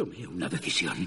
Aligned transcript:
Tomé 0.00 0.26
una 0.26 0.48
decisión. 0.48 1.06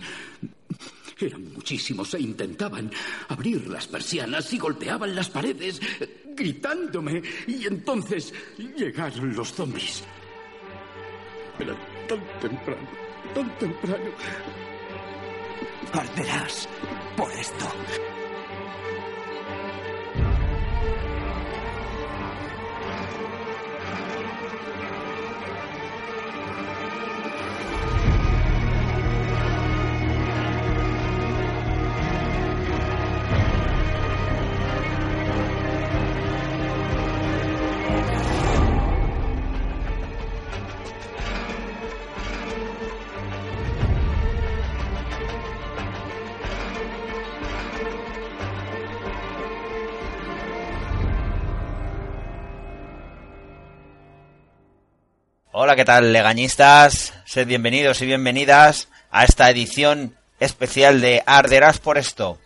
Eran 1.20 1.52
muchísimos 1.52 2.14
e 2.14 2.20
intentaban 2.20 2.92
abrir 3.28 3.68
las 3.68 3.88
persianas 3.88 4.54
y 4.54 4.60
golpeaban 4.60 5.16
las 5.16 5.32
paredes, 5.32 5.82
gritándome. 6.36 7.24
Y 7.48 7.66
entonces 7.66 8.32
llegaron 8.78 9.36
los 9.36 9.52
zombies. 9.52 10.04
Era 11.58 11.76
tan 12.08 12.22
temprano, 12.40 12.88
tan 13.34 13.58
temprano. 13.58 14.12
Arderás 15.92 16.70
por 17.18 17.32
esto. 17.32 17.66
Hola, 55.74 55.82
¿qué 55.82 55.86
tal, 55.86 56.14
legañistas? 56.14 57.14
Sed 57.26 57.48
bienvenidos 57.48 58.00
y 58.04 58.06
bienvenidas 58.06 58.90
a 59.10 59.24
esta 59.24 59.50
edición 59.50 60.16
especial 60.40 61.02
de 61.02 61.24
Arderás 61.26 61.80
por 61.80 61.98
esto. 61.98 62.38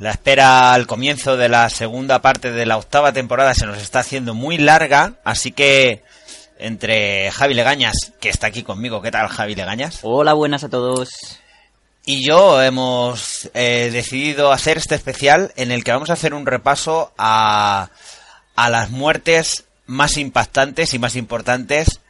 La 0.00 0.10
espera 0.10 0.72
al 0.72 0.88
comienzo 0.88 1.36
de 1.36 1.48
la 1.48 1.70
segunda 1.70 2.20
parte 2.22 2.50
de 2.50 2.66
la 2.66 2.78
octava 2.78 3.12
temporada 3.12 3.54
se 3.54 3.64
nos 3.64 3.78
está 3.78 4.00
haciendo 4.00 4.34
muy 4.34 4.58
larga, 4.58 5.20
así 5.22 5.52
que 5.52 6.02
entre 6.58 7.30
Javi 7.30 7.54
Legañas, 7.54 8.12
que 8.18 8.28
está 8.28 8.48
aquí 8.48 8.64
conmigo, 8.64 9.00
¿qué 9.00 9.12
tal 9.12 9.28
Javi 9.28 9.54
Legañas? 9.54 10.00
Hola, 10.02 10.32
buenas 10.32 10.64
a 10.64 10.68
todos. 10.68 11.10
Y 12.06 12.26
yo 12.26 12.60
hemos 12.60 13.48
eh, 13.54 13.90
decidido 13.92 14.50
hacer 14.50 14.78
este 14.78 14.96
especial 14.96 15.52
en 15.54 15.70
el 15.70 15.84
que 15.84 15.92
vamos 15.92 16.10
a 16.10 16.14
hacer 16.14 16.34
un 16.34 16.44
repaso 16.44 17.12
a, 17.18 17.90
a 18.56 18.70
las 18.70 18.90
muertes 18.90 19.66
más 19.86 20.16
impactantes 20.16 20.92
y 20.92 20.98
más 20.98 21.14
importantes 21.14 22.00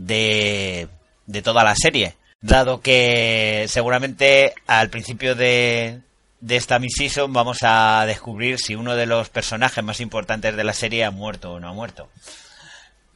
de, 0.00 0.88
de 1.26 1.42
toda 1.42 1.62
la 1.62 1.74
serie. 1.76 2.16
Dado 2.40 2.80
que 2.80 3.66
seguramente 3.68 4.54
al 4.66 4.88
principio 4.88 5.34
de, 5.34 6.00
de 6.40 6.56
esta 6.56 6.78
mid-season 6.78 7.32
vamos 7.32 7.58
a 7.62 8.04
descubrir 8.06 8.58
si 8.58 8.74
uno 8.74 8.96
de 8.96 9.04
los 9.04 9.28
personajes 9.28 9.84
más 9.84 10.00
importantes 10.00 10.56
de 10.56 10.64
la 10.64 10.72
serie 10.72 11.04
ha 11.04 11.10
muerto 11.10 11.52
o 11.52 11.60
no 11.60 11.68
ha 11.68 11.74
muerto. 11.74 12.08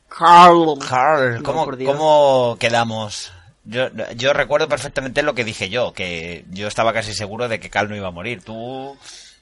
Carl. 0.09 0.79
Carl, 0.87 1.43
¿cómo, 1.43 1.67
cómo 1.87 2.57
quedamos? 2.61 3.33
Yo, 3.65 3.89
yo 4.15 4.35
recuerdo 4.35 4.69
perfectamente 4.69 5.23
lo 5.23 5.35
que 5.35 5.45
dije 5.45 5.71
yo, 5.71 5.95
que 5.95 6.45
yo 6.51 6.69
estaba 6.69 6.93
casi 6.93 7.15
seguro 7.15 7.49
de 7.49 7.61
que 7.61 7.71
Carl 7.71 7.89
no 7.89 7.97
iba 7.97 8.09
a 8.09 8.13
morir. 8.13 8.43
Tú, 8.43 8.95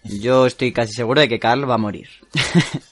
Yo 0.04 0.46
estoy 0.46 0.72
casi 0.72 0.92
seguro 0.92 1.20
de 1.20 1.28
que 1.28 1.40
Carl 1.40 1.68
va 1.68 1.74
a 1.74 1.78
morir. 1.78 2.08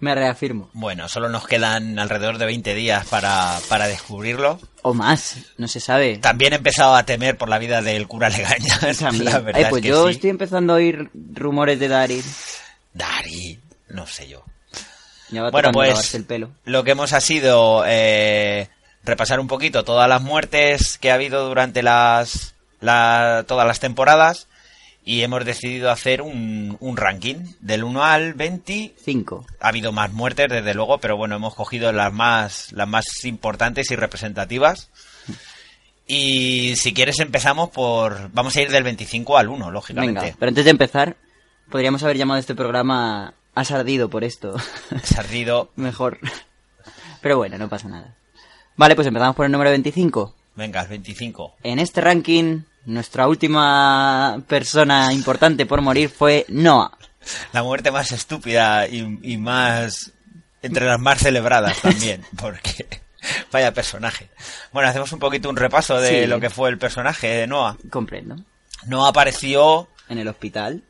Me 0.00 0.14
reafirmo. 0.14 0.70
bueno, 0.74 1.08
solo 1.08 1.28
nos 1.28 1.46
quedan 1.48 1.98
alrededor 1.98 2.38
de 2.38 2.46
20 2.46 2.74
días 2.74 3.06
para, 3.08 3.58
para 3.68 3.88
descubrirlo. 3.88 4.60
O 4.82 4.94
más, 4.94 5.36
no 5.56 5.66
se 5.68 5.80
sabe. 5.80 6.18
También 6.18 6.52
he 6.52 6.56
empezado 6.56 6.94
a 6.94 7.04
temer 7.04 7.36
por 7.36 7.48
la 7.48 7.58
vida 7.58 7.82
del 7.82 8.06
cura 8.06 8.28
Legaña. 8.28 8.78
La 9.22 9.40
verdad 9.40 9.62
Ay, 9.64 9.70
pues 9.70 9.80
es 9.80 9.82
que 9.82 9.88
yo 9.88 10.06
sí. 10.06 10.12
estoy 10.12 10.30
empezando 10.30 10.72
a 10.72 10.76
oír 10.76 11.10
rumores 11.34 11.80
de 11.80 11.88
Daryl. 11.88 12.24
Dari, 12.94 13.60
no 13.88 14.06
sé 14.06 14.28
yo. 14.28 14.44
Bueno, 15.52 15.72
pues 15.72 16.14
el 16.14 16.24
pelo. 16.24 16.50
lo 16.64 16.84
que 16.84 16.92
hemos 16.92 17.12
ha 17.12 17.20
sido 17.20 17.84
eh, 17.86 18.68
repasar 19.04 19.40
un 19.40 19.46
poquito 19.46 19.84
todas 19.84 20.08
las 20.08 20.22
muertes 20.22 20.96
que 20.96 21.10
ha 21.10 21.14
habido 21.14 21.46
durante 21.46 21.82
las 21.82 22.54
la- 22.80 23.44
todas 23.46 23.66
las 23.66 23.78
temporadas 23.78 24.47
y 25.08 25.22
hemos 25.22 25.42
decidido 25.46 25.90
hacer 25.90 26.20
un, 26.20 26.76
un 26.80 26.98
ranking 26.98 27.36
del 27.60 27.82
1 27.82 28.04
al 28.04 28.34
20. 28.34 28.92
Cinco. 29.02 29.46
Ha 29.58 29.68
habido 29.68 29.90
más 29.90 30.12
muertes, 30.12 30.50
desde 30.50 30.74
luego, 30.74 30.98
pero 30.98 31.16
bueno, 31.16 31.36
hemos 31.36 31.54
cogido 31.54 31.90
las 31.92 32.12
más, 32.12 32.72
las 32.72 32.86
más 32.86 33.24
importantes 33.24 33.90
y 33.90 33.96
representativas. 33.96 34.90
Y 36.06 36.76
si 36.76 36.92
quieres 36.92 37.20
empezamos 37.20 37.70
por... 37.70 38.30
Vamos 38.34 38.54
a 38.54 38.60
ir 38.60 38.70
del 38.70 38.82
25 38.82 39.38
al 39.38 39.48
1, 39.48 39.70
lógicamente. 39.70 40.20
Venga, 40.20 40.36
pero 40.38 40.50
antes 40.50 40.66
de 40.66 40.72
empezar, 40.72 41.16
podríamos 41.70 42.02
haber 42.02 42.18
llamado 42.18 42.36
a 42.36 42.40
este 42.40 42.54
programa 42.54 43.32
Has 43.54 43.70
ardido 43.70 44.10
por 44.10 44.24
esto. 44.24 44.56
Sardido. 45.04 45.70
Mejor. 45.74 46.18
Pero 47.22 47.38
bueno, 47.38 47.56
no 47.56 47.70
pasa 47.70 47.88
nada. 47.88 48.14
Vale, 48.76 48.94
pues 48.94 49.06
empezamos 49.06 49.34
por 49.34 49.46
el 49.46 49.52
número 49.52 49.70
25. 49.70 50.34
Venga, 50.54 50.82
el 50.82 50.88
25. 50.88 51.54
En 51.62 51.78
este 51.78 52.02
ranking, 52.02 52.64
nuestra 52.88 53.28
última 53.28 54.42
persona 54.48 55.12
importante 55.12 55.66
por 55.66 55.80
morir 55.82 56.08
fue 56.10 56.44
Noah. 56.48 56.96
La 57.52 57.62
muerte 57.62 57.90
más 57.90 58.12
estúpida 58.12 58.86
y, 58.88 59.18
y 59.22 59.36
más... 59.36 60.12
Entre 60.62 60.86
las 60.86 60.98
más 60.98 61.20
celebradas 61.20 61.80
también, 61.80 62.24
porque... 62.36 62.86
Vaya 63.52 63.72
personaje. 63.74 64.28
Bueno, 64.72 64.88
hacemos 64.88 65.12
un 65.12 65.18
poquito 65.18 65.48
un 65.48 65.56
repaso 65.56 66.00
de 66.00 66.22
Sí. 66.22 66.26
lo 66.26 66.40
que 66.40 66.50
fue 66.50 66.68
el 66.70 66.78
personaje 66.78 67.26
de 67.28 67.46
Noah. 67.46 67.76
Comprendo. 67.90 68.36
Noah 68.86 69.08
apareció... 69.10 69.88
En 70.08 70.18
el 70.18 70.28
hospital. 70.28 70.82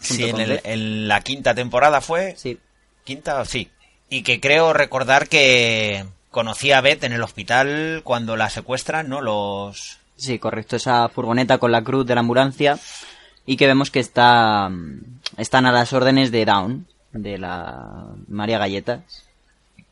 Sí, 0.00 0.24
en, 0.28 0.38
el- 0.62 1.08
la 1.08 1.20
quinta 1.22 1.54
temporada 1.54 2.00
fue. 2.00 2.34
Sí. 2.36 2.58
¿Quinta? 3.04 3.44
Sí. 3.46 3.70
Y 4.10 4.22
que 4.22 4.40
creo 4.40 4.72
recordar 4.72 5.28
que 5.28 6.04
conocía 6.30 6.78
a 6.78 6.80
Beth 6.82 7.02
en 7.04 7.12
el 7.14 7.22
hospital 7.22 8.02
cuando 8.04 8.36
la 8.36 8.50
secuestran, 8.50 9.08
¿no? 9.08 9.20
Los... 9.22 9.98
Sí, 10.16 10.38
correcto. 10.38 10.76
Esa 10.76 11.08
furgoneta 11.08 11.58
con 11.58 11.72
la 11.72 11.82
cruz 11.82 12.06
de 12.06 12.14
la 12.14 12.20
ambulancia. 12.20 12.78
Y 13.44 13.56
que 13.56 13.66
vemos 13.66 13.90
que 13.90 14.00
está, 14.00 14.68
mm, 14.68 15.20
están 15.36 15.66
a 15.66 15.72
las 15.72 15.92
órdenes 15.92 16.32
de 16.32 16.44
Down, 16.44 16.86
de 17.12 17.38
la 17.38 18.06
María 18.28 18.58
Galletas. 18.58 19.02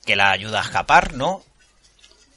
que 0.04 0.16
la 0.16 0.32
ayuda 0.32 0.60
a 0.60 0.64
escapar, 0.64 1.14
¿no? 1.14 1.42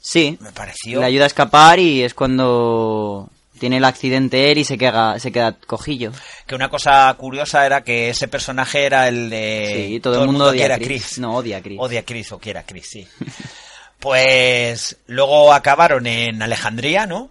Sí, 0.00 0.38
Me 0.40 0.52
pareció... 0.52 1.00
le 1.00 1.06
ayuda 1.06 1.24
a 1.24 1.26
escapar 1.26 1.78
y 1.78 2.02
es 2.02 2.14
cuando 2.14 3.28
tiene 3.58 3.76
el 3.76 3.84
accidente 3.84 4.50
él 4.50 4.58
y 4.58 4.64
se 4.64 4.78
queda, 4.78 5.18
se 5.18 5.32
queda 5.32 5.52
cojillo. 5.52 6.12
Que 6.46 6.54
una 6.54 6.70
cosa 6.70 7.12
curiosa 7.18 7.66
era 7.66 7.82
que 7.84 8.08
ese 8.08 8.26
personaje 8.28 8.84
era 8.84 9.08
el 9.08 9.28
de... 9.28 9.86
Sí, 9.88 10.00
todo, 10.00 10.22
el 10.22 10.26
mundo, 10.28 10.46
odia 10.46 10.60
quiere 10.60 10.74
a 10.74 10.78
Chris. 10.78 11.18
No, 11.18 11.36
odia 11.36 11.58
a 11.58 11.60
Chris. 11.62 11.78
Odia 11.78 12.00
a 12.00 12.04
Chris 12.04 12.32
o 12.32 12.38
quiere 12.38 12.60
a 12.60 12.62
Chris, 12.64 12.88
sí. 12.88 13.06
pues 14.00 14.96
luego 15.06 15.52
acabaron 15.52 16.06
en 16.06 16.40
Alejandría, 16.42 17.06
¿no? 17.06 17.30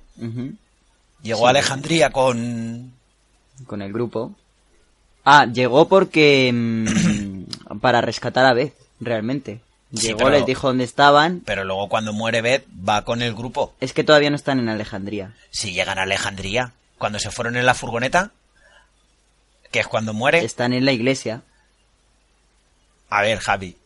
Llegó 1.21 1.39
Sí. 1.39 1.45
a 1.45 1.49
Alejandría 1.49 2.09
con... 2.11 2.93
Con 3.65 3.81
el 3.81 3.91
grupo. 3.93 4.33
Ah, 5.23 5.45
llegó 5.45 5.87
porque... 5.87 6.51
mm, 6.53 7.77
para 7.81 8.01
rescatar 8.01 8.45
a 8.45 8.53
Beth, 8.53 8.73
realmente. 8.99 9.61
Sí, 9.93 10.07
Llegó, 10.07 10.19
pero- 10.19 10.31
les 10.31 10.45
dijo 10.45 10.67
dónde 10.67 10.83
estaban. 10.83 11.41
Pero 11.45 11.63
luego 11.63 11.87
cuando 11.89 12.11
muere 12.13 12.41
Beth 12.41 12.65
va 12.87 13.03
con 13.05 13.21
el 13.21 13.33
grupo. 13.33 13.73
Es 13.79 13.93
que 13.93 14.03
todavía 14.03 14.29
no 14.29 14.35
están 14.35 14.59
en 14.59 14.69
Alejandría. 14.69 15.33
Si 15.49 15.71
llegan 15.71 15.97
a 15.99 16.03
Alejandría, 16.03 16.73
cuando 16.97 17.19
se 17.19 17.31
fueron 17.31 17.55
en 17.55 17.65
la 17.65 17.73
furgoneta, 17.73 18.31
que 19.71 19.79
es 19.79 19.87
cuando 19.87 20.13
muere... 20.13 20.43
Están 20.43 20.73
en 20.73 20.85
la 20.85 20.91
iglesia. 20.91 21.41
A 23.09 23.21
ver, 23.21 23.39
Javi. 23.39 23.77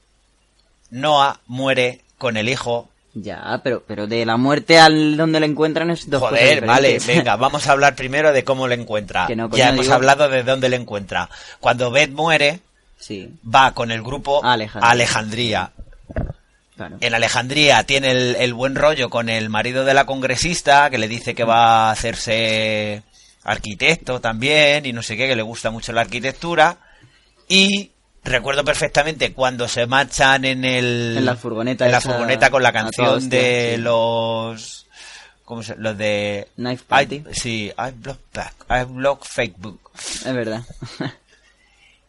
Noah 0.90 1.40
muere 1.48 2.02
con 2.22 2.38
el 2.38 2.48
hijo 2.48 2.88
Ya, 3.14 3.60
pero, 3.64 3.84
pero 3.86 4.08
de 4.08 4.26
la 4.26 4.38
muerte 4.38 4.80
al 4.80 5.18
donde 5.18 5.42
la 5.42 5.46
encuentran 5.46 5.92
es 5.92 6.10
dos 6.10 6.22
Joder, 6.22 6.62
cosas 6.62 6.68
vale, 6.76 6.98
venga, 7.08 7.36
vamos 7.36 7.68
a 7.68 7.74
hablar 7.74 7.96
primero 7.96 8.32
de 8.32 8.44
cómo 8.46 8.68
le 8.70 8.76
encuentra. 8.76 9.28
Que 9.28 9.36
no, 9.36 9.50
ya 9.50 9.70
hemos 9.70 9.86
digo- 9.88 9.96
hablado 9.96 10.30
de 10.30 10.44
dónde 10.44 10.70
le 10.70 10.78
encuentra. 10.78 11.30
Cuando 11.60 11.92
Beth 11.92 12.12
muere, 12.12 12.62
sí, 12.98 13.30
va 13.44 13.74
con 13.74 13.92
el 13.92 14.02
grupo 14.02 14.44
A 14.46 14.52
a 14.52 14.54
Alejandría. 14.54 14.90
Alejandría. 14.92 15.72
claro. 16.78 16.98
En 17.02 17.14
Alejandría 17.14 17.84
tiene 17.84 18.12
el, 18.12 18.36
el 18.38 18.54
buen 18.54 18.76
rollo 18.76 19.10
con 19.10 19.28
el 19.28 19.50
marido 19.50 19.84
de 19.84 19.94
la 19.94 20.06
congresista, 20.06 20.90
que 20.90 20.98
le 20.98 21.08
dice 21.10 21.36
que 21.36 21.44
va 21.44 21.90
a 21.90 21.92
hacerse 21.92 23.04
arquitecto 23.44 24.22
también, 24.22 24.86
y 24.86 24.94
no 24.94 25.02
sé 25.04 25.18
qué, 25.18 25.28
que 25.28 25.36
le 25.36 25.42
gusta 25.42 25.70
mucho 25.72 25.92
la 25.92 26.02
arquitectura. 26.02 26.78
Y 27.48 27.92
recuerdo 28.24 28.64
perfectamente 28.64 29.34
cuando 29.34 29.68
se 29.68 29.86
marchan 29.88 30.46
en 30.46 30.64
el... 30.66 31.16
En 31.18 31.26
la 31.26 31.36
furgoneta 31.36 31.86
En 31.86 31.92
la 31.92 31.98
esa- 32.00 32.10
furgoneta 32.10 32.50
con 32.50 32.64
la 32.64 32.72
canción 32.72 33.30
de 33.30 33.74
sí. 33.76 33.82
los... 33.82 34.88
¿Cómo 35.46 35.64
se 35.64 35.76
Los 35.76 35.98
de... 35.98 36.48
Knife 36.56 36.84
I- 36.84 36.88
Party. 36.88 37.24
sí, 37.34 37.72
I 37.78 37.92
block 37.96 38.20
back, 38.34 38.54
I 38.70 38.86
block 38.86 39.26
Facebook. 39.26 39.80
Es 39.96 40.34
verdad. 40.34 40.64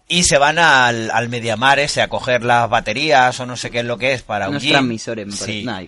Y 0.09 0.25
se 0.25 0.37
van 0.39 0.59
al, 0.59 1.11
al 1.11 1.29
Mediamar 1.29 1.79
ese 1.79 2.03
a 2.03 2.09
coger 2.09 2.45
las 2.45 2.69
baterías 2.69 3.39
o 3.41 3.47
no 3.47 3.57
sé 3.57 3.71
qué 3.71 3.81
es 3.81 3.85
lo 3.85 3.97
que 3.99 4.13
es 4.13 4.23
para 4.23 4.49
Unos 4.49 4.63
transmisores, 4.63 5.27
me 5.27 5.33
parece. 5.33 5.53
Sí. 5.61 5.65
Nah. 5.65 5.83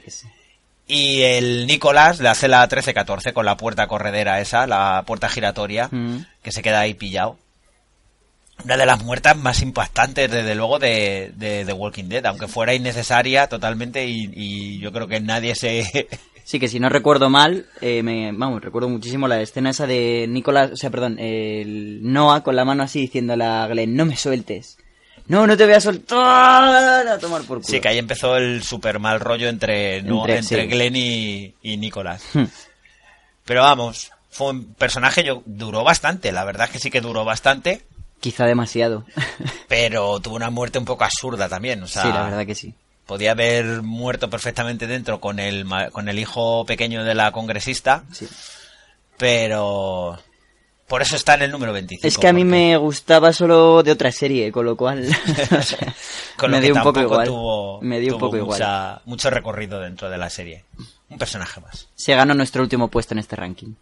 Y 0.87 1.23
el 1.23 1.67
Nicolás 1.67 2.21
le 2.21 2.29
hace 2.29 2.49
la 2.49 2.67
13-14 2.69 3.33
con 3.33 3.45
la 3.47 3.57
puerta 3.57 3.87
corredera 3.87 4.41
esa, 4.41 4.67
la 4.67 5.03
puerta 5.07 5.29
giratoria, 5.29 5.89
Mm. 5.91 6.19
que 6.43 6.53
se 6.53 6.63
queda 6.63 6.81
ahí 6.81 6.95
pillado. 6.95 7.39
Una 8.65 8.77
de 8.77 8.87
las 8.87 9.03
muertas 9.03 9.37
más 9.37 9.61
impactantes, 9.63 10.31
desde 10.31 10.55
luego, 10.55 10.79
de, 10.79 11.33
de 11.37 11.65
The 11.65 11.73
Walking 11.73 12.05
Dead, 12.05 12.25
aunque 12.27 12.47
fuera 12.49 12.73
innecesaria 12.75 13.49
totalmente 13.49 14.07
y, 14.07 14.31
y 14.33 14.79
yo 14.79 14.93
creo 14.93 15.09
que 15.09 15.21
nadie 15.21 15.55
se... 15.55 16.09
Sí, 16.47 16.61
que 16.61 16.69
si 16.69 16.79
no 16.79 16.91
recuerdo 16.91 17.31
mal, 17.31 17.65
eh, 17.81 18.03
me, 18.03 18.31
vamos, 18.33 18.63
recuerdo 18.63 18.91
muchísimo 18.91 19.27
la 19.27 19.41
escena 19.41 19.71
esa 19.71 19.87
de 19.87 20.27
Nicolás, 20.29 20.73
o 20.73 20.77
sea, 20.77 20.91
perdón, 20.91 21.19
el 21.19 22.01
Noah 22.03 22.43
con 22.43 22.55
la 22.55 22.67
mano 22.67 22.83
así 22.83 23.01
diciéndole 23.01 23.45
a 23.45 23.67
Glenn, 23.67 23.97
no 23.97 24.05
me 24.05 24.15
sueltes. 24.15 24.77
No, 25.27 25.47
no 25.47 25.57
te 25.57 25.65
voy 25.65 25.73
a 25.73 25.81
soltar 25.81 27.09
a 27.09 27.19
tomar 27.19 27.41
por 27.45 27.63
culo. 27.63 27.67
Sí, 27.69 27.81
que 27.81 27.89
ahí 27.89 27.97
empezó 27.97 28.37
el 28.37 28.63
super 28.63 28.99
mal 28.99 29.21
rollo 29.21 29.49
entre, 29.49 30.03
no, 30.03 30.21
Entre- 30.29 30.37
entre 30.41 30.63
sí. 30.65 30.69
Glenn 30.69 30.97
y, 30.97 31.55
y 31.63 31.79
Nicolás. 31.79 32.23
Hmm. 32.35 32.45
Pero 33.47 33.63
vamos, 33.63 34.11
fue 34.29 34.51
un 34.51 34.75
personaje, 34.75 35.25
yo, 35.25 35.43
duró 35.47 35.83
bastante, 35.83 36.31
la 36.31 36.45
verdad 36.45 36.67
es 36.67 36.73
que 36.73 36.79
sí 36.79 36.91
que 36.91 37.01
duró 37.01 37.25
bastante, 37.25 37.87
Quizá 38.25 38.47
demasiado. 38.47 39.05
pero 39.69 40.19
tuvo 40.21 40.37
una 40.37 40.49
muerte 40.49 40.79
un 40.79 40.87
poco 40.87 41.05
absurda 41.05 41.47
también, 41.47 41.83
o 41.83 41.87
sea, 41.87 42.03
sí, 42.05 42.09
la 42.09 42.23
verdad 42.23 42.47
que 42.47 42.55
sí. 42.55 42.73
podía 43.05 43.33
haber 43.33 43.83
muerto 43.83 44.31
perfectamente 44.31 44.87
dentro 44.87 45.21
con 45.21 45.39
el, 45.39 45.67
con 45.93 46.09
el 46.09 46.19
hijo 46.19 46.65
pequeño 46.65 47.05
de 47.05 47.15
la 47.15 47.33
congresista, 47.33 48.05
sí. 48.13 48.27
pero 49.19 50.19
por 50.89 51.03
eso 51.03 51.17
está 51.17 51.35
en 51.35 51.43
el 51.43 51.51
número 51.51 51.75
25. 51.75 52.09
Es 52.09 52.17
que 52.17 52.29
a 52.29 52.33
mí 52.33 52.45
porque- 52.45 52.51
me 52.51 52.77
gustaba 52.79 53.31
solo 53.35 53.83
de 53.83 53.93
otra 53.93 54.11
serie, 54.11 54.51
con 54.51 54.65
lo 54.65 54.75
cual 54.75 55.05
con 56.39 56.51
lo 56.51 56.57
me 56.57 56.61
que 56.63 56.67
dio 56.73 56.75
un 56.77 56.83
poco 56.83 57.01
igual. 57.03 57.27
tuvo, 57.27 57.81
me 57.83 58.01
dio 58.01 58.15
un 58.15 58.21
poco 58.21 58.37
igual. 58.39 58.59
mucha- 58.59 59.03
mucho 59.05 59.29
recorrido 59.29 59.81
dentro 59.81 60.09
de 60.09 60.17
la 60.17 60.31
serie. 60.31 60.65
Un 61.11 61.19
personaje 61.19 61.61
más. 61.61 61.89
Se 61.95 62.15
ganó 62.15 62.33
nuestro 62.33 62.63
último 62.63 62.89
puesto 62.89 63.13
en 63.13 63.19
este 63.19 63.37
ranking. 63.37 63.75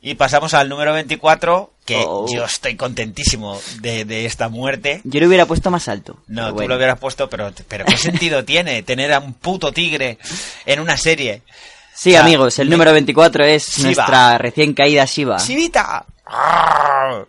Y 0.00 0.14
pasamos 0.14 0.54
al 0.54 0.68
número 0.68 0.92
24, 0.92 1.72
que 1.84 1.96
Oh. 2.06 2.26
yo 2.32 2.44
estoy 2.44 2.76
contentísimo 2.76 3.60
de, 3.80 4.04
de 4.04 4.26
esta 4.26 4.48
muerte. 4.48 5.00
Yo 5.04 5.20
lo 5.20 5.26
hubiera 5.26 5.46
puesto 5.46 5.70
más 5.70 5.88
alto. 5.88 6.18
No, 6.28 6.48
tú 6.48 6.54
bueno. 6.54 6.68
lo 6.70 6.76
hubieras 6.76 6.98
puesto, 6.98 7.28
pero, 7.28 7.52
pero 7.68 7.84
¿qué 7.86 7.96
sentido 7.96 8.44
tiene 8.46 8.82
tener 8.82 9.12
a 9.12 9.18
un 9.18 9.34
puto 9.34 9.72
tigre 9.72 10.18
en 10.64 10.80
una 10.80 10.96
serie? 10.96 11.42
Sí, 11.94 12.10
O 12.10 12.12
sea, 12.12 12.20
amigos, 12.22 12.58
el 12.58 12.68
me- 12.68 12.72
número 12.72 12.92
24 12.92 13.44
es 13.44 13.78
nuestra 13.80 14.38
recién 14.38 14.74
caída 14.74 15.04
Shiva. 15.06 15.38
¡Sivita! 15.38 16.04
¡Arr! 16.26 17.26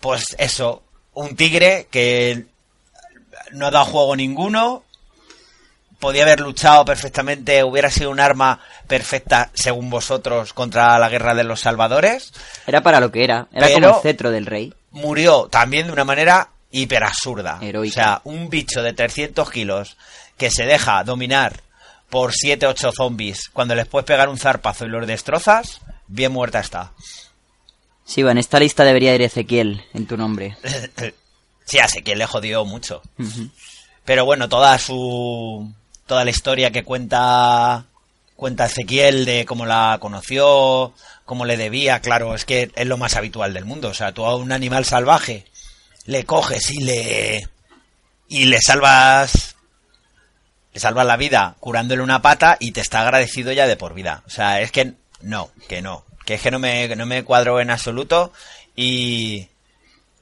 Pues 0.00 0.34
eso, 0.38 0.82
un 1.14 1.36
tigre 1.36 1.86
que 1.90 2.46
no 3.52 3.66
ha 3.66 3.70
dado 3.70 3.84
juego 3.84 4.16
ninguno, 4.16 4.82
podía 6.02 6.24
haber 6.24 6.40
luchado 6.40 6.84
perfectamente, 6.84 7.62
hubiera 7.62 7.88
sido 7.90 8.10
un 8.10 8.18
arma 8.18 8.58
perfecta, 8.88 9.50
según 9.54 9.88
vosotros, 9.88 10.52
contra 10.52 10.98
la 10.98 11.08
guerra 11.08 11.32
de 11.36 11.44
los 11.44 11.60
salvadores. 11.60 12.32
Era 12.66 12.82
para 12.82 12.98
lo 12.98 13.12
que 13.12 13.22
era. 13.22 13.46
Era 13.52 13.68
Pero- 13.68 13.80
como 13.88 13.96
el 13.98 14.02
cetro 14.02 14.30
del 14.32 14.46
rey. 14.46 14.74
murió 14.90 15.46
también 15.48 15.86
de 15.86 15.92
una 15.92 16.04
manera 16.04 16.48
hiper 16.72 17.04
absurda. 17.04 17.58
Heroica. 17.62 17.92
O 17.92 17.94
sea, 17.94 18.20
un 18.24 18.50
bicho 18.50 18.82
de 18.82 18.92
300 18.92 19.48
kilos 19.48 19.96
que 20.36 20.50
se 20.50 20.66
deja 20.66 21.04
dominar 21.04 21.60
por 22.10 22.32
7 22.34 22.66
8 22.66 22.90
zombies 22.90 23.48
cuando 23.52 23.76
les 23.76 23.86
puedes 23.86 24.04
pegar 24.04 24.28
un 24.28 24.38
zarpazo 24.38 24.84
y 24.84 24.88
los 24.88 25.06
destrozas, 25.06 25.80
bien 26.08 26.32
muerta 26.32 26.58
está. 26.58 26.90
Shiva, 28.08 28.32
en 28.32 28.38
esta 28.38 28.58
lista 28.58 28.82
debería 28.84 29.14
ir 29.14 29.22
Ezequiel 29.22 29.84
en 29.94 30.06
tu 30.06 30.16
nombre. 30.16 30.56
sí, 31.64 31.78
hace 31.78 32.02
que 32.02 32.16
le 32.16 32.26
jodió 32.26 32.64
mucho. 32.64 33.02
Pero 34.04 34.24
bueno, 34.24 34.48
toda 34.48 34.76
su. 34.80 35.72
Toda 36.06 36.24
la 36.24 36.30
historia 36.30 36.70
que 36.70 36.84
cuenta. 36.84 37.86
cuenta 38.36 38.66
Ezequiel 38.66 39.24
de 39.24 39.44
cómo 39.44 39.66
la 39.66 39.98
conoció, 40.00 40.94
cómo 41.24 41.44
le 41.44 41.56
debía, 41.56 42.00
claro, 42.00 42.34
es 42.34 42.44
que 42.44 42.70
es 42.74 42.86
lo 42.86 42.98
más 42.98 43.16
habitual 43.16 43.54
del 43.54 43.64
mundo. 43.64 43.88
O 43.88 43.94
sea, 43.94 44.12
tú 44.12 44.24
a 44.24 44.36
un 44.36 44.52
animal 44.52 44.84
salvaje 44.84 45.46
le 46.06 46.24
coges 46.24 46.70
y 46.70 46.80
le. 46.80 47.48
y 48.28 48.46
le 48.46 48.58
salvas. 48.60 49.56
le 50.72 50.80
salvas 50.80 51.06
la 51.06 51.16
vida 51.16 51.56
curándole 51.60 52.02
una 52.02 52.22
pata 52.22 52.56
y 52.60 52.72
te 52.72 52.80
está 52.80 53.02
agradecido 53.02 53.52
ya 53.52 53.66
de 53.66 53.76
por 53.76 53.94
vida. 53.94 54.22
O 54.26 54.30
sea, 54.30 54.60
es 54.60 54.72
que 54.72 54.94
no, 55.20 55.50
que 55.68 55.82
no. 55.82 56.04
Que 56.24 56.34
es 56.34 56.42
que 56.42 56.50
no 56.50 56.58
me, 56.58 56.94
no 56.96 57.06
me 57.06 57.24
cuadro 57.24 57.60
en 57.60 57.70
absoluto 57.70 58.32
y. 58.76 59.48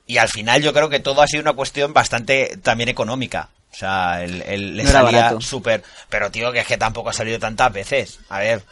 Y 0.07 0.19
al 0.19 0.29
final 0.29 0.61
yo 0.61 0.73
creo 0.73 0.89
que 0.89 0.99
todo 0.99 1.23
ha 1.23 1.29
sido 1.29 1.43
una 1.43 1.53
cuestión 1.53 1.93
bastante 1.93 2.59
también 2.63 2.89
económica. 2.89 3.51
O 3.73 3.75
sea, 3.77 4.23
el- 4.25 4.77
le 4.77 4.83
No 4.85 4.91
salía 4.91 5.29
súper... 5.41 5.83
Pero 6.09 6.31
tío, 6.31 6.53
que 6.53 6.61
es 6.61 6.67
que 6.67 6.77
tampoco 6.77 7.11
ha 7.11 7.13
salido 7.13 7.39
tantas 7.39 7.73
veces. 7.73 8.19
A 8.29 8.41
ver, 8.41 8.63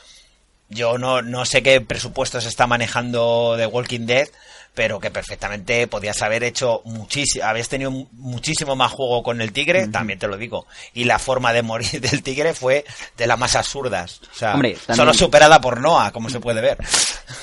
yo 0.68 0.98
no, 0.98 1.22
no 1.22 1.44
sé 1.46 1.62
qué 1.62 1.80
presupuesto 1.80 2.40
se 2.40 2.48
está 2.48 2.66
manejando 2.66 3.56
de 3.56 3.66
Walking 3.66 4.06
Dead, 4.06 4.28
pero 4.74 5.00
que 5.00 5.10
perfectamente 5.10 5.86
podías 5.88 6.22
haber 6.22 6.44
hecho 6.44 6.82
muchísimo, 6.84 7.44
habías 7.44 7.68
tenido 7.68 7.90
mu- 7.90 8.06
muchísimo 8.12 8.76
más 8.76 8.92
juego 8.92 9.22
con 9.24 9.40
el 9.40 9.52
tigre, 9.52 9.88
también 9.88 10.18
te 10.20 10.28
lo 10.28 10.36
digo. 10.36 10.66
Y 10.94 11.02
la 11.04 11.18
forma 11.18 11.52
de 11.52 11.62
morir 11.62 12.00
del 12.00 12.22
tigre 12.22 12.54
fue 12.54 12.84
de 13.16 13.26
las 13.26 13.38
más 13.38 13.56
absurdas. 13.56 14.20
O 14.32 14.34
sea, 14.38 14.54
Hombre, 14.54 14.74
también- 14.74 14.96
solo 14.96 15.14
superada 15.14 15.60
por 15.60 15.80
Noah, 15.80 16.12
como 16.12 16.30
se 16.30 16.38
puede 16.38 16.60
ver. 16.60 16.78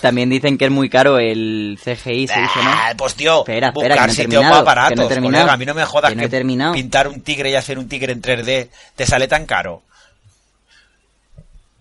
También 0.01 0.29
dicen 0.29 0.57
que 0.57 0.65
es 0.65 0.71
muy 0.71 0.89
caro 0.89 1.19
el 1.19 1.77
CGI, 1.83 2.27
se 2.27 2.39
dice, 2.39 2.63
¿no? 2.63 2.69
Ah, 2.71 2.93
pues 2.97 3.15
tío, 3.15 3.39
Espera, 3.39 3.67
espera, 3.67 3.71
buscar 3.73 3.97
que 3.97 3.99
no 3.99 4.05
he 4.05 4.09
sitios 4.15 4.29
terminado, 4.31 4.55
más 4.55 4.65
baratos, 4.65 4.89
que 4.91 4.95
no 4.95 5.03
he 5.03 5.07
terminado, 5.09 5.43
colega, 5.43 5.53
a 5.53 5.57
mí 5.57 5.65
no 5.65 5.73
me 5.73 5.85
jodas 5.85 6.09
que 6.11 6.15
que, 6.15 6.21
no 6.21 6.27
he 6.27 6.29
terminado. 6.29 6.73
pintar 6.73 7.07
un 7.09 7.21
tigre 7.21 7.49
y 7.51 7.55
hacer 7.55 7.77
un 7.77 7.87
tigre 7.89 8.13
en 8.13 8.21
3D 8.21 8.69
te 8.95 9.05
sale 9.05 9.27
tan 9.27 9.45
caro. 9.45 9.83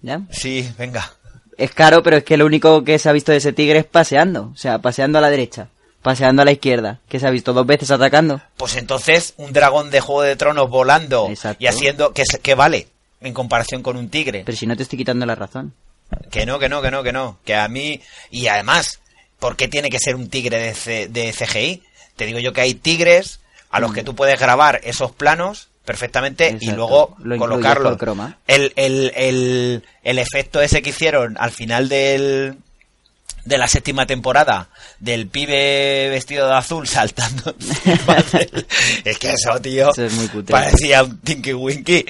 ¿Ya? 0.03 0.21
Sí, 0.31 0.69
venga. 0.79 1.11
Es 1.59 1.71
caro, 1.73 2.03
pero 2.03 2.17
es 2.19 2.25
que 2.25 2.37
lo 2.37 2.47
único 2.47 2.85
que 2.85 2.99
se 2.99 3.09
ha 3.09 3.13
visto 3.13 3.33
de 3.33 3.39
ese 3.39 3.53
tigre 3.53 3.79
es 3.81 3.85
paseando. 3.85 4.51
O 4.53 4.57
sea, 4.57 4.79
paseando 4.81 5.19
a 5.19 5.21
la 5.21 5.31
derecha, 5.31 5.69
paseando 6.03 6.43
a 6.43 6.45
la 6.45 6.53
izquierda. 6.53 7.01
Que 7.09 7.21
se 7.21 7.27
ha 7.27 7.31
visto 7.31 7.53
dos 7.53 7.67
veces 7.67 7.91
atacando. 7.91 8.41
Pues 8.57 8.77
entonces 8.77 9.35
un 9.37 9.53
dragón 9.53 9.91
de 9.91 10.01
Juego 10.01 10.23
de 10.23 10.37
Tronos 10.37 10.69
volando 10.69 11.29
Exacto. 11.29 11.63
y 11.63 11.67
haciendo 11.67 12.13
que, 12.13 12.25
que 12.43 12.55
vale 12.55 12.89
en 13.21 13.33
comparación 13.35 13.83
con 13.83 13.97
un 13.97 14.09
tigre. 14.11 14.43
Pero 14.45 14.57
si 14.59 14.67
no 14.67 14.77
te 14.77 14.83
estoy 14.83 14.99
quitando 14.99 15.25
la 15.27 15.35
razón. 15.35 15.73
Que 16.31 16.45
no, 16.47 16.59
que 16.59 16.69
no, 16.69 16.83
que 16.83 16.91
no, 16.91 17.03
que 17.03 17.13
no. 17.13 17.39
Que 17.45 17.55
a 17.55 17.67
mí 17.69 18.01
y 18.31 18.47
además, 18.49 19.01
¿por 19.39 19.57
qué 19.57 19.69
tiene 19.69 19.91
que 19.91 19.99
ser 19.99 20.15
un 20.17 20.29
tigre 20.29 20.59
de, 20.59 20.75
C- 20.75 21.09
de 21.09 21.33
CGI? 21.33 21.83
Te 22.17 22.27
digo 22.27 22.39
yo 22.39 22.53
que 22.53 22.61
hay 22.61 22.75
tigres 22.75 23.41
a 23.71 23.81
los 23.81 23.93
que 23.93 24.05
tú 24.05 24.15
puedes 24.15 24.39
grabar 24.39 24.81
esos 24.85 25.11
planos 25.13 25.69
perfectamente 25.85 26.57
y 26.61 26.71
luego 26.73 27.17
Lo 27.23 27.37
colocarlo. 27.37 27.97
croma. 27.99 28.39
El, 28.47 28.73
el, 28.77 29.13
el, 29.17 29.83
el 30.03 30.19
efecto 30.19 30.61
ese 30.63 30.83
que 30.83 30.91
hicieron 30.91 31.37
al 31.39 31.51
final 31.51 31.89
del 31.89 32.57
de 33.45 33.59
la 33.59 33.69
séptima 33.69 34.07
temporada 34.07 34.69
del 35.01 35.27
pibe 35.27 36.09
vestido 36.09 36.47
de 36.49 36.55
azul 36.55 36.89
saltando 36.89 37.55
es 39.05 39.19
que 39.19 39.33
eso 39.33 39.61
tío 39.61 39.91
Eso 39.91 40.05
es 40.07 40.13
muy 40.15 40.29
cutre. 40.29 40.53
parecía 40.53 41.03
un 41.05 41.19
Tinky 41.21 41.53
Winky 41.53 42.07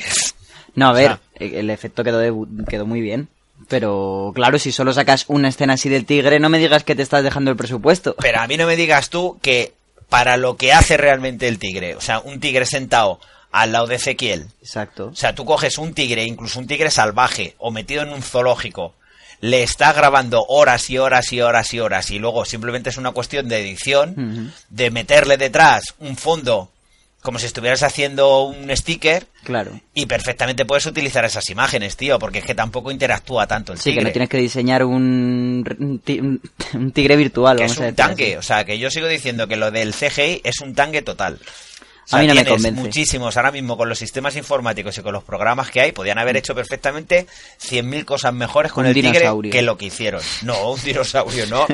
No, 0.76 0.88
a 0.88 0.92
ver, 0.92 1.18
sea- 1.38 1.48
el 1.60 1.70
efecto 1.70 2.04
quedó, 2.04 2.18
de- 2.18 2.64
quedó 2.68 2.86
muy 2.86 3.00
bien. 3.00 3.28
Pero 3.68 4.32
claro, 4.34 4.58
si 4.58 4.72
solo 4.72 4.92
sacas 4.92 5.24
una 5.28 5.48
escena 5.48 5.74
así 5.74 5.88
del 5.88 6.04
tigre, 6.04 6.38
no 6.38 6.48
me 6.50 6.58
digas 6.58 6.84
que 6.84 6.94
te 6.94 7.02
estás 7.02 7.22
dejando 7.24 7.50
el 7.50 7.56
presupuesto. 7.56 8.14
pero 8.20 8.40
a 8.40 8.46
mí 8.46 8.56
no 8.56 8.66
me 8.66 8.76
digas 8.76 9.08
tú 9.10 9.38
que 9.42 9.72
para 10.08 10.36
lo 10.36 10.56
que 10.56 10.72
hace 10.72 10.96
realmente 10.96 11.48
el 11.48 11.58
tigre 11.58 11.96
o 11.96 12.00
sea 12.00 12.20
un 12.20 12.38
tigre 12.40 12.66
sentado 12.66 13.18
al 13.62 13.72
lado 13.72 13.86
de 13.86 13.96
Ezequiel 13.96 14.46
Exacto. 14.60 15.06
O 15.12 15.14
sea, 15.16 15.34
tú 15.34 15.44
coges 15.44 15.78
un 15.78 15.94
tigre, 15.94 16.24
incluso 16.24 16.58
un 16.58 16.66
tigre 16.66 16.90
salvaje, 16.90 17.54
o 17.58 17.70
metido 17.70 18.02
en 18.02 18.10
un 18.12 18.22
zoológico, 18.22 18.94
le 19.40 19.62
está 19.62 19.92
grabando 19.92 20.44
horas 20.48 20.88
y 20.90 20.98
horas 20.98 21.32
y 21.32 21.40
horas 21.40 21.72
y 21.74 21.80
horas, 21.80 22.10
y 22.10 22.18
luego 22.18 22.44
simplemente 22.44 22.90
es 22.90 22.96
una 22.96 23.12
cuestión 23.12 23.48
de 23.48 23.60
edición, 23.60 24.52
de 24.70 24.90
meterle 24.90 25.36
detrás 25.36 25.94
un 25.98 26.16
fondo, 26.16 26.70
como 27.20 27.38
si 27.38 27.46
estuvieras 27.46 27.82
haciendo 27.82 28.42
un 28.44 28.74
sticker, 28.76 29.26
Claro. 29.44 29.78
y 29.94 30.06
perfectamente 30.06 30.64
puedes 30.64 30.84
utilizar 30.86 31.24
esas 31.24 31.48
imágenes, 31.50 31.96
tío, 31.96 32.18
porque 32.18 32.38
es 32.40 32.44
que 32.44 32.54
tampoco 32.54 32.90
interactúa 32.90 33.46
tanto 33.46 33.72
el 33.72 33.78
Sí, 33.78 33.84
tigre. 33.90 34.00
que 34.00 34.04
no 34.08 34.12
tienes 34.12 34.28
que 34.30 34.38
diseñar 34.38 34.84
un, 34.84 35.64
un 35.78 35.98
ti- 36.00 36.20
un- 36.20 36.40
un 36.74 36.92
tigre 36.92 37.16
virtual. 37.16 37.56
que 37.56 37.62
vamos 37.64 37.78
es 37.78 37.82
un 37.88 37.94
tanque, 37.94 38.28
así. 38.32 38.36
o 38.36 38.42
sea, 38.42 38.64
que 38.64 38.78
yo 38.78 38.90
sigo 38.90 39.06
diciendo 39.08 39.46
que 39.46 39.56
lo 39.56 39.70
del 39.70 39.92
CGI 39.94 40.40
es 40.44 40.60
un 40.60 40.74
tanque 40.74 41.02
total. 41.02 41.38
O 42.04 42.08
sea, 42.08 42.18
A 42.18 42.22
mí 42.22 42.28
no 42.28 42.34
me 42.34 42.44
convence. 42.44 42.70
muchísimos 42.80 43.36
ahora 43.36 43.50
mismo 43.50 43.76
con 43.78 43.88
los 43.88 43.98
sistemas 43.98 44.36
informáticos 44.36 44.96
y 44.98 45.02
con 45.02 45.12
los 45.14 45.24
programas 45.24 45.70
que 45.70 45.80
hay, 45.80 45.92
podían 45.92 46.18
haber 46.18 46.36
hecho 46.36 46.54
perfectamente 46.54 47.26
100.000 47.60 48.04
cosas 48.04 48.34
mejores 48.34 48.72
con 48.72 48.84
Un 48.84 48.88
el 48.88 48.94
tigre 48.94 49.26
que 49.50 49.62
lo 49.62 49.78
que 49.78 49.86
hicieron. 49.86 50.20
No, 50.42 50.72
un 50.72 50.82
dinosaurio 50.82 51.46
no. 51.46 51.66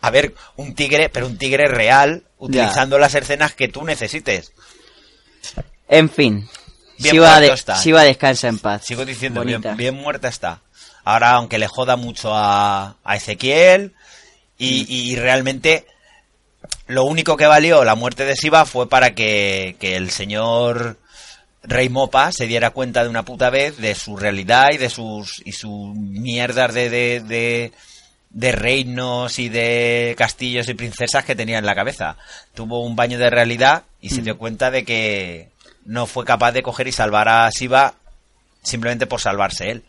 A 0.00 0.10
ver, 0.10 0.34
un 0.56 0.74
tigre, 0.74 1.08
pero 1.10 1.26
un 1.26 1.36
tigre 1.36 1.68
real, 1.68 2.24
utilizando 2.38 2.98
las 2.98 3.14
escenas 3.14 3.54
que 3.54 3.68
tú 3.68 3.84
necesites. 3.84 4.52
En 5.88 6.08
fin. 6.08 6.48
Bien 6.98 7.14
Shiva, 7.16 7.40
de, 7.40 7.48
está. 7.48 7.80
Shiva 7.82 8.02
descansa 8.04 8.48
en 8.48 8.58
paz. 8.58 8.84
Sigo 8.84 9.04
diciendo, 9.04 9.44
bien, 9.44 9.62
bien 9.76 9.94
muerta 9.94 10.28
está. 10.28 10.60
Ahora, 11.04 11.32
aunque 11.32 11.58
le 11.58 11.66
joda 11.68 11.96
mucho 11.96 12.30
a, 12.34 12.96
a 13.04 13.16
Ezequiel, 13.16 13.92
y, 14.56 14.82
Mm. 14.82 14.86
y 14.88 15.16
realmente 15.16 15.86
lo 16.86 17.04
único 17.04 17.36
que 17.36 17.46
valió 17.46 17.84
la 17.84 17.94
muerte 17.94 18.24
de 18.24 18.36
Siva 18.36 18.66
fue 18.66 18.88
para 18.88 19.14
que, 19.14 19.76
que 19.80 19.96
el 19.96 20.10
señor 20.10 20.98
Rey 21.62 21.88
Mopa 21.88 22.30
se 22.30 22.46
diera 22.46 22.70
cuenta 22.70 23.02
de 23.02 23.08
una 23.08 23.24
puta 23.24 23.50
vez 23.50 23.78
de 23.78 23.94
su 23.94 24.16
realidad 24.16 24.68
y 24.72 24.76
de 24.76 24.90
sus 24.90 25.40
y 25.44 25.52
sus 25.52 25.94
mierdas 25.96 26.74
de, 26.74 26.90
de, 26.90 27.20
de, 27.20 27.72
de 28.30 28.52
reinos 28.52 29.38
y 29.38 29.48
de 29.48 30.14
castillos 30.18 30.68
y 30.68 30.74
princesas 30.74 31.24
que 31.24 31.34
tenía 31.34 31.58
en 31.58 31.66
la 31.66 31.74
cabeza. 31.74 32.16
Tuvo 32.54 32.84
un 32.84 32.96
baño 32.96 33.18
de 33.18 33.30
realidad 33.30 33.84
y 34.00 34.10
se 34.10 34.20
dio 34.20 34.36
cuenta 34.36 34.70
de 34.70 34.84
que 34.84 35.48
no 35.86 36.06
fue 36.06 36.24
capaz 36.24 36.52
de 36.52 36.62
coger 36.62 36.88
y 36.88 36.92
salvar 36.92 37.28
a 37.28 37.48
Shiva 37.50 37.94
simplemente 38.62 39.06
por 39.06 39.20
salvarse 39.20 39.70
él. 39.70 39.84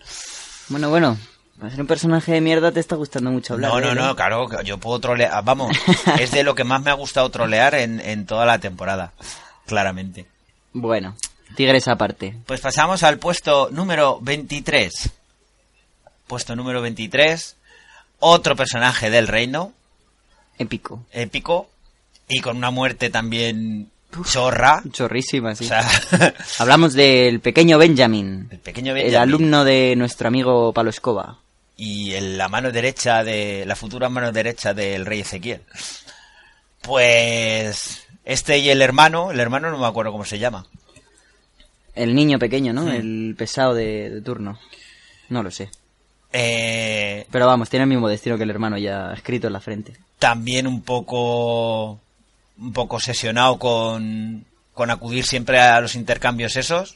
Bueno, 0.70 0.90
bueno. 0.90 1.18
Para 1.60 1.72
ser 1.72 1.82
un 1.82 1.88
personaje 1.88 2.34
de 2.34 2.42
mierda 2.42 2.72
te 2.72 2.80
está 2.82 2.96
gustando 2.96 3.32
mucho 3.32 3.54
hablar. 3.54 3.72
No, 3.72 3.78
de 3.78 3.96
no, 3.96 3.96
no, 3.96 4.12
¿eh? 4.12 4.16
claro, 4.16 4.62
yo 4.64 4.78
puedo 4.78 5.00
trolear. 5.00 5.44
Vamos, 5.44 5.76
es 6.20 6.32
de 6.32 6.44
lo 6.44 6.54
que 6.56 6.64
más 6.64 6.82
me 6.82 6.92
ha 6.92 6.96
gustado 6.96 7.30
trolear 7.30 7.76
en, 7.76 8.00
en 8.02 8.26
toda 8.26 8.46
la 8.46 8.60
temporada, 8.60 9.14
claramente. 9.66 10.26
Bueno, 10.74 11.16
Tigres 11.56 11.88
aparte. 11.88 12.36
Pues 12.46 12.60
pasamos 12.60 13.04
al 13.04 13.18
puesto 13.20 13.70
número 13.72 14.20
23. 14.22 15.10
Puesto 16.28 16.56
número 16.56 16.82
23. 16.82 17.56
Otro 18.20 18.56
personaje 18.56 19.10
del 19.10 19.28
reino, 19.28 19.72
Épico. 20.58 21.04
épico, 21.12 21.70
y 22.28 22.40
con 22.42 22.58
una 22.58 22.72
muerte 22.72 23.10
también 23.10 23.90
chorra. 24.32 24.82
Chorrísima, 24.92 25.56
sí. 25.56 25.66
O 25.66 25.68
sea, 25.68 25.88
Hablamos 26.60 26.94
del 26.94 27.40
pequeño 27.42 27.78
Benjamin. 27.78 28.48
el 28.52 28.60
pequeño 28.60 28.92
El 28.92 29.04
Benjamin 29.04 29.18
alumno 29.18 29.64
de 29.66 29.96
nuestro 29.98 30.28
amigo 30.28 30.74
Palo 30.74 30.90
Escoba. 30.90 31.40
Y 31.78 32.14
el- 32.14 32.38
la 32.38 32.48
mano 32.48 32.72
derecha 32.72 33.24
de 33.24 33.66
la 33.66 33.76
futura 33.76 34.10
mano 34.10 34.32
derecha 34.32 34.74
del 34.74 35.06
rey 35.06 35.22
Ezequiel. 35.22 35.62
Pues 36.82 38.06
este 38.24 38.58
y 38.60 38.70
el 38.70 38.82
hermano, 38.82 39.32
el 39.32 39.40
hermano 39.40 39.72
no 39.72 39.78
me 39.78 39.88
acuerdo 39.88 40.12
cómo 40.12 40.26
se 40.26 40.40
llama. 40.40 40.66
El 41.96 42.14
niño 42.14 42.38
pequeño, 42.40 42.74
¿no? 42.74 42.92
El 42.92 43.36
pesado 43.38 43.74
de, 43.74 44.10
de 44.10 44.22
turno. 44.22 44.60
No 45.30 45.42
lo 45.44 45.50
sé. 45.52 45.70
Eh, 46.34 47.26
Pero 47.32 47.48
vamos, 47.48 47.70
tiene 47.70 47.84
el 47.84 47.90
mismo 47.90 48.10
destino 48.10 48.36
que 48.38 48.44
el 48.44 48.50
hermano 48.50 48.78
ya 48.78 49.14
escrito 49.14 49.48
en 49.48 49.54
la 49.54 49.62
frente. 49.62 49.94
también 50.20 50.68
un 50.68 50.82
poco 50.82 52.00
un 52.58 52.72
poco 52.74 52.96
obsesionado 52.98 53.58
con, 53.60 54.46
con 54.74 54.90
acudir 54.90 55.26
siempre 55.26 55.60
a 55.60 55.80
los 55.82 55.96
intercambios 55.96 56.56
esos 56.56 56.96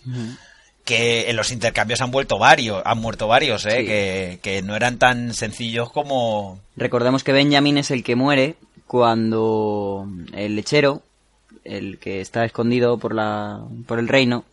que 0.90 1.30
en 1.30 1.36
los 1.38 1.52
intercambios 1.52 2.02
han 2.02 2.12
vuelto 2.12 2.38
varios 2.38 2.82
han 2.86 2.98
muerto 2.98 3.28
varios 3.28 3.66
eh 3.66 3.78
Sí. 3.80 3.86
que, 3.86 4.40
que 4.42 4.62
no 4.62 4.76
eran 4.76 4.98
tan 4.98 5.34
sencillos 5.34 5.92
como 5.92 6.60
Recordemos 6.76 7.24
que 7.24 7.32
Benjamin 7.32 7.78
es 7.78 7.92
el 7.92 8.04
que 8.04 8.16
muere 8.16 8.56
cuando 8.88 10.08
el 10.34 10.56
lechero, 10.56 11.02
el 11.64 11.98
que 12.00 12.22
está 12.22 12.46
escondido 12.46 12.98
por, 12.98 13.14
la, 13.16 13.62
por 13.88 14.00
el 14.00 14.08
reino, 14.08 14.44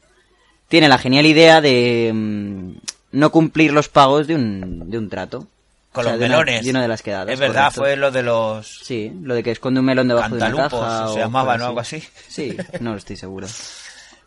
tiene 0.69 0.89
la 0.89 0.99
genial 0.99 1.27
idea 1.27 1.61
de 1.61 2.11
mm, 2.15 2.71
no 3.13 3.31
cumplir 3.33 3.73
los 3.73 3.89
pagos 3.89 4.27
de 4.27 4.35
un, 4.35 4.91
de 4.91 4.99
un 4.99 5.09
trato. 5.09 5.47
con 5.93 6.03
O 6.05 6.09
sea, 6.09 6.13
los 6.13 6.21
de 6.21 6.27
una- 6.27 6.39
melones 6.39 6.65
de 6.65 6.71
una 6.71 6.83
de 6.83 6.89
las 6.89 7.03
quedadas. 7.03 7.33
es 7.33 7.39
verdad 7.41 7.73
correcto. 7.73 7.81
fue 7.81 7.97
lo 7.97 8.11
de 8.11 8.23
los 8.23 8.81
Sí, 8.83 9.13
lo 9.23 9.35
de 9.35 9.43
que 9.43 9.53
esconde 9.53 9.81
un 9.81 9.87
melón 9.87 10.09
debajo 10.09 10.35
de 10.37 10.43
una 10.43 10.51
caja. 10.69 10.69
se 10.69 10.77
o 11.25 11.31
cosas 11.31 11.59
¿no? 11.59 11.67
Algo 11.67 11.81
así. 11.81 12.03
Sí, 12.29 12.57
no 12.81 12.91
lo 12.93 12.97
estoy 12.99 13.17
seguro. 13.17 13.47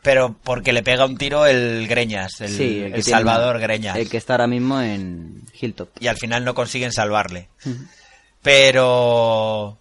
pero 0.01 0.35
porque 0.43 0.71
le 0.73 0.81
pega 0.83 1.05
un 1.05 1.17
tiro 1.17 1.45
el 1.45 1.87
Greñas 1.87 2.39
el, 2.41 2.49
sí, 2.55 3.01
Salvador 3.03 3.59
Greñas 3.59 3.97
El 3.97 4.09
que 4.09 4.17
está 4.17 4.33
ahora 4.33 4.47
mismo 4.47 4.81
en 4.81 5.41
Hilltop. 5.59 5.89
y 5.99 6.07
al 6.07 6.17
final 6.17 6.43
no 6.45 6.53
consiguen 6.53 6.91
salvarle. 6.93 7.49
Pero... 8.41 9.77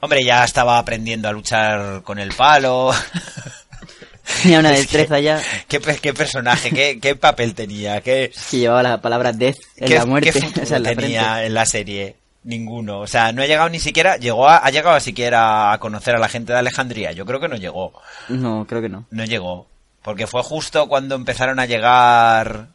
Hombre, 0.00 0.22
ya 0.24 0.44
estaba 0.44 0.78
aprendiendo 0.78 1.28
a 1.28 1.32
luchar 1.32 2.02
con 2.02 2.18
el 2.18 2.32
palo. 2.34 2.92
Tenía 4.42 4.58
una 4.60 4.72
Es 4.72 4.78
destreza 4.80 5.20
ya 5.20 5.40
¿Qué, 5.68 5.80
pe- 5.80 5.98
qué 5.98 6.12
personaje? 6.14 6.70
¿Qué, 6.70 6.98
qué 7.00 7.14
papel 7.14 7.54
tenía? 7.54 8.00
¿Qué, 8.00 8.32
que 8.50 8.58
llevaba 8.58 8.82
la 8.82 9.00
palabra 9.00 9.32
death 9.32 9.56
en 9.76 9.88
qué- 9.88 9.94
la 9.94 10.06
muerte. 10.06 10.32
qué 10.32 10.60
o 10.62 10.66
sea, 10.66 10.76
en 10.78 10.82
la 10.82 10.94
tenía 10.94 11.22
frente. 11.22 11.46
en 11.46 11.54
la 11.54 11.66
serie? 11.66 12.16
Ninguno. 12.44 13.00
O 13.00 13.06
sea, 13.06 13.32
no 13.32 13.42
ha 13.42 13.46
llegado 13.46 13.68
ni 13.70 13.80
siquiera... 13.80 14.16
Llegó 14.16 14.48
a, 14.48 14.58
¿Ha 14.58 14.70
llegado 14.70 15.00
siquiera 15.00 15.72
a 15.72 15.78
conocer 15.78 16.14
a 16.14 16.18
la 16.18 16.28
gente 16.28 16.52
de 16.52 16.58
Alejandría? 16.58 17.12
Yo 17.12 17.24
creo 17.24 17.40
que 17.40 17.48
no 17.48 17.56
llegó. 17.56 17.92
No, 18.28 18.66
creo 18.68 18.82
que 18.82 18.88
no. 18.88 19.06
No 19.10 19.24
llegó. 19.24 19.66
Porque 20.02 20.26
fue 20.26 20.42
justo 20.42 20.86
cuando 20.86 21.14
empezaron 21.14 21.58
a 21.58 21.66
llegar... 21.66 22.68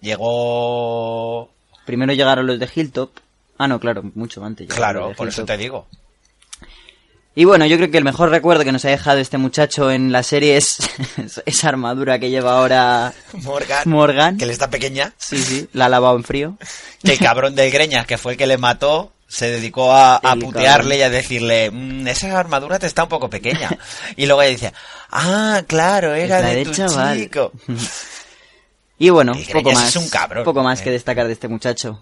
Llegó... 0.00 1.50
Primero 1.84 2.12
llegaron 2.12 2.46
los 2.46 2.58
de 2.58 2.68
Hilltop. 2.72 3.10
Ah, 3.58 3.68
no, 3.68 3.78
claro, 3.78 4.02
mucho 4.14 4.44
antes. 4.44 4.68
Claro, 4.68 5.12
por 5.16 5.28
eso 5.28 5.44
te 5.44 5.56
digo. 5.56 5.86
Y 7.36 7.44
bueno, 7.44 7.66
yo 7.66 7.76
creo 7.76 7.90
que 7.90 7.98
el 7.98 8.04
mejor 8.04 8.30
recuerdo 8.30 8.62
que 8.62 8.70
nos 8.70 8.84
ha 8.84 8.90
dejado 8.90 9.18
este 9.18 9.38
muchacho 9.38 9.90
en 9.90 10.12
la 10.12 10.22
serie 10.22 10.56
es 10.56 10.78
esa 11.46 11.68
armadura 11.68 12.18
que 12.20 12.30
lleva 12.30 12.56
ahora 12.58 13.12
Morgan, 13.42 13.82
Morgan. 13.88 14.38
que 14.38 14.46
le 14.46 14.52
está 14.52 14.70
pequeña. 14.70 15.12
Sí, 15.18 15.38
sí, 15.42 15.68
la 15.72 15.86
ha 15.86 15.88
lavado 15.88 16.16
en 16.16 16.22
frío. 16.24 16.56
que 17.02 17.12
el 17.14 17.18
cabrón 17.18 17.54
del 17.56 17.72
Greñas, 17.72 18.06
que 18.06 18.18
fue 18.18 18.32
el 18.32 18.38
que 18.38 18.46
le 18.46 18.56
mató, 18.56 19.12
se 19.26 19.50
dedicó 19.50 19.92
a, 19.92 20.20
putearle 20.40 20.98
y 20.98 21.02
a 21.02 21.10
decirle, 21.10 21.70
"Mm, 21.72 22.06
esa 22.06 22.38
armadura 22.38 22.78
te 22.78 22.86
está 22.86 23.02
un 23.02 23.08
poco 23.08 23.28
pequeña. 23.28 23.68
y 24.16 24.26
luego 24.26 24.42
ella 24.42 24.50
dice, 24.52 24.72
ah, 25.10 25.62
claro, 25.66 26.14
era 26.14 26.40
de 26.40 26.64
tu 26.64 26.70
chaval". 26.72 27.18
chico. 27.18 27.50
Y 28.96 29.10
bueno, 29.10 29.32
poco 29.52 29.72
más. 29.72 29.88
es 29.88 29.96
un 29.96 30.08
cabrón. 30.08 30.44
Poco 30.44 30.62
más 30.62 30.80
Eh. 30.80 30.84
que 30.84 30.90
destacar 30.92 31.26
de 31.26 31.32
este 31.32 31.48
muchacho. 31.48 32.00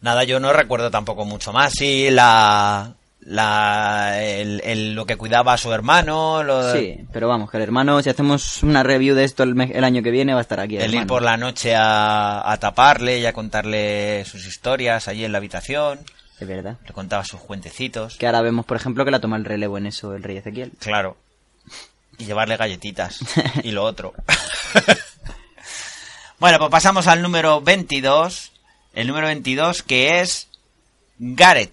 Nada, 0.00 0.24
yo 0.24 0.40
no 0.40 0.54
recuerdo 0.54 0.90
tampoco 0.90 1.26
mucho 1.26 1.52
más. 1.52 1.70
Sí, 1.76 2.08
la... 2.10 2.94
la 3.22 4.22
el, 4.24 4.60
el- 4.64 4.94
lo 4.94 5.04
que 5.06 5.16
cuidaba 5.16 5.52
a 5.52 5.58
su 5.58 5.72
hermano, 5.72 6.42
lo, 6.42 6.72
Sí, 6.72 6.98
pero 7.12 7.28
vamos, 7.28 7.50
que 7.50 7.58
el 7.58 7.62
hermano, 7.62 8.02
si 8.02 8.08
hacemos 8.10 8.62
una 8.62 8.82
review 8.82 9.14
de 9.14 9.24
esto 9.24 9.42
el, 9.42 9.60
el 9.60 9.84
año 9.84 10.02
que 10.02 10.10
viene, 10.10 10.32
va 10.32 10.38
a 10.40 10.42
estar 10.42 10.58
aquí. 10.60 10.76
el 10.76 10.82
el 10.84 10.94
ir 10.94 11.06
por 11.06 11.22
la 11.22 11.36
noche 11.36 11.74
a, 11.76 12.50
a 12.50 12.56
taparle 12.58 13.18
y 13.18 13.26
a 13.26 13.32
contarle 13.32 14.24
sus 14.24 14.46
historias 14.46 15.06
allí 15.08 15.24
en 15.24 15.32
la 15.32 15.38
habitación. 15.38 16.00
Es 16.40 16.48
verdad. 16.48 16.78
Le 16.86 16.92
contaba 16.94 17.22
sus 17.24 17.40
cuentecitos. 17.40 18.16
Que 18.16 18.26
ahora 18.26 18.40
vemos, 18.40 18.64
por 18.64 18.78
ejemplo, 18.78 19.04
que 19.04 19.10
la 19.10 19.20
toma 19.20 19.36
el 19.36 19.44
relevo 19.44 19.76
en 19.76 19.86
eso 19.86 20.14
el 20.14 20.22
rey 20.22 20.38
Ezequiel. 20.38 20.72
Claro. 20.78 21.18
Y 22.16 22.24
llevarle 22.24 22.56
galletitas. 22.56 23.20
y 23.62 23.72
lo 23.72 23.84
otro. 23.84 24.14
bueno, 26.38 26.58
pues 26.58 26.70
pasamos 26.70 27.06
al 27.06 27.20
número 27.22 27.60
22. 27.60 28.52
El 28.94 29.06
número 29.06 29.26
22 29.26 29.82
que 29.82 30.20
es 30.20 30.48
Gareth. 31.18 31.72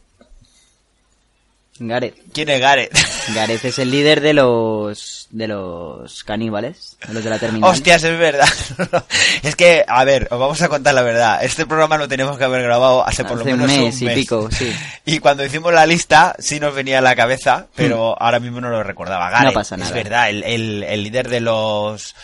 Gareth. 1.79 2.15
¿Quién 2.33 2.49
es 2.49 2.59
Gareth? 2.61 2.91
Gareth 3.35 3.65
es 3.65 3.79
el 3.79 3.91
líder 3.91 4.21
de 4.21 4.33
los 4.33 5.27
de 5.31 5.47
los 5.47 6.23
caníbales, 6.23 6.97
de 7.07 7.13
los 7.13 7.23
de 7.23 7.29
la 7.29 7.37
terminal. 7.39 7.69
Hostias, 7.69 8.03
es 8.03 8.17
verdad. 8.17 8.47
es 9.43 9.55
que, 9.55 9.83
a 9.87 10.03
ver, 10.05 10.27
os 10.31 10.39
vamos 10.39 10.61
a 10.61 10.69
contar 10.69 10.93
la 10.93 11.01
verdad. 11.01 11.43
Este 11.43 11.65
programa 11.65 11.97
lo 11.97 12.07
tenemos 12.07 12.37
que 12.37 12.45
haber 12.45 12.63
grabado 12.63 13.05
hace 13.05 13.25
por 13.25 13.37
lo 13.39 13.45
menos 13.45 13.67
mes 13.67 13.95
un 13.95 14.01
y 14.01 14.05
mes. 14.05 14.15
pico, 14.15 14.49
sí. 14.51 14.73
Y 15.05 15.19
cuando 15.19 15.43
hicimos 15.45 15.73
la 15.73 15.85
lista, 15.85 16.35
sí 16.39 16.59
nos 16.59 16.73
venía 16.73 16.99
a 16.99 17.01
la 17.01 17.15
cabeza, 17.15 17.67
pero 17.75 18.19
ahora 18.21 18.39
mismo 18.39 18.61
no 18.61 18.69
lo 18.69 18.83
recordaba. 18.83 19.29
Gareth, 19.29 19.51
Hmm. 19.51 19.53
pasa 19.55 19.77
nada. 19.77 19.89
Es 19.89 19.95
verdad, 19.95 20.29
el, 20.29 20.43
el- 20.43 20.83
el 20.83 21.03
líder 21.03 21.27
de 21.29 21.41
los... 21.41 22.15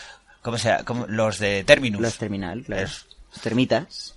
¿Cómo 0.41 0.57
se 0.57 0.69
llama? 0.69 1.05
Los 1.07 1.39
de 1.39 1.63
Terminus. 1.63 2.01
Los 2.01 2.17
terminal, 2.17 2.63
claro. 2.65 2.83
Es- 2.86 3.05
Los 3.33 3.41
termitas. 3.41 4.15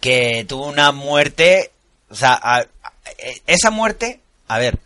que 0.00 0.44
tuvo 0.48 0.66
una 0.66 0.92
muerte, 0.92 1.70
o 2.10 2.14
sea, 2.14 2.34
a- 2.40 2.58
a- 2.60 2.66
esa 3.46 3.70
muerte, 3.70 4.20
a 4.48 4.58
ver, 4.58 4.78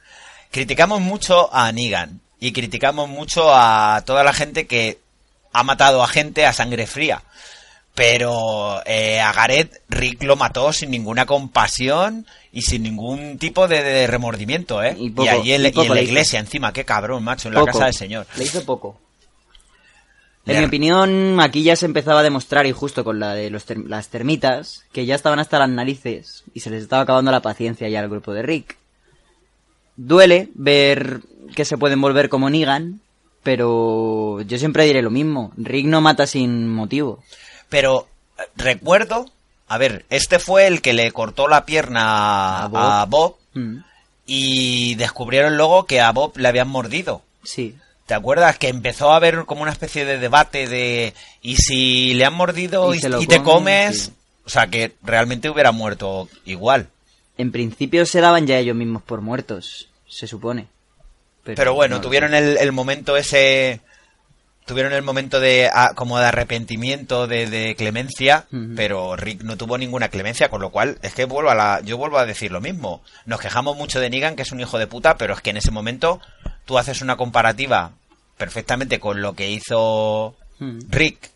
criticamos 0.51 1.01
mucho 1.01 1.53
a 1.55 1.71
Negan 1.73 2.21
y 2.39 2.53
criticamos 2.53 3.09
mucho 3.09 3.55
a 3.55 4.03
toda 4.07 4.25
la 4.25 4.33
gente 4.33 4.67
que 4.67 4.99
ha 5.53 5.63
matado 5.63 6.03
a 6.03 6.09
gente 6.09 6.47
a 6.47 6.53
sangre 6.53 6.87
fría. 6.87 7.23
Pero 7.95 8.81
eh, 8.87 9.21
a 9.21 9.33
Gareth 9.33 9.83
Rick 9.89 10.23
lo 10.23 10.37
mató 10.37 10.73
sin 10.73 10.91
ninguna 10.91 11.27
compasión 11.27 12.25
y 12.53 12.63
sin 12.63 12.85
ningún 12.85 13.37
tipo 13.37 13.67
de, 13.67 13.83
de 13.83 14.07
remordimiento, 14.07 14.83
¿eh? 14.83 14.95
Y 14.99 15.11
poco- 15.11 15.43
y 15.45 15.53
y 15.53 15.71
poco 15.73 15.83
en 15.87 15.95
la 15.97 16.01
hizo. 16.01 16.11
iglesia 16.11 16.39
encima, 16.39 16.73
qué 16.73 16.85
cabrón, 16.85 17.25
macho, 17.25 17.49
en 17.49 17.55
la 17.55 17.65
casa 17.65 17.87
del 17.87 17.95
Señor. 17.95 18.27
Le 18.37 18.45
hizo 18.45 18.65
poco. 18.65 18.99
En 20.47 20.59
mi 20.61 20.65
opinión, 20.65 21.39
aquí 21.41 21.63
ya 21.63 21.77
se 21.77 21.85
empezaba 21.87 22.21
a 22.21 22.23
demostrar, 22.23 22.65
y 22.67 22.73
justo 22.73 23.05
con 23.05 23.21
la 23.21 23.35
de 23.35 23.51
los 23.51 23.65
ter- 23.67 23.79
las 23.87 24.09
termitas, 24.09 24.85
que 24.93 25.05
ya 25.05 25.15
estaban 25.15 25.39
hasta 25.39 25.59
las 25.59 25.69
narices 25.69 26.45
y 26.55 26.61
se 26.61 26.71
les 26.71 26.83
estaba 26.83 27.03
acabando 27.03 27.31
la 27.31 27.43
paciencia 27.43 27.89
ya 27.89 28.01
al 28.01 28.09
grupo 28.09 28.33
de 28.33 28.43
Rick. 28.43 28.77
Duele 29.97 30.49
ver 30.55 31.21
que 31.55 31.65
se 31.65 31.77
pueden 31.79 32.01
volver 32.01 32.29
como 32.29 32.49
Negan, 32.51 33.01
pero 33.43 34.41
yo 34.43 34.59
siempre 34.59 34.85
diré 34.85 35.03
lo 35.03 35.11
mismo. 35.11 35.53
Rick 35.57 35.87
no 35.87 36.01
mata 36.01 36.27
sin 36.27 36.69
motivo. 36.69 37.23
Pero 37.69 38.07
eh, 38.39 38.43
recuerdo, 38.57 39.27
a 39.69 39.79
ver, 39.79 40.05
este 40.11 40.39
fue 40.39 40.67
el 40.67 40.81
que 40.83 40.93
le 40.93 41.11
cortó 41.13 41.49
la 41.49 41.65
pierna 41.67 42.65
A 42.65 42.69
Bob. 42.69 42.81
a 42.81 43.05
Bob 43.07 43.37
Mm, 43.55 43.79
y 44.27 44.95
descubrieron 44.95 45.57
luego 45.57 45.87
que 45.87 46.01
a 46.01 46.13
Bob 46.13 46.37
le 46.37 46.47
habían 46.47 46.69
mordido. 46.69 47.23
Sí. 47.43 47.75
¿Te 48.07 48.15
acuerdas? 48.15 48.59
Que 48.59 48.69
empezó 48.69 49.11
a 49.11 49.17
haber 49.17 49.45
como 49.45 49.63
una 49.63 49.73
especie 49.73 50.05
de 50.05 50.19
debate 50.19 50.69
de 50.69 51.15
¿y 51.43 51.57
si 51.57 52.15
le 52.15 52.25
han 52.25 52.35
mordido 52.35 52.95
Y 52.95 53.27
te 53.27 53.43
comes? 53.43 54.05
Sí. 54.05 54.13
O 54.45 54.51
sea, 54.51 54.67
que 54.69 54.95
realmente 55.03 55.51
hubiera 55.51 55.73
muerto 55.73 56.29
igual. 56.45 56.89
En 57.41 57.53
principio 57.53 58.05
se 58.05 58.21
daban 58.21 58.47
ya 58.47 58.59
ellos 58.59 58.77
mismos 58.77 59.03
por 59.03 59.23
muertos, 59.23 59.89
se 60.07 60.27
supone. 60.27 60.67
Pero, 61.43 61.73
bueno, 61.73 61.97
no 61.97 62.01
tuvieron 62.03 62.35
el, 62.35 62.59
el 62.59 62.71
momento 62.71 63.17
ese 63.17 63.81
tuvieron 64.67 64.93
el 64.93 65.03
momento 65.03 65.41
de 65.41 65.71
ah, 65.73 65.95
como 65.95 66.19
de 66.19 66.27
arrepentimiento, 66.27 67.27
de, 67.27 67.47
de 67.47 67.75
clemencia, 67.77 68.47
pero 68.77 69.17
Rick 69.17 69.43
no 69.43 69.57
tuvo 69.57 69.79
ninguna 69.79 70.11
clemencia, 70.11 70.51
con 70.51 70.61
lo 70.61 70.71
cual 70.71 70.99
es 71.01 71.15
que 71.15 71.25
vuelvo 71.25 71.51
a 71.51 71.55
la, 71.55 71.81
yo 71.83 71.97
vuelvo 71.97 72.19
a 72.19 72.27
decir 72.27 72.53
lo 72.53 72.61
mismo. 72.61 73.03
Nos 73.25 73.41
quejamos 73.41 73.75
mucho 73.77 74.01
de 74.01 74.11
Negan, 74.11 74.37
que 74.37 74.43
es 74.43 74.53
un 74.53 74.61
hijo 74.61 74.79
de 74.79 74.87
puta, 74.87 75.17
pero 75.17 75.33
es 75.33 75.41
que 75.41 75.51
en 75.51 75.57
ese 75.57 75.71
momento 75.71 76.21
tú 76.67 76.77
haces 76.77 77.01
una 77.01 77.17
comparativa 77.17 77.93
perfectamente 78.37 79.01
con 79.01 79.23
lo 79.23 79.33
que 79.35 79.51
hizo. 79.51 80.37
Rick 80.61 81.31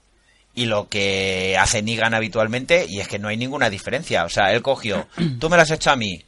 y 0.55 0.67
lo 0.67 0.89
que 0.89 1.57
hace 1.59 1.83
Negan 1.83 2.15
habitualmente 2.15 2.87
y 2.89 3.01
es 3.01 3.09
que 3.09 3.19
no 3.19 3.29
hay 3.29 3.37
ninguna 3.37 3.71
diferencia. 3.71 4.25
O 4.25 4.29
sea, 4.29 4.53
él 4.53 4.63
cogió, 4.63 5.07
tú 5.41 5.49
me 5.51 5.57
lo 5.57 5.63
has 5.63 5.71
hecho 5.71 5.91
a 5.91 5.97
mí, 5.97 6.23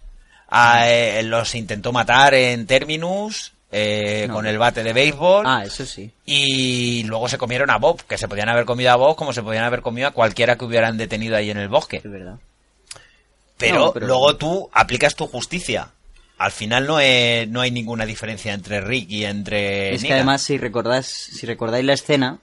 a, 0.49 0.89
eh, 0.91 1.23
los 1.23 1.55
intentó 1.55 1.93
matar 1.93 2.35
en 2.35 2.67
Terminus 2.67 3.53
eh, 3.73 4.27
No. 4.29 4.35
con 4.35 4.47
el 4.47 4.59
bate 4.59 4.83
de 4.85 4.93
béisbol 4.93 5.45
Ah, 5.47 5.63
eso 5.65 5.85
sí. 5.85 6.11
y 6.25 7.03
luego 7.05 7.29
se 7.29 7.37
comieron 7.37 7.69
a 7.71 7.79
Bob, 7.79 8.01
que 8.07 8.17
se 8.17 8.29
podían 8.29 8.49
haber 8.49 8.65
comido 8.65 8.93
a 8.93 8.97
Bob 8.97 9.17
como 9.17 9.33
se 9.33 9.43
podían 9.43 9.65
haber 9.65 9.83
comido 9.83 10.07
a 10.09 10.13
cualquiera 10.13 10.57
que 10.57 10.65
hubieran 10.65 10.97
detenido 10.97 11.37
ahí 11.37 11.51
en 11.51 11.59
el 11.59 11.69
bosque. 11.69 11.97
Es 11.99 12.11
verdad. 12.11 12.37
Pero, 13.59 13.79
No, 13.87 13.93
pero- 13.93 14.07
luego 14.07 14.37
tú 14.37 14.69
aplicas 14.73 15.15
tu 15.17 15.27
justicia. 15.27 15.89
Al 16.39 16.53
final 16.53 16.87
no, 16.87 17.01
es- 17.01 17.49
no 17.49 17.61
hay 17.63 17.71
ninguna 17.71 18.05
diferencia 18.05 18.53
entre 18.53 18.81
Rick 18.83 19.11
y 19.11 19.25
entre 19.25 19.95
es 19.95 20.05
que 20.05 20.13
además, 20.13 20.43
si 20.43 20.59
recordáis, 20.59 21.07
si 21.07 21.47
recordáis 21.47 21.85
la 21.85 21.95
escena, 21.95 22.39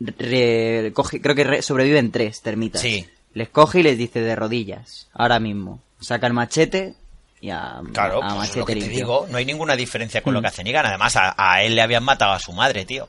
re- 0.00 0.92
coge- 0.94 1.20
creo 1.20 1.34
que 1.34 1.44
re- 1.44 1.62
sobreviven 1.62 2.10
tres 2.10 2.40
termitas. 2.42 2.80
Sí. 2.82 3.06
Les 3.34 3.48
coge 3.48 3.80
y 3.80 3.82
les 3.82 3.96
dice 3.98 4.20
de 4.20 4.34
rodillas, 4.34 5.08
ahora 5.12 5.38
mismo. 5.38 5.80
Saca 6.00 6.26
el 6.26 6.32
machete 6.32 6.94
y 7.40 7.50
a, 7.50 7.80
Claro, 7.92 8.22
a 8.24 8.36
pues 8.36 8.50
es 8.50 8.56
lo 8.56 8.64
que 8.66 8.74
te 8.76 8.88
digo, 8.88 9.26
no 9.30 9.38
hay 9.38 9.44
ninguna 9.44 9.76
diferencia 9.76 10.22
con 10.22 10.34
lo 10.34 10.40
Mm. 10.40 10.42
que 10.42 10.48
hace 10.48 10.64
Negan. 10.64 10.86
Además, 10.86 11.14
a, 11.16 11.34
a 11.36 11.62
él 11.62 11.74
le 11.76 11.82
habían 11.82 12.02
matado 12.04 12.32
a 12.32 12.38
su 12.38 12.52
madre, 12.52 12.84
tío. 12.84 13.08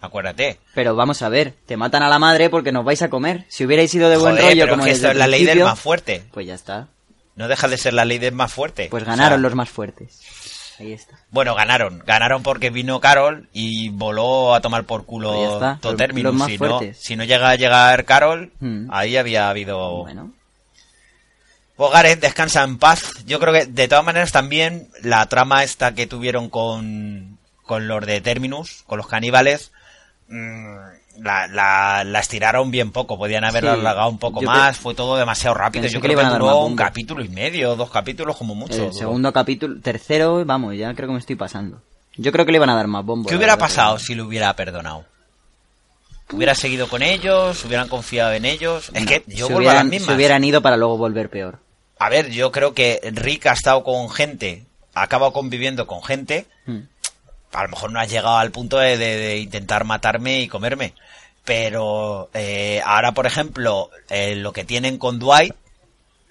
Acuérdate. 0.00 0.58
Pero 0.74 0.96
vamos 0.96 1.22
a 1.22 1.28
ver, 1.28 1.54
te 1.64 1.76
matan 1.76 2.02
a 2.02 2.08
la 2.08 2.18
madre 2.18 2.50
porque 2.50 2.72
nos 2.72 2.84
vais 2.84 3.00
a 3.02 3.08
comer. 3.08 3.44
Si 3.48 3.64
hubierais 3.64 3.94
ido 3.94 4.10
de 4.10 4.16
buen 4.16 4.36
rollo 4.36 4.64
pero 4.64 4.72
como 4.72 4.84
que 4.84 4.90
esto 4.90 5.10
es 5.10 5.16
la 5.16 5.28
ley 5.28 5.44
del 5.44 5.60
más 5.62 5.78
fuerte. 5.78 6.24
Pues 6.32 6.44
ya 6.46 6.54
está. 6.54 6.88
No 7.36 7.46
deja 7.48 7.68
de 7.68 7.78
ser 7.78 7.94
la 7.94 8.04
ley 8.04 8.18
del 8.18 8.34
más 8.34 8.52
fuerte. 8.52 8.88
Pues 8.90 9.04
O 9.04 9.06
ganaron 9.06 9.38
sea, 9.38 9.42
los 9.48 9.54
más 9.54 9.70
fuertes. 9.70 10.18
Ahí 10.82 10.92
está. 10.92 11.16
Bueno, 11.30 11.54
ganaron. 11.54 12.02
Ganaron 12.06 12.42
porque 12.42 12.70
vino 12.70 13.00
Carol 13.00 13.48
y 13.52 13.88
voló 13.90 14.54
a 14.54 14.60
tomar 14.60 14.84
por 14.84 15.00
Pues 15.00 15.08
culo 15.08 15.54
está, 15.54 15.78
todo 15.80 15.92
más 16.34 16.48
si, 16.48 16.58
no, 16.58 16.58
fuertes. 16.78 16.98
si 16.98 17.16
no 17.16 17.24
llega 17.24 17.50
a 17.50 17.56
llegar 17.56 18.04
Carol, 18.04 18.52
Mm. 18.60 18.88
ahí 18.92 19.16
había 19.16 19.48
habido... 19.48 19.98
Bueno, 20.02 20.32
Pues 21.76 21.90
Gareth 21.92 22.20
descansa 22.20 22.62
en 22.64 22.78
paz. 22.78 23.02
Yo 23.26 23.40
creo 23.40 23.52
que 23.52 23.66
de 23.66 23.88
todas 23.88 24.04
maneras 24.04 24.30
también 24.32 24.88
la 25.02 25.24
trama 25.26 25.64
esta 25.64 25.94
que 25.94 26.06
tuvieron 26.06 26.50
con, 26.50 27.38
con 27.64 27.88
los 27.88 28.04
de 28.06 28.20
Terminus, 28.20 28.82
con 28.86 28.98
los 28.98 29.06
caníbales, 29.08 29.72
la, 30.28 31.46
la, 31.46 32.04
la 32.04 32.20
estiraron 32.20 32.70
bien 32.70 32.90
poco. 32.90 33.18
Podían 33.18 33.44
haberla 33.44 33.74
Sí, 33.74 33.80
alargado 33.80 34.08
un 34.08 34.18
poco 34.18 34.42
más. 34.42 34.78
Fue 34.78 34.94
todo 34.94 35.16
demasiado 35.16 35.54
rápido. 35.54 35.86
Yo 35.86 36.00
que 36.00 36.08
le 36.08 36.14
creo 36.14 36.16
que, 36.16 36.22
iban 36.22 36.26
a 36.26 36.30
dar 36.30 36.40
duró 36.40 36.64
un 36.64 36.76
capítulo 36.76 37.24
y 37.24 37.28
medio, 37.28 37.76
dos 37.76 37.90
capítulos 37.90 38.36
como 38.36 38.54
mucho. 38.54 38.74
el 38.74 38.80
duró. 38.80 38.92
segundo 38.92 39.32
capítulo, 39.32 39.80
tercero, 39.80 40.44
vamos, 40.44 40.74
ya 40.76 40.94
creo 40.94 41.08
que 41.08 41.14
me 41.14 41.18
estoy 41.20 41.36
pasando. 41.36 41.82
Yo 42.16 42.32
creo 42.32 42.44
que 42.44 42.52
le 42.52 42.56
iban 42.56 42.70
a 42.70 42.74
dar 42.76 42.86
más 42.88 43.04
bombo. 43.04 43.28
¿Qué 43.28 43.36
hubiera 43.36 43.56
pasado 43.56 43.98
si 43.98 44.14
lo 44.14 44.26
hubiera 44.26 44.54
perdonado? 44.54 45.04
¿Hubiera 46.32 46.54
seguido 46.54 46.88
con 46.88 47.02
ellos? 47.02 47.64
¿Hubieran 47.64 47.88
confiado 47.88 48.32
en 48.32 48.44
ellos? 48.44 48.90
Es 48.94 49.06
que 49.06 49.22
yo 49.26 49.48
se 49.48 49.52
vuelvo 49.52 49.70
a 49.70 49.74
las 49.74 49.84
mismas. 49.84 50.08
se 50.08 50.14
hubieran 50.14 50.42
ido 50.44 50.62
para 50.62 50.76
luego 50.76 50.96
volver 50.96 51.28
peor. 51.28 51.58
A 51.98 52.08
ver, 52.08 52.30
yo 52.30 52.50
creo 52.52 52.74
que 52.74 53.00
Rick 53.12 53.46
ha 53.46 53.52
estado 53.52 53.84
con 53.84 54.10
gente, 54.10 54.64
ha 54.94 55.02
acabado 55.02 55.32
conviviendo 55.32 55.86
con 55.86 56.02
gente. 56.02 56.46
A 57.52 57.62
lo 57.64 57.68
mejor 57.70 57.92
no 57.92 58.00
has 58.00 58.10
llegado 58.10 58.36
al 58.38 58.50
punto 58.50 58.78
de, 58.78 58.96
de- 58.96 59.16
de 59.16 59.38
intentar 59.38 59.84
matarme 59.84 60.40
y 60.40 60.48
comerme. 60.48 60.94
Pero 61.44 62.30
eh, 62.34 62.80
ahora, 62.84 63.12
por 63.12 63.26
ejemplo, 63.26 63.90
eh, 64.08 64.36
lo 64.36 64.52
que 64.52 64.64
tienen 64.64 64.96
con 64.98 65.18
Dwight, 65.18 65.54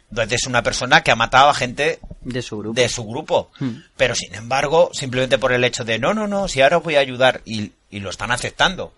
Dwight 0.09 0.31
es 0.31 0.47
una 0.47 0.63
persona 0.63 1.01
que 1.01 1.11
ha 1.11 1.15
matado 1.15 1.49
a 1.49 1.53
gente 1.53 1.99
De 2.21 2.41
su 2.41 2.57
grupo. 2.57 2.79
de 2.79 2.89
su 2.89 3.05
grupo. 3.05 3.49
Hmm. 3.59 3.77
Pero 3.97 4.15
sin 4.15 4.33
embargo, 4.35 4.89
simplemente 4.93 5.37
por 5.37 5.51
el 5.51 5.63
hecho 5.63 5.83
de 5.83 5.99
no, 5.99 6.13
no, 6.13 6.27
no, 6.27 6.47
si 6.47 6.61
ahora 6.61 6.77
os 6.77 6.83
voy 6.83 6.95
a 6.95 6.99
ayudar 6.99 7.41
y, 7.45 7.71
y 7.89 7.99
lo 7.99 8.09
están 8.09 8.31
aceptando. 8.31 8.93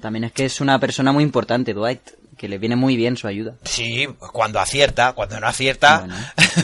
También 0.00 0.24
es 0.24 0.32
que 0.32 0.44
es 0.44 0.60
una 0.60 0.78
persona 0.78 1.12
muy 1.12 1.24
importante, 1.24 1.72
Dwight, 1.72 2.00
que 2.36 2.48
le 2.48 2.58
viene 2.58 2.76
muy 2.76 2.94
bien 2.96 3.16
su 3.16 3.26
ayuda. 3.26 3.54
Sí, 3.64 4.06
cuando 4.32 4.60
acierta, 4.60 5.12
cuando 5.14 5.40
no 5.40 5.46
acierta. 5.46 6.00
Bueno, 6.00 6.16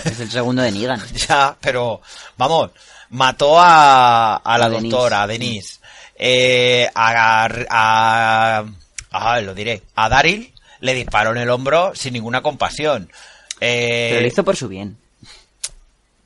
es 0.05 0.21
el 0.21 0.31
segundo 0.31 0.61
de 0.63 0.73
Negan. 0.73 1.01
ya, 1.29 1.57
pero 1.61 2.03
vamos, 2.37 2.71
mató 3.11 3.59
a, 3.61 4.37
a 4.37 4.59
la 4.59 4.69
Denise. 4.69 4.89
doctora, 4.89 5.23
a 5.23 5.27
Denise. 5.27 5.79
Eh, 6.23 6.89
a, 6.95 8.65
a, 9.11 9.41
lo 9.41 9.55
diré, 9.55 9.83
a 9.95 10.09
Daryl 10.09 10.53
le 10.81 10.95
disparó 10.95 11.33
en 11.33 11.39
el 11.39 11.51
hombro 11.51 11.93
sin 11.95 12.13
ninguna 12.15 12.43
compasión. 12.43 13.11
Eh, 13.61 14.09
Pero 14.11 14.21
lo 14.23 14.27
hizo 14.27 14.45
por 14.45 14.57
su 14.57 14.69
bien. 14.69 14.97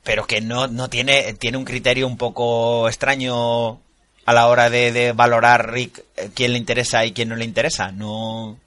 pero 0.03 0.25
que 0.27 0.39
no, 0.41 0.67
no 0.67 0.89
tiene, 0.89 1.33
tiene 1.33 1.57
un 1.57 1.65
criterio 1.65 2.07
un 2.07 2.17
poco 2.17 2.87
extraño 2.87 3.79
a 4.25 4.33
la 4.33 4.47
hora 4.47 4.69
de, 4.69 4.91
de 4.91 5.11
valorar 5.11 5.71
Rick 5.71 6.03
eh, 6.15 6.29
quién 6.33 6.53
le 6.53 6.57
interesa 6.59 7.05
y 7.05 7.11
quién 7.11 7.29
no 7.29 7.35
le 7.35 7.45
interesa. 7.45 7.91
No, 7.91 8.57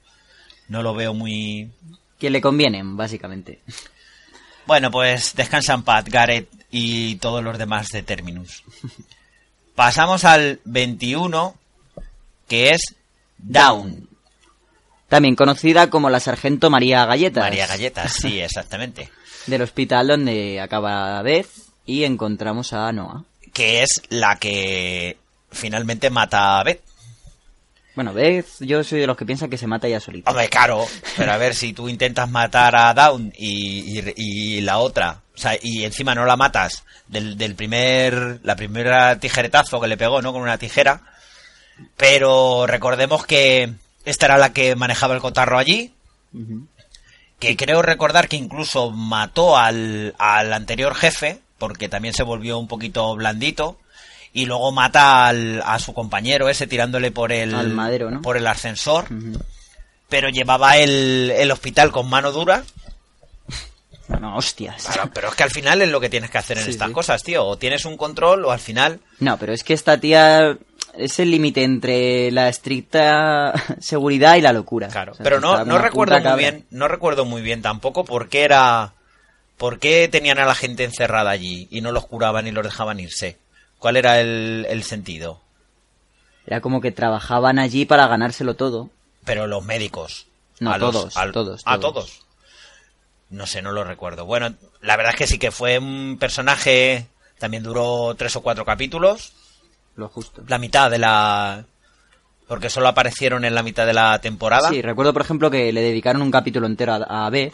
no 0.67 0.83
lo 0.83 0.93
veo 0.93 1.13
muy... 1.13 1.69
Que 2.19 2.29
le 2.29 2.41
convienen, 2.41 2.97
básicamente. 2.97 3.59
Bueno, 4.69 4.91
pues 4.91 5.33
descansan 5.33 5.81
Pat, 5.81 6.07
Gareth 6.09 6.47
y 6.69 7.15
todos 7.15 7.43
los 7.43 7.57
demás 7.57 7.89
de 7.89 8.03
Terminus. 8.03 8.63
Pasamos 9.73 10.25
al 10.25 10.59
21, 10.63 11.55
que 12.47 12.69
es 12.69 12.81
Down. 13.39 14.07
También 15.07 15.35
conocida 15.35 15.89
como 15.89 16.11
la 16.11 16.19
sargento 16.19 16.69
María 16.69 17.03
Galletas. 17.07 17.45
María 17.45 17.65
Galletas, 17.65 18.13
sí, 18.13 18.39
exactamente. 18.39 19.09
Del 19.47 19.63
hospital 19.63 20.09
donde 20.09 20.61
acaba 20.61 21.19
Beth 21.23 21.49
y 21.87 22.03
encontramos 22.03 22.71
a 22.71 22.91
Noah. 22.91 23.23
Que 23.51 23.81
es 23.81 24.03
la 24.09 24.35
que 24.35 25.17
finalmente 25.49 26.11
mata 26.11 26.59
a 26.59 26.63
Beth. 26.63 26.83
Bueno, 27.99 28.13
Beth, 28.13 28.47
yo 28.61 28.81
soy 28.81 29.01
de 29.01 29.07
los 29.07 29.17
que 29.17 29.25
piensa 29.25 29.49
que 29.49 29.57
se 29.57 29.67
mata 29.67 29.85
ya 29.89 29.99
solita. 29.99 30.31
Hombre, 30.31 30.47
claro, 30.47 30.85
pero 31.17 31.33
a 31.33 31.37
ver, 31.37 31.53
si 31.53 31.73
tú 31.73 31.89
intentas 31.89 32.29
matar 32.31 32.73
a 32.77 32.93
Down 32.93 33.33
y, 33.37 33.99
y- 33.99 34.13
y 34.15 34.61
la 34.61 34.77
otra, 34.77 35.19
o 35.35 35.37
sea, 35.37 35.57
y 35.61 35.83
encima 35.83 36.15
no 36.15 36.23
la 36.23 36.37
matas 36.37 36.85
del, 37.09 37.37
del 37.37 37.55
primer, 37.55 38.39
la 38.43 38.55
primera 38.55 39.19
tijeretazo 39.19 39.81
que 39.81 39.89
le 39.89 39.97
pegó, 39.97 40.21
¿no? 40.21 40.31
Con 40.31 40.41
una 40.43 40.57
tijera. 40.57 41.01
Pero 41.97 42.65
recordemos 42.67 43.25
que 43.25 43.73
esta 44.05 44.27
era 44.27 44.37
la 44.37 44.53
que 44.53 44.77
manejaba 44.77 45.13
el 45.13 45.19
cotarro 45.19 45.57
allí, 45.57 45.93
que 47.37 47.57
creo 47.57 47.81
recordar 47.81 48.29
que 48.29 48.37
incluso 48.37 48.91
mató 48.91 49.57
al, 49.57 50.15
al 50.19 50.53
anterior 50.53 50.95
jefe, 50.95 51.41
porque 51.57 51.89
también 51.89 52.13
se 52.13 52.23
volvió 52.23 52.59
un 52.59 52.69
poquito 52.69 53.13
blandito, 53.17 53.77
y 54.41 54.45
luego 54.45 54.71
mata 54.71 55.27
al, 55.27 55.61
a 55.65 55.79
su 55.79 55.93
compañero 55.93 56.49
ese 56.49 56.67
tirándole 56.67 57.11
por 57.11 57.31
el, 57.31 57.53
Al 57.55 57.69
madero, 57.69 58.09
¿no? 58.11 58.21
por 58.21 58.37
el 58.37 58.47
ascensor 58.47 59.05
pero 60.09 60.29
llevaba 60.29 60.77
el, 60.77 61.31
el 61.35 61.51
hospital 61.51 61.91
con 61.91 62.09
mano 62.09 62.31
dura. 62.31 62.63
No, 64.19 64.37
hostias. 64.37 64.85
Claro, 64.91 65.11
pero 65.13 65.29
es 65.29 65.35
que 65.35 65.43
al 65.43 65.51
final 65.51 65.83
es 65.83 65.89
lo 65.89 65.99
que 65.99 66.09
tienes 66.09 66.31
que 66.31 66.39
hacer 66.39 66.57
en 66.57 66.63
Sí, 66.63 66.71
estas 66.71 66.87
sí. 66.87 66.93
cosas, 66.93 67.21
tío. 67.21 67.45
O 67.45 67.57
tienes 67.59 67.85
un 67.85 67.95
control 67.95 68.43
o 68.45 68.51
al 68.51 68.59
final... 68.59 68.99
No, 69.19 69.37
pero 69.37 69.53
es 69.53 69.63
que 69.63 69.73
esta 69.75 69.99
tía 69.99 70.57
es 70.95 71.19
el 71.19 71.29
límite 71.29 71.63
entre 71.63 72.31
la 72.31 72.49
estricta 72.49 73.53
seguridad 73.79 74.35
y 74.35 74.41
la 74.41 74.51
locura. 74.51 74.87
Claro, 74.87 75.11
O 75.11 75.15
sea, 75.15 75.23
pero 75.23 75.39
no, 75.39 75.63
no 75.63 75.77
recuerdo 75.77 76.19
muy 76.19 76.39
bien, 76.39 76.65
no 76.71 76.87
recuerdo 76.87 77.25
muy 77.25 77.43
bien 77.43 77.61
tampoco 77.61 78.03
por 78.03 78.29
qué 78.29 78.41
era... 78.43 78.93
¿Por 79.57 79.77
qué 79.77 80.07
tenían 80.11 80.39
a 80.39 80.45
la 80.45 80.55
gente 80.55 80.85
encerrada 80.85 81.29
allí 81.29 81.67
y 81.69 81.81
no 81.81 81.91
los 81.91 82.07
curaban 82.07 82.47
y 82.47 82.51
los 82.51 82.63
dejaban 82.63 82.99
irse? 82.99 83.37
¿Cuál 83.79 83.97
era 83.97 84.19
el, 84.19 84.65
el 84.69 84.83
sentido? 84.83 85.41
Era 86.45 86.61
como 86.61 86.81
que 86.81 86.91
trabajaban 86.91 87.59
allí 87.59 87.85
para 87.85 88.07
ganárselo 88.07 88.55
todo. 88.55 88.89
Pero 89.25 89.47
los 89.47 89.63
médicos. 89.65 90.27
No, 90.59 90.71
a 90.71 90.77
los- 90.77 90.91
todos, 90.93 91.17
al- 91.17 91.31
todos, 91.31 91.61
A 91.65 91.79
todos. 91.79 91.93
todos. 91.93 92.25
No 93.29 93.45
sé, 93.47 93.61
no 93.61 93.71
lo 93.71 93.83
recuerdo. 93.83 94.25
Bueno, 94.25 94.53
la 94.81 94.97
verdad 94.97 95.13
es 95.13 95.17
que 95.19 95.27
sí 95.27 95.37
que 95.39 95.51
fue 95.51 95.77
un 95.79 96.17
personaje... 96.19 97.07
También 97.37 97.63
duró 97.63 98.15
tres 98.17 98.35
o 98.35 98.41
cuatro 98.41 98.65
capítulos. 98.65 99.31
Lo 99.95 100.09
justo. 100.09 100.43
la 100.47 100.57
mitad 100.57 100.91
de 100.91 100.97
la 100.97 101.63
porque 102.47 102.69
solo 102.69 102.87
aparecieron 102.89 103.45
en 103.45 103.53
la 103.55 103.63
mitad 103.63 103.85
de 103.85 103.93
la 103.93 104.19
temporada 104.19 104.69
Sí, 104.69 104.81
recuerdo 104.81 105.13
por 105.13 105.21
ejemplo 105.21 105.51
que 105.51 105.71
le 105.71 105.81
dedicaron 105.81 106.21
un 106.21 106.31
capítulo 106.31 106.65
entero 106.67 106.93
a, 106.93 107.25
a 107.25 107.29
Beth 107.29 107.53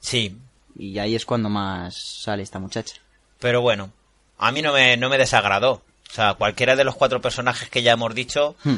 Sí, 0.00 0.36
y 0.78 0.98
ahí 0.98 1.14
es 1.14 1.26
cuando 1.26 1.48
más 1.50 1.94
sale 2.22 2.42
esta 2.42 2.58
muchacha. 2.58 2.94
pero 3.40 3.60
bueno 3.60 3.90
a 4.38 4.52
mí 4.52 4.62
no 4.62 4.72
me 4.72 4.96
no 4.96 5.08
me 5.08 5.18
desagradó 5.18 5.72
o 6.10 6.12
sea 6.12 6.34
cualquiera 6.34 6.76
de 6.76 6.84
los 6.84 6.94
cuatro 6.96 7.20
personajes 7.20 7.68
que 7.68 7.82
ya 7.82 7.92
hemos 7.92 8.14
dicho 8.14 8.56
Hmm. 8.64 8.76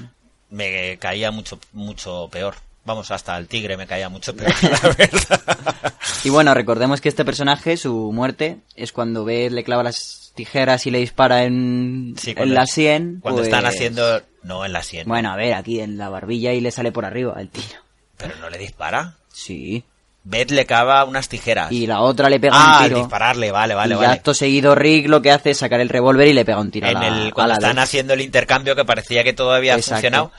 me 0.51 0.97
caía 0.99 1.31
mucho 1.31 1.59
mucho 1.73 2.29
peor 2.31 2.55
vamos 2.85 3.11
hasta 3.11 3.37
el 3.37 3.49
tigre 3.49 3.77
me 3.77 3.87
caía 3.87 4.09
mucho 4.09 4.35
peor 4.35 4.53
la 4.62 4.88
verdad 4.97 5.95
Y 6.25 6.31
bueno, 6.31 6.55
recordemos 6.55 7.01
que 7.01 7.09
este 7.09 7.25
personaje, 7.25 7.77
su 7.77 8.11
muerte, 8.12 8.59
es 8.75 8.90
cuando 8.92 9.25
Beth 9.25 9.53
le 9.53 9.62
clava 9.64 9.83
las 9.85 10.33
tijeras 10.35 10.87
y 10.87 10.90
le 10.90 10.99
dispara 10.99 11.45
en, 11.45 12.14
Sí, 12.19 12.35
en 12.37 12.53
la 12.55 12.66
sien. 12.66 13.19
cuando 13.21 13.42
pues, 13.42 13.49
están 13.49 13.66
haciendo 13.66 14.23
No 14.42 14.64
en 14.64 14.73
la 14.73 14.83
sien. 14.83 15.07
Bueno, 15.07 15.31
a 15.31 15.37
ver, 15.37 15.55
aquí 15.55 15.81
en 15.81 15.99
la 15.99 16.09
barbilla 16.09 16.53
y 16.53 16.61
le 16.61 16.71
sale 16.73 16.90
por 16.92 17.05
arriba 17.05 17.35
el 17.38 17.49
tiro. 17.49 17.81
Pero 18.16 18.35
no 18.40 18.51
le 18.51 18.59
dispara. 18.59 19.14
Sí. 19.33 19.85
Beth 20.29 20.51
le 20.51 20.67
cava 20.67 21.05
unas 21.05 21.29
tijeras. 21.29 21.71
Y 21.71 21.87
la 21.87 22.01
otra 22.01 22.29
le 22.29 22.41
pega 22.41 22.55
ah, 22.57 22.65
un 22.79 22.83
al 22.83 22.89
tiro. 22.89 22.99
dispararle, 22.99 23.53
vale, 23.53 23.75
vale, 23.75 23.95
y 23.95 23.97
vale. 23.97 24.09
acto 24.12 24.35
seguido 24.35 24.75
Rick 24.75 25.07
lo 25.07 25.23
que 25.23 25.31
hace 25.31 25.51
es 25.51 25.59
sacar 25.59 25.79
el 25.81 25.89
revólver 25.89 26.27
y 26.27 26.33
le 26.33 26.45
pega 26.45 26.59
un 26.59 26.73
tiro 26.73 26.89
en 26.89 26.97
a 26.97 27.01
la, 27.01 27.07
el, 27.07 27.29
a 27.29 27.31
cuando 27.31 27.49
la 27.51 27.55
están 27.55 27.77
Beth. 27.77 27.85
haciendo 27.85 28.15
el 28.15 28.21
intercambio 28.23 28.75
que 28.75 28.85
parecía 28.85 29.23
que 29.23 29.33
todo 29.33 29.53
había 29.53 29.79
funcionado. 29.79 30.33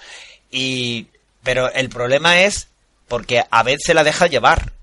Y, 0.51 1.07
pero 1.41 1.71
el 1.71 1.87
problema 1.87 2.41
es 2.41 2.67
porque 3.07 3.43
a 3.49 3.63
Beth 3.63 3.79
se 3.81 3.93
la 3.93 4.03
deja 4.03 4.27
llevar. 4.27 4.73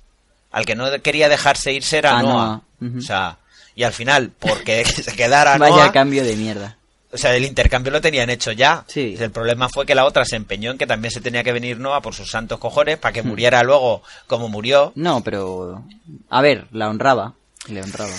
Al 0.51 0.64
que 0.64 0.75
no 0.75 0.87
quería 1.03 1.29
dejarse 1.29 1.73
irse 1.73 1.99
era 1.99 2.17
Ah, 2.19 2.23
Noah. 2.23 2.33
Noah. 2.47 2.61
Ujú. 2.81 2.99
O 2.99 3.03
sea, 3.03 3.37
y 3.75 3.83
al 3.83 3.93
final, 3.93 4.31
porque 4.38 4.85
se 4.87 5.14
quedara 5.14 5.59
Vaya 5.59 5.77
Noah, 5.77 5.93
cambio 5.93 6.25
de 6.25 6.37
mierda. 6.37 6.79
O 7.14 7.16
sea, 7.18 7.35
el 7.37 7.44
intercambio 7.44 7.92
lo 7.92 8.00
tenían 8.00 8.29
hecho 8.29 8.50
ya. 8.50 8.85
Sí. 8.88 9.16
El 9.18 9.31
problema 9.31 9.68
fue 9.68 9.87
que 9.87 9.94
la 9.94 10.05
otra 10.05 10.24
se 10.24 10.35
empeñó 10.35 10.72
en 10.72 10.79
que 10.79 10.87
también 10.87 11.12
se 11.12 11.20
tenía 11.20 11.44
que 11.44 11.53
venir 11.53 11.79
Noah 11.79 12.03
por 12.03 12.12
sus 12.12 12.29
santos 12.29 12.59
cojones 12.59 12.98
para 12.98 13.12
que 13.12 13.22
muriera 13.22 13.62
luego 13.62 14.03
como 14.27 14.48
murió. 14.48 14.90
No, 14.96 15.22
pero... 15.22 15.85
A 16.29 16.42
ver, 16.42 16.66
la 16.72 16.88
honraba. 16.90 17.35
Le 17.68 17.83
honraba. 17.83 18.12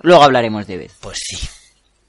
Luego 0.00 0.22
hablaremos 0.22 0.66
de 0.66 0.78
Beth. 0.78 0.92
Pues 1.00 1.18
sí. 1.22 1.46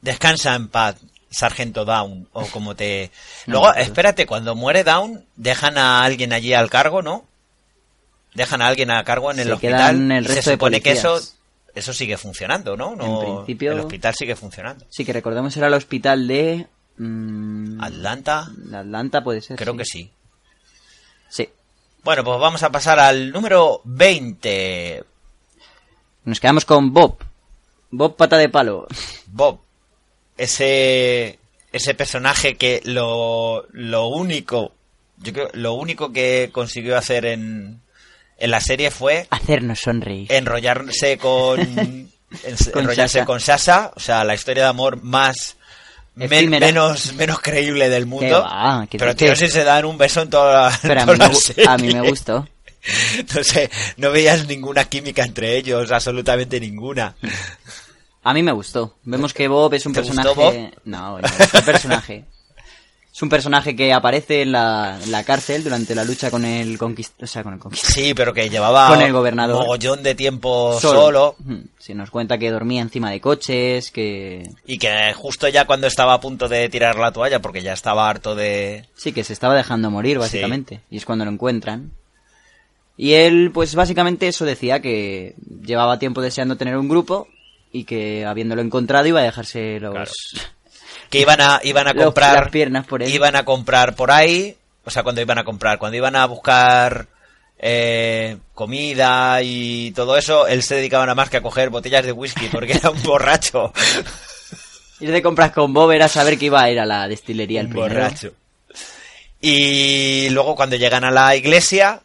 Descansa 0.01 0.55
en 0.55 0.69
paz, 0.69 0.95
Sargento 1.29 1.83
Down, 1.83 2.29
o 2.31 2.45
como 2.47 2.73
te... 2.73 3.12
No, 3.45 3.59
Luego, 3.59 3.73
espérate, 3.75 4.25
cuando 4.25 4.55
muere 4.55 4.86
Down, 4.86 5.25
dejan 5.36 5.77
a 5.77 6.03
alguien 6.03 6.31
allí 6.31 6.53
al 6.53 6.69
cargo, 6.69 7.01
¿no? 7.01 7.25
Dejan 8.33 8.62
a 8.62 8.67
alguien 8.67 8.91
a 8.91 9.03
cargo 9.03 9.29
en 9.31 9.39
el 9.39 9.47
Se 9.47 9.53
hospital. 9.53 10.12
el 10.12 10.23
y 10.23 10.27
resto 10.27 10.41
se 10.41 10.49
de 10.51 10.55
supone 10.55 10.81
que 10.81 10.91
eso. 10.93 11.19
Eso 11.75 11.93
sigue 11.93 12.17
funcionando, 12.17 12.75
¿no? 12.77 12.95
no 12.95 13.21
En 13.21 13.36
principio- 13.45 13.71
El 13.73 13.79
hospital 13.81 14.13
sigue 14.15 14.36
funcionando. 14.36 14.86
Sí, 14.89 15.03
que 15.05 15.13
recordemos 15.13 15.55
era 15.57 15.67
el 15.67 15.73
hospital 15.73 16.27
de... 16.27 16.67
mm, 16.97 17.81
Atlanta, 17.83 18.49
Atlanta 18.73 19.23
puede 19.23 19.41
ser. 19.41 19.57
creo 19.57 19.75
que 19.75 19.86
sí. 19.86 20.12
Sí. 21.29 21.49
Bueno, 22.03 22.23
pues 22.23 22.39
vamos 22.39 22.62
a 22.63 22.71
pasar 22.71 22.99
al 22.99 23.31
número 23.31 23.81
20. 23.86 25.03
Nos 26.25 26.39
quedamos 26.39 26.65
con 26.65 26.93
Bob. 26.93 27.17
Bob 27.91 28.15
pata 28.15 28.38
de 28.38 28.49
palo. 28.49 28.88
Bob, 29.27 29.59
ese 30.38 31.39
ese 31.71 31.95
personaje 31.95 32.55
que 32.55 32.81
lo, 32.86 33.65
lo 33.71 34.07
único, 34.07 34.73
yo 35.17 35.33
creo, 35.33 35.49
lo 35.53 35.73
único 35.73 36.12
que 36.13 36.49
consiguió 36.53 36.95
hacer 36.97 37.25
en, 37.25 37.81
en 38.38 38.52
la 38.52 38.60
serie 38.62 38.91
fue 38.91 39.28
Hacernos 39.30 39.80
sonreír. 39.80 40.32
enrollarse 40.32 41.17
con, 41.17 41.60
en- 41.80 42.12
enrollarse 42.76 43.19
Sasha. 43.19 43.26
con 43.26 43.39
Sasha, 43.39 43.91
o 43.96 44.00
sea, 44.00 44.24
la 44.24 44.34
historia 44.36 44.63
de 44.63 44.69
amor 44.69 45.02
más 45.04 45.58
men- 46.15 46.50
menos 46.50 47.13
menos 47.13 47.39
creíble 47.39 47.89
del 47.89 48.06
mundo. 48.06 48.41
va? 48.41 48.86
¿Qué 48.89 48.98
Pero 48.98 49.15
tío, 49.15 49.36
si 49.36 49.48
se 49.48 49.63
dan 49.63 49.86
un 49.86 49.98
beso 49.98 50.22
en 50.22 50.30
toda 50.30 50.69
la, 50.69 50.80
Pero 50.82 51.02
a 51.02 51.06
toda 51.06 51.13
mí, 51.13 51.19
me, 51.19 51.28
la 51.28 51.34
gu- 51.34 51.67
a 51.67 51.78
mí 51.78 51.84
me 51.88 51.91
serie. 51.93 52.10
gustó. 52.10 52.48
Entonces, 53.17 53.69
no 53.98 54.12
veías 54.12 54.46
ninguna 54.48 54.84
química 54.86 55.24
entre 55.24 55.56
ellos, 55.58 55.89
absolutamente 55.91 56.60
ninguna. 56.60 57.15
A 58.24 58.34
mí 58.34 58.43
me 58.43 58.52
gustó. 58.52 58.98
Vemos 59.04 59.34
que 59.34 59.48
Bob 59.48 59.74
es 59.74 59.86
un 59.86 59.93
¿Te 59.93 60.02
personaje... 60.02 60.28
gustó 60.30 60.41
Bob? 60.43 60.72
No, 60.86 61.19
no, 61.19 61.28
es 61.28 61.54
un 61.54 61.62
personaje. 61.62 62.26
Es 63.13 63.21
un 63.21 63.30
personaje 63.30 63.76
que 63.76 63.93
aparece 63.93 64.41
en 64.41 64.52
la, 64.54 64.99
en 65.04 65.12
la 65.12 65.23
cárcel 65.23 65.63
durante 65.63 65.93
la 65.93 66.04
lucha 66.04 66.32
con 66.32 66.45
el 66.45 66.80
conquistador. 66.80 67.23
O 67.26 67.28
sea, 67.28 67.43
con 67.43 67.54
el 67.54 67.60
conquistador. 67.60 67.93
Sí, 67.93 68.13
pero 68.15 68.34
que 68.34 68.49
llevaba 68.49 68.88
Con 68.88 69.02
el 69.04 69.13
gobernador. 69.13 69.60
mogollón 69.62 70.02
de 70.02 70.15
tiempo 70.15 70.80
solo. 70.82 71.36
Ujú. 71.45 71.62
Sí, 71.78 71.93
nos 71.93 72.10
cuenta 72.10 72.39
que 72.39 72.49
dormía 72.49 72.82
encima 72.82 73.12
de 73.12 73.21
coches, 73.21 73.91
que... 73.91 74.49
y 74.65 74.80
que 74.80 75.13
justo 75.13 75.47
ya 75.47 75.65
cuando 75.65 75.86
estaba 75.86 76.15
a 76.15 76.19
punto 76.19 76.49
de 76.49 76.69
tirar 76.69 76.97
la 76.97 77.12
toalla, 77.12 77.39
porque 77.39 77.62
ya 77.62 77.73
estaba 77.73 78.10
harto 78.10 78.34
de... 78.34 78.88
Sí, 78.95 79.12
que 79.12 79.23
se 79.23 79.34
estaba 79.34 79.54
dejando 79.56 79.91
morir, 79.91 80.17
básicamente. 80.17 80.82
Y 80.89 80.97
es 80.97 81.06
cuando 81.06 81.23
lo 81.26 81.30
encuentran. 81.32 81.91
Y 82.97 83.13
él, 83.13 83.52
pues 83.54 83.76
básicamente 83.76 84.28
eso 84.28 84.43
decía, 84.43 84.80
que 84.82 85.36
llevaba 85.63 85.99
tiempo 85.99 86.19
deseando 86.21 86.58
tener 86.58 86.78
un 86.78 86.89
grupo 86.89 87.28
y 87.71 87.84
que 87.84 88.26
habiéndolo 88.26 88.63
encontrado 88.63 89.06
iba 89.06 89.19
a 89.19 89.23
dejarse 89.23 89.80
los... 89.80 89.91
Claro. 89.93 90.12
Que 91.13 91.19
iban 91.21 91.39
a 91.39 91.60
iban 91.63 91.88
a 91.88 91.93
Los- 91.93 92.06
comprar 92.06 92.36
las 92.43 92.49
piernas 92.52 92.86
por 92.86 93.02
él. 93.04 93.10
iban 93.13 93.36
a 93.38 93.45
comprar 93.45 93.95
por 93.95 94.12
ahí 94.12 94.58
o 94.84 94.89
sea 94.89 95.04
cuando 95.04 95.21
iban 95.21 95.38
a 95.38 95.43
comprar 95.45 95.78
cuando 95.80 95.95
iban 95.97 96.15
a 96.17 96.26
buscar 96.26 97.08
eh, 97.60 98.38
comida 98.54 99.41
y 99.41 99.91
todo 99.91 100.17
eso 100.17 100.47
él 100.47 100.62
se 100.63 100.76
dedicaba 100.76 101.06
nada 101.06 101.15
más 101.15 101.30
que 101.30 101.38
a 101.38 101.41
coger 101.41 101.69
botellas 101.69 102.04
de 102.06 102.12
whisky 102.12 102.47
porque 102.52 102.73
era 102.73 102.89
un 102.89 103.02
borracho 103.04 103.71
Ir 104.99 105.12
de 105.12 105.21
compras 105.21 105.52
con 105.52 105.73
Bob 105.73 105.91
era 105.91 106.08
saber 106.08 106.38
que 106.38 106.45
iba 106.45 106.62
a 106.62 106.69
ir 106.69 106.80
a 106.80 106.86
la 106.86 107.08
destilería 107.08 107.62
el 107.62 107.69
primero. 107.69 107.93
borracho 107.93 108.32
y 109.41 110.30
luego 110.30 110.56
cuando 110.56 110.76
llegan 110.78 111.04
a 111.04 111.12
la 111.12 111.36
iglesia 111.36 112.02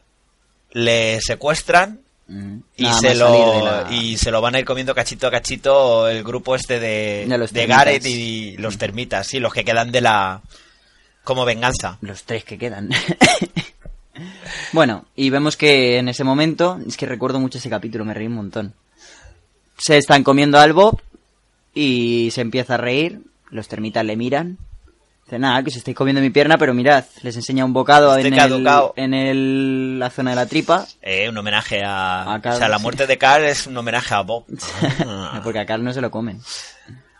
le 0.73 1.21
secuestran 1.21 2.01
Mm. 2.31 2.59
y 2.77 2.87
se 2.93 3.14
lo 3.14 3.64
la- 3.64 3.91
y 3.91 4.19
se 4.19 4.31
lo 4.31 4.43
van 4.43 4.55
a 4.55 4.59
ir 4.59 4.67
comiendo 4.67 4.95
cachito 4.95 5.27
a 5.27 5.31
cachito 5.31 6.09
el 6.09 6.23
grupo 6.23 6.55
este 6.55 6.79
de, 6.79 7.27
De. 7.53 7.67
Gareth 7.67 8.05
y 8.05 8.57
los 8.59 8.77
termitas 8.77 9.27
sí 9.27 9.41
los 9.41 9.53
que 9.55 9.64
quedan 9.64 9.91
de 9.91 10.03
la 10.03 10.43
como 11.25 11.47
venganza 11.47 11.97
Los 12.03 12.25
tres 12.25 12.45
que 12.45 12.59
quedan. 12.59 12.91
bueno, 14.73 15.07
y 15.17 15.31
vemos 15.31 15.57
que 15.57 15.99
en 15.99 16.09
ese 16.09 16.25
momento, 16.25 16.79
es 16.87 16.97
que 16.97 17.07
recuerdo 17.07 17.41
mucho 17.41 17.59
ese 17.59 17.71
capítulo, 17.71 18.05
me 18.05 18.14
reí 18.14 18.27
un 18.27 18.35
montón. 18.35 18.75
Se 19.79 19.97
están 19.97 20.25
comiendo 20.25 20.59
al 20.59 20.73
Bob 20.73 21.01
y 21.75 22.31
se 22.33 22.41
empieza 22.41 22.75
a 22.75 22.79
reír, 22.79 23.21
los 23.51 23.69
termitas 23.69 24.05
le 24.05 24.17
miran. 24.17 24.59
Dice, 25.29 25.38
nada, 25.38 25.62
que 25.62 25.71
se 25.71 25.77
estáis 25.79 25.95
comiendo 25.95 26.23
mi 26.23 26.31
pierna, 26.31 26.57
pero 26.57 26.73
mirad, 26.73 27.05
les 27.21 27.37
enseña 27.37 27.62
un 27.62 27.75
bocado 27.75 28.17
Estoy 28.17 28.33
en, 28.33 28.38
el, 28.41 28.67
en 28.97 29.12
el- 29.14 29.99
la 29.99 30.09
zona 30.09 30.31
de 30.31 30.37
la 30.37 30.47
tripa, 30.47 30.87
Eh, 31.03 31.29
un 31.29 31.37
homenaje 31.37 31.85
a... 31.85 32.33
A 32.33 32.41
Carl, 32.41 32.57
o 32.57 32.59
sea, 32.59 32.69
la 32.71 32.79
sí. 32.79 32.83
muerte 32.83 33.07
de 33.07 33.19
Carl 33.19 33.45
es 33.45 33.67
un 33.67 33.77
homenaje 33.77 34.14
a 34.14 34.23
Bob. 34.23 34.47
Porque 35.45 35.59
a 35.59 35.67
Carl 35.67 35.85
no 35.85 35.93
se 35.93 36.01
lo 36.01 36.11
comen. 36.11 36.41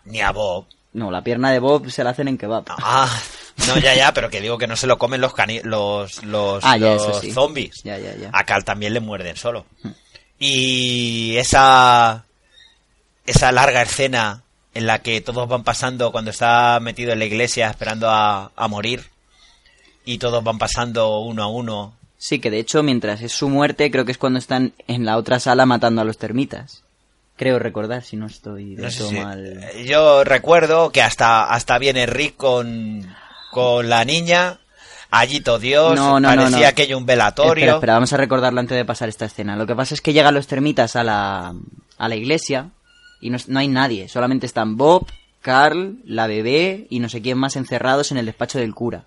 Ni 0.05 0.21
a 0.21 0.31
Bob. 0.31 0.65
No, 0.93 1.11
la 1.11 1.23
pierna 1.23 1.51
de 1.51 1.59
Bob 1.59 1.91
se 1.91 2.03
la 2.03 2.09
hacen 2.09 2.27
en 2.27 2.39
kebab. 2.39 2.63
Ah, 2.81 3.07
no, 3.67 3.77
ya, 3.77 3.93
ya, 3.93 4.11
pero 4.11 4.31
que 4.31 4.41
digo 4.41 4.57
que 4.57 4.65
no 4.65 4.75
se 4.75 4.87
lo 4.87 4.97
comen 4.97 5.21
los 5.21 5.35
cani 5.35 5.59
los, 5.63 6.23
los, 6.23 6.63
Ah, 6.65 6.77
los 6.77 7.19
sí. 7.21 7.31
zombies. 7.31 7.75
Ya, 7.83 7.99
ya, 7.99 8.15
ya. 8.15 8.31
A 8.33 8.43
Carl 8.43 8.63
también 8.63 8.95
le 8.95 9.01
muerden 9.01 9.35
solo. 9.37 9.67
Y 10.39 11.35
esa... 11.37 12.25
Esa 13.27 13.51
larga 13.51 13.83
escena 13.83 14.41
en 14.73 14.87
la 14.87 14.99
que 14.99 15.21
todos 15.21 15.47
van 15.47 15.63
pasando 15.63 16.11
cuando 16.11 16.31
está 16.31 16.79
metido 16.81 17.13
en 17.13 17.19
la 17.19 17.25
iglesia 17.25 17.69
esperando 17.69 18.09
a, 18.09 18.51
a 18.55 18.67
morir. 18.67 19.05
Y 20.05 20.17
todos 20.17 20.43
van 20.43 20.57
pasando 20.57 21.19
uno 21.19 21.43
a 21.43 21.47
uno. 21.47 21.93
Sí, 22.17 22.39
que 22.39 22.51
de 22.51 22.59
hecho, 22.59 22.83
mientras 22.83 23.21
es 23.21 23.31
su 23.31 23.49
muerte, 23.49 23.91
creo 23.91 24.05
que 24.05 24.11
es 24.11 24.17
cuando 24.17 24.39
están 24.39 24.73
en 24.87 25.05
la 25.05 25.17
otra 25.17 25.39
sala 25.39 25.65
matando 25.65 26.01
a 26.01 26.05
los 26.05 26.17
termitas. 26.17 26.83
Creo 27.37 27.57
recordar, 27.57 28.03
si 28.03 28.17
no 28.17 28.25
estoy 28.25 28.75
del 28.75 28.85
No 28.85 28.91
sé 28.91 29.23
mal. 29.23 29.71
Yo 29.85 30.25
recuerdo 30.25 30.91
que 30.91 31.01
hasta, 31.01 31.45
hasta 31.45 31.77
viene 31.77 32.05
Rick 32.05 32.35
con, 32.35 33.15
con 33.51 33.87
la 33.87 34.03
niña. 34.03 34.59
Allí 35.09 35.39
todo 35.39 35.57
Dios. 35.57 35.95
No, 35.95 36.19
no, 36.19 36.27
parecía 36.27 36.67
aquello 36.67 36.97
un 36.97 37.05
velatorio. 37.05 37.63
Espera, 37.63 37.75
espera, 37.75 37.93
vamos 37.93 38.11
a 38.11 38.17
recordarlo 38.17 38.59
antes 38.59 38.77
de 38.77 38.83
pasar 38.83 39.07
esta 39.07 39.25
escena. 39.25 39.55
Lo 39.55 39.65
que 39.65 39.75
pasa 39.75 39.93
es 39.93 40.01
que 40.01 40.11
llegan 40.11 40.33
los 40.33 40.47
termitas 40.47 40.97
a 40.97 41.03
la, 41.03 41.53
a 41.97 42.09
la 42.09 42.15
iglesia 42.15 42.71
y 43.19 43.29
no, 43.29 43.37
no 43.47 43.59
hay 43.59 43.67
nadie. 43.67 44.07
Solamente 44.07 44.45
están 44.45 44.77
Bob, 44.77 45.07
Carl, 45.41 45.97
la 46.05 46.27
bebé 46.27 46.87
y 46.89 46.99
no 46.99 47.09
sé 47.09 47.21
quién 47.21 47.37
más 47.37 47.55
encerrados 47.55 48.11
en 48.11 48.17
el 48.17 48.25
despacho 48.25 48.59
del 48.59 48.75
cura. 48.75 49.05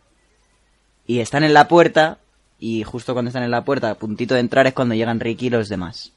Y 1.07 1.21
están 1.21 1.45
en 1.45 1.55
la 1.55 1.69
puerta 1.69 2.19
y 2.59 2.85
justo 2.85 3.13
cuando 3.13 3.31
están 3.31 3.43
en 3.43 3.51
la 3.51 3.65
puerta, 3.65 3.91
a 3.91 3.95
puntito 3.97 4.35
de 4.35 4.41
entrar, 4.41 4.67
es 4.67 4.73
cuando 4.73 4.95
llegan 4.95 5.19
Rick 5.19 5.43
y 5.43 5.51
los 5.51 5.69
demás. 5.69 6.13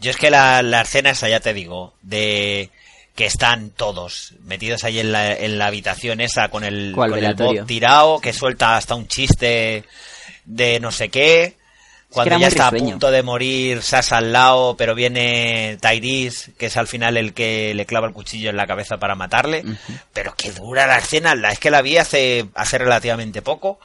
Yo 0.00 0.10
es 0.10 0.16
que 0.16 0.30
la, 0.30 0.60
la 0.62 0.82
escena 0.82 1.10
esa, 1.10 1.28
ya 1.28 1.40
te 1.40 1.54
digo, 1.54 1.94
de 2.02 2.70
que 3.14 3.24
están 3.24 3.70
todos 3.70 4.34
metidos 4.42 4.84
ahí 4.84 4.98
en 4.98 5.12
la, 5.12 5.32
en 5.32 5.58
la 5.58 5.66
habitación 5.66 6.20
esa 6.20 6.48
con 6.48 6.64
el, 6.64 6.92
¿Cuál 6.94 7.10
con 7.10 7.24
el? 7.24 7.34
Bob 7.34 7.66
tirado, 7.66 8.20
que 8.20 8.32
suelta 8.32 8.76
hasta 8.76 8.94
un 8.94 9.08
chiste 9.08 9.84
de 10.44 10.80
no 10.80 10.92
sé 10.92 11.08
qué. 11.08 11.56
Cuando 12.16 12.38
ya 12.38 12.48
está 12.48 12.68
a 12.68 12.70
punto 12.72 13.10
de 13.10 13.22
morir 13.22 13.82
Sasa 13.82 14.16
al 14.18 14.32
lado, 14.32 14.76
pero 14.76 14.94
viene 14.94 15.78
Tyrese, 15.80 16.52
que 16.54 16.66
es 16.66 16.76
al 16.76 16.86
final 16.88 17.16
el 17.16 17.32
que 17.34 17.72
le 17.74 17.86
clava 17.86 18.08
el 18.08 18.12
cuchillo 18.14 18.50
en 18.50 18.56
la 18.56 18.66
cabeza 18.66 18.98
para 18.98 19.14
matarle. 19.14 19.64
Pero 20.12 20.34
que 20.36 20.50
dura 20.52 20.86
la 20.86 20.98
escena, 20.98 21.34
la 21.34 21.52
es 21.52 21.58
que 21.58 21.70
la 21.70 21.82
vi 21.82 21.96
hace, 21.98 22.46
hace 22.54 22.78
relativamente 22.78 23.42
poco. 23.42 23.78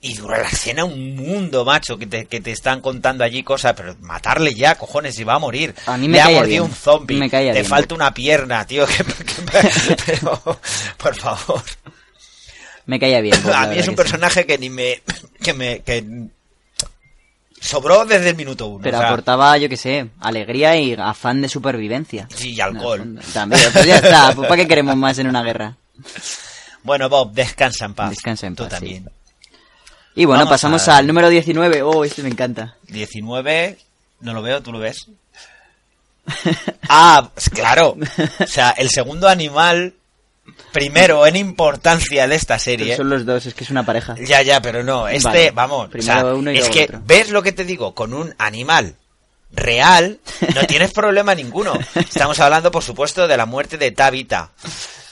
Y 0.00 0.12
dura 0.14 0.38
la 0.38 0.48
escena 0.48 0.84
un 0.84 1.16
mundo, 1.16 1.64
macho, 1.64 1.96
que 1.96 2.06
te, 2.06 2.26
que 2.26 2.38
te 2.42 2.50
están 2.52 2.82
contando 2.82 3.24
allí 3.24 3.42
cosas, 3.42 3.72
pero 3.74 3.96
matarle 4.00 4.52
ya, 4.54 4.74
cojones, 4.74 5.18
y 5.18 5.24
va 5.24 5.34
a 5.36 5.38
morir. 5.38 5.74
A 5.86 5.96
mí 5.96 6.08
me 6.08 6.18
Le 6.18 6.20
ha 6.20 6.24
mordido 6.26 6.46
bien. 6.46 6.62
un 6.64 6.72
zombie. 6.72 7.16
Me 7.18 7.30
te 7.30 7.40
bien. 7.52 7.64
falta 7.64 7.94
una 7.94 8.12
pierna, 8.12 8.66
tío. 8.66 8.84
Que, 8.96 9.02
que- 9.02 9.96
pero, 10.04 10.42
por 10.98 11.14
favor. 11.16 11.62
Me 12.86 13.00
caía 13.00 13.22
bien. 13.22 13.34
La 13.46 13.62
a 13.62 13.66
mí 13.68 13.78
es 13.78 13.88
un 13.88 13.94
que 13.94 14.02
sí. 14.02 14.10
personaje 14.10 14.44
que 14.46 14.58
ni 14.58 14.68
me. 14.68 15.00
que 15.42 15.54
me. 15.54 15.80
que 15.80 16.04
sobró 17.64 18.04
desde 18.04 18.30
el 18.30 18.36
minuto 18.36 18.66
uno. 18.66 18.80
Pero 18.82 18.98
o 18.98 19.00
sea, 19.00 19.08
aportaba, 19.08 19.56
yo 19.58 19.68
qué 19.68 19.76
sé, 19.76 20.10
alegría 20.20 20.76
y 20.76 20.94
afán 20.94 21.40
de 21.42 21.48
supervivencia. 21.48 22.28
Sí, 22.34 22.52
y 22.54 22.60
alcohol. 22.60 23.14
No, 23.14 23.20
También, 23.32 23.62
pues 23.72 23.86
ya 23.86 23.96
está. 23.96 24.32
Pues 24.34 24.48
¿Para 24.48 24.62
qué 24.62 24.68
queremos 24.68 24.96
más 24.96 25.18
en 25.18 25.26
una 25.28 25.42
guerra? 25.42 25.76
Bueno, 26.84 27.08
Bob, 27.08 27.32
descansa 27.32 27.86
en 27.86 27.94
paz. 27.94 28.10
Descansa 28.10 28.46
en 28.46 28.56
Tú 28.56 28.64
paz, 28.64 28.74
sí. 28.74 28.78
también. 28.78 29.10
Y 30.14 30.26
bueno, 30.26 30.40
Vamos 30.40 30.50
pasamos 30.52 30.86
a- 30.88 30.98
al 30.98 31.06
número 31.06 31.30
19. 31.30 31.80
Oh, 31.80 32.04
este 32.04 32.22
me 32.22 32.28
encanta. 32.28 32.76
19, 32.88 33.78
no 34.20 34.34
lo 34.34 34.42
veo, 34.42 34.62
¿tú 34.62 34.70
lo 34.70 34.80
ves? 34.80 35.06
Ah, 36.88 37.30
pues 37.32 37.48
claro. 37.50 37.96
O 38.40 38.46
sea, 38.46 38.70
el 38.72 38.90
segundo 38.90 39.28
animal, 39.28 39.94
primero 40.72 41.26
en 41.26 41.36
importancia 41.36 42.26
de 42.28 42.34
esta 42.36 42.58
serie. 42.58 42.86
Pero 42.86 42.96
son 42.98 43.10
los 43.10 43.24
dos, 43.26 43.46
es 43.46 43.54
que 43.54 43.64
es 43.64 43.70
una 43.70 43.84
pareja. 43.84 44.14
Ya, 44.26 44.42
ya, 44.42 44.60
pero 44.60 44.82
no, 44.82 45.08
este, 45.08 45.28
Vale. 45.28 45.50
vamos, 45.52 45.88
o 45.94 46.02
sea, 46.02 46.24
uno 46.26 46.50
y 46.52 46.58
es 46.58 46.68
que, 46.68 46.84
otro. 46.84 47.00
¿ves 47.04 47.30
lo 47.30 47.42
que 47.42 47.52
te 47.52 47.64
digo? 47.64 47.94
Con 47.94 48.12
un 48.14 48.34
animal 48.38 48.96
real, 49.52 50.18
no 50.54 50.62
tienes 50.66 50.92
problema 50.92 51.34
ninguno. 51.34 51.74
Estamos 51.94 52.38
hablando, 52.40 52.70
por 52.70 52.82
supuesto, 52.82 53.26
de 53.28 53.36
la 53.36 53.46
muerte 53.46 53.78
de 53.78 53.90
Tabitha. 53.92 54.50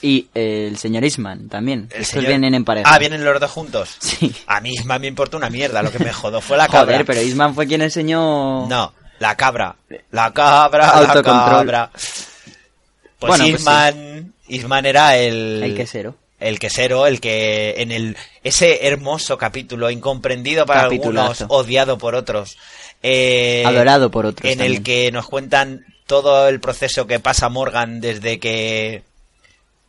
Y 0.01 0.27
eh, 0.35 0.67
el 0.69 0.77
señor 0.77 1.05
Isman 1.05 1.47
también. 1.47 1.87
El 1.93 2.01
Estos 2.01 2.15
señor- 2.19 2.27
vienen 2.27 2.53
en 2.55 2.65
pareja. 2.65 2.93
Ah, 2.93 2.99
vienen 2.99 3.23
los 3.23 3.39
dos 3.39 3.49
juntos. 3.49 3.95
Sí. 3.99 4.35
A 4.47 4.59
mí 4.59 4.71
Isma 4.73 4.99
me 4.99 5.07
importa 5.07 5.37
una 5.37 5.49
mierda, 5.49 5.81
lo 5.81 5.91
que 5.93 5.99
me 5.99 6.11
jodó 6.11 6.41
fue 6.41 6.57
la 6.57 6.67
cabra. 6.67 6.91
Joder, 6.95 7.05
pero 7.05 7.21
Isman 7.21 7.55
fue 7.55 7.65
quien 7.67 7.81
enseñó... 7.81 8.67
No, 8.67 8.93
la 9.19 9.37
cabra. 9.37 9.77
La 10.11 10.33
cabra, 10.33 11.01
la 11.03 11.21
cabra. 11.23 11.89
Pues 11.93 13.29
Bueno, 13.29 13.45
pues 13.45 13.61
Isman, 13.61 14.32
Isman 14.47 14.85
era 14.85 15.17
el... 15.17 15.61
El 15.63 15.75
quesero. 15.75 16.15
El 16.39 16.59
quesero, 16.59 17.07
el 17.07 17.21
que 17.21 17.75
en 17.77 17.91
el 17.91 18.17
ese 18.43 18.85
hermoso 18.85 19.37
capítulo, 19.37 19.89
incomprendido 19.89 20.65
para 20.65 20.83
Capitulazo. 20.83 21.45
algunos, 21.45 21.65
odiado 21.65 21.97
por 21.97 22.15
otros, 22.15 22.57
eh, 23.01 23.63
Adorado 23.65 24.11
por 24.11 24.25
otros 24.25 24.51
en 24.51 24.57
también. 24.57 24.77
el 24.77 24.83
que 24.83 25.09
nos 25.13 25.27
cuentan 25.27 25.85
todo 26.05 26.49
el 26.49 26.59
proceso 26.59 27.07
que 27.07 27.21
pasa 27.21 27.47
Morgan 27.47 28.01
desde 28.01 28.39
que 28.39 29.03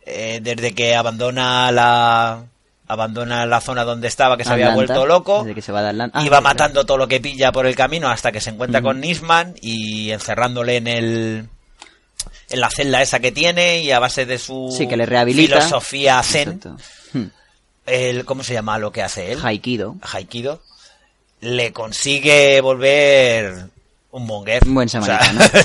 eh, 0.06 0.38
desde 0.42 0.72
que 0.74 0.94
abandona 0.94 1.72
la 1.72 2.44
abandona 2.86 3.46
la 3.46 3.60
zona 3.60 3.82
donde 3.82 4.06
estaba 4.06 4.36
que 4.36 4.44
se 4.44 4.52
había 4.52 4.74
vuelto 4.74 5.06
loco 5.06 5.40
desde 5.42 5.56
que 5.56 5.62
se 5.62 5.72
va 5.72 5.82
de 5.82 5.88
Atlanta. 5.88 6.20
Ah, 6.20 6.24
y 6.24 6.28
va 6.28 6.38
sí, 6.38 6.44
matando 6.44 6.84
todo 6.86 6.98
lo 6.98 7.08
que 7.08 7.20
pilla 7.20 7.50
por 7.50 7.66
el 7.66 7.74
camino 7.74 8.08
hasta 8.08 8.30
que 8.30 8.40
se 8.40 8.50
encuentra 8.50 8.80
con 8.80 9.00
Nisman 9.00 9.54
y 9.60 10.12
encerrándole 10.12 10.76
en 10.76 10.86
el 10.86 11.48
en 12.50 12.60
la 12.60 12.70
celda 12.70 13.02
esa 13.02 13.20
que 13.20 13.32
tiene 13.32 13.80
y 13.82 13.90
a 13.90 13.98
base 13.98 14.26
de 14.26 14.38
su 14.38 14.74
Sí, 14.76 14.86
que 14.86 14.96
le 14.96 15.06
rehabilita. 15.06 15.56
filosofía 15.56 16.22
zen. 16.22 16.60
Hmm. 17.12 17.26
el 17.86 18.24
cómo 18.24 18.42
se 18.42 18.54
llama 18.54 18.78
lo 18.78 18.90
que 18.92 19.02
hace 19.02 19.32
él 19.32 19.38
Haikido. 19.42 19.96
Haikido 20.02 20.62
le 21.40 21.72
consigue 21.72 22.60
volver 22.60 23.66
un 24.10 24.26
monger 24.26 24.66
Un 24.66 24.74
buen 24.74 24.86
O 24.88 24.90
sea, 24.90 25.00
samaritano. 25.02 25.64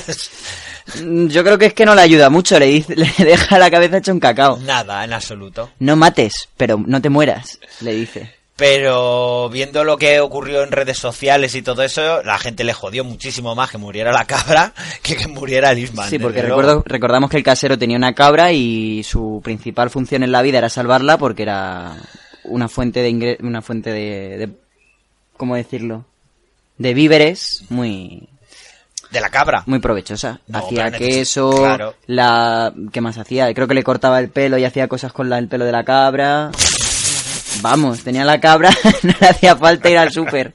Mm, 0.98 1.28
Yo 1.28 1.44
creo 1.44 1.56
que 1.56 1.66
es 1.66 1.74
que 1.74 1.84
no 1.84 1.94
le 1.94 2.00
ayuda 2.00 2.30
mucho, 2.30 2.58
le, 2.58 2.66
dice, 2.66 2.96
le 2.96 3.06
deja 3.24 3.58
la 3.60 3.70
cabeza 3.70 3.98
hecha 3.98 4.12
un 4.12 4.18
cacao. 4.18 4.56
nada 4.56 5.04
en 5.04 5.12
absoluto 5.12 5.70
No 5.78 5.94
mates, 5.94 6.48
pero 6.56 6.82
no 6.84 7.00
te 7.00 7.10
mueras, 7.10 7.60
le 7.80 7.92
dice. 7.94 8.34
Pero 8.60 9.48
viendo 9.48 9.84
lo 9.84 9.96
que 9.96 10.20
ocurrió 10.20 10.62
en 10.62 10.70
redes 10.70 10.98
sociales 10.98 11.54
y 11.54 11.62
todo 11.62 11.82
eso, 11.82 12.22
la 12.22 12.38
gente 12.38 12.62
le 12.62 12.74
jodió 12.74 13.02
muchísimo 13.04 13.54
más 13.54 13.70
que 13.70 13.78
muriera 13.78 14.12
la 14.12 14.26
cabra 14.26 14.74
que 15.02 15.16
que 15.16 15.26
muriera 15.28 15.70
el 15.72 15.78
Isman. 15.78 16.10
Sí, 16.10 16.18
porque 16.18 16.42
recuerdo, 16.42 16.82
recordamos 16.84 17.30
que 17.30 17.38
el 17.38 17.42
casero 17.42 17.78
tenía 17.78 17.96
una 17.96 18.14
cabra 18.14 18.52
y 18.52 19.02
su 19.02 19.40
principal 19.42 19.88
función 19.88 20.22
en 20.22 20.30
la 20.30 20.42
vida 20.42 20.58
era 20.58 20.68
salvarla 20.68 21.16
porque 21.16 21.42
era 21.44 21.96
una 22.44 22.68
fuente 22.68 23.00
de 23.00 23.10
ingre- 23.10 23.36
una 23.40 23.62
fuente 23.62 23.90
de, 23.90 24.36
de- 24.36 24.50
¿cómo 25.38 25.56
decirlo? 25.56 26.04
De 26.76 26.92
víveres 26.92 27.64
muy 27.70 28.28
De 29.10 29.22
la 29.22 29.30
cabra. 29.30 29.62
muy 29.64 29.78
provechosa. 29.78 30.40
No, 30.48 30.58
hacía 30.58 30.90
queso, 30.90 31.50
claro. 31.50 31.94
la 32.06 32.74
¿qué 32.92 33.00
más 33.00 33.16
hacía? 33.16 33.52
Creo 33.54 33.66
que 33.66 33.74
le 33.74 33.82
cortaba 33.82 34.18
el 34.20 34.28
pelo 34.28 34.58
y 34.58 34.64
hacía 34.66 34.86
cosas 34.86 35.14
con 35.14 35.30
la- 35.30 35.38
el 35.38 35.48
pelo 35.48 35.64
de 35.64 35.72
la 35.72 35.82
cabra. 35.84 36.50
Vamos, 37.62 38.02
tenía 38.02 38.24
la 38.24 38.40
cabra, 38.40 38.70
no 39.02 39.14
le 39.20 39.28
hacía 39.28 39.56
falta 39.56 39.90
ir 39.90 39.98
al 39.98 40.12
súper. 40.12 40.54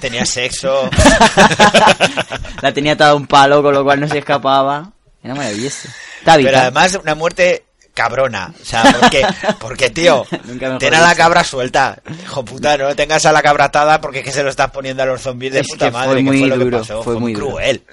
Tenía 0.00 0.26
sexo. 0.26 0.90
La 2.62 2.72
tenía 2.72 2.92
atada 2.92 3.10
a 3.12 3.14
un 3.14 3.26
palo, 3.26 3.62
con 3.62 3.74
lo 3.74 3.84
cual 3.84 4.00
no 4.00 4.08
se 4.08 4.18
escapaba. 4.18 4.90
Era 5.22 5.34
maravilloso. 5.34 5.88
Tabitha. 6.24 6.50
pero 6.50 6.60
además 6.62 6.98
una 7.00 7.14
muerte 7.14 7.64
cabrona. 7.94 8.52
O 8.60 8.64
sea, 8.64 8.82
porque, 9.00 9.24
porque 9.60 9.90
tío, 9.90 10.26
ten 10.78 10.94
a 10.94 11.00
la 11.00 11.14
cabra 11.14 11.44
suelta. 11.44 12.00
Hijo 12.24 12.44
puta, 12.44 12.76
no 12.76 12.94
tengas 12.96 13.24
a 13.26 13.32
la 13.32 13.42
cabra 13.42 13.66
atada 13.66 14.00
porque 14.00 14.20
es 14.20 14.24
que 14.24 14.32
se 14.32 14.42
lo 14.42 14.50
estás 14.50 14.70
poniendo 14.70 15.02
a 15.02 15.06
los 15.06 15.20
zombies 15.20 15.52
de 15.52 15.60
Es 15.60 15.68
puta 15.68 15.86
que 15.86 15.92
fue 15.92 16.00
madre. 16.00 16.22
muy 16.22 16.36
que 16.36 16.40
fue 16.40 16.48
lo 16.48 16.64
duro, 16.64 16.76
que 16.78 16.80
pasó. 16.82 17.02
fue 17.02 17.12
Fue, 17.14 17.20
muy 17.20 17.32
duro. 17.34 17.46
cruel. 17.50 17.84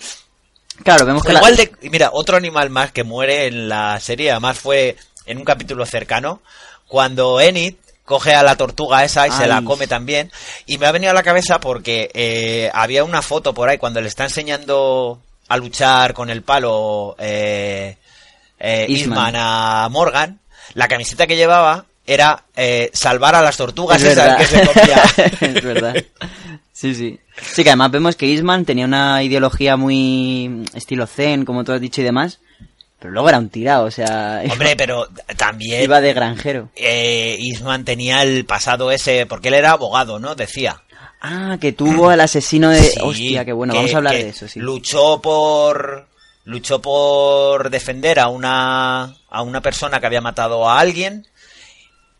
Claro, 0.84 1.06
vemos 1.06 1.24
que 1.24 1.34
la- 1.34 1.42
de, 1.52 1.72
mira, 1.84 2.10
otro 2.14 2.38
animal 2.38 2.70
más 2.70 2.92
que 2.92 3.04
muere 3.04 3.48
en 3.48 3.68
la 3.70 4.00
serie, 4.00 4.32
además 4.32 4.58
fue 4.58 4.96
en 5.26 5.38
un 5.38 5.44
capítulo 5.46 5.86
cercano, 5.86 6.42
cuando 6.88 7.40
Enid 7.42 7.76
coge 8.10 8.34
a 8.34 8.42
la 8.42 8.56
tortuga 8.56 9.04
esa 9.04 9.28
y 9.28 9.32
se 9.32 9.46
la 9.46 9.62
come 9.62 9.86
también. 9.86 10.32
Y 10.66 10.80
me 10.80 10.88
ha 10.88 10.92
venido 10.92 11.12
a 11.12 11.14
la 11.14 11.22
cabeza 11.22 11.60
porque 11.60 12.10
eh, 12.16 12.72
había 12.74 13.04
una 13.04 13.22
foto 13.22 13.54
por 13.54 13.70
ahí 13.70 13.78
cuando 13.78 14.02
le 14.02 14.08
está 14.08 14.24
enseñando 14.24 15.22
a 15.48 15.58
luchar 15.58 16.16
con 16.16 16.32
el 16.32 16.42
palo 16.42 17.16
eh, 17.20 17.98
eh, 18.60 18.86
Eastman. 18.90 18.98
Eastman 18.98 19.36
a 19.38 19.90
Morgan. 19.92 20.40
La 20.74 20.88
camiseta 20.88 21.28
que 21.28 21.36
llevaba 21.36 21.86
era 22.04 22.46
eh, 22.56 22.90
salvar 22.94 23.36
a 23.36 23.44
las 23.44 23.58
tortugas 23.58 24.02
Es 24.02 24.14
esas 24.14 24.38
que 24.38 24.46
se 24.48 24.66
comía. 24.66 25.04
es 25.42 25.64
verdad. 25.64 25.96
Sí, 26.74 26.96
sí. 26.96 27.20
Sí, 27.40 27.64
que 27.64 27.70
además 27.70 27.92
vemos 27.92 28.16
que 28.16 28.26
Isman 28.26 28.66
tenía 28.66 28.86
una 28.86 29.22
ideología 29.22 29.78
muy 29.78 30.66
estilo 30.74 31.06
zen, 31.06 31.46
como 31.46 31.64
tú 31.64 31.74
has 31.74 31.82
dicho 31.82 32.02
y 32.02 32.06
demás, 32.06 32.40
pero 33.00 33.12
luego 33.14 33.30
era 33.30 33.38
un 33.40 33.50
tirado, 33.50 33.86
o 33.86 33.92
sea, 33.92 34.42
Hombre, 34.52 34.76
pero 34.76 35.08
también 35.38 35.84
iba 35.84 36.02
de 36.02 36.14
granjero. 36.14 36.70
eh, 36.76 37.38
Eastman 37.40 37.86
tenía 37.86 38.22
el 38.24 38.46
pasado 38.46 38.92
ese, 38.92 39.26
porque 39.26 39.48
él 39.48 39.54
era 39.56 39.72
abogado, 39.72 40.20
¿no? 40.20 40.36
Decía. 40.36 40.82
Ah, 41.22 41.58
que 41.60 41.74
tuvo 41.74 42.10
al 42.10 42.22
asesino 42.22 42.70
de... 42.70 42.82
Sí, 42.82 43.00
Hostia, 43.02 43.44
qué 43.44 43.52
bueno, 43.52 43.74
que- 43.74 43.80
vamos 43.80 43.94
a 43.94 43.98
hablar 43.98 44.14
de 44.14 44.30
eso, 44.30 44.48
sí. 44.48 44.60
Luchó 44.60 45.22
por 45.22 46.08
luchó 46.46 46.82
por 46.82 47.70
defender 47.70 48.20
a 48.20 48.28
una 48.30 49.14
a 49.30 49.42
una 49.44 49.62
persona 49.62 50.00
que 50.00 50.06
había 50.08 50.22
matado 50.22 50.68
a 50.68 50.80
alguien 50.80 51.28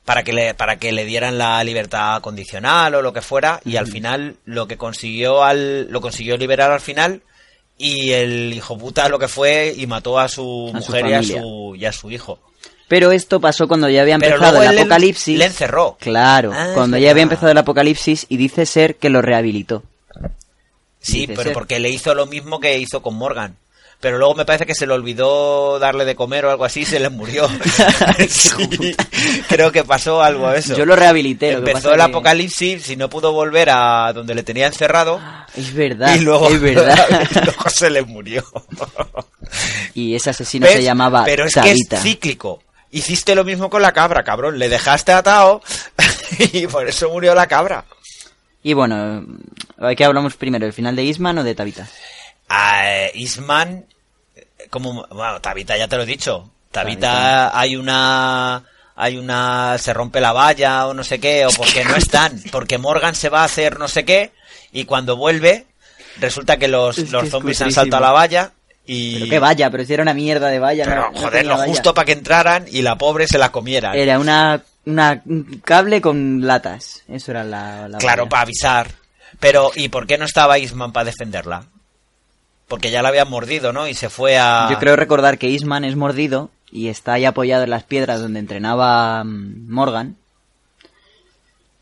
para 0.06 0.24
que 0.24 0.34
le 0.34 0.54
para 0.54 0.76
que 0.78 0.92
le 0.92 1.06
dieran 1.06 1.38
la 1.38 1.64
libertad 1.64 2.22
condicional 2.22 2.94
o 2.96 3.02
lo 3.02 3.12
que 3.14 3.22
fuera 3.22 3.60
y 3.66 3.78
al 3.78 3.88
final 3.88 4.36
lo 4.46 4.68
que 4.68 4.78
consiguió 4.78 5.44
al 5.44 5.90
lo 5.90 6.02
consiguió 6.02 6.38
liberar 6.38 6.70
al 6.72 6.82
final 6.82 7.22
y 7.80 8.12
el 8.12 8.54
hijo 8.54 8.78
puta 8.78 9.10
lo 9.10 9.18
que 9.18 9.28
fue 9.28 9.74
y 9.76 9.88
mató 9.88 10.20
a 10.20 10.28
su 10.28 10.72
A 10.76 10.82
su 10.82 10.92
mujer 10.92 11.08
y 11.08 11.14
a 11.14 11.24
su 11.24 11.76
y 11.76 11.86
a 11.86 11.92
su 11.92 12.12
hijo. 12.12 12.38
Pero 12.88 13.12
esto 13.12 13.40
pasó 13.40 13.68
cuando 13.68 13.88
ya 13.90 14.02
había 14.02 14.16
empezado 14.16 14.62
el 14.62 14.78
apocalipsis. 14.80 15.38
le 15.38 15.46
encerró. 15.46 15.96
Claro, 16.00 16.52
Ah, 16.54 16.72
cuando 16.74 16.98
ya 16.98 17.10
había 17.12 17.24
empezado 17.24 17.52
el 17.52 17.58
apocalipsis 17.58 18.26
y 18.30 18.38
dice 18.38 18.66
ser 18.66 18.96
que 18.98 19.10
lo 19.10 19.22
rehabilitó. 19.22 19.84
Sí, 21.00 21.22
Dice 21.22 21.28
pero 21.34 21.44
ser. 21.44 21.54
porque 21.54 21.80
le 21.80 21.90
hizo 21.90 22.14
lo 22.14 22.26
mismo 22.26 22.60
que 22.60 22.78
hizo 22.78 23.02
con 23.02 23.16
Morgan. 23.16 23.56
Pero 24.02 24.18
luego 24.18 24.34
me 24.34 24.46
parece 24.46 24.66
que 24.66 24.76
se 24.76 24.88
le 24.88 24.94
olvidó 24.94 25.78
darle 25.78 26.06
de 26.06 26.16
comer 26.16 26.46
o 26.46 26.52
algo 26.52 26.64
así 26.64 26.82
y 26.82 26.86
se 26.86 27.00
le 27.02 27.10
murió. 27.10 27.50
Sí, 28.30 28.96
creo 29.50 29.72
que 29.72 29.84
pasó 29.84 30.22
algo 30.22 30.48
a 30.48 30.56
eso. 30.56 30.76
Yo 30.76 30.86
lo 30.86 30.96
rehabilité. 30.96 31.52
lo 31.52 31.58
Empezó 31.60 31.92
el 31.92 31.98
que- 31.98 32.04
apocalipsis 32.04 32.90
y 32.90 32.96
no 32.96 33.10
pudo 33.10 33.34
volver 33.34 33.70
a 33.72 34.14
donde 34.14 34.36
le 34.36 34.44
tenía 34.44 34.68
encerrado. 34.68 35.20
Es 35.56 35.74
verdad, 35.74 36.16
y 36.16 36.20
luego, 36.20 36.50
es 36.50 36.62
verdad. 36.62 37.28
y 37.32 37.34
luego 37.46 37.70
se 37.70 37.90
le 37.90 38.02
murió. 38.04 38.44
y 39.94 40.16
ese 40.16 40.30
asesino 40.30 40.66
¿Ves? 40.66 40.76
se 40.78 40.84
llamaba 40.84 41.24
Pero 41.26 41.46
es 41.46 41.54
que 41.56 41.72
es 41.72 41.88
cíclico. 42.02 42.62
Hiciste 42.92 43.36
lo 43.36 43.44
mismo 43.44 43.70
con 43.70 43.82
la 43.82 43.92
cabra, 43.92 44.24
cabrón. 44.24 44.58
Le 44.60 44.70
dejaste 44.70 45.12
atado 45.12 45.62
y 46.54 46.68
por 46.68 46.88
eso 46.88 47.10
murió 47.10 47.36
la 47.36 47.48
cabra. 47.48 47.86
Y 48.64 48.74
bueno, 48.74 49.26
¿de 49.78 49.96
qué 49.96 50.06
hablamos 50.06 50.36
primero? 50.36 50.66
¿El 50.66 50.74
final 50.74 50.96
de 50.96 51.04
Isman 51.04 51.38
o 51.38 51.44
de 51.44 51.56
Tabitha? 51.56 51.88
A 52.50 53.08
Isman, 53.14 53.86
como, 54.70 55.06
bueno, 55.10 55.40
Tabita 55.42 55.78
ya 55.78 55.88
te 55.88 55.96
lo 55.98 56.04
he 56.04 56.08
dicho. 56.08 56.50
Tabita 56.72 57.58
hay 57.58 57.76
una, 57.76 58.64
hay 58.96 59.18
una, 59.18 59.78
se 59.80 59.94
rompe 59.94 60.20
la 60.22 60.32
valla 60.34 60.88
o 60.88 60.94
no 60.94 61.04
sé 61.04 61.20
qué, 61.20 61.46
o 61.46 61.50
porque 61.52 61.84
no 61.86 61.96
están, 61.96 62.42
porque 62.52 62.78
Morgan 62.78 63.16
se 63.16 63.30
va 63.30 63.42
a 63.42 63.46
hacer 63.46 63.80
no 63.80 63.88
sé 63.88 64.06
qué, 64.06 64.32
y 64.72 64.86
cuando 64.86 65.16
vuelve, 65.18 65.66
resulta 66.20 66.58
que 66.58 66.68
los, 66.68 66.98
Es 66.98 67.12
los 67.12 67.24
es 67.26 67.30
zombies 67.32 67.62
han 67.62 67.72
saltado 67.72 68.04
a 68.04 68.08
la 68.08 68.14
valla 68.14 68.52
y... 68.86 69.16
Pero 69.20 69.30
que 69.30 69.40
vaya, 69.40 69.70
pero 69.72 69.86
si 69.86 69.94
era 69.94 70.04
una 70.04 70.14
mierda 70.14 70.48
de 70.50 70.60
valla. 70.60 70.86
Pero, 70.86 71.12
no- 71.12 71.20
joder, 71.20 71.46
lo 71.46 71.58
valla. 71.58 71.68
justo 71.72 71.94
para 71.94 72.06
que 72.06 72.12
entraran 72.14 72.66
y 72.70 72.82
la 72.82 72.98
pobre 72.98 73.28
se 73.28 73.38
la 73.38 73.52
comiera. 73.52 73.94
Era 73.94 74.18
una, 74.20 74.62
una 74.86 75.22
un 75.26 75.62
cable 75.64 76.02
con 76.02 76.46
latas. 76.46 77.04
Eso 77.08 77.32
era 77.32 77.44
la, 77.44 77.88
la 77.88 77.98
Claro, 78.00 78.24
valla. 78.24 78.30
para 78.30 78.42
avisar. 78.44 78.92
Pero, 79.40 79.72
¿y 79.76 79.90
por 79.90 80.06
qué 80.08 80.18
no 80.18 80.26
estaba 80.26 80.58
Isman 80.60 80.92
para 80.92 81.06
defenderla? 81.06 81.66
Porque 82.70 82.92
ya 82.92 83.02
la 83.02 83.10
habían 83.10 83.30
mordido, 83.30 83.74
¿no? 83.74 83.88
Y 83.88 83.94
se 83.96 84.10
fue 84.10 84.38
a... 84.38 84.68
Yo 84.72 84.78
creo 84.80 84.96
recordar 84.96 85.38
que 85.38 85.48
Isman 85.50 85.84
es 85.84 85.96
mordido 85.98 86.50
y 86.72 86.88
está 86.88 87.14
ahí 87.14 87.26
apoyado 87.26 87.64
en 87.64 87.72
las 87.72 87.84
piedras 87.84 88.22
donde 88.22 88.40
entrenaba 88.40 89.24
mm, 89.26 89.70
Morgan. 89.70 90.16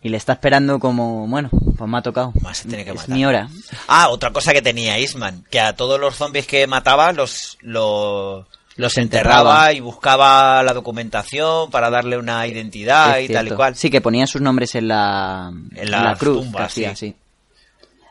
Y 0.01 0.09
le 0.09 0.17
está 0.17 0.33
esperando 0.33 0.79
como, 0.79 1.27
bueno, 1.27 1.49
pues 1.77 1.89
me 1.89 1.97
ha 1.97 2.01
tocado. 2.01 2.31
Más 2.41 2.59
se 2.59 2.69
tiene 2.69 2.85
que 2.85 2.91
es 2.91 2.95
matar. 2.95 3.15
mi 3.15 3.25
hora. 3.25 3.49
Ah, 3.87 4.09
otra 4.09 4.31
cosa 4.31 4.53
que 4.53 4.61
tenía 4.61 4.97
Eastman, 4.97 5.43
que 5.49 5.59
a 5.59 5.75
todos 5.75 5.99
los 5.99 6.15
zombies 6.15 6.47
que 6.47 6.65
mataba 6.67 7.11
los, 7.11 7.57
los, 7.61 8.45
los 8.75 8.97
enterraba 8.97 9.73
y 9.73 9.79
buscaba 9.81 10.61
la 10.63 10.73
documentación 10.73 11.69
para 11.71 11.89
darle 11.89 12.17
una 12.17 12.47
identidad 12.47 13.19
Es 13.19 13.29
y 13.29 13.33
tal 13.33 13.47
y 13.47 13.51
cual. 13.51 13.75
Sí, 13.75 13.89
que 13.89 13.99
ponían 13.99 14.27
sus 14.27 14.39
nombres 14.39 14.75
en 14.75 14.87
la, 14.87 15.51
En 15.75 16.15
cruz. 16.17 16.43
tumbas, 16.43 16.73
que 16.73 16.87
hacía, 16.87 16.95
sí. 16.95 17.07
sí. 17.09 17.15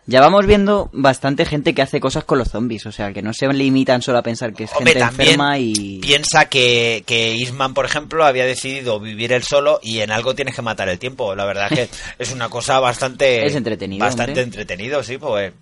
Ya 0.09 0.21
vamos 0.21 0.47
viendo 0.47 0.89
bastante 0.93 1.45
gente 1.45 1.75
que 1.75 1.83
hace 1.83 1.99
cosas 1.99 2.23
con 2.25 2.39
los 2.39 2.49
zombies, 2.49 2.87
o 2.87 2.93
sea, 2.93 3.13
que 3.13 3.23
no 3.23 3.33
se 3.33 3.49
limitan 3.53 4.03
solo 4.03 4.19
a 4.19 4.23
pensar 4.23 4.53
que 4.55 4.65
es 4.65 4.71
Hombre, 4.73 4.93
gente 4.95 5.23
enferma 5.23 5.59
y... 5.59 5.99
piensa 6.01 6.45
que, 6.49 7.03
que 7.05 7.33
Eastman, 7.33 7.75
por 7.75 7.87
ejemplo, 7.87 8.25
había 8.25 8.47
decidido 8.47 9.01
vivir 9.01 9.33
él 9.33 9.43
solo 9.43 9.81
y 9.83 9.99
en 10.01 10.13
algo 10.13 10.35
tienes 10.37 10.55
que 10.55 10.63
matar 10.63 10.89
el 10.89 11.01
tiempo. 11.01 11.35
La 11.35 11.45
verdad 11.45 11.67
es 11.73 11.79
que 11.91 11.97
es 12.23 12.31
una 12.33 12.49
cosa 12.49 12.79
bastante... 12.79 13.45
Es 13.47 13.57
entretenido, 13.57 14.05
Bastante 14.05 14.31
hombre. 14.31 14.43
entretenido, 14.45 15.03
sí, 15.03 15.19
pues... 15.19 15.53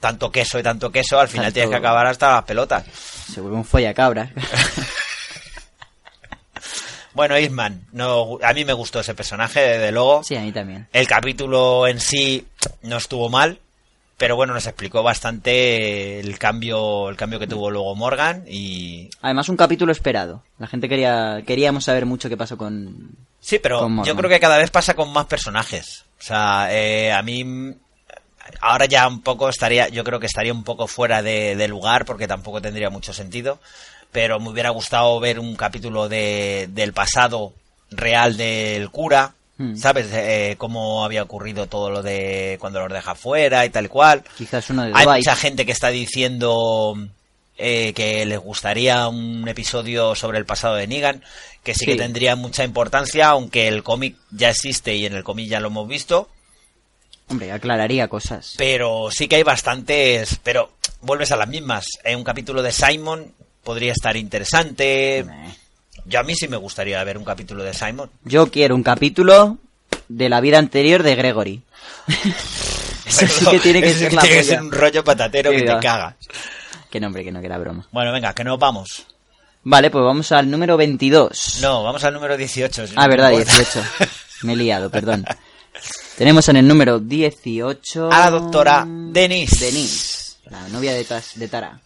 Tanto 0.00 0.32
queso 0.32 0.58
y 0.58 0.62
tanto 0.62 0.90
queso, 0.90 1.20
al 1.20 1.28
final 1.28 1.44
Tanto- 1.46 1.54
tienes 1.54 1.70
que 1.70 1.76
acabar 1.76 2.06
hasta 2.06 2.32
las 2.36 2.44
pelotas. 2.44 2.86
Se 3.30 3.42
vuelve 3.42 3.58
un 3.58 3.64
follacabra. 3.66 4.30
Bueno, 7.12 7.36
Eastman, 7.36 7.86
no, 7.92 8.38
a 8.42 8.52
mí 8.52 8.64
me 8.64 8.72
gustó 8.72 9.00
ese 9.00 9.14
personaje, 9.14 9.60
desde 9.60 9.92
luego. 9.92 10.22
sí, 10.22 10.36
a 10.36 10.42
mí 10.42 10.52
también. 10.52 10.86
El 10.92 11.06
capítulo 11.06 11.86
en 11.86 12.00
sí 12.00 12.46
no 12.82 12.96
estuvo 12.98 13.28
mal, 13.28 13.58
pero 14.16 14.36
bueno, 14.36 14.52
nos 14.54 14.66
explicó 14.66 15.02
bastante 15.02 16.20
el 16.20 16.38
cambio, 16.38 17.08
el 17.08 17.16
cambio 17.16 17.38
que 17.38 17.46
tuvo 17.46 17.70
luego 17.70 17.94
Morgan 17.96 18.44
y 18.46 19.08
Además, 19.22 19.48
un 19.48 19.56
capítulo 19.56 19.92
esperado. 19.92 20.42
La 20.58 20.66
gente 20.66 20.88
quería... 20.88 21.42
Queríamos 21.46 21.84
saber 21.84 22.06
mucho 22.06 22.28
qué 22.28 22.36
pasó 22.36 22.56
con... 22.58 23.16
sí, 23.40 23.58
pero 23.58 23.80
Con 23.80 24.04
yo 24.04 24.14
creo 24.14 24.28
que 24.28 24.38
cada 24.38 24.58
vez 24.58 24.70
pasa 24.70 24.94
con 24.94 25.12
más 25.12 25.26
personajes. 25.26 26.04
O 26.20 26.22
sea, 26.22 26.68
eh, 26.70 27.10
a 27.12 27.22
mí 27.22 27.74
ahora 28.60 28.86
ya 28.86 29.08
un 29.08 29.22
poco 29.22 29.48
estaría, 29.48 29.88
yo 29.88 30.04
creo 30.04 30.20
que 30.20 30.26
estaría 30.26 30.52
un 30.52 30.64
poco 30.64 30.86
fuera 30.86 31.22
de, 31.22 31.56
de 31.56 31.68
lugar 31.68 32.04
porque 32.04 32.28
tampoco 32.28 32.60
tendría 32.60 32.90
mucho 32.90 33.12
sentido. 33.12 33.58
Pero 34.12 34.40
me 34.40 34.48
hubiera 34.50 34.70
gustado 34.70 35.18
ver 35.20 35.38
un 35.38 35.54
capítulo 35.56 36.08
de, 36.08 36.68
del 36.72 36.92
pasado 36.92 37.52
real 37.90 38.36
del 38.36 38.90
cura. 38.90 39.34
Hmm. 39.58 39.76
¿Sabes? 39.76 40.08
Eh, 40.12 40.54
cómo 40.58 41.04
había 41.04 41.22
ocurrido 41.22 41.66
todo 41.66 41.90
lo 41.90 42.02
de 42.02 42.56
cuando 42.60 42.80
los 42.80 42.92
deja 42.92 43.14
fuera 43.14 43.64
y 43.66 43.70
tal 43.70 43.84
y 43.84 43.88
cual. 43.88 44.24
Quizás 44.38 44.70
uno 44.70 44.84
de 44.84 44.92
Hay 44.94 45.06
mucha 45.06 45.36
gente 45.36 45.66
que 45.66 45.72
está 45.72 45.88
diciendo 45.90 46.96
eh, 47.58 47.92
que 47.92 48.24
les 48.24 48.38
gustaría 48.38 49.06
un 49.08 49.46
episodio 49.46 50.14
sobre 50.14 50.38
el 50.38 50.46
pasado 50.46 50.76
de 50.76 50.86
Negan, 50.86 51.22
que 51.62 51.74
sí, 51.74 51.84
que 51.84 51.92
Sí. 51.92 51.98
tendría 51.98 52.36
mucha 52.36 52.64
importancia, 52.64 53.28
aunque 53.28 53.68
el 53.68 53.82
cómic 53.82 54.16
ya 54.30 54.48
existe 54.48 54.96
y 54.96 55.04
en 55.04 55.12
el 55.14 55.24
cómic 55.24 55.46
ya 55.48 55.60
lo 55.60 55.66
hemos 55.68 55.86
visto, 55.86 56.30
Hombre, 57.28 57.52
aclararía 57.52 58.08
cosas. 58.08 58.54
pero 58.56 59.10
sí 59.10 59.28
que 59.28 59.36
hay 59.36 59.42
bastantes, 59.42 60.40
pero 60.42 60.72
vuelves 61.02 61.32
a 61.32 61.36
las 61.36 61.48
mismas. 61.48 61.84
En 62.02 62.16
un 62.16 62.24
capítulo 62.24 62.62
de 62.62 62.72
Simon 62.72 63.34
podría 63.62 63.92
estar 63.92 64.16
interesante. 64.16 65.24
Yo 66.04 66.20
a 66.20 66.22
mí 66.22 66.34
sí 66.34 66.48
me 66.48 66.56
gustaría 66.56 67.02
ver 67.04 67.18
un 67.18 67.24
capítulo 67.24 67.62
de 67.62 67.74
Simon. 67.74 68.10
Yo 68.24 68.50
quiero 68.50 68.74
un 68.74 68.82
capítulo 68.82 69.58
de 70.08 70.28
la 70.28 70.40
vida 70.40 70.58
anterior 70.58 71.02
de 71.02 71.14
Gregory. 71.14 71.62
Eso 73.06 73.26
sí 73.26 73.46
que 73.46 73.58
tiene 73.58 73.80
que 73.80 73.90
Eso 73.90 73.98
sí 73.98 74.04
ser 74.04 74.12
la 74.14 74.22
tiene 74.22 74.36
que 74.36 74.44
ser 74.44 74.62
un 74.62 74.72
rollo 74.72 75.04
patatero 75.04 75.50
que 75.50 75.62
te 75.62 75.78
cagas. 75.78 76.14
Que 76.90 77.00
nombre, 77.00 77.24
que 77.24 77.32
no, 77.32 77.40
que 77.40 77.46
era 77.46 77.58
broma. 77.58 77.86
Bueno, 77.92 78.12
venga, 78.12 78.32
que 78.34 78.44
nos 78.44 78.58
vamos. 78.58 79.06
Vale, 79.62 79.90
pues 79.90 80.02
vamos 80.02 80.32
al 80.32 80.50
número 80.50 80.76
22. 80.76 81.58
No, 81.60 81.82
vamos 81.82 82.02
al 82.04 82.14
número 82.14 82.36
18. 82.36 82.86
si 82.86 82.94
no 82.94 83.00
ah, 83.00 83.04
te 83.04 83.10
verdad, 83.10 83.30
importa. 83.30 83.56
18. 83.56 83.88
Me 84.42 84.54
he 84.54 84.56
liado, 84.56 84.90
perdón. 84.90 85.24
Tenemos 86.16 86.48
en 86.48 86.56
el 86.56 86.66
número 86.66 86.98
18... 86.98 88.10
A 88.10 88.18
la 88.18 88.30
doctora 88.30 88.86
Denise. 88.86 89.66
Denise, 89.66 90.36
la 90.46 90.68
novia 90.68 90.92
de, 90.92 91.06
de 91.34 91.48
Tara. 91.48 91.80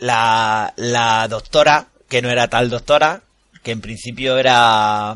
La, 0.00 0.72
la 0.76 1.26
doctora, 1.28 1.86
que 2.08 2.20
no 2.20 2.28
era 2.30 2.48
tal 2.48 2.68
doctora, 2.68 3.22
que 3.62 3.70
en 3.70 3.80
principio 3.80 4.36
era, 4.38 5.14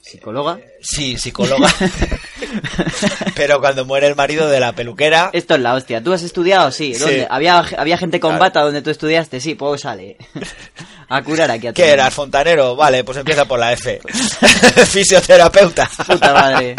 Psicóloga. 0.00 0.58
sí, 0.80 1.18
psicóloga, 1.18 1.68
pero 3.34 3.58
cuando 3.60 3.84
muere 3.84 4.06
el 4.06 4.14
marido 4.14 4.48
de 4.48 4.60
la 4.60 4.72
peluquera, 4.72 5.30
Esto 5.32 5.54
es 5.56 5.60
la 5.60 5.74
hostia. 5.74 6.00
¿Tú 6.02 6.12
has 6.12 6.22
estudiado? 6.22 6.70
Sí. 6.70 6.94
Sí. 6.94 7.00
¿Dónde? 7.00 7.26
¿Había, 7.28 7.58
¿Había 7.58 7.98
gente 7.98 8.20
con 8.20 8.30
Claro. 8.30 8.44
bata 8.44 8.60
donde 8.62 8.82
tú 8.82 8.90
estudiaste? 8.90 9.40
Sí, 9.40 9.54
pues 9.56 9.80
sale. 9.80 10.16
a 11.08 11.22
curar 11.22 11.50
aquí 11.50 11.66
a 11.66 11.72
¿qué 11.72 11.84
el 11.84 11.90
era? 11.94 12.04
mundo. 12.04 12.14
¿Fontanero? 12.14 12.76
Vale, 12.76 13.02
pues 13.02 13.18
empieza 13.18 13.44
por 13.46 13.58
la 13.58 13.72
F. 13.72 14.00
Fisioterapeuta. 14.86 15.90
Puta 16.06 16.32
madre. 16.32 16.76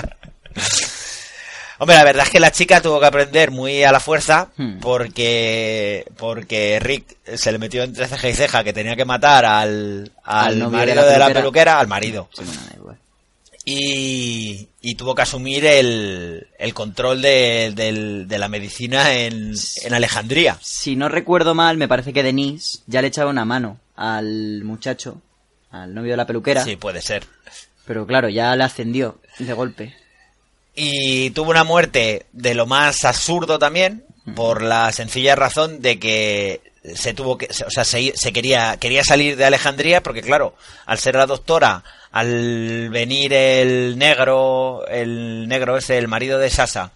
Hombre, 1.79 1.95
la 1.95 2.03
verdad 2.03 2.25
es 2.25 2.31
que 2.31 2.39
la 2.39 2.51
chica 2.51 2.81
tuvo 2.81 2.99
que 2.99 3.05
aprender 3.05 3.51
muy 3.51 3.83
a 3.83 3.91
la 3.91 3.99
fuerza 3.99 4.49
Hmm. 4.57 4.79
porque 4.79 6.05
porque 6.17 6.79
Rick 6.81 7.17
se 7.37 7.51
le 7.51 7.57
metió 7.59 7.83
entre 7.83 8.07
ceja 8.07 8.29
y 8.29 8.33
ceja 8.33 8.63
que 8.63 8.73
tenía 8.73 8.95
que 8.95 9.05
matar 9.05 9.45
al, 9.45 10.11
al, 10.23 10.47
Al 10.47 10.59
novio 10.59 10.71
de 10.79 10.85
marido 10.85 10.95
la 10.95 11.11
de 11.11 11.19
la 11.19 11.27
peluquera. 11.33 11.79
al 11.79 11.87
marido. 11.87 12.29
Sí, 12.33 12.43
bueno, 12.43 12.61
da 12.69 12.75
igual. 12.77 12.97
y, 13.65 14.69
y 14.81 14.95
tuvo 14.95 15.13
que 15.13 15.21
asumir 15.23 15.65
el, 15.65 16.47
el 16.57 16.73
control 16.73 17.21
de, 17.21 17.73
de 18.25 18.37
la 18.37 18.47
medicina 18.47 19.13
en, 19.13 19.53
en 19.83 19.93
Alejandría. 19.93 20.57
Si 20.61 20.95
no 20.95 21.09
recuerdo 21.09 21.53
mal, 21.53 21.77
me 21.77 21.87
parece 21.87 22.13
que 22.13 22.23
Denise 22.23 22.79
ya 22.87 23.01
le 23.01 23.09
echaba 23.09 23.29
una 23.29 23.45
mano 23.45 23.79
al 23.95 24.63
muchacho, 24.63 25.21
al 25.71 25.93
novio 25.93 26.11
de 26.11 26.17
la 26.17 26.25
peluquera. 26.27 26.63
Sí, 26.63 26.75
puede 26.77 27.01
ser. 27.01 27.25
Pero 27.85 28.07
claro, 28.07 28.29
ya 28.29 28.55
le 28.55 28.63
ascendió 28.63 29.19
de 29.39 29.53
golpe. 29.53 29.95
Y 30.79 31.31
tuvo 31.31 31.49
una 31.49 31.63
muerte 31.63 32.27
de 32.33 32.53
lo 32.53 32.67
más 32.67 33.03
absurdo 33.03 33.57
también, 33.57 34.05
por 34.35 34.61
la 34.61 34.91
sencilla 34.91 35.35
razón 35.35 35.81
de 35.81 35.97
que 35.97 36.61
se 36.93 37.15
tuvo 37.15 37.35
que, 37.35 37.47
o 37.47 37.71
sea, 37.71 37.83
se, 37.83 38.13
se 38.15 38.31
quería, 38.31 38.77
quería 38.77 39.03
salir 39.03 39.35
de 39.37 39.45
Alejandría 39.45 40.03
porque 40.03 40.21
claro, 40.21 40.55
al 40.85 40.99
ser 40.99 41.15
la 41.15 41.25
doctora, 41.25 41.83
al 42.11 42.91
venir 42.91 43.33
el 43.33 43.97
negro, 43.97 44.85
el 44.87 45.47
negro 45.47 45.77
ese, 45.77 45.97
el 45.97 46.07
marido 46.07 46.37
de 46.37 46.51
Sasa, 46.51 46.91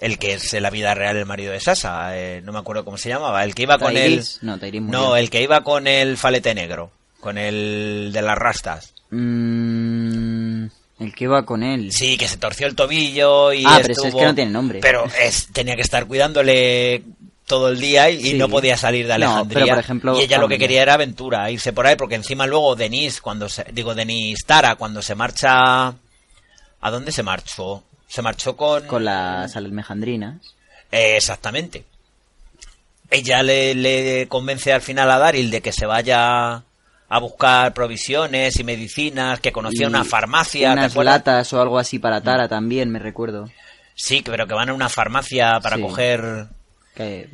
el 0.00 0.18
que 0.18 0.32
es 0.32 0.54
en 0.54 0.62
la 0.62 0.70
vida 0.70 0.94
real 0.94 1.18
el 1.18 1.26
marido 1.26 1.52
de 1.52 1.60
Sasa, 1.60 2.16
eh, 2.16 2.40
no 2.42 2.52
me 2.52 2.60
acuerdo 2.60 2.82
cómo 2.82 2.96
se 2.96 3.10
llamaba, 3.10 3.44
el 3.44 3.54
que 3.54 3.64
iba 3.64 3.78
con 3.78 3.94
él, 3.94 4.20
Tyrese, 4.20 4.38
no, 4.40 4.58
no, 4.80 5.16
el 5.16 5.28
que 5.28 5.42
iba 5.42 5.62
con 5.62 5.86
el 5.86 6.16
falete 6.16 6.54
negro, 6.54 6.92
con 7.20 7.36
el 7.36 8.08
de 8.10 8.22
las 8.22 8.38
rastas. 8.38 8.94
Mm, 9.10 10.68
el 11.02 11.14
que 11.14 11.24
iba 11.24 11.44
con 11.44 11.62
él. 11.62 11.92
Sí, 11.92 12.16
que 12.16 12.28
se 12.28 12.36
torció 12.36 12.66
el 12.66 12.74
tobillo 12.74 13.52
y 13.52 13.64
Ah, 13.66 13.78
pero 13.82 13.92
es 13.92 14.14
que 14.14 14.24
no 14.24 14.34
tiene 14.34 14.50
nombre. 14.50 14.80
Pero 14.80 15.04
es, 15.20 15.48
tenía 15.52 15.76
que 15.76 15.82
estar 15.82 16.06
cuidándole 16.06 17.02
todo 17.46 17.68
el 17.68 17.80
día 17.80 18.08
y, 18.08 18.34
no 18.34 18.48
podía 18.48 18.76
salir 18.76 19.06
de 19.06 19.18
No, 19.18 19.26
Alejandría. 19.26 19.64
pero, 19.64 19.74
por 19.74 19.84
ejemplo, 19.84 20.18
y 20.18 20.22
ella 20.22 20.38
lo 20.38 20.48
que 20.48 20.58
quería 20.58 20.82
era 20.82 20.94
aventura, 20.94 21.50
irse 21.50 21.72
por 21.72 21.86
ahí, 21.86 21.96
porque 21.96 22.14
encima 22.14 22.46
luego 22.46 22.76
Denise, 22.76 23.20
cuando 23.20 23.48
se, 23.48 23.64
digo 23.72 23.94
Denise 23.94 24.44
Tara, 24.46 24.76
cuando 24.76 25.02
se 25.02 25.14
marcha, 25.14 25.88
¿a 25.88 26.90
dónde 26.90 27.12
se 27.12 27.22
marchó? 27.22 27.82
Se 28.08 28.22
marchó 28.22 28.56
con, 28.56 28.86
Con 28.86 29.04
las 29.04 29.56
almejandrinas. 29.56 30.54
Eh, 30.90 31.16
exactamente. 31.16 31.84
Ella 33.10 33.42
le, 33.42 33.74
le 33.74 34.26
convence 34.28 34.72
al 34.72 34.80
final 34.80 35.10
a 35.10 35.18
Daryl 35.18 35.50
de 35.50 35.60
que 35.60 35.72
se 35.72 35.84
vaya 35.86 36.62
a 37.14 37.18
buscar 37.18 37.74
provisiones 37.74 38.58
y 38.58 38.64
medicinas, 38.64 39.38
que 39.38 39.52
conocía 39.52 39.82
Y 39.82 39.88
una 39.90 40.02
farmacia. 40.02 40.68
¿te 40.74 40.80
Unas 40.80 40.96
latas 40.96 41.52
o 41.52 41.60
algo 41.60 41.78
así 41.78 41.98
para 41.98 42.22
Tara 42.22 42.48
también, 42.48 42.90
me 42.90 42.98
recuerdo. 42.98 43.50
Sí, 43.94 44.22
pero 44.24 44.46
que 44.46 44.54
van 44.54 44.70
a 44.70 44.72
una 44.74 44.88
farmacia 44.88 45.60
para 45.60 45.76
Sí. 45.76 45.82
coger... 45.82 46.46
Que 46.94 47.28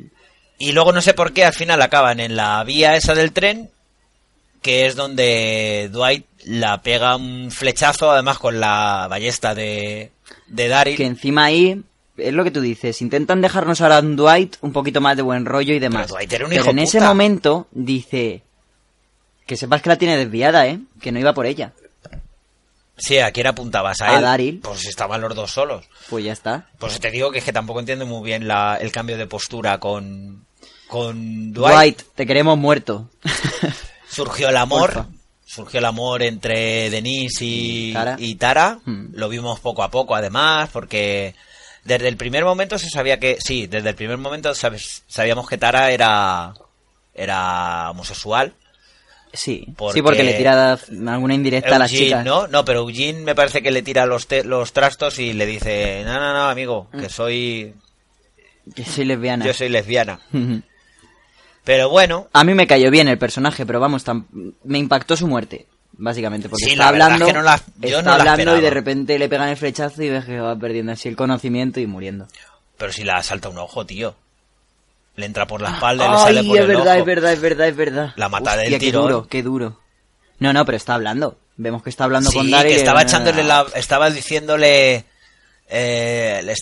Y 0.57 0.73
luego 0.73 0.91
no 0.91 1.01
sé 1.01 1.13
por 1.13 1.31
qué 1.31 1.45
al 1.45 1.53
final 1.53 1.81
acaban 1.81 2.19
en 2.19 2.35
la 2.35 2.61
vía 2.65 2.97
esa 2.97 3.15
del 3.15 3.31
tren, 3.31 3.69
que 4.61 4.85
es 4.85 4.97
donde 4.97 5.89
Dwight 5.93 6.25
la 6.43 6.81
pega 6.81 7.15
un 7.15 7.49
flechazo, 7.49 8.11
además 8.11 8.37
con 8.37 8.59
la 8.59 9.07
ballesta 9.09 9.55
de, 9.55 10.11
de 10.47 10.67
Daryl. 10.67 10.97
que 10.97 11.05
encima 11.05 11.45
ahí 11.45 11.81
es 12.17 12.33
lo 12.33 12.43
que 12.43 12.51
tú 12.51 12.59
dices, 12.59 13.01
intentan 13.01 13.39
dejarnos 13.39 13.79
ahora 13.79 13.97
a 13.97 14.01
un 14.01 14.17
Dwight 14.17 14.57
un 14.59 14.73
poquito 14.73 14.99
más 14.99 15.15
de 15.15 15.21
buen 15.23 15.45
rollo 15.45 15.73
y 15.73 15.79
demás. 15.79 16.07
Pero 16.07 16.15
Dwight 16.17 16.33
era 16.33 16.43
un 16.45 16.49
Pero 16.49 16.61
hijo 16.63 16.71
en 16.71 16.79
ese 16.79 16.99
momento 16.99 17.67
dice 17.71 18.41
que 19.49 19.57
sepas 19.57 19.81
que 19.81 19.89
la 19.89 19.97
tiene 19.97 20.15
desviada, 20.15 20.67
¿eh? 20.67 20.79
Que 21.01 21.11
no 21.11 21.17
iba 21.19 21.33
por 21.33 21.47
ella. 21.47 21.73
Sí, 22.97 23.17
¿a 23.17 23.31
quién 23.31 23.47
apuntabas? 23.47 23.99
¿A, 24.01 24.11
A 24.11 24.15
él? 24.17 24.21
Daryl. 24.21 24.59
Pues 24.59 24.85
estaban 24.85 25.21
los 25.21 25.33
dos 25.33 25.49
solos. 25.49 25.85
Pues 26.07 26.23
ya 26.23 26.33
está. 26.33 26.67
Pues 26.77 26.99
te 26.99 27.09
digo 27.09 27.31
que 27.31 27.39
es 27.39 27.43
que 27.43 27.51
tampoco 27.51 27.79
entiendo 27.79 28.05
muy 28.05 28.23
bien 28.23 28.47
la, 28.47 28.77
el 28.79 28.91
cambio 28.91 29.17
de 29.17 29.25
postura 29.25 29.79
con, 29.79 30.45
con 30.87 31.51
Dwight, 31.51 31.73
Dwight. 31.73 32.01
te 32.13 32.27
queremos 32.27 32.59
muerto. 32.59 33.09
Surgió 34.07 34.49
el 34.49 34.57
amor. 34.57 34.93
Porfa. 34.93 35.07
Surgió 35.45 35.79
el 35.79 35.85
amor 35.85 36.21
entre 36.21 36.91
Denise 36.91 37.43
y, 37.43 37.89
Y 37.89 37.93
Tara. 37.93 38.15
y 38.19 38.35
Tara. 38.35 38.79
Hmm. 38.85 39.07
Lo 39.13 39.29
vimos 39.29 39.59
poco 39.61 39.81
a 39.81 39.89
poco, 39.89 40.13
además, 40.13 40.69
porque 40.71 41.33
desde 41.85 42.07
el 42.07 42.17
primer 42.17 42.45
momento 42.45 42.77
se 42.77 42.89
sabía 42.91 43.19
que. 43.19 43.39
Sí, 43.43 43.65
desde 43.65 43.89
el 43.89 43.95
primer 43.95 44.17
momento 44.17 44.53
sabes- 44.53 45.01
sabíamos 45.07 45.49
que 45.49 45.57
Tara 45.57 45.89
era. 45.89 46.53
Era 47.15 47.89
homosexual. 47.89 48.53
Sí, 49.31 49.67
Porque 49.77 49.93
sí, 49.99 50.01
porque 50.01 50.23
le 50.23 50.33
tira 50.33 50.73
alguna 51.07 51.33
indirecta 51.35 51.75
a 51.75 51.79
las 51.79 51.91
chicas. 51.91 52.25
¿no? 52.25 52.47
No, 52.47 52.65
pero 52.65 52.79
Eugene 52.79 53.19
me 53.21 53.35
parece 53.35 53.61
que 53.61 53.69
le 53.69 53.83
tira 53.83 54.05
los, 54.07 54.25
te- 54.27 54.43
los 54.43 54.73
trastos 54.73 55.19
y 55.19 55.33
le 55.33 55.45
dice: 55.45 56.01
No, 56.03 56.13
no, 56.19 56.33
no, 56.33 56.49
amigo, 56.49 56.87
Mm. 56.91 56.99
que 56.99 57.09
soy. 57.09 57.73
Que 58.75 58.83
soy 58.85 59.05
lesbiana. 59.05 59.45
Yo 59.45 59.53
soy 59.53 59.69
lesbiana. 59.69 60.19
Pero 61.63 61.89
bueno, 61.89 62.27
A 62.33 62.43
mí 62.43 62.53
me 62.55 62.65
cayó 62.67 62.89
bien 62.89 63.07
el 63.07 63.17
personaje, 63.19 63.65
pero 63.65 63.79
vamos, 63.79 64.03
me 64.63 64.77
impactó 64.79 65.15
su 65.15 65.27
muerte, 65.27 65.67
básicamente, 65.93 66.49
porque 66.49 66.65
Sí, 66.65 66.71
está 66.71 66.87
hablando, 66.87 67.25
es 67.25 67.31
que 67.31 67.37
no 67.37 67.43
la- 67.43 67.61
yo 67.79 67.99
está 67.99 68.01
no 68.01 68.11
hablando 68.13 68.57
y 68.57 68.61
de 68.61 68.69
repente 68.71 69.19
le 69.19 69.29
pegan 69.29 69.49
el 69.49 69.57
flechazo 69.57 70.01
y 70.01 70.09
ves 70.09 70.25
que 70.25 70.39
va 70.39 70.55
perdiendo 70.57 70.91
así 70.93 71.07
el 71.09 71.15
conocimiento 71.15 71.79
y 71.79 71.85
muriendo. 71.87 72.27
pero 72.77 72.91
si 72.93 73.03
la 73.03 73.21
salta 73.21 73.49
un 73.49 73.57
ojo, 73.59 73.85
tío. 73.85 74.15
Le 75.19 75.25
entra 75.25 75.45
por 75.45 75.61
la 75.61 75.71
espalda 75.71 76.05
y 76.07 76.11
le 76.11 76.17
sale 76.17 76.43
por 76.43 76.55
es 76.55 76.61
el 76.61 76.67
verdad, 76.67 76.85
ojo. 76.93 76.99
es 76.99 77.05
verdad, 77.05 77.33
es 77.33 77.41
verdad, 77.41 77.67
es 77.67 77.75
verdad. 77.75 78.13
La 78.15 78.29
mata 78.29 78.55
del 78.55 78.73
Hostia, 78.73 78.79
qué 78.79 78.91
duro, 78.91 79.27
qué 79.27 79.43
duro. 79.43 79.79
No, 80.39 80.53
no, 80.53 80.65
pero 80.65 80.77
está 80.77 80.95
hablando. 80.95 81.37
Vemos 81.57 81.83
que 81.83 81.89
está 81.89 82.05
hablando 82.05 82.31
Sí, 82.31 82.37
con 82.37 82.49
Daryl. 82.49 82.71
que 82.71 82.79
estaba 82.79 83.01
echándole 83.01 83.43
la... 83.43 83.65
Estaba 83.75 84.09
diciéndole... 84.09 85.03
eh, 85.67 86.41
le 86.43 86.53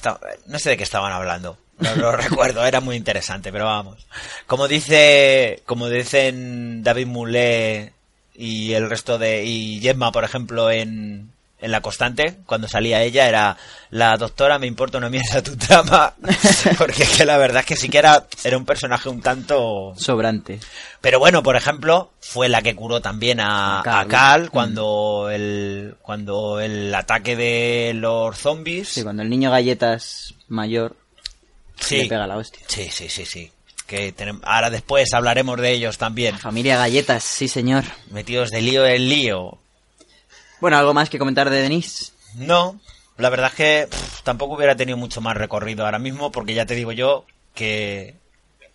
no 0.47 0.58
sé 0.58 0.72
de 0.72 0.78
qué 0.78 0.84
estaban 0.84 1.14
hablando. 1.14 1.58
No 1.80 1.95
lo 1.95 2.12
recuerdo, 2.18 2.66
era 2.66 2.82
muy 2.82 2.95
interesante, 2.95 3.51
pero 3.51 3.66
vamos. 3.66 4.08
Como 4.47 4.68
dice... 4.68 5.62
Como 5.68 5.88
dicen 5.89 6.82
David 6.84 7.05
Moulet 7.05 7.93
y 8.34 8.74
el 8.74 8.89
resto 8.89 9.20
de... 9.20 9.43
Y 9.45 9.80
Gemma, 9.82 10.12
por 10.12 10.24
ejemplo, 10.24 10.72
en... 10.72 11.32
En 11.60 11.72
la 11.72 11.82
constante, 11.82 12.38
cuando 12.45 12.68
salía 12.68 13.01
ella, 13.01 13.28
era 13.28 13.58
la 13.89 14.16
doctora, 14.16 14.60
me 14.60 14.68
importa 14.68 14.99
una 14.99 15.10
mierda 15.10 15.41
tu 15.41 15.58
trama. 15.58 16.14
Porque 16.78 17.01
es 17.03 17.10
que 17.18 17.26
la 17.26 17.38
verdad 17.38 17.62
es 17.62 17.66
que 17.66 17.76
sí 17.76 17.89
que 17.89 17.97
era, 17.97 18.28
era 18.43 18.58
un 18.58 18.66
personaje 18.66 19.10
un 19.10 19.22
tanto 19.22 19.93
Sobrante. 19.97 20.60
pero 21.01 21.18
bueno, 21.18 21.41
por 21.41 21.55
ejemplo, 21.55 22.12
fue 22.20 22.47
la 22.47 22.62
que 22.62 22.76
curó 22.76 23.01
también 23.01 23.39
a, 23.41 23.82
Cal 24.08 24.51
cuando 24.51 25.30
el 25.32 25.95
cuando 26.03 26.60
el 26.60 26.93
ataque 26.93 27.36
de 27.36 27.93
los 27.95 28.38
zombies. 28.38 28.89
Sí, 28.89 29.01
cuando 29.01 29.24
el 29.24 29.30
niño 29.30 29.49
galletas 29.49 30.36
mayor 30.47 30.95
Sí. 31.80 31.97
le 32.03 32.05
pega 32.10 32.28
la 32.28 32.38
hostia. 32.38 32.64
Sí, 32.68 32.89
sí, 32.91 33.10
sí, 33.10 33.26
sí. 33.26 33.51
Que 33.88 34.14
ahora 34.43 34.70
después 34.70 35.14
hablaremos 35.14 35.60
de 35.60 35.72
ellos 35.72 35.97
también. 35.97 36.38
Familia 36.38 36.78
galletas, 36.78 37.24
sí 37.24 37.47
señor. 37.47 37.84
Metidos 38.12 38.51
de 38.51 38.62
lío 38.62 38.86
en 38.86 39.10
lío. 39.10 39.58
Bueno, 40.60 40.78
¿algo 40.78 40.93
más 40.93 41.10
que 41.10 41.20
comentar 41.20 41.49
de 41.49 41.62
Denise? 41.62 42.12
No, 42.36 42.80
la 43.18 43.30
verdad 43.30 43.47
es 43.49 43.55
que 43.55 43.88
pff, 43.89 44.22
tampoco 44.24 44.55
hubiera 44.55 44.76
tenido 44.76 44.97
mucho 44.97 45.22
más 45.22 45.38
recorrido 45.38 45.86
ahora 45.86 45.99
mismo 45.99 46.32
porque 46.32 46.53
ya 46.53 46.66
te 46.66 46.76
digo 46.76 46.91
yo 46.91 47.26
que 47.53 48.16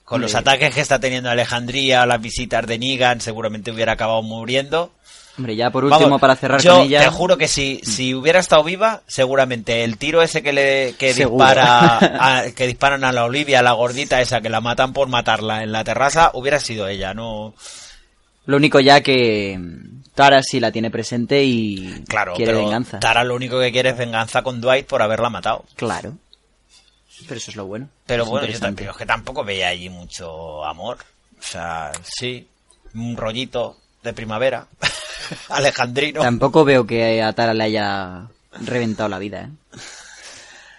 con 0.05 0.21
los 0.21 0.35
ataques 0.35 0.75
que 0.75 0.81
está 0.81 0.99
teniendo 0.99 1.31
Alejandría, 1.31 2.05
las 2.07 2.21
visitas 2.21 2.67
de 2.67 2.79
Negan, 2.79 3.21
seguramente 3.21 3.71
hubiera 3.71 3.93
acabado 3.93 4.23
muriendo. 4.23 4.93
Hombre, 5.39 5.57
ya 5.57 5.71
por 5.71 5.85
último, 5.85 6.01
Vamos, 6.01 6.21
para 6.21 6.37
cerrar 6.37 6.61
yo 6.61 6.75
con 6.75 6.83
ella... 6.83 7.01
te 7.01 7.09
juro 7.09 7.39
que 7.39 7.49
si, 7.49 7.81
si 7.85 8.15
hubiera 8.15 8.39
estado 8.39 8.63
viva, 8.65 9.01
seguramente 9.07 9.83
el 9.85 9.97
tiro 9.97 10.21
ese 10.21 10.43
que 10.43 10.53
le 10.53 10.95
que 10.99 11.15
Seguro. 11.15 11.43
dispara 11.47 11.99
a- 12.21 12.51
que 12.55 12.67
disparan 12.67 13.03
a 13.05 13.13
la 13.13 13.25
Olivia, 13.25 13.61
a 13.61 13.63
la 13.63 13.73
gordita 13.73 14.21
esa 14.21 14.43
que 14.43 14.51
la 14.51 14.61
matan 14.61 14.93
por 14.93 15.09
matarla 15.09 15.63
en 15.63 15.73
la 15.73 15.85
terraza, 15.85 16.31
hubiera 16.35 16.61
sido 16.61 16.87
ella, 16.89 17.15
no 17.15 17.55
Lo 18.47 18.57
único 18.57 18.81
ya 18.81 19.01
que 19.01 19.59
Tara 20.15 20.43
sí 20.43 20.61
la 20.61 20.73
tiene 20.73 20.91
presente 20.91 21.43
y 21.45 22.05
claro, 22.09 22.35
quiere 22.35 22.53
pero 22.53 22.65
venganza. 22.65 23.01
Tara 23.01 23.25
lo 23.25 23.35
único 23.35 23.61
que 23.61 23.73
quiere 23.73 23.91
es 23.91 23.97
venganza 23.97 24.43
con 24.43 24.61
Dwight 24.61 24.87
por 24.87 25.03
haberla 25.03 25.31
matado. 25.31 25.65
Claro. 25.77 26.17
Pero 27.27 27.39
eso 27.39 27.51
es 27.51 27.57
lo 27.57 27.67
bueno. 27.67 27.89
Pero 28.07 28.25
Es 28.25 28.29
bueno, 28.29 28.49
yo 28.49 28.59
también, 28.59 28.91
es 28.91 28.97
que 28.97 29.07
tampoco 29.07 29.45
veía 29.45 29.69
allí 29.69 29.89
mucho 29.89 30.65
amor. 30.65 30.99
O 31.39 31.43
sea, 31.43 31.93
sí, 32.03 32.47
un 32.95 33.17
rollito 33.17 33.79
de 34.03 34.13
primavera. 34.13 34.67
Alejandrino. 35.49 36.21
Tampoco 36.21 36.65
veo 36.65 36.87
que 36.87 37.23
a 37.23 37.33
Tara 37.33 37.55
le 37.55 37.65
haya 37.65 38.27
reventado 38.61 39.09
la 39.09 39.19
vida, 39.19 39.43
¿eh? 39.43 39.79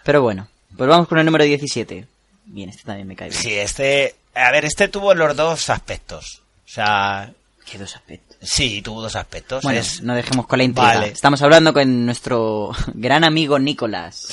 Pero 0.03 0.21
bueno, 0.21 0.47
pues 0.77 0.89
vamos 0.89 1.07
con 1.07 1.17
el 1.17 1.25
número 1.25 1.45
17. 1.45 2.05
Bien, 2.45 2.69
este 2.69 2.83
también 2.83 3.07
me 3.07 3.15
cae 3.15 3.29
bien. 3.29 3.41
Sí, 3.41 3.53
este, 3.53 4.15
a 4.35 4.51
ver, 4.51 4.65
este 4.65 4.89
tuvo 4.89 5.13
los 5.13 5.35
dos 5.35 5.69
aspectos. 5.69 6.41
O 6.65 6.69
sea, 6.69 7.31
Dos 7.77 7.95
aspectos. 7.95 8.37
sí, 8.41 8.81
tuvo 8.81 9.01
dos 9.01 9.15
aspectos. 9.15 9.63
Bueno, 9.63 9.79
Es- 9.79 10.01
no 10.01 10.13
dejemos 10.15 10.45
con 10.47 10.57
la 10.59 10.63
intriga. 10.65 10.93
Vale. 10.95 11.07
Estamos 11.07 11.41
hablando 11.41 11.73
con 11.73 12.05
nuestro 12.05 12.71
gran 12.93 13.23
amigo 13.23 13.57
Nicolás. 13.59 14.27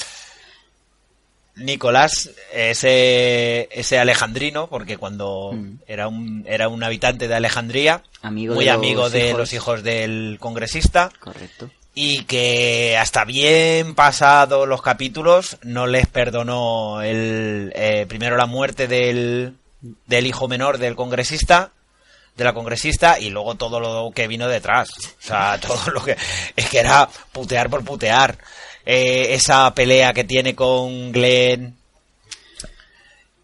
Nicolás, 1.57 2.31
ese, 2.55 3.69
ese 3.73 3.99
alejandrino, 3.99 4.69
porque 4.69 4.97
cuando 4.97 5.51
Mm. 5.53 5.75
era 5.87 6.09
un 6.09 6.45
era 6.47 6.69
un 6.69 6.83
habitante 6.83 7.29
de 7.29 7.35
Alejandría, 7.35 8.03
Amigo 8.23 8.55
muy 8.55 8.65
de 8.67 8.71
amigo 8.71 9.03
los 9.03 9.13
de 9.13 9.27
hijos. 9.29 9.39
los 9.39 9.53
hijos 9.53 9.83
del 9.83 10.39
congresista, 10.41 11.11
Correcto. 11.19 11.69
y 11.95 12.25
que 12.25 12.97
hasta 12.99 13.25
bien 13.25 13.95
pasados 13.95 14.67
los 14.69 14.81
capítulos 14.81 15.59
no 15.63 15.87
les 15.87 16.07
perdonó 16.07 17.03
el 17.03 17.73
eh, 17.75 18.07
primero 18.09 18.37
la 18.37 18.47
muerte 18.47 18.87
del, 18.87 19.55
del 20.07 20.27
hijo 20.27 20.49
menor 20.49 20.79
del 20.79 20.95
congresista 20.97 21.73
de 22.41 22.45
la 22.47 22.53
congresista 22.55 23.19
y 23.21 23.31
luego 23.31 23.55
todo 23.55 23.79
lo 23.79 24.11
que 24.15 24.27
vino 24.27 24.49
detrás 24.49 24.91
o 24.91 25.23
sea 25.27 25.59
todo 25.67 25.93
lo 25.93 26.03
que 26.05 26.17
es 26.57 26.69
que 26.69 26.79
era 26.81 27.09
putear 27.33 27.71
por 27.71 27.85
putear 27.85 28.37
Eh, 28.85 29.35
esa 29.35 29.73
pelea 29.75 30.13
que 30.13 30.25
tiene 30.25 30.55
con 30.55 31.13
Glenn 31.13 31.77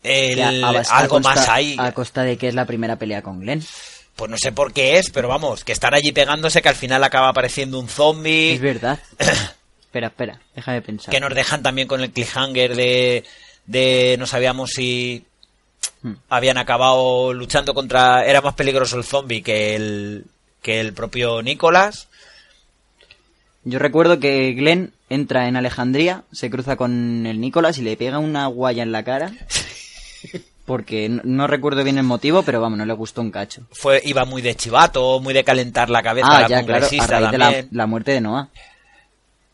el- 0.02 0.36
Ya, 0.36 0.48
a 0.48 0.72
bas- 0.72 0.90
a 0.90 0.98
algo 0.98 1.16
costa- 1.16 1.34
más 1.34 1.48
ahí 1.48 1.76
A 1.78 1.92
costa 1.92 2.22
de 2.22 2.36
que 2.38 2.48
es 2.48 2.54
la 2.54 2.64
primera 2.64 2.96
pelea 2.96 3.22
con 3.22 3.40
Glenn. 3.40 3.62
pues 4.16 4.30
no 4.30 4.38
sé 4.38 4.52
por 4.52 4.72
qué 4.72 4.98
es 4.98 5.10
pero 5.10 5.28
vamos 5.28 5.62
que 5.64 5.72
están 5.72 5.94
allí 5.94 6.12
pegándose 6.12 6.62
que 6.62 6.68
al 6.68 6.74
final 6.74 7.04
acaba 7.04 7.28
apareciendo 7.28 7.78
un 7.78 7.88
zombie 7.88 8.54
Es 8.54 8.60
verdad. 8.60 8.98
espera, 9.80 10.08
espera, 10.08 10.40
déjame 10.54 10.82
pensar. 10.82 11.10
que 11.12 11.20
nos 11.20 11.34
dejan 11.34 11.62
también 11.62 11.86
con 11.88 12.00
el 12.00 12.10
cliffhanger 12.12 12.74
de, 12.76 13.24
de 13.66 14.16
no 14.18 14.26
sabíamos 14.26 14.70
si 14.70 15.24
Hmm. 16.06 16.14
habían 16.28 16.56
acabado 16.56 17.32
luchando 17.32 17.74
contra 17.74 18.24
era 18.24 18.40
más 18.40 18.54
peligroso 18.54 18.96
el 18.96 19.02
zombie 19.02 19.42
que 19.42 19.74
el 19.74 20.24
que 20.62 20.78
el 20.78 20.92
propio 20.92 21.42
Nicolás 21.42 22.06
Yo 23.64 23.80
recuerdo 23.80 24.20
que 24.20 24.52
Glenn 24.52 24.92
entra 25.10 25.48
en 25.48 25.56
Alejandría, 25.56 26.22
se 26.30 26.48
cruza 26.50 26.76
con 26.76 27.26
el 27.26 27.40
Nicolás 27.40 27.78
y 27.78 27.82
le 27.82 27.96
pega 27.96 28.20
una 28.20 28.46
guaya 28.46 28.84
en 28.84 28.92
la 28.92 29.02
cara. 29.02 29.32
Porque 30.64 31.08
no, 31.08 31.22
no 31.24 31.46
recuerdo 31.48 31.82
bien 31.84 31.98
el 31.98 32.04
motivo, 32.04 32.42
pero 32.42 32.60
vamos, 32.60 32.78
no 32.78 32.84
le 32.84 32.92
gustó 32.92 33.20
un 33.22 33.30
cacho. 33.32 33.62
fue 33.72 34.00
iba 34.04 34.24
muy 34.24 34.42
de 34.42 34.54
chivato 34.54 35.18
muy 35.20 35.34
de 35.34 35.42
calentar 35.44 35.90
la 35.90 36.02
cabeza 36.02 36.28
Ah, 36.30 36.36
a 36.38 36.40
la 36.42 36.48
ya, 36.48 36.62
claro, 36.64 36.84
a 36.84 36.88
congresista 36.88 37.20
raíz 37.20 37.30
de 37.32 37.38
la, 37.38 37.64
la 37.70 37.86
muerte 37.86 38.12
de 38.12 38.20
Noah. 38.20 38.48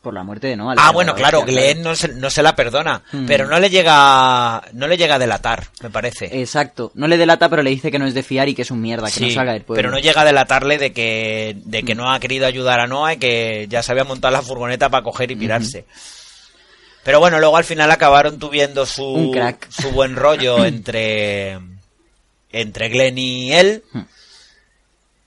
Por 0.02 0.12
la 0.14 0.24
muerte 0.24 0.48
de 0.48 0.56
Noah. 0.56 0.74
ah 0.78 0.90
bueno 0.90 1.12
la 1.12 1.18
claro 1.18 1.42
Glenn 1.44 1.80
no 1.82 1.94
se, 1.94 2.08
no 2.08 2.28
se 2.28 2.42
la 2.42 2.56
perdona 2.56 3.02
Hmm. 3.12 3.24
pero 3.26 3.46
no 3.46 3.58
le 3.60 3.70
llega 3.70 4.60
no 4.72 4.88
le 4.88 4.96
llega 4.96 5.14
a 5.14 5.18
delatar 5.20 5.68
me 5.80 5.90
parece 5.90 6.40
Exacto. 6.40 6.90
No 6.94 7.06
le 7.06 7.16
delata, 7.16 7.48
pero 7.48 7.62
le 7.62 7.70
dice 7.70 7.90
que 7.90 7.98
no 8.00 8.06
es 8.06 8.14
de 8.14 8.22
fiar 8.24 8.48
y 8.48 8.54
que 8.54 8.62
es 8.62 8.70
un 8.72 8.80
mierda, 8.80 9.06
que 9.06 9.12
Sí, 9.12 9.28
no 9.28 9.30
salga 9.34 9.52
del 9.52 9.62
pueblo. 9.62 9.78
pero 9.78 9.90
no 9.92 9.98
llega 10.00 10.22
a 10.22 10.24
delatarle 10.24 10.76
de 10.78 10.92
que, 10.92 11.56
de 11.64 11.82
que 11.84 11.94
no 11.94 12.10
ha 12.12 12.18
querido 12.20 12.46
ayudar 12.46 12.80
a 12.80 12.86
Noah 12.88 13.14
y 13.14 13.16
que 13.18 13.66
ya 13.70 13.82
se 13.82 13.92
había 13.92 14.04
montado 14.04 14.32
la 14.32 14.42
furgoneta 14.42 14.88
para 14.90 15.04
coger 15.04 15.30
y 15.30 15.36
pirarse. 15.36 15.84
Pero 17.04 17.18
bueno, 17.20 17.38
luego 17.40 17.56
al 17.56 17.64
final 17.64 17.90
acabaron 17.90 18.38
tuviendo 18.38 18.86
su, 18.86 19.04
Un 19.04 19.32
crack. 19.32 19.68
su 19.70 19.90
buen 19.90 20.14
rollo 20.16 20.64
entre, 20.64 21.58
entre 22.52 22.88
Glenn 22.88 23.18
y 23.18 23.52
él. 23.52 23.82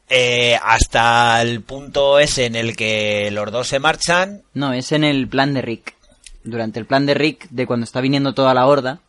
Eh, 0.09 0.57
hasta 0.61 1.41
el 1.41 1.61
punto 1.61 2.19
ese 2.19 2.45
en 2.45 2.55
el 2.55 2.75
que 2.75 3.29
los 3.31 3.51
dos 3.51 3.67
se 3.67 3.79
marchan. 3.79 4.43
No, 4.53 4.71
es 4.73 4.91
en 4.91 5.03
el 5.03 5.27
plan 5.27 5.53
de 5.53 5.61
Rick. 5.61 5.95
Durante 6.43 6.79
el 6.79 6.85
plan 6.85 7.05
de 7.07 7.15
Rick, 7.15 7.47
de 7.49 7.65
cuando 7.65 7.85
está 7.85 8.01
viniendo 8.01 8.33
toda 8.33 8.53
la 8.53 8.67
horda, 8.67 8.99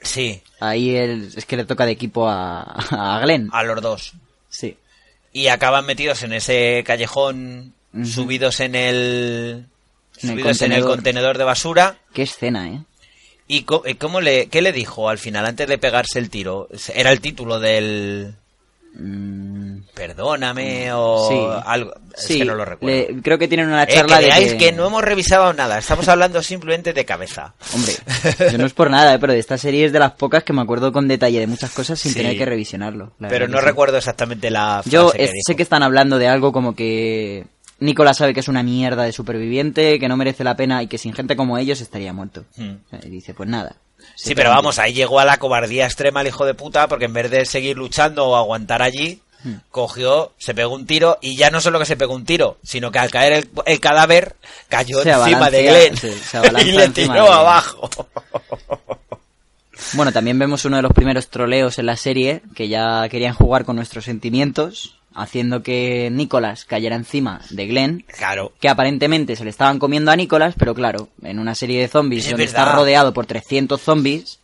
Sí, 0.00 0.42
ahí 0.60 0.94
él- 0.94 1.32
es 1.34 1.46
que 1.46 1.56
le 1.56 1.64
toca 1.64 1.84
de 1.86 1.92
equipo 1.92 2.28
a, 2.28 2.62
a 2.90 3.18
Glenn. 3.20 3.48
a 3.52 3.62
los 3.64 3.80
dos. 3.82 4.12
Sí. 4.48 4.76
y 5.32 5.48
acaban 5.48 5.84
metidos 5.84 6.22
en 6.22 6.32
ese 6.32 6.82
callejón 6.86 7.74
subidos 8.04 8.60
en 8.60 8.74
el 8.74 9.66
En 10.22 10.30
el 10.30 10.36
subidos 10.36 10.62
en 10.62 10.72
el 10.72 10.84
contenedor. 10.84 11.36
de 11.38 11.44
basura 11.44 11.98
Qué 12.14 12.22
escena, 12.22 12.68
¿eh? 12.70 12.82
y 13.48 13.64
y 13.86 13.94
cómo 13.96 14.20
le 14.20 14.46
qué 14.48 14.62
le 14.62 14.72
dijo 14.72 15.08
al 15.08 15.18
final 15.18 15.44
antes 15.46 15.66
de 15.68 15.78
pegarse 15.78 16.18
el 16.18 16.30
tiro 16.30 16.68
era 16.94 17.10
el 17.12 17.20
título 17.20 17.58
del 17.58 18.34
Perdóname 19.94 20.92
o 20.92 21.28
sí. 21.28 21.60
algo 21.66 21.92
es 22.16 22.22
sí, 22.24 22.38
que 22.38 22.44
no 22.44 22.54
lo 22.54 22.64
recuerdo 22.64 22.96
le- 22.96 23.22
creo 23.22 23.38
que 23.38 23.48
tienen 23.48 23.68
una 23.68 23.84
Eh, 23.84 23.88
charla 23.94 24.20
de 24.20 24.28
que... 24.30 24.56
que 24.56 24.72
no 24.72 24.86
hemos 24.86 25.02
revisado 25.02 25.52
nada 25.52 25.78
estamos 25.78 26.06
hablando 26.08 26.42
simplemente 26.42 26.92
de 26.92 27.04
cabeza 27.04 27.54
Hombre, 27.74 27.92
yo 28.52 28.58
no 28.58 28.66
es 28.66 28.72
por 28.74 28.90
nada, 28.90 29.14
¿eh? 29.14 29.18
pero 29.18 29.32
de 29.32 29.38
esta 29.38 29.58
serie 29.58 29.84
es 29.86 29.92
de 29.92 29.98
las 29.98 30.12
pocas 30.12 30.44
que 30.44 30.52
me 30.52 30.62
acuerdo 30.62 30.92
con 30.92 31.08
detalle 31.08 31.40
de 31.40 31.46
muchas 31.46 31.70
cosas 31.72 31.98
sin 32.00 32.12
Sí. 32.12 32.18
tener 32.18 32.36
que 32.38 32.44
revisionarlo. 32.46 33.12
la 33.18 33.28
pero 33.28 33.48
no 33.48 33.60
recuerdo 33.60 33.96
exactamente 33.98 34.50
la 34.50 34.82
Yo 34.86 35.10
que 35.12 35.30
sé 35.46 35.56
que 35.56 35.62
están 35.62 35.82
hablando 35.82 36.18
de 36.18 36.28
algo 36.28 36.52
como 36.52 36.74
que 36.74 37.46
Nicolás 37.78 38.16
sabe 38.16 38.32
que 38.32 38.40
es 38.40 38.48
una 38.48 38.62
mierda 38.62 39.02
de 39.02 39.12
superviviente, 39.12 39.98
que 39.98 40.08
no 40.08 40.16
merece 40.16 40.44
la 40.44 40.56
pena 40.56 40.82
y 40.82 40.86
que 40.86 40.96
sin 40.96 41.12
gente 41.12 41.36
como 41.36 41.58
ellos 41.58 41.80
estaría 41.82 42.12
muerto. 42.14 42.44
Hmm. 42.56 42.76
Y 43.04 43.10
dice, 43.10 43.34
pues 43.34 43.48
nada. 43.50 43.76
Sí, 44.16 44.34
pero 44.34 44.50
vamos, 44.50 44.78
ahí 44.80 44.92
llegó 44.92 45.20
a 45.20 45.24
la 45.24 45.36
cobardía 45.36 45.84
extrema 45.84 46.22
el 46.22 46.26
hijo 46.28 46.44
de 46.44 46.54
puta, 46.54 46.88
porque 46.88 47.04
en 47.04 47.12
vez 47.12 47.30
de 47.30 47.44
seguir 47.44 47.76
luchando 47.76 48.26
o 48.26 48.36
aguantar 48.36 48.82
allí, 48.82 49.20
Hmm. 49.46 49.60
cogió, 49.70 50.32
se 50.38 50.54
pegó 50.54 50.74
un 50.74 50.86
tiro, 50.86 51.18
y 51.20 51.36
ya 51.36 51.50
no 51.50 51.60
solo 51.60 51.78
que 51.78 51.84
se 51.84 51.96
pegó 51.96 52.14
un 52.14 52.24
tiro, 52.24 52.58
sino 52.64 52.90
que 52.90 52.98
al 52.98 53.10
caer 53.10 53.32
el, 53.32 53.50
el 53.66 53.80
cadáver 53.80 54.34
cayó 54.68 55.02
Se 55.02 55.10
encima 55.10 55.50
de 55.50 55.62
Glenn 55.62 55.94
y 56.66 56.72
le 56.72 56.88
tiró 56.88 57.30
abajo. 57.30 57.88
Bueno, 59.92 60.10
también 60.10 60.38
vemos 60.38 60.64
uno 60.64 60.76
de 60.76 60.82
los 60.82 60.92
primeros 60.92 61.28
troleos 61.28 61.78
en 61.78 61.86
la 61.86 61.96
serie, 61.96 62.42
que 62.54 62.68
ya 62.68 63.08
querían 63.08 63.34
jugar 63.34 63.64
con 63.64 63.76
nuestros 63.76 64.04
sentimientos, 64.06 64.96
haciendo 65.16 65.62
que 65.62 66.08
Nicholas 66.12 66.64
cayera 66.64 66.94
encima 66.96 67.40
de 67.50 67.66
Glenn, 67.66 68.04
Claro. 68.16 68.52
que 68.60 68.68
aparentemente 68.68 69.34
se 69.36 69.44
le 69.44 69.50
estaban 69.50 69.78
comiendo 69.78 70.10
a 70.10 70.16
Nicholas, 70.16 70.54
pero 70.58 70.74
claro, 70.74 71.08
en 71.22 71.38
una 71.38 71.54
serie 71.54 71.80
de 71.80 71.88
zombies 71.88 72.24
Es 72.24 72.30
donde 72.30 72.46
verdad. 72.46 72.62
está 72.64 72.76
rodeado 72.76 73.12
por 73.12 73.26
300 73.26 73.80
zombies, 73.80 74.38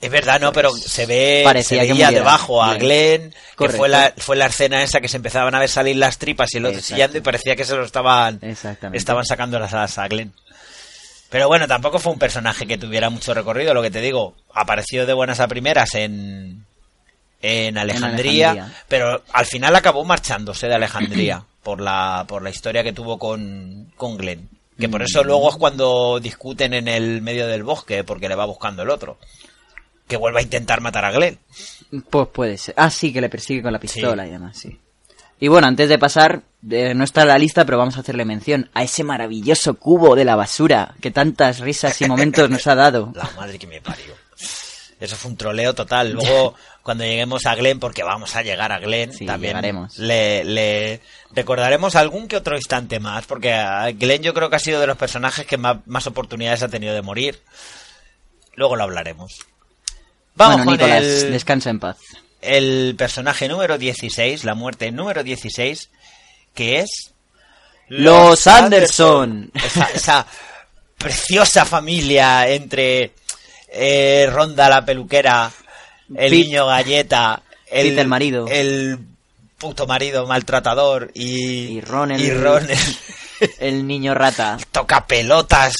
Es 0.00 0.10
verdad, 0.10 0.40
no, 0.40 0.52
pero 0.52 0.70
se 0.72 1.04
ve 1.04 1.42
Parecía 1.44 1.82
se 1.82 1.92
veía 1.92 2.10
debajo 2.10 2.62
a 2.62 2.74
Glenn. 2.76 3.34
Que 3.58 3.68
fue 3.68 3.88
la, 3.90 4.14
fue 4.16 4.34
la 4.36 4.46
escena 4.46 4.82
esa 4.82 5.00
que 5.02 5.08
se 5.08 5.18
empezaban 5.18 5.54
a 5.54 5.58
ver 5.58 5.68
salir 5.68 5.96
las 5.96 6.16
tripas 6.16 6.54
y 6.54 6.56
el 6.56 6.64
otro 6.64 6.80
chillando 6.80 7.18
y 7.18 7.20
parecía 7.20 7.54
que 7.54 7.66
se 7.66 7.76
lo 7.76 7.84
estaban 7.84 8.40
estaban 8.92 9.26
sacando 9.26 9.58
las 9.58 9.74
alas 9.74 9.98
a 9.98 10.08
Glenn. 10.08 10.32
Pero 11.28 11.46
bueno, 11.48 11.68
tampoco 11.68 11.98
fue 11.98 12.12
un 12.12 12.18
personaje 12.18 12.66
que 12.66 12.78
tuviera 12.78 13.10
mucho 13.10 13.34
recorrido, 13.34 13.74
lo 13.74 13.82
que 13.82 13.90
te 13.90 14.00
digo, 14.00 14.34
apareció 14.54 15.04
de 15.04 15.12
buenas 15.12 15.38
a 15.40 15.46
primeras 15.48 15.94
en 15.94 16.64
en 17.42 17.78
Alejandría, 17.78 18.50
Alejandría. 18.50 18.82
pero 18.88 19.22
al 19.32 19.46
final 19.46 19.74
acabó 19.76 20.04
marchándose 20.04 20.68
de 20.68 20.74
Alejandría 20.74 21.42
por 21.62 21.80
la 21.80 22.24
por 22.28 22.42
la 22.42 22.50
historia 22.50 22.82
que 22.82 22.92
tuvo 22.92 23.18
con 23.18 23.92
con 23.96 24.16
Glenn. 24.16 24.48
Que 24.78 24.88
por 24.88 25.02
eso 25.02 25.22
luego 25.22 25.50
es 25.50 25.56
cuando 25.56 26.20
discuten 26.20 26.72
en 26.72 26.88
el 26.88 27.20
medio 27.20 27.46
del 27.46 27.62
bosque, 27.62 28.02
porque 28.02 28.30
le 28.30 28.34
va 28.34 28.46
buscando 28.46 28.82
el 28.82 28.88
otro. 28.88 29.18
Que 30.08 30.16
vuelve 30.16 30.40
a 30.40 30.42
intentar 30.42 30.80
matar 30.80 31.04
a 31.04 31.12
Glenn. 31.12 31.38
pues 32.08 32.28
puede 32.28 32.56
ser. 32.56 32.74
Ah, 32.78 32.88
sí, 32.88 33.12
que 33.12 33.20
le 33.20 33.28
persigue 33.28 33.60
con 33.62 33.74
la 33.74 33.78
pistola 33.78 34.26
y 34.26 34.30
demás, 34.30 34.56
sí. 34.56 34.78
Y 35.38 35.48
bueno, 35.48 35.66
antes 35.66 35.88
de 35.88 35.98
pasar, 35.98 36.42
eh, 36.70 36.94
no 36.94 37.04
está 37.04 37.22
en 37.22 37.28
la 37.28 37.38
lista, 37.38 37.64
pero 37.64 37.78
vamos 37.78 37.96
a 37.96 38.00
hacerle 38.00 38.26
mención 38.26 38.70
a 38.74 38.82
ese 38.82 39.04
maravilloso 39.04 39.74
cubo 39.74 40.14
de 40.14 40.24
la 40.26 40.36
basura 40.36 40.94
que 41.00 41.10
tantas 41.10 41.60
risas 41.60 42.00
y 42.00 42.06
momentos 42.06 42.48
nos 42.50 42.66
ha 42.66 42.74
dado. 42.74 43.12
La 43.14 43.28
madre 43.36 43.58
que 43.58 43.66
me 43.66 43.80
parió. 43.80 44.14
Eso 45.00 45.16
fue 45.16 45.30
un 45.30 45.36
troleo 45.38 45.74
total. 45.74 46.12
Luego, 46.12 46.54
cuando 46.82 47.04
lleguemos 47.04 47.46
a 47.46 47.54
Glenn, 47.54 47.78
porque 47.78 48.02
vamos 48.02 48.36
a 48.36 48.42
llegar 48.42 48.72
a 48.72 48.78
Glenn, 48.78 49.12
Sí, 49.12 49.26
también 49.26 49.52
llegaremos. 49.52 49.98
Le, 49.98 50.44
le 50.44 51.00
recordaremos 51.32 51.96
algún 51.96 52.28
que 52.28 52.36
otro 52.36 52.56
instante 52.56 53.00
más, 53.00 53.26
porque 53.26 53.52
a 53.52 53.90
Glenn 53.92 54.22
yo 54.22 54.34
creo 54.34 54.50
que 54.50 54.56
ha 54.56 54.60
sido 54.60 54.80
de 54.80 54.86
los 54.86 54.96
personajes 54.96 55.46
que 55.46 55.58
más, 55.58 55.78
más 55.86 56.06
oportunidades 56.06 56.62
ha 56.62 56.68
tenido 56.68 56.94
de 56.94 57.02
morir. 57.02 57.40
Luego 58.54 58.76
lo 58.76 58.84
hablaremos. 58.84 59.38
Vamos 60.34 60.64
bueno, 60.64 60.64
con 60.64 60.88
Nicolás, 60.88 61.02
el, 61.02 61.32
descansa 61.32 61.70
en 61.70 61.80
paz. 61.80 61.98
el 62.40 62.94
personaje 62.96 63.48
número 63.48 63.78
16, 63.78 64.44
la 64.44 64.54
muerte 64.54 64.90
número 64.90 65.22
16, 65.22 65.90
que 66.54 66.80
es... 66.80 67.12
Los 67.88 68.46
Anderson. 68.46 69.50
Esa, 69.54 69.84
esa 69.94 70.26
preciosa 70.96 71.64
familia 71.64 72.48
entre 72.48 73.12
eh, 73.72 74.28
Ronda 74.30 74.68
la 74.68 74.84
peluquera, 74.84 75.50
el 76.10 76.30
Pete- 76.30 76.30
niño 76.30 76.66
galleta, 76.66 77.42
el, 77.70 77.88
Pete 77.88 78.00
el 78.02 78.08
marido. 78.08 78.46
el 78.48 78.98
puto 79.58 79.86
marido 79.86 80.26
maltratador 80.26 81.10
y, 81.14 81.76
Y 81.76 81.80
Ron 81.80 82.10
el- 82.12 82.20
y 82.20 82.30
Ron 82.32 82.66
el 82.70 82.78
El 83.58 83.86
niño 83.86 84.14
rata. 84.14 84.58
toca 84.72 85.06
pelotas 85.06 85.72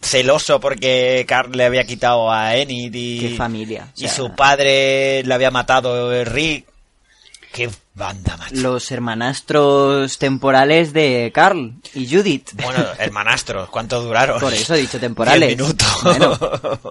celoso 0.00 0.60
porque 0.60 1.24
Carl 1.26 1.52
le 1.56 1.64
había 1.64 1.84
quitado 1.84 2.30
a 2.30 2.54
Enid 2.56 2.94
y, 2.94 3.18
Qué 3.20 3.36
familia. 3.36 3.88
o 3.88 3.92
y 3.96 4.00
sea, 4.02 4.10
su 4.10 4.34
padre 4.34 5.22
le 5.24 5.34
había 5.34 5.50
matado 5.50 6.24
Rick. 6.24 6.66
Qué 7.56 7.70
banda, 7.94 8.36
macho. 8.36 8.54
Los 8.56 8.90
hermanastros 8.92 10.18
temporales 10.18 10.92
de 10.92 11.30
Carl 11.34 11.72
y 11.94 12.06
Judith. 12.06 12.50
Bueno, 12.62 12.84
hermanastros, 12.98 13.70
¿cuánto 13.70 14.02
duraron? 14.02 14.38
Por 14.40 14.52
eso 14.52 14.74
he 14.74 14.80
dicho 14.80 15.00
temporales. 15.00 15.48
Diez 15.56 15.58
minutos. 15.58 15.88
Bueno, 16.02 16.38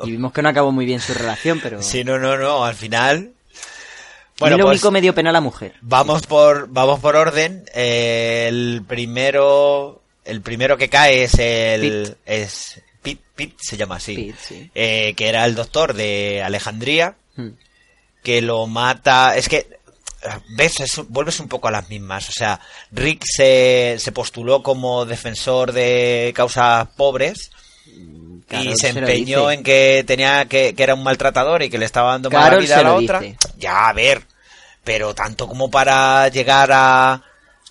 y 0.05 0.11
vimos 0.11 0.33
que 0.33 0.41
no 0.41 0.49
acabó 0.49 0.71
muy 0.71 0.85
bien 0.85 0.99
su 0.99 1.13
relación, 1.13 1.59
pero... 1.61 1.83
Sí, 1.83 2.03
no, 2.03 2.17
no, 2.17 2.35
no, 2.37 2.65
al 2.65 2.73
final. 2.73 3.31
Bueno, 4.39 4.57
lo 4.57 4.63
pues 4.65 4.77
único 4.79 4.89
medio 4.89 5.13
pena 5.13 5.29
a 5.29 5.33
la 5.33 5.39
mujer. 5.41 5.75
vamos 5.81 6.25
por 6.25 6.67
vamos 6.69 6.99
por 6.99 7.15
orden. 7.15 7.63
Eh, 7.73 8.47
el 8.49 8.83
primero 8.87 10.01
el 10.25 10.41
primero 10.41 10.77
que 10.77 10.89
cae 10.89 11.23
es 11.25 11.35
el 11.37 12.17
es 12.25 12.81
Pete, 13.03 13.21
Pete 13.35 13.55
se 13.61 13.77
llama 13.77 13.97
así, 13.97 14.15
Pete, 14.15 14.35
sí. 14.41 14.71
Eh, 14.73 15.13
que 15.15 15.29
era 15.29 15.45
el 15.45 15.53
doctor 15.55 15.93
de 15.93 16.41
Alejandría 16.43 17.15
Hmm. 17.37 17.49
que 18.23 18.41
lo 18.41 18.65
mata. 18.65 19.35
Es 19.37 19.47
que, 19.49 19.67
ves, 20.49 20.79
Es 20.79 20.97
un- 20.97 21.07
vuelves 21.09 21.39
un 21.39 21.47
poco 21.47 21.67
a 21.67 21.71
las 21.71 21.89
mismas. 21.89 22.29
O 22.29 22.31
sea, 22.31 22.59
Rick 22.91 23.23
se, 23.25 23.95
se 23.99 24.11
postuló 24.11 24.61
como 24.63 25.05
defensor 25.05 25.71
de 25.71 26.31
causas 26.35 26.87
pobres 26.95 27.51
Carol 28.47 28.67
y 28.67 28.75
se 28.75 28.89
empeñó 28.89 29.51
en 29.51 29.63
que 29.63 30.03
tenía 30.05 30.45
que, 30.45 30.73
que 30.75 30.83
era 30.83 30.93
un 30.95 31.03
maltratador 31.03 31.63
y 31.63 31.69
que 31.69 31.77
le 31.77 31.85
estaba 31.85 32.11
dando 32.11 32.29
mala 32.29 32.57
vida 32.57 32.79
a 32.79 32.83
la 32.83 32.93
otra. 32.95 33.19
dice. 33.19 33.37
Ya, 33.57 33.87
a 33.89 33.93
ver. 33.93 34.23
Pero 34.83 35.15
tanto 35.15 35.47
como 35.47 35.69
para 35.71 36.27
llegar 36.27 36.69
a. 36.71 37.23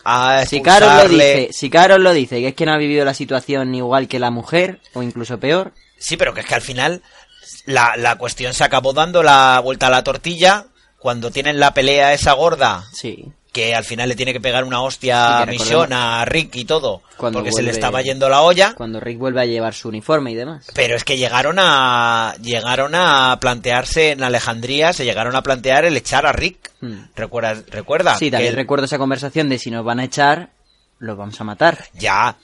a 0.05 0.45
Si 0.47 0.61
Carol 0.61 0.97
lo 0.97 1.09
dice, 1.09 1.49
si 1.53 1.71
Carol 1.71 2.03
lo 2.03 2.13
dice, 2.13 2.41
que 2.41 2.49
es 2.49 2.55
que 2.55 2.67
no 2.67 2.73
ha 2.73 2.77
vivido 2.79 3.05
la 3.05 3.15
situación 3.15 3.73
igual 3.75 4.09
que 4.09 4.19
la 4.19 4.31
mujer, 4.31 4.81
o 4.95 5.03
incluso 5.03 5.39
peor, 5.39 5.73
Sí, 5.97 6.17
pero 6.17 6.35
que 6.35 6.41
es 6.41 6.47
que 6.47 6.55
al 6.57 6.61
final 6.61 7.03
la, 7.67 7.95
la 7.97 8.17
cuestión 8.17 8.53
se 8.53 8.65
acabó 8.65 8.93
dando 8.93 9.23
la 9.23 9.61
vuelta 9.63 9.87
a 9.87 9.91
la 9.91 10.03
tortilla 10.05 10.67
cuando 11.05 11.31
tienen 11.31 11.61
la 11.61 11.75
pelea 11.75 12.15
esa 12.15 12.33
gorda 12.33 12.87
sí. 12.95 13.27
que 13.53 13.75
al 13.75 13.85
final 13.85 14.09
le 14.09 14.17
tiene 14.17 14.33
que 14.33 14.41
pegar 14.41 14.65
una 14.65 14.81
hostia 14.81 15.43
a 15.43 15.45
que 15.45 15.51
misión 15.51 15.93
a 15.93 16.25
Rick 16.25 16.57
y 16.57 16.65
todo 16.65 17.03
Cuando 17.19 17.41
porque 17.41 17.53
se 17.53 17.61
le 17.63 17.71
estaba 17.73 18.01
yendo 18.01 18.31
la 18.31 18.41
olla 18.41 18.73
Cuando 18.75 19.01
Rick 19.01 19.19
vuelve 19.19 19.43
a 19.43 19.45
llevar 19.45 19.75
su 19.75 19.89
uniforme 19.91 20.31
y 20.31 20.35
demás. 20.35 20.67
pero 20.75 20.97
es 20.97 21.05
que 21.05 21.19
llegaron 21.19 21.57
a 21.61 22.35
llegaron 22.41 22.95
a 22.95 23.37
plantearse 23.39 24.13
en 24.13 24.23
Alejandría 24.23 24.95
se 24.95 25.05
llegaron 25.05 25.37
a 25.37 25.43
plantear 25.43 25.85
el 25.85 25.95
echar 25.99 26.25
a 26.25 26.33
Rick 26.33 26.71
Hmm. 26.81 27.09
recuerda 27.15 27.63
recuerda 27.69 28.17
Sí, 28.17 28.27
Que 28.27 28.31
también 28.33 28.51
él- 28.53 28.57
recuerdo 28.57 28.87
esa 28.87 28.97
conversación 28.97 29.51
de 29.51 29.59
si 29.59 29.71
nos 29.71 29.85
van 29.85 30.01
a 30.01 30.05
echar, 30.05 30.49
los 30.99 31.17
vamos 31.19 31.39
a 31.39 31.45
matar. 31.45 31.85
Ya, 31.93 32.37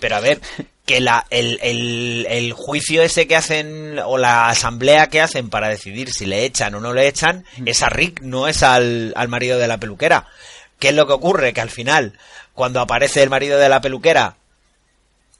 pero 0.00 0.16
a 0.16 0.20
ver, 0.20 0.40
que 0.86 1.00
la, 1.00 1.26
el, 1.30 1.58
el, 1.62 2.26
el 2.30 2.52
juicio 2.52 3.02
ese 3.02 3.26
que 3.26 3.36
hacen, 3.36 3.98
o 3.98 4.16
la 4.18 4.48
asamblea 4.48 5.08
que 5.08 5.20
hacen 5.20 5.50
para 5.50 5.68
decidir 5.68 6.10
si 6.12 6.26
le 6.26 6.44
echan 6.44 6.74
o 6.76 6.80
no 6.80 6.94
le 6.94 7.08
echan, 7.08 7.44
es 7.66 7.82
a 7.82 7.88
Rick, 7.88 8.20
no 8.22 8.46
es 8.48 8.62
al, 8.62 9.12
al 9.16 9.28
marido 9.28 9.58
de 9.58 9.66
la 9.68 9.78
peluquera. 9.78 10.26
¿Qué 10.78 10.90
es 10.90 10.94
lo 10.94 11.06
que 11.06 11.12
ocurre? 11.12 11.52
Que 11.52 11.60
al 11.60 11.70
final, 11.70 12.16
cuando 12.54 12.80
aparece 12.80 13.22
el 13.22 13.30
marido 13.30 13.58
de 13.58 13.68
la 13.68 13.80
peluquera, 13.80 14.36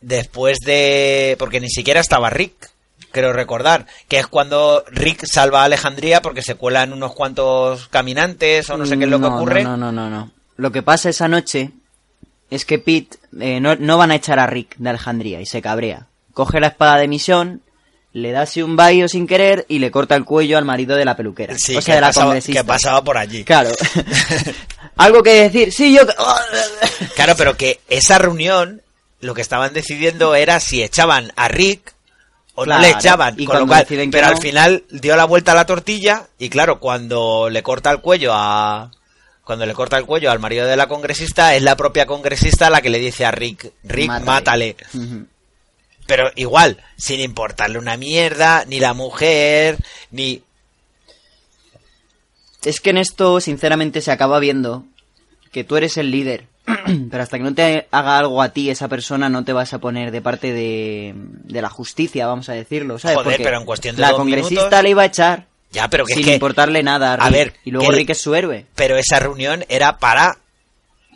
después 0.00 0.58
de... 0.64 1.36
porque 1.38 1.60
ni 1.60 1.70
siquiera 1.70 2.00
estaba 2.00 2.28
Rick, 2.30 2.70
creo 3.12 3.32
recordar, 3.32 3.86
que 4.08 4.18
es 4.18 4.26
cuando 4.26 4.84
Rick 4.88 5.24
salva 5.26 5.62
a 5.62 5.64
Alejandría 5.64 6.22
porque 6.22 6.42
se 6.42 6.56
cuelan 6.56 6.92
unos 6.92 7.14
cuantos 7.14 7.88
caminantes 7.88 8.68
o 8.70 8.76
no 8.76 8.84
sé 8.84 8.98
qué 8.98 9.04
es 9.04 9.10
lo 9.10 9.18
que 9.18 9.28
No, 9.28 9.36
ocurre. 9.36 9.62
No, 9.62 9.76
no, 9.76 9.92
no, 9.92 10.10
no. 10.10 10.30
Lo 10.56 10.72
que 10.72 10.82
pasa 10.82 11.08
esa 11.08 11.28
noche 11.28 11.70
es 12.50 12.64
que 12.64 12.78
Pete 12.78 13.18
eh, 13.40 13.60
no, 13.60 13.74
no 13.76 13.98
van 13.98 14.10
a 14.10 14.14
echar 14.16 14.38
a 14.38 14.46
Rick 14.46 14.76
de 14.78 14.90
Alejandría 14.90 15.40
y 15.40 15.46
se 15.46 15.60
cabrea. 15.62 16.06
Coge 16.34 16.60
la 16.60 16.68
espada 16.68 16.98
de 16.98 17.08
misión, 17.08 17.62
le 18.12 18.32
da 18.32 18.42
así 18.42 18.62
un 18.62 18.76
baño 18.76 19.08
sin 19.08 19.26
querer 19.26 19.64
y 19.68 19.78
le 19.78 19.90
corta 19.90 20.14
el 20.16 20.24
cuello 20.24 20.56
al 20.58 20.64
marido 20.64 20.96
de 20.96 21.04
la 21.04 21.16
peluquera. 21.16 21.56
Sí, 21.58 21.76
o 21.76 21.80
sea, 21.82 21.92
que 21.92 21.96
de 21.96 22.00
la 22.00 22.06
pasaba- 22.08 22.40
que 22.40 22.64
pasaba 22.64 23.02
por 23.04 23.18
allí. 23.18 23.44
Claro. 23.44 23.70
Algo 24.96 25.22
que 25.22 25.42
decir. 25.48 25.72
Sí, 25.72 25.94
yo... 25.94 26.02
Claro, 27.14 27.34
pero 27.36 27.56
que 27.56 27.80
esa 27.88 28.18
reunión 28.18 28.82
lo 29.20 29.34
que 29.34 29.40
estaban 29.42 29.72
decidiendo 29.72 30.34
era 30.34 30.60
si 30.60 30.82
echaban 30.82 31.32
a 31.36 31.48
Rick 31.48 31.94
o 32.54 32.64
Claro, 32.64 32.80
no 32.82 32.86
le 32.86 32.92
echaban. 32.94 33.34
y 33.38 33.44
con 33.46 33.60
lo 33.60 33.66
cual- 33.66 33.86
pero 33.88 34.26
no- 34.26 34.28
al 34.28 34.38
final 34.38 34.84
dio 34.90 35.16
la 35.16 35.24
vuelta 35.24 35.52
a 35.52 35.54
la 35.54 35.66
tortilla 35.66 36.26
y 36.38 36.48
claro, 36.48 36.78
cuando 36.80 37.48
le 37.50 37.62
corta 37.62 37.90
el 37.90 38.00
cuello 38.00 38.30
a 38.34 38.90
cuando 39.46 39.64
le 39.64 39.72
corta 39.74 39.96
el 39.96 40.04
cuello 40.06 40.30
al 40.30 40.40
marido 40.40 40.66
de 40.66 40.76
la 40.76 40.88
congresista 40.88 41.54
es 41.54 41.62
la 41.62 41.76
propia 41.76 42.04
congresista 42.04 42.68
la 42.68 42.82
que 42.82 42.90
le 42.90 42.98
dice 42.98 43.24
a 43.24 43.30
Rick, 43.30 43.72
Rick, 43.84 44.10
mátale. 44.24 44.76
Pero 46.06 46.30
igual, 46.34 46.82
sin 46.96 47.20
importarle 47.20 47.78
una 47.78 47.96
mierda, 47.96 48.64
ni 48.66 48.80
la 48.80 48.92
mujer, 48.92 49.78
ni 50.10 50.42
Es 52.64 52.80
que 52.80 52.90
en 52.90 52.98
esto, 52.98 53.40
sinceramente, 53.40 54.00
se 54.00 54.10
acaba 54.10 54.38
viendo 54.40 54.84
que 55.52 55.62
tú 55.64 55.76
eres 55.76 55.96
el 55.96 56.10
líder. 56.10 56.46
Pero 57.10 57.22
hasta 57.22 57.38
que 57.38 57.44
no 57.44 57.54
te 57.54 57.86
haga 57.92 58.18
algo 58.18 58.42
a 58.42 58.48
ti 58.48 58.70
esa 58.70 58.88
persona, 58.88 59.28
no 59.28 59.44
te 59.44 59.52
vas 59.52 59.72
a 59.72 59.78
poner 59.78 60.10
de 60.10 60.20
parte 60.20 60.52
de, 60.52 61.12
de 61.14 61.62
la 61.62 61.70
justicia, 61.70 62.26
vamos 62.26 62.48
a 62.48 62.52
decirlo, 62.54 62.98
¿sabes? 62.98 63.18
Joder, 63.18 63.30
Porque 63.32 63.44
pero 63.44 63.58
en 63.60 63.64
cuestión 63.64 63.94
de 63.94 64.02
La 64.02 64.12
congresista 64.12 64.62
minutos- 64.64 64.82
le 64.82 64.90
iba 64.90 65.02
a 65.02 65.06
echar 65.06 65.46
ya, 65.76 65.88
pero 65.88 66.04
que 66.04 66.12
es 66.14 66.16
sin 66.16 66.26
que 66.26 66.34
importarle 66.34 66.82
nada 66.82 67.12
a 67.12 67.16
Rick. 67.16 67.26
A 67.26 67.30
ver, 67.30 67.54
y 67.64 67.70
luego 67.70 67.88
que 67.90 67.96
Rick 67.96 68.10
es 68.10 68.20
su 68.20 68.34
héroe. 68.34 68.66
pero 68.74 68.96
esa 68.98 69.18
reunión 69.20 69.64
era 69.68 69.98
para 69.98 70.38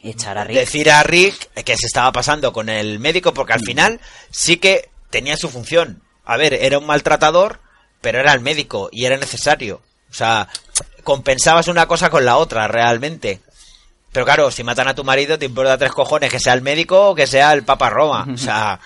Echar 0.02 0.38
a 0.38 0.44
Rick. 0.44 0.56
decir 0.56 0.90
a 0.90 1.02
Rick 1.02 1.50
que 1.64 1.76
se 1.76 1.86
estaba 1.86 2.12
pasando 2.12 2.52
con 2.52 2.68
el 2.68 2.98
médico 2.98 3.34
porque 3.34 3.52
al 3.54 3.60
final 3.60 4.00
sí 4.30 4.56
que 4.58 4.88
tenía 5.10 5.36
su 5.36 5.48
función. 5.50 6.02
A 6.24 6.36
ver, 6.36 6.54
era 6.54 6.78
un 6.78 6.86
maltratador, 6.86 7.58
pero 8.00 8.20
era 8.20 8.32
el 8.32 8.40
médico 8.40 8.88
y 8.92 9.04
era 9.06 9.16
necesario. 9.16 9.82
O 10.10 10.14
sea, 10.14 10.48
compensabas 11.04 11.68
una 11.68 11.86
cosa 11.86 12.08
con 12.10 12.24
la 12.24 12.36
otra 12.36 12.68
realmente. 12.68 13.40
Pero 14.12 14.24
claro, 14.24 14.50
si 14.50 14.64
matan 14.64 14.88
a 14.88 14.94
tu 14.94 15.04
marido, 15.04 15.38
te 15.38 15.46
importa 15.46 15.78
tres 15.78 15.92
cojones 15.92 16.30
que 16.30 16.40
sea 16.40 16.52
el 16.54 16.62
médico 16.62 17.10
o 17.10 17.14
que 17.14 17.26
sea 17.26 17.52
el 17.52 17.62
Papa 17.64 17.90
Roma. 17.90 18.26
O 18.32 18.38
sea, 18.38 18.80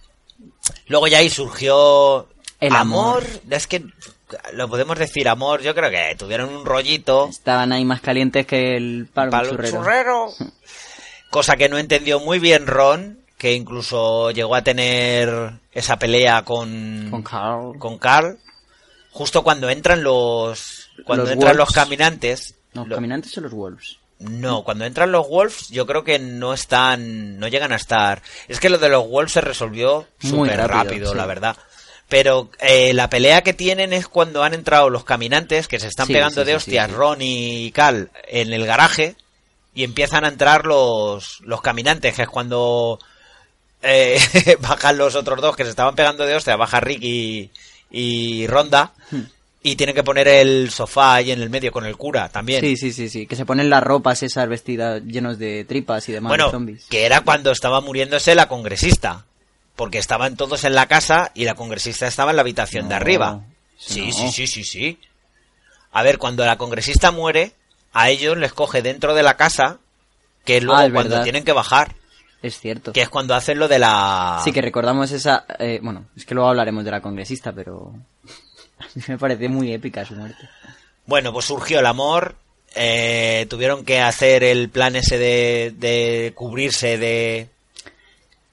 luego 0.86 1.06
ya 1.08 1.18
ahí 1.18 1.28
surgió 1.30 2.28
El 2.60 2.74
amor. 2.74 3.24
es 3.50 3.66
que 3.66 3.84
lo 4.54 4.68
podemos 4.68 4.98
decir 4.98 5.28
amor, 5.28 5.62
yo 5.62 5.74
creo 5.74 5.90
que 5.90 6.14
tuvieron 6.16 6.54
un 6.54 6.64
rollito. 6.64 7.28
Estaban 7.28 7.72
ahí 7.72 7.84
más 7.84 8.00
calientes 8.00 8.46
que 8.46 8.76
el 8.76 9.08
palo, 9.12 9.30
palo 9.30 9.50
churrero. 9.50 9.78
churrero. 9.78 10.26
Cosa 11.30 11.56
que 11.56 11.68
no 11.68 11.78
entendió 11.78 12.20
muy 12.20 12.38
bien 12.38 12.66
Ron, 12.66 13.18
que 13.36 13.52
incluso 13.52 14.30
llegó 14.30 14.54
a 14.54 14.62
tener 14.62 15.52
esa 15.72 15.98
pelea 15.98 16.42
con, 16.42 17.08
Con 17.10 17.22
Carl. 17.22 17.78
con 17.78 17.98
Carl, 17.98 18.38
justo 19.10 19.42
cuando 19.42 19.68
entran 19.68 20.02
los 20.02 20.88
cuando 21.04 21.24
Los 21.24 21.32
entran 21.32 21.56
los 21.56 21.70
caminantes. 21.72 22.54
¿Los 22.72 22.88
lo- 22.88 22.94
caminantes 22.96 23.36
o 23.36 23.40
los 23.40 23.52
wolves? 23.52 23.98
no, 24.18 24.64
cuando 24.64 24.86
entran 24.86 25.12
los 25.12 25.28
Wolves, 25.28 25.68
yo 25.68 25.84
creo 25.86 26.02
que 26.02 26.18
no 26.18 26.54
están, 26.54 27.38
no 27.38 27.48
llegan 27.48 27.72
a 27.72 27.76
estar. 27.76 28.22
Es 28.48 28.60
que 28.60 28.70
lo 28.70 28.78
de 28.78 28.88
los 28.88 29.06
Wolves 29.06 29.32
se 29.32 29.42
resolvió 29.42 30.06
súper 30.18 30.56
rápido, 30.56 30.68
rápido, 30.68 31.10
sí. 31.10 31.16
la 31.18 31.26
verdad. 31.26 31.56
Pero 32.08 32.50
eh, 32.60 32.92
la 32.94 33.10
pelea 33.10 33.42
que 33.42 33.52
tienen 33.52 33.92
es 33.92 34.06
cuando 34.06 34.44
han 34.44 34.54
entrado 34.54 34.90
los 34.90 35.04
caminantes, 35.04 35.66
que 35.66 35.80
se 35.80 35.88
están 35.88 36.06
Sí, 36.06 36.12
pegando 36.12 36.42
sí, 36.42 36.46
de 36.46 36.54
hostias. 36.54 36.90
Ron 36.92 37.18
y 37.20 37.72
Cal 37.72 38.10
en 38.28 38.52
el 38.52 38.64
garaje, 38.64 39.16
y 39.74 39.82
empiezan 39.84 40.24
a 40.24 40.28
entrar 40.28 40.66
los, 40.66 41.40
los 41.42 41.60
caminantes, 41.62 42.14
que 42.14 42.22
es 42.22 42.28
cuando 42.28 42.98
eh, 43.82 44.18
bajan 44.60 44.96
los 44.98 45.14
otros 45.16 45.40
dos 45.40 45.56
que 45.56 45.64
se 45.64 45.70
estaban 45.70 45.94
pegando 45.96 46.24
de 46.24 46.34
hostias, 46.36 46.56
baja 46.56 46.78
Rick 46.80 47.02
y, 47.02 47.50
y 47.90 48.46
Ronda, 48.46 48.92
Hmm. 49.10 49.22
y 49.62 49.74
tienen 49.76 49.94
que 49.94 50.02
poner 50.04 50.26
el 50.28 50.70
sofá 50.70 51.14
ahí 51.16 51.30
en 51.32 51.40
el 51.42 51.50
medio 51.50 51.70
con 51.72 51.84
el 51.86 51.96
cura 51.96 52.28
también. 52.28 52.60
Sí, 52.60 52.76
sí, 52.76 52.92
sí, 52.92 53.08
sí. 53.08 53.26
Que 53.26 53.34
se 53.36 53.44
ponen 53.46 53.68
las 53.70 53.82
ropas 53.82 54.22
esas 54.22 54.48
vestidas 54.48 55.02
llenos 55.04 55.38
de 55.38 55.64
tripas 55.64 56.08
y 56.08 56.12
demás 56.12 56.30
de 56.30 56.36
Bueno, 56.38 56.50
zombies. 56.52 56.84
que 56.88 57.04
era 57.04 57.20
cuando 57.22 57.50
estaba 57.50 57.80
muriéndose 57.80 58.34
la 58.36 58.46
congresista. 58.48 59.24
Porque 59.76 59.98
estaban 59.98 60.36
todos 60.36 60.64
en 60.64 60.74
la 60.74 60.86
casa 60.86 61.30
y 61.34 61.44
la 61.44 61.54
congresista 61.54 62.06
estaba 62.06 62.30
en 62.32 62.36
la 62.36 62.42
habitación 62.42 62.88
de 62.88 62.94
arriba. 62.94 63.42
Sí, 63.78 64.06
no. 64.08 64.12
sí, 64.12 64.28
sí, 64.32 64.46
sí, 64.46 64.64
sí. 64.64 64.98
A 65.92 66.02
ver, 66.02 66.18
cuando 66.18 66.44
la 66.46 66.56
congresista 66.58 67.10
muere, 67.10 67.52
a 67.92 68.08
ellos 68.10 68.36
les 68.38 68.52
coge 68.52 68.82
dentro 68.82 69.14
de 69.14 69.22
la 69.22 69.36
casa, 69.36 69.78
que 70.44 70.56
es 70.58 70.62
luego 70.64 70.80
Ah, 70.80 70.86
es 70.86 70.92
cuando 70.92 71.10
verdad. 71.10 71.24
tienen 71.24 71.44
que 71.44 71.52
bajar, 71.52 71.94
Es 72.42 72.58
cierto. 72.58 72.92
que 72.92 73.02
es 73.02 73.08
cuando 73.08 73.34
hacen 73.34 73.58
lo 73.58 73.68
de 73.68 73.78
la... 73.78 74.40
Sí, 74.44 74.52
que 74.52 74.62
recordamos 74.62 75.10
esa... 75.12 75.44
eh, 75.58 75.78
bueno, 75.82 76.06
es 76.16 76.24
que 76.24 76.34
luego 76.34 76.48
hablaremos 76.50 76.84
de 76.84 76.90
la 76.90 77.00
congresista, 77.02 77.52
pero... 77.52 77.92
Me 79.08 79.18
parece 79.18 79.48
muy 79.48 79.72
épica 79.72 80.04
su 80.04 80.14
muerte. 80.14 80.48
Bueno, 81.06 81.32
pues 81.32 81.44
surgió 81.46 81.80
el 81.80 81.86
amor, 81.86 82.36
eh, 82.74 83.46
tuvieron 83.48 83.84
que 83.84 84.00
hacer 84.00 84.42
el 84.44 84.68
plan 84.70 84.96
ese 84.96 85.18
de, 85.18 85.74
de 85.76 86.32
cubrirse 86.34 86.98
de... 86.98 87.48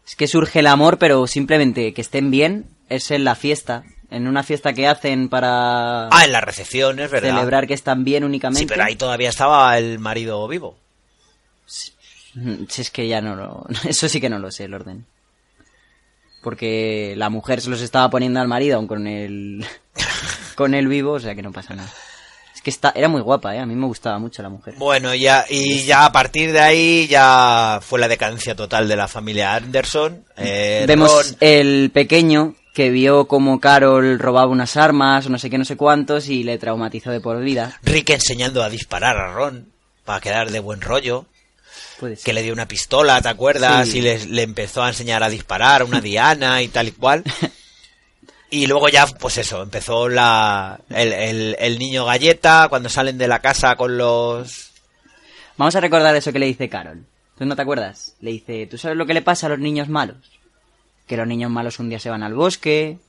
Es 0.06 0.16
que 0.16 0.28
surge 0.28 0.60
el 0.60 0.68
amor, 0.68 0.98
pero 0.98 1.28
simplemente 1.28 1.94
que 1.94 2.02
estén 2.02 2.30
bien 2.32 2.66
es 2.90 3.12
en 3.12 3.24
la 3.24 3.36
fiesta. 3.36 3.84
En 4.10 4.28
una 4.28 4.44
fiesta 4.44 4.74
que 4.74 4.88
hacen 4.88 5.28
para 5.30 6.08
Ah, 6.10 6.26
en 6.26 6.32
la 6.32 6.42
recepción, 6.42 7.00
es 7.00 7.10
verdad. 7.10 7.30
celebrar 7.36 7.66
que 7.68 7.74
están 7.74 8.04
bien 8.04 8.24
únicamente. 8.24 8.60
Sí, 8.60 8.66
pero 8.68 8.84
ahí 8.84 8.96
todavía 8.96 9.30
estaba 9.30 9.76
el 9.78 9.98
marido 10.00 10.48
vivo. 10.48 10.78
Si 11.66 12.82
es 12.82 12.92
que 12.92 13.08
ya 13.08 13.22
no 13.22 13.36
lo... 13.36 13.66
Eso 13.88 14.08
sí 14.10 14.20
que 14.22 14.30
no 14.30 14.40
lo 14.40 14.52
sé, 14.52 14.66
el 14.66 14.74
orden. 14.74 15.06
Porque 16.44 17.14
la 17.18 17.30
mujer 17.30 17.62
se 17.62 17.70
los 17.70 17.82
estaba 17.82 18.10
poniendo 18.10 18.40
al 18.40 18.48
marido 18.48 18.78
aun 18.78 18.88
con 18.88 19.08
el... 19.08 19.66
con 20.56 20.74
el 20.76 20.88
vivo, 20.88 21.14
o 21.14 21.20
sea 21.20 21.34
que 21.36 21.42
no 21.42 21.52
pasa 21.52 21.74
nada. 21.76 21.92
Que 22.64 22.70
está... 22.70 22.94
era 22.96 23.10
muy 23.10 23.22
guapa, 23.22 23.54
¿eh? 23.56 23.60
A 23.60 23.66
mí 23.66 23.76
me 23.76 23.86
gustaba 23.88 24.18
mucho 24.20 24.42
la 24.42 24.50
mujer. 24.50 24.76
Bueno, 24.78 25.14
ya, 25.14 25.46
y 25.50 25.84
ya 25.84 26.06
a 26.06 26.12
partir 26.12 26.52
de 26.54 26.62
ahí 26.62 27.08
ya 27.08 27.80
fue 27.82 28.00
la 28.00 28.08
decadencia 28.08 28.56
total 28.56 28.88
de 28.88 28.96
la 28.96 29.08
familia 29.08 29.54
Anderson. 29.56 30.26
Eh, 30.38 30.86
Vemos 30.88 31.12
Ron- 31.12 31.38
el 31.42 31.92
pequeño 31.94 32.56
que 32.74 32.90
vio 32.90 33.28
como 33.28 33.60
Carol 33.60 34.18
robaba 34.18 34.48
unas 34.48 34.78
armas 34.78 35.26
o 35.26 35.30
no 35.30 35.38
sé 35.38 35.50
qué, 35.50 35.58
no 35.58 35.66
sé 35.66 35.76
cuántos 35.78 36.30
y 36.30 36.44
le 36.44 36.58
traumatizó 36.58 37.12
de 37.12 37.20
por 37.20 37.40
vida. 37.42 37.78
Rick 37.84 38.10
enseñando 38.12 38.64
a 38.64 38.70
disparar 38.70 39.18
a 39.18 39.34
Ron 39.34 39.68
para 40.06 40.22
quedar 40.22 40.50
de 40.50 40.60
buen 40.60 40.82
rollo. 40.82 41.26
Que 42.26 42.34
le 42.34 42.42
dio 42.44 42.52
una 42.54 42.68
pistola, 42.68 43.22
¿te 43.22 43.30
acuerdas? 43.30 43.88
Sí. 43.88 44.00
Y 44.00 44.02
le, 44.02 44.26
le 44.26 44.42
empezó 44.42 44.84
a 44.84 44.90
enseñar 44.90 45.24
a 45.24 45.30
disparar 45.30 45.82
a 45.82 45.86
una 45.86 46.02
diana 46.02 46.62
y 46.62 46.68
tal 46.68 46.88
y 46.88 46.92
cual. 46.92 47.24
Y 48.56 48.68
luego 48.68 48.88
ya, 48.88 49.08
pues 49.08 49.38
eso, 49.40 49.64
empezó 49.64 50.08
la, 50.10 50.80
el, 50.90 51.12
el- 51.12 51.56
el 51.60 51.80
niño 51.80 52.06
galleta 52.06 52.68
cuando 52.70 52.88
salen 52.88 53.18
de 53.18 53.28
la 53.28 53.40
casa 53.40 53.76
con 53.76 53.98
los... 53.98 54.70
Vamos 55.58 55.76
a 55.76 55.80
recordar 55.80 56.16
eso 56.16 56.32
que 56.32 56.38
le 56.40 56.46
dice 56.46 56.70
Carol. 56.70 57.04
¿Tú 57.38 57.46
no 57.46 57.56
te 57.56 57.64
acuerdas? 57.64 58.14
Le 58.22 58.30
dice, 58.32 58.68
¿tú 58.68 58.78
sabes 58.78 58.96
lo 58.98 59.08
que 59.08 59.16
le 59.16 59.24
pasa 59.24 59.48
a 59.48 59.50
los 59.50 59.58
niños 59.60 59.90
malos? 59.90 60.18
Que 61.08 61.18
los 61.18 61.26
niños 61.28 61.50
malos 61.50 61.80
un 61.80 61.90
día 61.90 62.00
se 62.00 62.12
van 62.12 62.22
al 62.22 62.36
bosque, 62.36 63.00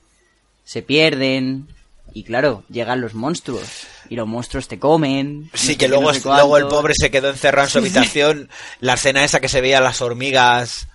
se 0.63 0.81
pierden, 0.81 1.67
y 2.11 2.23
claro, 2.23 2.63
llegan 2.69 3.01
los 3.01 3.13
monstruos, 3.13 3.85
y 4.09 4.15
los 4.15 4.27
monstruos 4.27 4.67
te 4.67 4.79
comen. 4.79 5.51
Sí, 5.53 5.73
no 5.73 5.77
que 5.77 5.87
luego, 5.87 6.03
no 6.11 6.13
sé 6.15 6.21
luego 6.27 6.57
el 6.57 6.67
pobre 6.67 6.93
se 6.99 7.11
quedó 7.11 7.29
encerrado 7.29 7.67
en 7.67 7.71
su 7.71 7.77
habitación. 7.81 8.49
La 8.79 8.95
escena 8.95 9.23
esa 9.23 9.39
que 9.39 9.49
se 9.49 9.61
veía 9.61 9.79
las 9.79 10.01
hormigas 10.01 10.87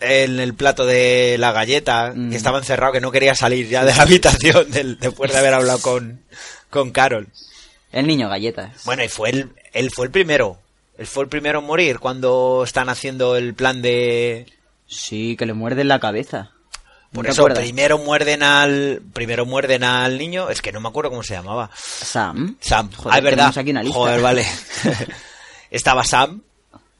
en 0.00 0.38
el 0.40 0.54
plato 0.54 0.84
de 0.86 1.36
la 1.38 1.52
galleta, 1.52 2.12
Mm. 2.14 2.30
que 2.30 2.36
estaba 2.36 2.58
encerrado, 2.58 2.92
que 2.92 3.00
no 3.00 3.10
quería 3.10 3.34
salir 3.34 3.68
ya 3.68 3.84
de 3.84 3.94
la 3.94 4.02
habitación 4.02 4.70
del- 4.70 4.98
después 4.98 5.32
de 5.32 5.38
haber 5.38 5.54
hablado 5.54 5.80
con, 5.80 6.20
con 6.70 6.90
Carol. 6.90 7.28
El 7.92 8.06
niño 8.06 8.28
galletas. 8.28 8.84
Bueno, 8.84 9.04
y 9.04 9.08
fue 9.08 9.30
él, 9.30 9.50
él 9.72 9.90
fue 9.94 10.06
el 10.06 10.10
primero. 10.12 10.58
Él 10.98 11.06
fue 11.06 11.24
el 11.24 11.28
primero 11.28 11.58
en 11.60 11.66
morir 11.66 11.98
cuando 11.98 12.62
están 12.64 12.88
haciendo 12.88 13.36
el 13.36 13.54
plan 13.54 13.82
de... 13.82 14.46
Sí, 14.86 15.36
que 15.36 15.46
le 15.46 15.52
muerden 15.54 15.88
la 15.88 15.98
cabeza. 16.00 16.50
¿No 17.12 17.18
Por 17.22 17.26
eso 17.28 17.42
acuerdas? 17.42 17.62
primero 17.64 17.98
muerden 17.98 18.42
al 18.42 19.00
primero 19.12 19.46
muerden 19.46 19.84
al 19.84 20.18
niño, 20.18 20.50
es 20.50 20.60
que 20.60 20.72
no 20.72 20.80
me 20.80 20.88
acuerdo 20.88 21.10
cómo 21.10 21.22
se 21.22 21.34
llamaba. 21.34 21.70
Sam. 21.76 22.56
Sam, 22.60 22.90
Joder, 22.92 23.12
ah, 23.14 23.18
es 23.18 23.24
verdad. 23.24 23.52
aquí 23.58 23.70
una 23.70 23.82
lista. 23.84 23.96
Joder, 23.98 24.20
vale. 24.20 24.44
Estaba 25.70 26.04
Sam 26.04 26.42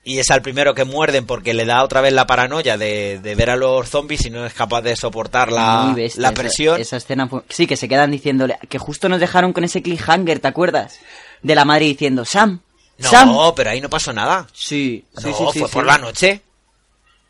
y 0.04 0.18
es 0.18 0.30
al 0.30 0.42
primero 0.42 0.74
que 0.74 0.84
muerden 0.84 1.24
porque 1.26 1.54
le 1.54 1.64
da 1.64 1.82
otra 1.82 2.00
vez 2.02 2.12
la 2.12 2.26
paranoia 2.26 2.76
de, 2.76 3.18
de 3.22 3.34
ver 3.34 3.48
a 3.50 3.56
los 3.56 3.88
zombies 3.88 4.26
y 4.26 4.30
no 4.30 4.44
es 4.44 4.52
capaz 4.52 4.82
de 4.82 4.94
soportar 4.96 5.50
la, 5.50 5.92
bestia 5.96 6.20
la 6.22 6.32
presión. 6.32 6.78
Esa, 6.80 6.98
escena 6.98 7.26
fue- 7.26 7.42
Sí, 7.48 7.66
que 7.66 7.76
se 7.76 7.88
quedan 7.88 8.10
diciéndole... 8.10 8.58
Que 8.68 8.78
justo 8.78 9.08
nos 9.08 9.18
dejaron 9.20 9.52
con 9.54 9.64
ese 9.64 9.80
cliffhanger, 9.82 10.40
¿te 10.40 10.48
acuerdas? 10.48 10.98
De 11.42 11.54
la 11.54 11.64
madre 11.64 11.86
diciendo, 11.86 12.24
Sam, 12.26 12.60
No, 12.98 13.08
Sam. 13.08 13.34
pero 13.56 13.70
ahí 13.70 13.80
no 13.80 13.88
pasó 13.88 14.12
nada. 14.12 14.46
Sí, 14.52 15.04
no, 15.14 15.20
sí, 15.22 15.32
sí, 15.52 15.58
fue 15.60 15.68
por 15.70 15.86
la 15.86 15.96
noche. 15.98 16.42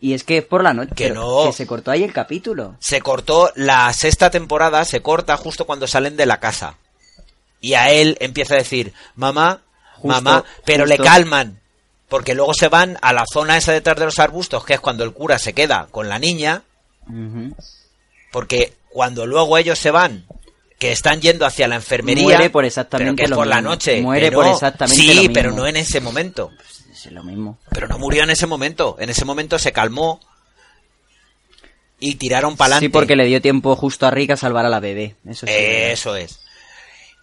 Y 0.01 0.13
es 0.13 0.25
que 0.25 0.39
es 0.39 0.45
por 0.45 0.63
la 0.63 0.75
noche. 0.75 0.95
Que 0.97 1.11
no. 1.11 1.45
Que 1.47 1.53
se 1.53 1.67
cortó 1.67 1.91
ahí 1.91 2.03
el 2.03 2.13
capítulo. 2.13 2.77
Se 2.81 3.01
cortó 3.01 3.53
la 3.55 3.91
sexta 3.93 4.31
temporada, 4.31 4.85
se 4.85 5.01
corta 5.01 5.37
justo 5.37 5.65
cuando 5.65 5.87
salen 5.87 6.17
de 6.17 6.27
la 6.27 6.41
casa. 6.41 6.77
Y 7.61 7.75
a 7.75 7.91
él 7.91 8.19
empieza 8.21 8.55
a 8.55 8.59
decir, 8.59 8.93
mamá, 9.15 9.63
Justo, 9.95 10.09
mamá, 10.09 10.45
pero 10.67 10.85
le 10.85 10.99
calman. 10.99 11.61
Porque 12.15 12.37
luego 12.37 12.55
se 12.55 12.69
van 12.69 12.97
a 13.03 13.13
la 13.13 13.25
zona 13.27 13.57
esa 13.57 13.73
detrás 13.73 13.97
de 13.99 14.05
los 14.05 14.21
arbustos, 14.21 14.65
que 14.65 14.75
es 14.75 14.79
cuando 14.79 15.03
el 15.03 15.13
cura 15.13 15.37
se 15.37 15.53
queda 15.53 15.89
con 15.91 16.09
la 16.09 16.21
niña. 16.21 16.63
Porque 18.31 18.73
cuando 18.89 19.27
luego 19.27 19.59
ellos 19.59 19.81
se 19.81 19.91
van, 19.91 20.25
que 20.79 20.93
están 20.93 21.21
yendo 21.21 21.45
hacia 21.45 21.67
la 21.67 21.75
enfermería, 21.75 22.23
Muere 22.23 22.51
por 22.51 22.65
exactamente 22.65 23.09
pero 23.11 23.17
que 23.17 23.25
es 23.25 23.31
lo 23.31 23.37
por 23.37 23.49
la 23.49 23.61
noche. 23.61 24.01
Muere 24.01 24.31
por 24.31 24.47
exactamente 24.47 24.95
Sí, 25.03 25.09
lo 25.13 25.23
mismo. 25.23 25.35
pero 25.35 25.51
no 25.51 25.67
en 25.67 25.77
ese 25.77 26.01
momento. 26.01 26.53
Es 26.93 27.11
lo 27.11 27.25
mismo. 27.25 27.59
Pero 27.73 27.89
no 27.89 27.99
murió 27.99 28.23
en 28.23 28.31
ese 28.31 28.47
momento. 28.47 28.95
En 29.01 29.11
ese 29.11 29.25
momento 29.25 29.59
se 29.59 29.73
calmó 29.73 30.21
y 31.99 32.15
tiraron 32.15 32.57
para 32.57 32.77
adelante. 32.77 32.87
Sí, 32.87 32.91
porque 32.93 33.17
le 33.17 33.27
dio 33.27 33.43
tiempo 33.43 33.75
justo 33.75 34.07
a 34.07 34.13
Rick 34.13 34.31
a 34.31 34.37
salvar 34.37 34.65
a 34.65 34.69
la 34.69 34.79
bebé. 34.79 35.17
Eso 35.29 35.49
sí. 35.49 35.53
es. 35.53 35.99
Eso 35.99 36.15
es. 36.15 36.39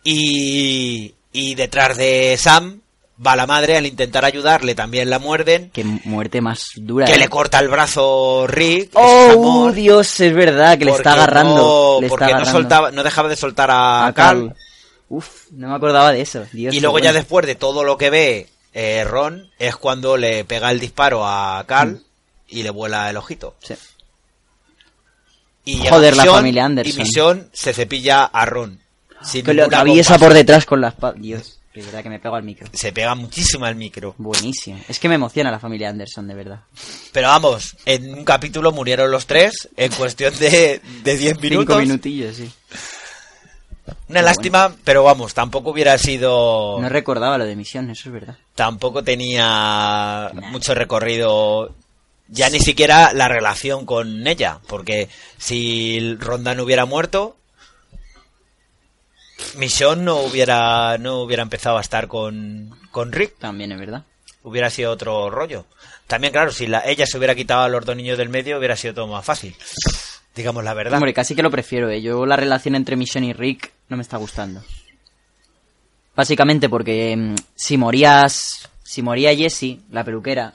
Y, 0.04 1.16
y 1.32 1.56
detrás 1.56 1.96
de 1.96 2.36
Sam 2.38 2.82
va 3.26 3.36
la 3.36 3.46
madre 3.46 3.78
al 3.78 3.86
intentar 3.86 4.26
ayudarle, 4.26 4.74
también 4.76 5.10
la 5.10 5.20
muerden. 5.20 5.70
Qué 5.72 5.84
muerte 5.84 6.42
más 6.42 6.72
dura. 6.76 7.06
Que 7.06 7.14
¿eh? 7.14 7.18
le 7.20 7.30
corta 7.30 7.60
el 7.60 7.70
brazo 7.70 8.46
Rick. 8.48 8.92
¡Oh, 8.94 9.72
Dios! 9.72 10.20
Es 10.20 10.34
verdad 10.34 10.78
que 10.78 10.86
le 10.86 10.92
está 10.92 11.14
agarrando. 11.14 11.56
no- 11.56 12.02
le 12.02 12.08
está 12.08 12.18
porque 12.28 12.34
no, 12.34 12.46
soltaba, 12.46 12.92
no 12.92 13.04
dejaba 13.04 13.30
de 13.30 13.36
soltar 13.36 13.70
a, 13.72 14.08
a 14.08 14.14
Carl. 14.14 14.48
Carl. 14.48 14.58
Uf, 15.10 15.48
no 15.52 15.68
me 15.70 15.76
acordaba 15.76 16.12
de 16.14 16.22
eso. 16.22 16.46
Dios, 16.54 16.74
Y 16.74 16.80
luego 16.80 16.98
ya 17.00 17.12
después 17.14 17.46
de 17.46 17.56
todo 17.56 17.84
lo 17.84 17.98
que 17.98 18.10
ve 18.10 18.48
eh, 18.74 19.04
Ron, 19.04 19.50
es 19.60 19.76
cuando 19.76 20.16
le 20.18 20.46
pega 20.46 20.72
el 20.72 20.80
disparo 20.80 21.26
a 21.28 21.64
Carl 21.68 21.92
Mm. 21.96 22.02
y 22.48 22.64
le 22.64 22.70
vuela 22.70 23.10
el 23.10 23.18
ojito. 23.18 23.56
Sí. 23.62 23.74
Y 25.64 25.88
Joder, 25.88 26.16
la 26.18 26.26
familia 26.26 26.66
Anderson. 26.66 27.00
Y 27.02 27.04
Michonne 27.04 27.44
se 27.54 27.74
cepilla 27.74 28.24
a 28.26 28.46
Ron. 28.46 28.80
sin 29.22 29.46
Que 29.46 29.54
lo 29.54 29.66
atraviesa 29.66 30.18
por 30.18 30.34
detrás 30.34 30.66
con 30.66 30.82
la 30.82 30.88
espada. 30.90 31.14
Dios, 31.18 31.60
es 31.74 31.86
verdad 31.86 32.04
que 32.04 32.10
me 32.10 32.20
pego 32.20 32.36
al 32.36 32.44
micro. 32.44 32.68
Se 32.74 32.92
pega 32.92 33.16
muchísimo 33.16 33.66
al 33.66 33.76
micro. 33.76 34.14
Buenísimo. 34.18 34.80
Es 34.88 35.00
que 35.00 35.08
me 35.08 35.16
emociona 35.16 35.52
la 35.52 35.60
familia 35.60 35.90
Anderson, 35.90 36.28
de 36.28 36.34
verdad. 36.36 36.62
Pero 37.14 37.30
vamos, 37.30 37.78
en 37.86 38.14
un 38.14 38.26
capítulo 38.26 38.72
murieron 38.72 39.10
los 39.10 39.26
tres 39.26 39.70
en 39.78 39.92
cuestión 39.94 40.38
de, 40.38 40.82
de 41.04 41.18
10 41.18 41.40
minutos. 41.42 41.78
Cinco 41.78 41.80
minutillos, 41.80 42.36
sí. 42.36 42.52
Una 44.10 44.22
lástima, 44.22 44.76
pero 44.84 45.04
vamos, 45.04 45.34
tampoco 45.34 45.72
hubiera 45.72 45.98
sido... 45.98 46.78
No 46.82 46.90
recordaba 46.90 47.38
lo 47.38 47.46
de 47.46 47.56
misión, 47.56 47.90
eso 47.90 48.10
es 48.10 48.14
verdad. 48.14 48.38
Tampoco 48.56 49.04
tenía 49.04 50.32
mucho 50.52 50.76
recorrido, 50.76 51.74
ya 52.28 52.50
ni 52.50 52.60
siquiera 52.60 53.14
la 53.14 53.30
relación 53.30 53.86
con 53.86 54.28
ella, 54.28 54.60
porque 54.68 55.08
si 55.38 56.16
Ronda 56.20 56.54
no 56.56 56.64
hubiera 56.64 56.86
muerto, 56.86 57.38
Michonne 59.58 60.04
no 60.04 60.18
hubiera, 60.18 60.98
no 60.98 61.22
hubiera 61.22 61.44
empezado 61.44 61.78
a 61.78 61.82
estar 61.82 62.08
con, 62.08 62.76
con 62.92 63.12
Rick. 63.12 63.38
También 63.40 63.72
es 63.72 63.80
verdad. 63.80 64.04
Hubiera 64.44 64.70
sido 64.70 64.92
otro 64.92 65.30
rollo. 65.30 65.66
También, 66.08 66.34
claro, 66.34 66.52
si 66.52 66.68
la, 66.68 66.84
ella 66.86 67.06
se 67.06 67.18
hubiera 67.18 67.36
quitado 67.36 67.64
a 67.64 67.70
los 67.70 67.86
dos 67.86 67.96
niños 67.96 68.18
del 68.18 68.30
medio, 68.30 68.58
hubiera 68.58 68.76
sido 68.76 68.94
todo 68.94 69.08
más 69.08 69.24
fácil. 69.24 69.56
Digamos 70.36 70.64
la 70.64 70.74
verdad. 70.74 70.96
Hombre, 70.96 71.14
casi 71.14 71.36
que 71.36 71.44
lo 71.44 71.52
prefiero, 71.52 71.90
¿eh? 71.90 72.02
Yo 72.02 72.26
la 72.26 72.36
relación 72.36 72.76
entre 72.76 72.96
Michonne 72.96 73.28
y 73.28 73.34
Rick 73.34 73.72
no 73.90 73.98
me 73.98 74.04
está 74.04 74.18
gustando. 74.18 74.64
Básicamente 76.16 76.70
porque 76.70 77.16
mm, 77.16 77.36
si 77.56 77.78
morías... 77.78 78.68
Si 78.84 79.02
moría 79.02 79.36
Jessie, 79.36 79.80
la 79.90 80.04
peluquera... 80.04 80.54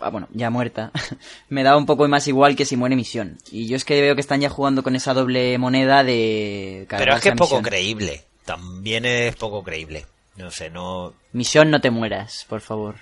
ah, 0.00 0.10
bueno, 0.10 0.28
ya 0.32 0.50
muerta, 0.50 0.90
me 1.48 1.62
da 1.62 1.76
un 1.76 1.86
poco 1.86 2.06
más 2.08 2.26
igual 2.28 2.56
que 2.56 2.64
si 2.64 2.76
muere 2.76 2.96
Misión. 2.96 3.38
Y 3.50 3.66
yo 3.66 3.76
es 3.76 3.84
que 3.84 4.00
veo 4.00 4.14
que 4.14 4.20
están 4.20 4.40
ya 4.40 4.48
jugando 4.48 4.82
con 4.82 4.96
esa 4.96 5.14
doble 5.14 5.56
moneda 5.58 6.04
de... 6.04 6.86
Pero 6.88 7.14
es 7.14 7.22
que 7.22 7.30
es 7.30 7.34
poco 7.36 7.62
creíble. 7.62 8.24
También 8.44 9.04
es 9.04 9.36
poco 9.36 9.62
creíble. 9.62 10.06
No 10.36 10.50
sé, 10.50 10.70
no. 10.70 11.14
Misión, 11.32 11.70
no 11.70 11.80
te 11.80 11.90
mueras, 11.90 12.46
por 12.48 12.60
favor. 12.60 12.96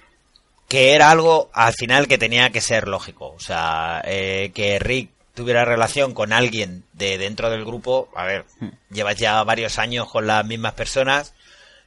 Que 0.68 0.94
era 0.94 1.10
algo 1.10 1.50
al 1.52 1.72
final 1.74 2.06
que 2.08 2.18
tenía 2.18 2.50
que 2.50 2.60
ser 2.60 2.88
lógico. 2.88 3.32
O 3.36 3.40
sea, 3.40 4.02
eh, 4.04 4.50
que 4.54 4.78
Rick 4.78 5.10
tuviera 5.34 5.64
relación 5.64 6.12
con 6.12 6.32
alguien 6.32 6.84
de 6.92 7.18
dentro 7.18 7.50
del 7.50 7.64
grupo. 7.64 8.08
A 8.14 8.24
ver, 8.24 8.44
llevas 8.90 9.16
ya 9.16 9.42
varios 9.44 9.78
años 9.78 10.08
con 10.10 10.26
las 10.26 10.44
mismas 10.44 10.74
personas, 10.74 11.34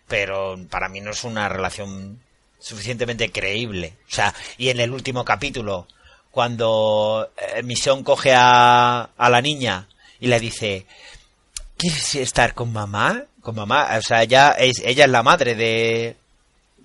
pero 0.08 0.58
para 0.70 0.89
mí 0.89 1.02
no 1.02 1.12
es 1.12 1.24
una 1.24 1.50
relación 1.50 2.20
suficientemente 2.64 3.30
creíble. 3.32 3.93
O 4.09 4.11
sea, 4.14 4.34
y 4.57 4.70
en 4.70 4.80
el 4.80 4.91
último 4.91 5.26
capítulo, 5.26 5.86
cuando 6.32 7.30
eh, 7.38 7.61
Michonne 7.64 8.03
coge 8.05 8.34
a, 8.34 9.09
a 9.18 9.30
la 9.30 9.41
niña 9.41 9.88
y 10.22 10.28
le 10.28 10.39
dice, 10.39 10.86
¿quieres 11.78 12.16
estar 12.16 12.53
con 12.53 12.72
mamá? 12.72 13.24
Con 13.41 13.55
mamá, 13.55 13.89
o 13.97 14.01
sea, 14.01 14.24
ella 14.24 14.51
es, 14.51 14.80
ella 14.86 15.03
es 15.05 15.11
la 15.11 15.24
madre 15.24 15.55
de... 15.55 16.16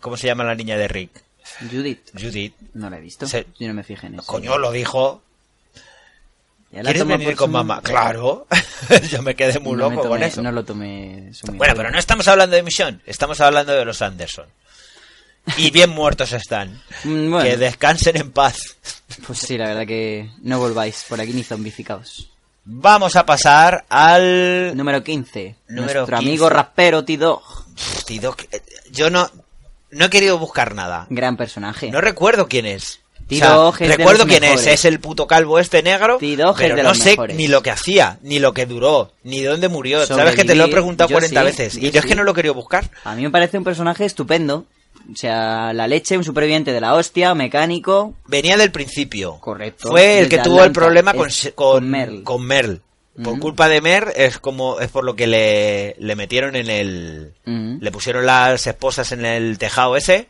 ¿Cómo 0.01 0.17
se 0.17 0.27
llama 0.27 0.43
la 0.45 0.55
niña 0.57 0.77
de 0.77 0.89
Rick? 0.89 1.23
Judith, 1.71 2.11
Judith. 2.13 2.55
no 2.75 2.91
la 2.91 2.99
he 2.99 3.01
visto. 3.01 3.27
Se- 3.29 3.47
Yo 3.59 3.69
no 3.69 3.75
me 3.75 3.85
fijé 3.85 4.09
en 4.09 4.15
eso. 4.15 4.27
Coño, 4.27 4.59
lo 4.59 4.71
dijo. 4.73 5.23
Ya 6.73 6.83
¿Quieres 6.83 7.07
venir 7.07 7.35
con 7.37 7.49
su- 7.49 7.53
mamá? 7.53 7.81
Claro. 7.83 8.47
Yo 9.11 9.23
me 9.23 9.35
quedé 9.35 9.59
muy 9.61 9.73
No 9.77 9.89
loco 9.91 10.09
con 10.09 10.23
eso. 10.23 10.43
No 10.43 10.53
lo 10.53 10.65
tomé... 10.65 11.31
su 11.33 11.47
Bueno, 11.53 11.75
pero 11.77 11.91
no 11.91 11.99
estamos 11.99 12.27
hablando 12.29 12.55
de 12.57 12.63
Mission, 12.63 13.01
estamos 13.07 13.41
hablando 13.41 13.73
de 13.73 13.85
los 13.85 14.03
Anderson. 14.03 14.47
Y 15.57 15.71
bien 15.71 15.91
muertos 15.91 16.33
están. 16.33 16.81
Mm, 17.05 17.31
bueno. 17.31 17.49
Que 17.51 17.57
descansen 17.57 18.17
en 18.17 18.31
paz. 18.33 18.57
Pues 19.27 19.39
sí, 19.41 19.57
la 19.59 19.69
verdad 19.69 19.87
que 19.87 20.31
no 20.43 20.59
volváis 20.59 21.05
por 21.09 21.21
aquí 21.21 21.33
ni 21.33 21.43
zombificados. 21.43 22.31
Vamos 22.65 23.17
a 23.17 23.25
pasar 23.25 23.87
al... 23.89 24.77
Número 24.77 25.03
15. 25.03 25.57
Número 25.69 26.01
Nuestro 26.01 26.19
15. 26.19 26.29
amigo 26.29 26.51
rapero 26.51 27.05
T-Dog. 27.05 27.43
Tío, 28.07 28.35
que- 28.35 28.63
Yo 28.91 29.09
no... 29.11 29.31
No 29.91 30.05
he 30.05 30.11
querido 30.11 30.37
buscar 30.39 30.75
nada. 30.75 31.07
Gran 31.09 31.39
personaje. 31.39 31.91
No 31.91 32.03
recuerdo 32.03 32.47
quién 32.47 32.67
es. 32.67 33.01
O 33.31 33.35
sea, 33.35 33.49
T-Dog 33.49 33.75
es 33.81 33.89
de 33.89 33.97
recuerdo 33.97 34.25
los 34.25 34.29
quién 34.29 34.45
es, 34.45 34.51
mejores. 34.51 34.75
es 34.75 34.85
el 34.85 35.01
puto 35.01 35.27
calvo 35.27 35.59
este 35.59 35.83
negro, 35.83 36.17
T-Dog 36.19 36.57
es 36.57 36.63
pero 36.63 36.77
de 36.77 36.83
no 36.83 36.89
los 36.91 36.99
sé 36.99 37.11
mejores. 37.11 37.37
ni 37.37 37.47
lo 37.49 37.63
que 37.63 37.71
hacía, 37.71 38.19
ni 38.23 38.39
lo 38.39 38.53
que 38.55 38.65
duró, 38.67 39.13
ni 39.23 39.43
dónde 39.43 39.69
murió. 39.69 40.07
Sabes 40.07 40.35
que 40.35 40.45
te 40.45 40.55
lo 40.55 40.65
he 40.65 40.69
preguntado 40.69 41.09
yo 41.11 41.15
40 41.17 41.41
sí, 41.41 41.45
veces 41.45 41.77
y 41.77 41.91
yo 41.91 42.01
es 42.01 42.07
que 42.07 42.15
no 42.15 42.23
lo 42.23 42.33
he 42.33 42.35
querido 42.35 42.55
buscar. 42.55 42.91
A 43.05 43.15
mí 43.15 43.23
me 43.23 43.31
parece 43.31 43.59
un 43.59 43.65
personaje 43.65 44.05
estupendo. 44.07 44.65
O 45.11 45.17
sea, 45.17 45.73
la 45.73 45.87
leche, 45.87 46.17
un 46.19 46.25
superviviente 46.25 46.73
de 46.73 46.81
la 46.81 46.95
hostia, 46.95 47.35
mecánico. 47.35 48.15
Venía 48.27 48.57
del 48.57 48.71
principio. 48.71 49.39
Correcto. 49.41 49.89
Fue 49.89 50.19
el 50.19 50.29
que 50.29 50.39
tuvo 50.39 50.63
el 50.63 50.73
problema 50.73 51.15
con, 51.15 51.29
con, 51.55 51.55
con 51.55 51.91
Merl. 51.91 52.23
con 52.25 52.47
Merl. 52.47 52.83
Por 53.23 53.41
culpa 53.41 53.69
de 53.69 53.81
Mer 53.81 54.13
es 54.15 54.39
como 54.39 54.79
es 54.79 54.89
por 54.91 55.05
lo 55.05 55.17
que 55.17 55.27
le, 55.27 55.97
le 55.99 56.15
metieron 56.15 56.55
en 56.55 56.71
el 56.71 57.35
le 57.45 57.91
pusieron 57.91 58.25
las 58.27 58.65
esposas 58.67 59.11
en 59.11 59.25
el 59.25 59.59
tejado 59.59 59.97
ese. 59.97 60.29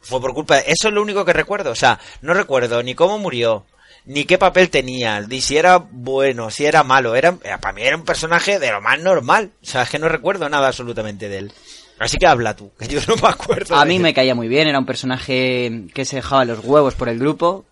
Fue 0.00 0.20
por 0.20 0.34
culpa, 0.34 0.58
eso 0.58 0.88
es 0.88 0.94
lo 0.94 1.02
único 1.02 1.24
que 1.24 1.32
recuerdo, 1.32 1.70
o 1.70 1.74
sea, 1.74 1.98
no 2.20 2.32
recuerdo 2.32 2.82
ni 2.82 2.94
cómo 2.94 3.18
murió, 3.18 3.64
ni 4.04 4.24
qué 4.24 4.38
papel 4.38 4.70
tenía, 4.70 5.20
ni 5.20 5.40
si 5.40 5.56
era 5.56 5.78
bueno, 5.78 6.50
si 6.50 6.66
era 6.66 6.84
malo, 6.84 7.16
era 7.16 7.36
para 7.36 7.72
mí 7.72 7.82
era 7.82 7.96
un 7.96 8.04
personaje 8.04 8.58
de 8.58 8.70
lo 8.70 8.80
más 8.80 9.00
normal, 9.00 9.50
o 9.60 9.66
sea, 9.66 9.82
es 9.82 9.90
que 9.90 9.98
no 9.98 10.08
recuerdo 10.08 10.48
nada 10.48 10.68
absolutamente 10.68 11.28
de 11.28 11.38
él. 11.38 11.52
Así 11.98 12.16
que 12.18 12.26
habla 12.26 12.54
tú, 12.54 12.70
que 12.78 12.86
yo 12.88 13.00
no 13.08 13.16
me 13.16 13.28
acuerdo. 13.28 13.74
A 13.76 13.84
de 13.84 13.88
mí 13.90 13.98
me 13.98 14.14
caía 14.14 14.34
muy 14.34 14.48
bien, 14.48 14.68
era 14.68 14.78
un 14.78 14.86
personaje 14.86 15.86
que 15.94 16.04
se 16.04 16.16
dejaba 16.16 16.44
los 16.44 16.64
huevos 16.64 16.94
por 16.94 17.08
el 17.08 17.18
grupo. 17.18 17.64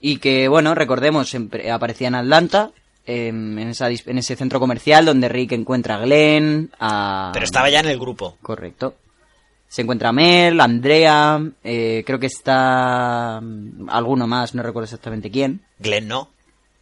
Y 0.00 0.16
que, 0.18 0.48
bueno, 0.48 0.74
recordemos, 0.74 1.34
aparecía 1.70 2.08
en 2.08 2.14
Atlanta, 2.14 2.70
em, 3.04 3.58
en, 3.58 3.68
esa 3.68 3.88
en 3.90 4.18
ese 4.18 4.34
centro 4.36 4.58
comercial 4.58 5.04
donde 5.04 5.28
Rick 5.28 5.52
encuentra 5.52 5.96
a 5.96 5.98
Glenn, 5.98 6.70
a... 6.80 7.30
Pero 7.34 7.44
estaba 7.44 7.68
ya 7.68 7.80
en 7.80 7.88
el 7.88 7.98
grupo. 7.98 8.38
Correcto. 8.40 8.94
Se 9.68 9.82
encuentra 9.82 10.10
Mel, 10.10 10.58
Andrea, 10.60 11.40
eh, 11.62 12.02
creo 12.06 12.18
que 12.18 12.26
está 12.26 13.40
mm, 13.42 13.88
alguno 13.90 14.26
más, 14.26 14.54
no 14.54 14.62
recuerdo 14.62 14.84
exactamente 14.84 15.30
quién. 15.30 15.60
Glenn 15.78 16.08
no, 16.08 16.30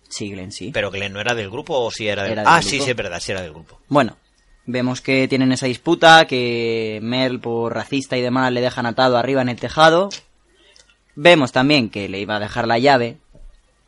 Sí, 0.08 0.30
Glenn, 0.30 0.52
sí. 0.52 0.70
pero 0.72 0.90
Glenn 0.90 1.12
no 1.12 1.20
era 1.20 1.34
del 1.34 1.50
grupo 1.50 1.74
o 1.78 1.90
si 1.90 2.08
era 2.08 2.22
del, 2.22 2.32
Era 2.32 2.42
del 2.42 2.48
Ah, 2.50 2.58
grupo. 2.60 2.70
sí, 2.70 2.80
sí, 2.80 2.90
es 2.90 2.96
verdad, 2.96 3.20
sí 3.20 3.32
era 3.32 3.42
del 3.42 3.52
grupo. 3.52 3.78
Bueno, 3.88 4.16
vemos 4.68 5.00
que 5.00 5.26
tienen 5.28 5.50
esa 5.50 5.66
disputa, 5.66 6.26
que 6.26 7.00
Mel 7.02 7.40
por 7.40 7.74
racista 7.74 8.16
y 8.16 8.20
demás 8.20 8.52
le 8.52 8.60
dejan 8.60 8.86
atado 8.86 9.16
arriba 9.16 9.42
en 9.42 9.48
el 9.48 9.58
tejado. 9.58 10.10
Vemos 11.16 11.50
también 11.52 11.88
que 11.88 12.08
le 12.08 12.20
iba 12.20 12.36
a 12.36 12.40
dejar 12.40 12.68
la 12.68 12.78
llave, 12.78 13.16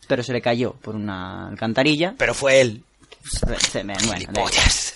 pero 0.08 0.22
se 0.22 0.32
le 0.32 0.40
cayó 0.40 0.72
por 0.72 0.96
una 0.96 1.48
alcantarilla. 1.48 2.14
Pero 2.16 2.34
fue 2.34 2.62
él. 2.62 2.82
Se 3.22 3.84
bueno. 3.84 4.50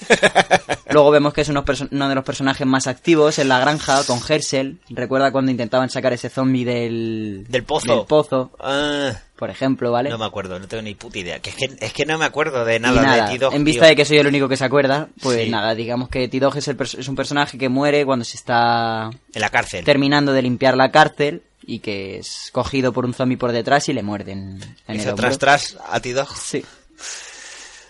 Luego 0.90 1.10
vemos 1.10 1.32
que 1.32 1.40
es 1.40 1.48
uno 1.48 1.62
de 2.08 2.14
los 2.14 2.24
personajes 2.24 2.66
más 2.66 2.86
activos 2.86 3.38
en 3.38 3.48
la 3.48 3.58
granja 3.58 4.04
con 4.06 4.20
Herschel. 4.26 4.78
Recuerda 4.90 5.32
cuando 5.32 5.50
intentaban 5.50 5.90
sacar 5.90 6.12
ese 6.12 6.28
zombie 6.30 6.64
del, 6.64 7.46
Del 7.48 7.64
pozo. 7.64 7.96
del 7.96 8.06
pozo, 8.06 8.52
Ah, 8.60 9.12
por 9.36 9.50
ejemplo, 9.50 9.90
¿vale? 9.90 10.10
no 10.10 10.18
me 10.18 10.24
acuerdo, 10.24 10.58
no 10.60 10.68
tengo 10.68 10.82
ni 10.82 10.94
puta 10.94 11.18
idea. 11.18 11.40
Que 11.40 11.50
es, 11.50 11.56
que 11.56 11.70
es 11.80 11.92
que 11.92 12.06
no 12.06 12.16
me 12.18 12.24
acuerdo 12.24 12.64
de 12.64 12.78
nada, 12.78 13.02
nada, 13.02 13.26
de 13.28 13.32
T-Dog, 13.38 13.54
en 13.54 13.64
vista 13.64 13.82
tío. 13.82 13.88
de 13.88 13.96
que 13.96 14.04
soy 14.04 14.18
el 14.18 14.26
único 14.28 14.48
que 14.48 14.56
se 14.56 14.64
acuerda, 14.64 15.08
pues 15.20 15.44
Sí. 15.44 15.50
nada, 15.50 15.74
digamos 15.74 16.08
que 16.08 16.28
T-Dog 16.28 16.56
es, 16.58 16.68
el 16.68 16.76
es 16.80 17.08
un 17.08 17.16
personaje 17.16 17.58
que 17.58 17.68
muere 17.68 18.04
cuando 18.06 18.24
se 18.24 18.36
está 18.36 19.10
En 19.32 19.40
la 19.40 19.50
cárcel. 19.50 19.84
terminando 19.84 20.32
de 20.32 20.42
limpiar 20.42 20.76
la 20.76 20.92
cárcel 20.92 21.42
y 21.66 21.80
que 21.80 22.18
es 22.18 22.50
cogido 22.52 22.92
por 22.92 23.04
un 23.06 23.14
zombie 23.14 23.36
por 23.38 23.50
detrás 23.50 23.88
y 23.88 23.94
le 23.94 24.02
muerden 24.02 24.60
en 24.86 25.00
el 25.00 25.08
hombro. 25.08 25.16
tras 25.16 25.38
tras 25.38 25.76
a 25.90 25.98
T-Dog. 26.00 26.28
Sí. 26.36 26.64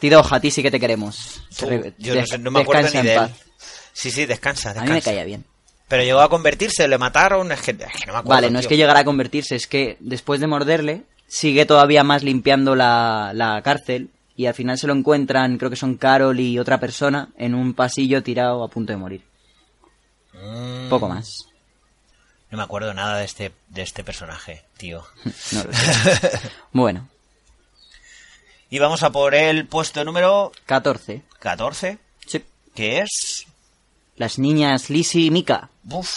T-Dog, 0.09 0.35
a 0.35 0.41
ti 0.41 0.51
sí 0.51 0.63
que 0.63 0.71
te 0.71 0.79
queremos. 0.79 1.41
Tú, 1.59 1.67
yo 1.99 2.15
no, 2.15 2.27
sé, 2.27 2.39
no 2.39 2.51
me 2.51 2.61
acuerdo 2.61 2.91
ni 2.93 3.03
de 3.03 3.15
él. 3.15 3.29
Sí, 3.93 4.11
sí, 4.11 4.27
descansa, 4.27 4.71
A 4.71 4.73
descansa. 4.75 4.93
mí 4.93 4.99
me 4.99 5.03
caía 5.03 5.25
bien. 5.25 5.45
Pero 5.89 6.03
llegó 6.03 6.21
a 6.21 6.29
convertirse, 6.29 6.87
le 6.89 6.99
mataron, 6.99 7.53
es 7.53 7.61
que, 7.63 7.71
es 7.71 7.79
que 7.79 8.07
no 8.07 8.13
me 8.13 8.19
acuerdo. 8.19 8.29
Vale, 8.29 8.51
no 8.51 8.59
es 8.59 8.67
que 8.67 8.77
llegara 8.77 9.01
a 9.01 9.05
convertirse, 9.05 9.57
es 9.57 9.67
que 9.67 9.97
después 10.01 10.41
de 10.41 10.47
morderle, 10.47 11.05
sigue 11.27 11.65
todavía 11.65 12.05
más 12.05 12.23
limpiando 12.23 12.75
la, 12.75 13.33
la 13.35 13.63
cárcel 13.63 14.11
y 14.37 14.47
al 14.47 14.55
final 14.55 14.79
se 14.79 14.87
lo 14.87 14.93
encuentran, 14.95 15.57
creo 15.59 15.71
que 15.71 15.77
son 15.77 15.97
Carol 15.97 16.39
y 16.39 16.59
otra 16.59 16.79
persona, 16.81 17.29
en 17.39 17.55
un 17.55 17.73
pasillo 17.73 18.23
tirado 18.23 18.63
a 18.63 18.69
punto 18.69 18.93
de 18.93 18.97
morir. 18.99 19.23
Mm, 20.33 20.89
Poco 20.89 21.09
más. 21.09 21.47
No 22.51 22.59
me 22.59 22.65
acuerdo 22.65 22.93
nada 22.95 23.19
de 23.19 23.25
este, 23.25 23.53
de 23.69 23.83
este 23.83 24.05
personaje, 24.05 24.65
tío. 24.77 25.05
No 25.53 25.65
bueno, 26.73 27.09
Y 28.75 28.81
vamos 28.81 29.05
a 29.05 29.11
por 29.11 29.37
el 29.37 29.69
puesto 29.69 30.05
número 30.05 30.51
14. 30.67 31.23
14, 31.39 31.97
Sí. 32.27 32.43
que 32.75 33.03
es... 33.03 33.47
Las 34.17 34.37
niñas 34.41 34.91
Lizzie 34.91 35.27
y 35.27 35.31
Mika. 35.31 35.71
Uf, 35.89 36.13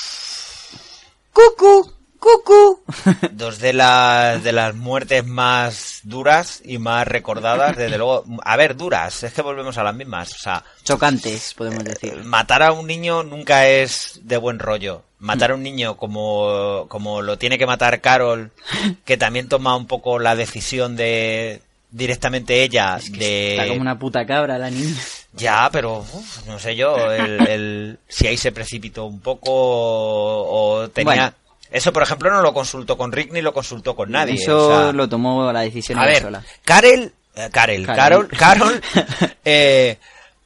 ¡Cucu! 1.31 1.93
¡Cucu! 2.17 2.81
dos 3.33 3.59
de 3.59 3.73
las, 3.73 4.43
de 4.43 4.53
las 4.53 4.73
muertes 4.73 5.23
más 5.23 5.99
duras 6.01 6.63
y 6.65 6.79
más 6.79 7.07
recordadas, 7.07 7.77
desde 7.77 7.99
luego. 7.99 8.25
A 8.43 8.57
ver, 8.57 8.75
duras, 8.75 9.21
es 9.21 9.33
que 9.33 9.43
volvemos 9.43 9.77
a 9.77 9.83
las 9.83 9.93
mismas. 9.93 10.33
O 10.33 10.39
sea, 10.39 10.63
Chocantes, 10.83 11.53
podemos 11.53 11.83
decir. 11.83 12.23
matar 12.23 12.63
a 12.63 12.71
un 12.71 12.87
niño 12.87 13.21
nunca 13.21 13.67
es 13.67 14.19
de 14.23 14.37
buen 14.37 14.57
rollo. 14.57 15.03
Matar 15.19 15.51
a 15.51 15.53
un 15.53 15.61
niño 15.61 15.95
como, 15.95 16.87
como 16.87 17.21
lo 17.21 17.37
tiene 17.37 17.59
que 17.59 17.67
matar 17.67 18.01
Carol, 18.01 18.51
que 19.05 19.15
también 19.17 19.47
toma 19.47 19.75
un 19.75 19.85
poco 19.85 20.17
la 20.17 20.35
decisión 20.35 20.95
de 20.95 21.61
directamente 21.89 22.63
ella 22.63 22.97
Es 22.97 23.09
que 23.09 23.17
de 23.17 23.51
Está 23.53 23.67
como 23.69 23.81
una 23.81 23.97
puta 23.97 24.25
cabra 24.25 24.57
la 24.57 24.69
niña. 24.69 24.95
ya 25.33 25.69
pero 25.71 25.99
uf, 25.99 26.45
no 26.47 26.59
sé 26.59 26.75
yo 26.75 27.11
el, 27.11 27.47
el- 27.47 27.99
si 28.07 28.27
ahí 28.27 28.37
se 28.37 28.51
precipitó 28.51 29.05
un 29.05 29.19
poco 29.21 29.51
o, 29.51 30.79
o 30.81 30.89
tenía 30.89 31.13
Bueno. 31.13 31.33
eso 31.71 31.93
por 31.93 32.03
ejemplo 32.03 32.29
no 32.31 32.41
lo 32.41 32.53
consultó 32.53 32.97
con 32.97 33.11
Rick 33.11 33.31
ni 33.31 33.41
lo 33.41 33.53
consultó 33.53 33.95
con 33.95 34.11
nadie 34.11 34.35
Eso 34.35 34.67
o 34.67 34.81
sea, 34.83 34.91
lo 34.91 35.07
tomó 35.07 35.51
la 35.51 35.61
decisión 35.61 35.97
a 35.99 36.05
ver 36.05 36.21
sola. 36.23 36.43
Karel 36.65 37.13
eh, 37.35 37.49
Karel 37.51 37.85
Carol. 37.85 38.27
Carol 38.29 38.81
eh, 39.45 39.97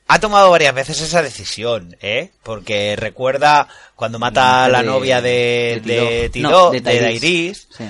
ha 0.07 0.19
tomado 0.19 0.51
varias 0.51 0.75
veces 0.75 1.01
esa 1.01 1.21
decisión 1.23 1.95
eh 2.01 2.31
porque 2.43 2.95
recuerda 2.97 3.67
cuando 3.95 4.19
mata 4.19 4.65
a 4.65 4.69
la 4.69 4.79
De- 4.81 4.85
novia 4.87 5.21
de 5.21 5.81
de 5.83 6.29
de 6.29 6.39
No. 6.41 6.71
Dairis 6.71 7.67
Sí. 7.75 7.85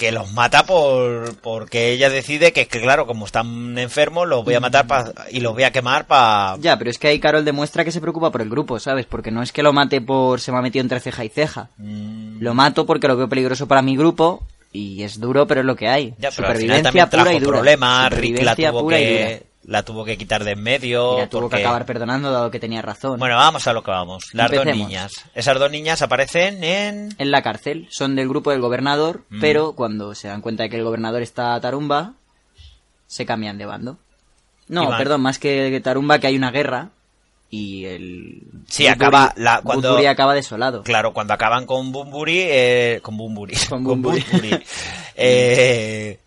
Que 0.00 0.12
los 0.12 0.32
mata 0.32 0.64
por 0.64 1.36
porque 1.42 1.92
ella 1.92 2.08
decide 2.08 2.52
que, 2.54 2.66
que 2.66 2.80
claro, 2.80 3.06
como 3.06 3.26
están 3.26 3.76
enfermos, 3.76 4.26
los 4.26 4.42
voy 4.46 4.54
a 4.54 4.60
matar 4.60 4.86
pa- 4.86 5.12
y 5.30 5.40
los 5.40 5.52
voy 5.52 5.64
a 5.64 5.72
quemar 5.72 6.06
para... 6.06 6.56
Ya, 6.58 6.78
pero 6.78 6.90
es 6.90 6.98
que 6.98 7.08
ahí 7.08 7.20
Carol 7.20 7.44
demuestra 7.44 7.84
que 7.84 7.92
se 7.92 8.00
preocupa 8.00 8.30
por 8.32 8.40
el 8.40 8.48
grupo, 8.48 8.80
¿sabes? 8.80 9.04
Porque 9.04 9.30
no 9.30 9.42
es 9.42 9.52
que 9.52 9.62
lo 9.62 9.74
mate 9.74 10.00
por 10.00 10.40
se 10.40 10.52
me 10.52 10.58
ha 10.58 10.62
metido 10.62 10.80
entre 10.82 11.00
ceja 11.00 11.22
y 11.22 11.28
ceja. 11.28 11.68
Mm. 11.76 12.40
Lo 12.40 12.54
mato 12.54 12.86
porque 12.86 13.08
lo 13.08 13.16
veo 13.18 13.28
peligroso 13.28 13.68
para 13.68 13.82
mi 13.82 13.94
grupo 13.94 14.42
y 14.72 15.02
es 15.02 15.20
duro, 15.20 15.46
pero 15.46 15.60
es 15.60 15.66
lo 15.66 15.76
que 15.76 15.88
hay. 15.88 16.14
Ya, 16.18 16.30
pero 16.34 16.48
al 16.48 16.56
final 16.56 16.82
también 16.82 17.08
pura 17.10 17.22
trajo 17.24 17.36
y 17.36 17.40
dura. 17.40 17.58
problemas, 17.58 18.12
Rick 18.14 18.42
la 18.42 18.56
tuvo, 18.56 18.88
que, 18.88 19.42
la 19.64 19.82
tuvo 19.84 20.04
que 20.04 20.16
quitar 20.16 20.42
de 20.44 20.52
en 20.52 20.62
medio. 20.62 21.16
Y 21.18 21.20
la 21.20 21.28
tuvo 21.28 21.42
porque- 21.42 21.56
que 21.56 21.62
acabar 21.62 21.84
perdonando 21.86 22.30
dado 22.32 22.50
que 22.50 22.58
tenía 22.58 22.82
razón. 22.82 23.18
Bueno, 23.18 23.36
vamos 23.36 23.66
a 23.66 23.72
lo 23.72 23.82
que 23.82 23.90
vamos. 23.90 24.24
Las 24.32 24.50
dos 24.50 24.64
niñas. 24.66 25.12
Esas 25.34 25.58
dos 25.58 25.70
niñas 25.70 26.00
aparecen 26.02 26.64
en... 26.64 27.14
en 27.18 27.30
la 27.30 27.42
cárcel. 27.42 27.86
Son 27.90 28.16
del 28.16 28.28
grupo 28.28 28.50
del 28.50 28.60
gobernador, 28.60 29.24
Mm. 29.30 29.40
pero 29.40 29.72
cuando 29.74 30.14
se 30.14 30.28
dan 30.28 30.40
cuenta 30.40 30.62
de 30.64 30.70
que 30.70 30.76
el 30.76 30.84
gobernador 30.84 31.22
está 31.22 31.54
a 31.54 31.60
Tarumba, 31.60 32.14
se 33.06 33.26
cambian 33.26 33.58
de 33.58 33.66
bando. 33.66 33.98
No, 34.68 34.88
perdón, 34.96 35.20
más 35.22 35.38
que 35.38 35.80
Tarumba, 35.82 36.18
que 36.20 36.28
hay 36.28 36.36
una 36.36 36.50
guerra 36.52 36.90
y 37.50 37.84
el... 37.86 38.42
Sí, 38.68 38.86
acaba 38.86 39.34
la- 39.36 39.60
cuando- 39.62 39.88
Woodbury 39.88 40.06
acaba 40.06 40.32
desolado. 40.34 40.84
Claro, 40.84 41.12
cuando 41.12 41.34
acaban 41.34 41.66
con 41.66 41.90
Bumburi, 41.90 42.38
eh, 42.42 43.00
con 43.02 43.16
Bumburi, 43.16 43.56
Con 43.68 43.82
Bunbury. 43.84 44.24
Bunbury, 44.30 44.62
eh, 45.16 46.18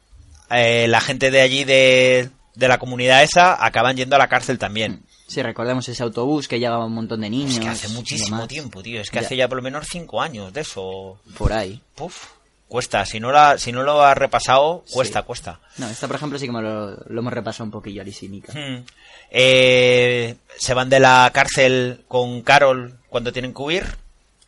eh, 0.51 0.86
la 0.89 0.99
gente 1.01 1.31
de 1.31 1.39
allí 1.41 1.63
de, 1.63 2.29
de 2.56 2.68
la 2.68 2.78
comunidad 2.78 3.24
esa 3.24 3.64
acaban 3.66 3.95
yendo 3.97 4.16
a 4.16 4.20
la 4.20 4.28
cárcel 4.30 4.58
también. 4.60 5.04
Si 5.28 5.41
recordemos 5.41 5.88
ese 5.89 6.04
autobús 6.04 6.47
que 6.47 6.60
llevaba 6.60 6.86
un 6.86 6.93
montón 6.93 7.22
de 7.22 7.30
niños. 7.30 7.54
Es 7.54 7.60
que 7.60 7.68
hace 7.68 7.88
muchísimo 7.89 8.47
tiempo, 8.47 8.84
tío. 8.84 9.01
Es 9.01 9.10
que 9.10 9.20
Ya. 9.20 9.26
hace 9.26 9.36
ya 9.36 9.47
por 9.47 9.58
lo 9.58 9.64
menos 9.64 9.88
cinco 9.89 10.22
años 10.22 10.54
de 10.54 10.62
eso. 10.62 11.20
Por 11.38 11.54
ahí. 11.54 11.82
Puf, 11.95 12.26
cuesta. 12.68 13.06
Si 13.06 13.20
no, 13.20 13.32
la, 13.32 13.58
si 13.58 13.72
no 13.72 13.82
lo 13.84 14.04
has 14.04 14.18
repasado, 14.18 14.84
cuesta, 14.91 15.22
Sí. 15.22 15.26
cuesta. 15.26 15.60
No, 15.78 15.89
esta 15.89 16.06
por 16.08 16.18
ejemplo 16.18 16.38
sí 16.38 16.45
que 16.45 16.51
me 16.51 16.62
lo, 16.62 16.91
lo 16.91 17.20
hemos 17.20 17.34
repasado 17.34 17.64
un 17.66 17.72
poquillo, 17.72 18.04
Mika. 18.30 18.54
Hmm. 18.54 18.84
Eh, 19.32 20.36
se 20.60 20.74
van 20.76 20.89
de 20.89 20.99
la 20.99 21.30
cárcel 21.34 22.04
con 22.08 22.41
Carol 22.43 22.99
cuando 23.10 23.32
tienen 23.34 23.54
que 23.54 23.62
huir. 23.62 23.86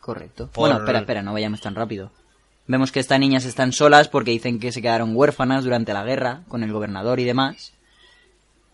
Correcto. 0.00 0.46
Por- 0.52 0.68
Bueno, 0.68 0.76
espera, 0.78 1.00
espera, 1.00 1.22
no 1.22 1.32
vayamos 1.32 1.60
tan 1.60 1.74
rápido. 1.74 2.12
Vemos 2.68 2.92
que 2.92 3.00
estas 3.00 3.18
niñas 3.18 3.44
están 3.44 3.72
solas 3.72 4.06
porque 4.08 4.30
dicen 4.30 4.60
que 4.60 4.70
se 4.72 4.82
quedaron 4.82 5.14
huérfanas 5.16 5.64
durante 5.64 5.92
la 5.92 6.04
guerra 6.04 6.42
con 6.48 6.62
el 6.62 6.72
gobernador 6.72 7.18
y 7.18 7.24
demás. 7.24 7.72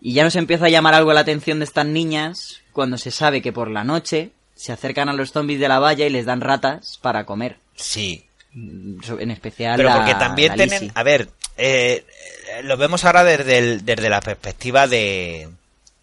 Y 0.05 0.13
ya 0.13 0.23
nos 0.23 0.35
empieza 0.35 0.65
a 0.65 0.69
llamar 0.69 0.93
algo 0.93 1.13
la 1.13 1.21
atención 1.21 1.59
de 1.59 1.65
estas 1.65 1.85
niñas 1.85 2.59
cuando 2.73 2.97
se 2.97 3.09
sabe 3.09 3.41
que 3.41 3.53
por 3.53 3.71
la 3.71 3.83
noche 3.85 4.31
se 4.53 4.73
acercan 4.73 5.07
a 5.07 5.13
los 5.13 5.31
zombies 5.31 5.59
de 5.61 5.69
la 5.69 5.79
valla 5.79 6.05
y 6.05 6.09
les 6.09 6.25
dan 6.25 6.41
ratas 6.41 6.99
para 7.01 7.25
comer. 7.25 7.57
Sí, 7.75 8.25
Mm, 8.55 8.99
En 9.19 9.31
especial 9.31 9.77
Pero 9.77 9.89
la- 9.89 9.95
porque 9.95 10.13
también 10.13 10.49
la 10.55 10.67
tienen, 10.67 10.91
a 10.93 11.01
ver, 11.01 11.27
eh, 11.57 12.05
eh, 12.51 12.61
lo 12.63 12.77
vemos 12.77 13.03
ahora 13.03 13.23
desde, 13.23 13.57
el- 13.57 13.83
desde 13.83 14.11
la 14.11 14.21
perspectiva 14.21 14.85
de, 14.87 15.49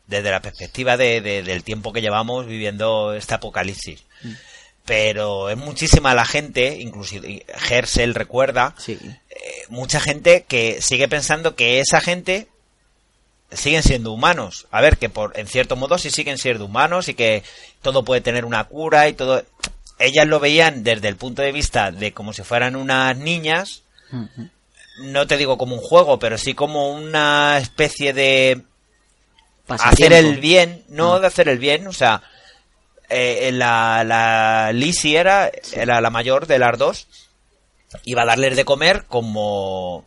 desde 0.09 0.31
la 0.33 0.41
perspectiva 0.43 0.97
de, 0.97 1.21
de- 1.21 1.45
del 1.45 1.63
tiempo 1.63 1.93
que 1.93 2.01
llevamos 2.01 2.47
viviendo 2.47 3.15
este 3.15 3.35
apocalipsis. 3.35 4.03
Mm. 4.25 4.33
Pero 4.85 5.49
es 5.51 5.57
muchísima 5.59 6.13
la 6.17 6.25
gente, 6.25 6.81
inclusive 6.81 7.47
Gersel 7.57 8.15
recuerda, 8.17 8.75
Sí. 8.79 8.99
eh, 9.01 9.37
mucha 9.69 10.01
gente 10.01 10.45
que 10.49 10.83
sigue 10.83 11.07
pensando 11.07 11.55
que 11.55 11.79
esa 11.79 12.01
gente 12.01 12.49
siguen 13.53 13.83
siendo 13.83 14.13
humanos. 14.13 14.67
A 14.71 14.81
ver, 14.81 14.97
que 14.99 15.09
por 15.09 15.39
en 15.39 15.47
cierto 15.47 15.77
modo 15.77 15.99
sí 15.99 16.11
siguen 16.11 16.39
siendo 16.39 16.65
humanos 16.65 17.09
y 17.09 17.15
que 17.15 17.43
todo 17.83 18.05
puede 18.05 18.21
tener 18.21 18.45
una 18.45 18.65
cura 18.65 19.09
y 19.09 19.13
todo. 19.15 19.45
Ellas 19.99 20.27
lo 20.27 20.41
veían 20.41 20.83
desde 20.83 21.09
el 21.09 21.17
punto 21.17 21.43
de 21.43 21.53
vista 21.53 21.91
de 21.91 22.13
como 22.13 22.33
si 22.33 22.43
fueran 22.43 22.75
unas 22.77 23.17
niñas, 23.17 23.83
no 25.03 25.27
te 25.27 25.37
digo 25.37 25.59
como 25.59 25.75
un 25.77 25.83
juego, 25.83 26.19
pero 26.19 26.39
sí 26.39 26.55
como 26.55 26.93
una 26.93 27.59
especie 27.59 28.13
de 28.13 28.63
Pasatiempo. 29.67 29.95
hacer 29.95 30.13
el 30.13 30.41
bien, 30.41 30.85
no 30.89 31.15
Ah. 31.15 31.21
de 31.21 31.27
hacer 31.27 31.49
el 31.49 31.59
bien, 31.59 31.87
o 31.87 31.93
sea, 31.93 32.23
eh, 33.09 33.51
la, 33.53 34.03
la 34.05 34.73
Lizzie 34.73 35.19
era, 35.19 35.51
era 35.73 36.01
la 36.01 36.11
mayor 36.11 36.47
de 36.47 36.59
las 36.59 36.79
dos, 36.79 37.07
iba 38.05 38.23
a 38.23 38.27
darles 38.27 38.57
de 38.57 38.65
comer 38.65 39.05
como 39.07 40.07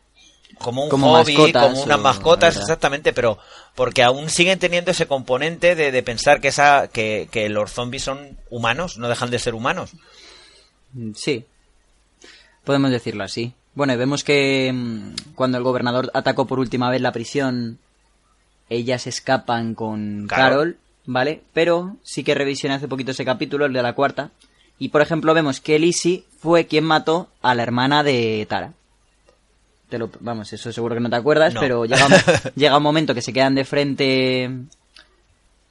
como 0.64 0.84
un 0.86 0.90
Como 0.90 1.12
hobby, 1.12 1.38
mascotas, 1.38 1.64
como 1.70 1.84
unas 1.84 2.00
mascotas, 2.00 2.58
exactamente, 2.58 3.14
pero 3.14 3.38
porque 3.76 4.02
aún 4.02 4.30
siguen 4.32 4.58
teniendo 4.58 4.90
ese 4.90 5.06
componente 5.06 5.76
de, 5.76 5.92
de 5.92 6.02
pensar 6.04 6.42
que 6.42 6.48
esa 6.48 6.88
que, 6.88 7.28
que 7.32 7.50
los 7.50 7.72
zombies 7.72 8.04
son 8.04 8.38
humanos, 8.50 8.98
no 8.98 9.08
dejan 9.08 9.30
de 9.30 9.38
ser 9.38 9.54
humanos. 9.54 9.92
Mm, 10.94 11.12
Sí. 11.16 11.46
Podemos 12.64 12.90
decirlo 12.92 13.24
así. 13.24 13.54
Bueno, 13.76 13.94
y 13.94 13.98
vemos 13.98 14.24
que 14.24 14.72
mm, 14.74 15.34
cuando 15.36 15.58
el 15.58 15.64
gobernador 15.64 16.10
atacó 16.14 16.46
por 16.48 16.60
última 16.60 16.90
vez 16.90 17.02
la 17.02 17.12
prisión, 17.12 17.78
ellas 18.70 19.06
escapan 19.06 19.76
con 19.76 20.28
Carol. 20.28 20.50
Carol, 20.50 20.78
¿vale? 21.06 21.42
Pero 21.54 21.98
sí 22.04 22.24
que 22.24 22.36
revisioné 22.36 22.76
hace 22.76 22.88
poquito 22.88 23.12
ese 23.12 23.26
capítulo, 23.26 23.66
el 23.66 23.74
de 23.74 23.84
la 23.84 23.94
cuarta. 23.94 24.32
Y 24.80 24.90
por 24.90 25.02
ejemplo 25.02 25.34
vemos 25.34 25.60
que 25.60 25.78
Lizzie 25.80 26.24
fue 26.40 26.66
quien 26.68 26.84
mató 26.84 27.30
a 27.42 27.54
la 27.56 27.64
hermana 27.64 28.04
de 28.04 28.46
Tara. 28.50 28.74
Te 29.94 30.00
lo, 30.00 30.10
vamos, 30.22 30.52
eso 30.52 30.74
seguro 30.74 30.96
que 30.96 31.02
no 31.02 31.10
te 31.12 31.18
acuerdas, 31.18 31.54
No. 31.54 31.60
pero 31.60 31.86
llega, 31.86 32.08
un- 32.08 32.14
llega 32.56 32.78
un 32.78 32.82
momento 32.82 33.14
que 33.14 33.22
se 33.22 33.32
quedan 33.32 33.54
de 33.54 33.64
frente 33.64 34.46
eh, 34.46 34.50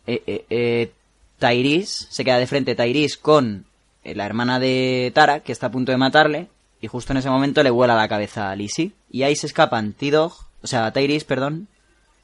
eh, 0.07 0.45
eh, 0.49 0.93
Tyrese, 1.41 2.07
se 2.09 2.25
queda 2.25 2.39
de 2.39 2.47
frente 2.47 2.77
Tyrese 2.77 3.19
con 3.21 3.65
eh, 4.05 4.15
la 4.15 4.25
hermana 4.25 4.61
de 4.61 5.11
Tara, 5.13 5.41
que 5.41 5.51
está 5.51 5.67
a 5.67 5.71
punto 5.73 5.91
de 5.91 5.99
matarle, 5.99 6.47
y 6.81 6.87
justo 6.87 7.13
en 7.13 7.17
ese 7.17 7.31
momento 7.31 7.65
le 7.65 7.71
vuela 7.71 7.97
la 7.97 8.07
cabeza 8.07 8.49
a 8.53 8.55
Lizzie. 8.55 8.93
Y 9.11 9.25
ahí 9.25 9.35
se 9.35 9.49
escapan 9.49 9.93
T-Dog, 9.93 10.33
o 10.63 10.67
sea, 10.69 10.93
Tyrese, 10.93 11.27
perdón, 11.27 11.67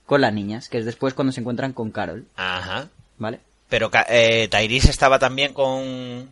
con 0.06 0.20
las 0.20 0.32
niñas, 0.32 0.68
que 0.68 0.78
es 0.78 0.84
después 0.84 1.14
cuando 1.14 1.32
se 1.32 1.40
encuentran 1.40 1.72
con 1.72 1.90
Carol, 1.90 2.26
Ajá. 2.36 2.90
¿vale? 3.18 3.40
Pero 3.68 3.90
eh, 4.08 4.46
Tyrese 4.48 4.90
estaba 4.90 5.18
también 5.18 5.52
con 5.52 6.28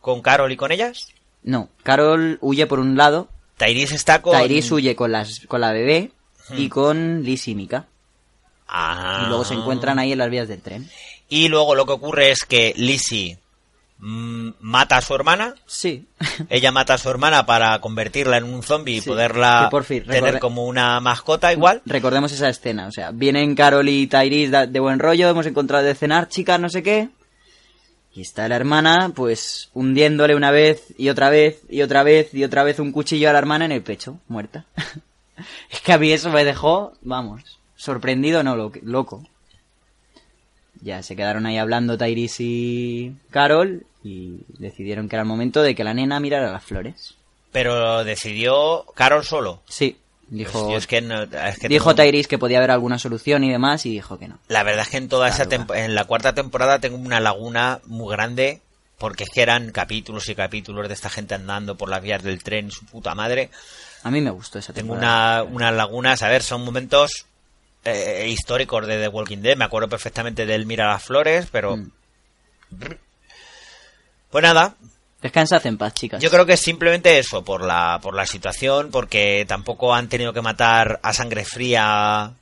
con 0.00 0.22
Carol 0.22 0.52
y 0.52 0.56
con 0.56 0.70
ellas. 0.70 1.08
No, 1.42 1.68
Carol 1.82 2.38
huye 2.40 2.68
por 2.68 2.78
un 2.78 2.96
lado, 2.96 3.28
Tyrese 3.58 3.96
está 3.96 4.22
con 4.22 4.40
Tyrese 4.40 4.72
huye 4.72 4.96
con, 4.96 5.12
las, 5.12 5.40
con 5.46 5.60
la 5.60 5.72
bebé 5.72 6.12
y 6.56 6.68
con 6.68 7.22
Lizzie 7.22 7.52
y 7.52 7.56
Mika. 7.56 7.86
Ah. 8.66 9.22
Y 9.24 9.28
luego 9.28 9.44
se 9.44 9.54
encuentran 9.54 9.98
ahí 9.98 10.12
en 10.12 10.18
las 10.18 10.30
vías 10.30 10.48
del 10.48 10.60
tren. 10.60 10.88
Y 11.28 11.48
luego 11.48 11.74
lo 11.74 11.84
que 11.84 11.92
ocurre 11.92 12.30
es 12.30 12.44
que 12.44 12.72
Lizzie 12.76 13.38
mm, 13.98 14.50
mata 14.60 14.98
a 14.98 15.00
su 15.02 15.14
hermana. 15.14 15.54
Sí. 15.66 16.06
Ella 16.48 16.72
mata 16.72 16.94
a 16.94 16.98
su 16.98 17.10
hermana 17.10 17.44
para 17.46 17.78
convertirla 17.80 18.36
en 18.36 18.44
un 18.44 18.62
zombie 18.62 18.98
y 18.98 19.00
poderla 19.00 19.68
por 19.70 19.84
fin, 19.84 20.04
tener 20.04 20.38
como 20.38 20.64
una 20.66 21.00
mascota 21.00 21.52
igual. 21.52 21.82
Recordemos 21.84 22.32
esa 22.32 22.48
escena, 22.48 22.86
o 22.86 22.92
sea, 22.92 23.10
vienen 23.10 23.54
Carol 23.54 23.88
y 23.88 24.06
Tyrese 24.06 24.66
de 24.66 24.80
buen 24.80 24.98
rollo, 24.98 25.28
hemos 25.28 25.46
encontrado 25.46 25.84
de 25.84 25.94
cenar, 25.94 26.28
chicas, 26.28 26.60
no 26.60 26.68
sé 26.68 26.82
qué. 26.82 27.08
Y 28.14 28.22
está 28.22 28.48
la 28.48 28.56
hermana, 28.56 29.12
pues, 29.14 29.70
hundiéndole 29.74 30.34
una 30.34 30.50
vez 30.50 30.92
y 30.98 31.08
otra 31.08 31.30
vez 31.30 31.60
y 31.68 31.82
otra 31.82 32.02
vez 32.02 32.34
y 32.34 32.42
otra 32.44 32.64
vez 32.64 32.78
un 32.80 32.90
cuchillo 32.92 33.28
a 33.28 33.32
la 33.32 33.38
hermana 33.38 33.64
en 33.66 33.72
el 33.72 33.82
pecho, 33.82 34.18
muerta. 34.28 34.64
es 35.70 35.80
que 35.80 35.92
a 35.92 35.98
mí 35.98 36.10
eso 36.10 36.30
me 36.30 36.44
dejó, 36.44 36.92
vamos, 37.02 37.58
sorprendido, 37.76 38.42
no, 38.42 38.56
lo- 38.56 38.72
loco. 38.82 39.24
Ya 40.80 41.02
se 41.02 41.16
quedaron 41.16 41.46
ahí 41.46 41.58
hablando 41.58 41.98
Tyrese 41.98 42.42
y 42.44 43.16
Carol 43.30 43.84
y 44.04 44.38
decidieron 44.58 45.08
que 45.08 45.16
era 45.16 45.22
el 45.22 45.28
momento 45.28 45.60
de 45.62 45.74
que 45.74 45.84
la 45.84 45.92
nena 45.94 46.20
mirara 46.20 46.52
las 46.52 46.64
flores. 46.64 47.14
Pero 47.52 48.04
decidió 48.04 48.84
Carol 48.94 49.24
solo. 49.24 49.62
Sí, 49.68 49.96
dijo, 50.30 50.70
yo 50.70 50.76
es 50.78 50.86
que 50.86 51.00
no- 51.00 51.22
es 51.22 51.58
que 51.58 51.68
dijo 51.68 51.94
tengo- 51.94 52.04
Tyrese 52.10 52.28
que 52.28 52.38
podía 52.38 52.58
haber 52.58 52.70
alguna 52.70 52.98
solución 52.98 53.44
y 53.44 53.50
demás 53.50 53.84
y 53.86 53.90
dijo 53.90 54.18
que 54.18 54.28
no. 54.28 54.38
La 54.48 54.62
verdad 54.62 54.82
es 54.82 54.88
que 54.90 54.96
en 54.98 55.08
toda 55.08 55.28
esa 55.28 55.46
tempo- 55.46 55.74
en 55.74 55.94
la 55.94 56.04
cuarta 56.04 56.34
temporada 56.34 56.78
tengo 56.78 56.96
una 56.96 57.20
laguna 57.20 57.80
muy 57.86 58.10
grande 58.14 58.60
porque 58.98 59.24
es 59.24 59.30
que 59.30 59.42
eran 59.42 59.70
capítulos 59.70 60.28
y 60.28 60.34
capítulos 60.34 60.88
de 60.88 60.94
esta 60.94 61.08
gente 61.10 61.34
andando 61.34 61.76
por 61.76 61.88
las 61.88 62.02
vías 62.02 62.22
del 62.22 62.42
tren, 62.42 62.70
su 62.70 62.84
puta 62.86 63.14
madre. 63.14 63.50
A 64.02 64.10
mí 64.10 64.20
me 64.20 64.30
gustó 64.30 64.58
esa 64.58 64.72
Tengo 64.72 64.94
temporada. 64.94 65.42
una, 65.44 65.52
unas 65.54 65.74
lagunas, 65.74 66.22
a 66.22 66.28
ver, 66.28 66.42
son 66.42 66.64
momentos 66.64 67.26
eh, 67.84 68.26
históricos 68.28 68.86
de 68.86 68.98
The 68.98 69.08
Walking 69.08 69.38
Dead. 69.38 69.56
Me 69.56 69.64
acuerdo 69.64 69.88
perfectamente 69.88 70.44
del 70.46 70.66
Mira 70.66 70.88
las 70.88 71.04
Flores, 71.04 71.46
pero... 71.50 71.76
Mm. 71.76 71.90
Pues 74.30 74.42
nada, 74.42 74.74
Descansad 75.20 75.66
en 75.66 75.76
paz, 75.78 75.94
chicas. 75.94 76.22
yo 76.22 76.30
creo 76.30 76.46
que 76.46 76.52
es 76.52 76.60
simplemente 76.60 77.18
eso, 77.18 77.42
por 77.44 77.64
la, 77.64 77.98
por 78.00 78.14
la 78.14 78.24
situación, 78.26 78.90
porque 78.92 79.44
tampoco 79.48 79.92
han 79.94 80.08
tenido 80.08 80.32
que 80.32 80.42
matar 80.42 81.00
a 81.02 81.12
sangre 81.12 81.44
fría 81.44 82.32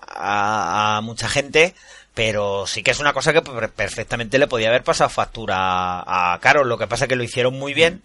a, 0.00 0.96
a 0.96 1.00
mucha 1.00 1.28
gente, 1.28 1.74
pero 2.14 2.66
sí 2.66 2.82
que 2.82 2.90
es 2.90 3.00
una 3.00 3.12
cosa 3.14 3.32
que 3.32 3.40
per- 3.40 3.70
perfectamente 3.70 4.38
le 4.38 4.46
podía 4.46 4.68
haber 4.68 4.84
pasado 4.84 5.08
factura 5.08 5.56
a, 6.00 6.34
a 6.34 6.38
Carol. 6.40 6.68
Lo 6.68 6.76
que 6.76 6.86
pasa 6.86 7.06
que 7.08 7.16
lo 7.16 7.22
hicieron 7.22 7.58
muy 7.58 7.72
bien 7.72 8.02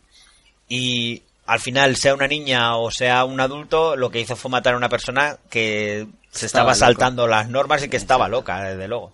y 0.70 1.22
al 1.46 1.60
final, 1.60 1.98
sea 1.98 2.14
una 2.14 2.28
niña 2.28 2.78
o 2.78 2.90
sea 2.92 3.26
un 3.26 3.42
adulto, 3.42 3.98
lo 3.98 4.10
que 4.10 4.22
hizo 4.22 4.38
fue 4.38 4.50
matar 4.52 4.76
a 4.76 4.78
una 4.78 4.88
persona 4.88 5.36
que 5.50 6.08
se 6.32 6.46
Estaba 6.46 6.72
estaba, 6.72 6.76
saltando 6.76 7.28
las 7.28 7.50
normas 7.50 7.84
y 7.84 7.90
que 7.90 7.98
estaba 7.98 8.30
loca, 8.30 8.64
desde 8.64 8.88
luego. 8.88 9.12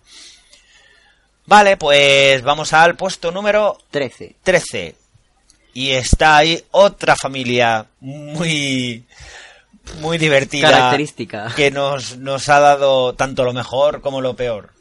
Vale, 1.46 1.76
pues 1.76 2.42
vamos 2.42 2.72
al 2.72 2.94
puesto 2.94 3.32
número 3.32 3.76
13. 3.90 4.36
13. 4.44 4.94
Y 5.72 5.90
está 5.90 6.36
ahí 6.38 6.62
otra 6.72 7.14
familia 7.16 7.86
muy 8.00 9.04
muy 10.00 10.18
divertida 10.18 10.70
Característica. 10.70 11.52
que 11.56 11.70
nos, 11.70 12.16
nos 12.18 12.48
ha 12.48 12.60
dado 12.60 13.14
tanto 13.14 13.44
lo 13.44 13.52
mejor 13.52 14.00
como 14.00 14.20
lo 14.20 14.34
peor, 14.36 14.72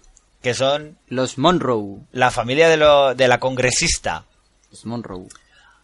que 0.42 0.54
son 0.54 0.98
Los 1.08 1.38
Monroe. 1.38 2.00
la 2.12 2.32
familia 2.32 2.70
de, 2.70 2.78
lo, 2.78 3.16
de 3.16 3.28
la 3.28 3.40
congresista. 3.40 4.26
Los 4.72 4.86
Monroe. 4.86 5.28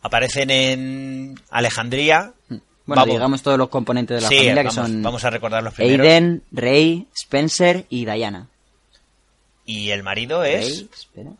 Aparecen 0.01 0.49
en 0.51 1.39
Alejandría. 1.49 2.33
Bueno, 2.49 3.01
Vamos. 3.01 3.07
digamos 3.15 3.41
todos 3.41 3.57
los 3.57 3.69
componentes 3.69 4.17
de 4.17 4.21
la 4.21 4.27
Sí, 4.27 4.35
familia 4.35 4.55
que 4.61 4.67
vamos, 4.67 4.75
son 4.75 5.01
vamos 5.01 5.23
a 5.25 5.29
recordar 5.31 5.63
los 5.63 5.73
primeros. 5.73 6.05
Aiden, 6.05 6.43
Rey, 6.51 7.07
Spencer 7.15 7.85
y 7.89 8.05
Diana. 8.05 8.47
Y 9.65 9.89
el 9.89 10.03
marido 10.03 10.43
es 10.43 10.65
Rey, 10.77 10.89
espera. 10.93 11.31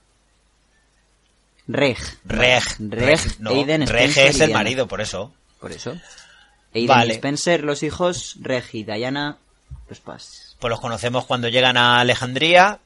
Reg. 1.68 1.98
Reg. 2.26 2.64
Reg, 2.80 3.20
no, 3.40 3.52
Aiden, 3.52 3.88
Reg 3.88 4.10
Spencer 4.10 4.28
es 4.28 4.40
el 4.42 4.52
marido, 4.54 4.88
por 4.88 5.02
eso. 5.02 5.34
Por 5.60 5.72
eso. 5.72 5.96
Aiden 6.74 6.88
Vale. 6.88 7.14
y 7.14 7.16
Spencer, 7.16 7.64
los 7.64 7.82
hijos, 7.84 8.36
Reg 8.42 8.66
y 8.74 8.84
Diana, 8.84 9.38
los 9.90 10.00
pas. 10.00 10.56
Pues 10.60 10.70
los 10.70 10.80
conocemos 10.80 11.26
cuando 11.26 11.50
llegan 11.50 11.78
a 11.78 12.00
Alejandría. 12.00 12.80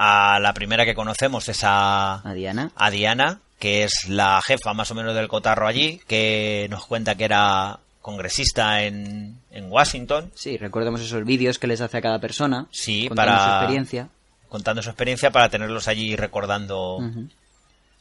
A 0.00 0.38
la 0.40 0.54
primera 0.54 0.84
que 0.84 0.94
conocemos 0.94 1.48
es 1.48 1.64
a, 1.64 2.20
A 2.28 2.32
Diana. 2.32 2.70
a 2.76 2.88
Diana, 2.90 3.40
que 3.58 3.82
es 3.82 4.06
la 4.08 4.40
jefa 4.46 4.72
más 4.72 4.90
o 4.92 4.94
menos 4.94 5.12
del 5.16 5.26
cotarro 5.26 5.66
allí, 5.66 6.00
que 6.06 6.68
nos 6.70 6.86
cuenta 6.86 7.16
que 7.16 7.24
era 7.24 7.80
congresista 8.00 8.82
en, 8.84 9.40
en 9.50 9.70
Washington, 9.70 10.30
Sí, 10.36 10.56
recordemos 10.56 11.00
esos 11.00 11.24
vídeos 11.24 11.58
que 11.58 11.66
les 11.66 11.80
hace 11.80 11.98
a 11.98 12.00
cada 12.00 12.20
persona. 12.20 12.66
Sí, 12.70 13.08
contando 13.08 13.32
para- 13.32 13.44
su 13.44 13.56
experiencia. 13.56 14.08
contando 14.48 14.82
su 14.82 14.88
experiencia 14.90 15.30
para 15.32 15.48
tenerlos 15.48 15.88
allí 15.88 16.14
recordando. 16.14 17.00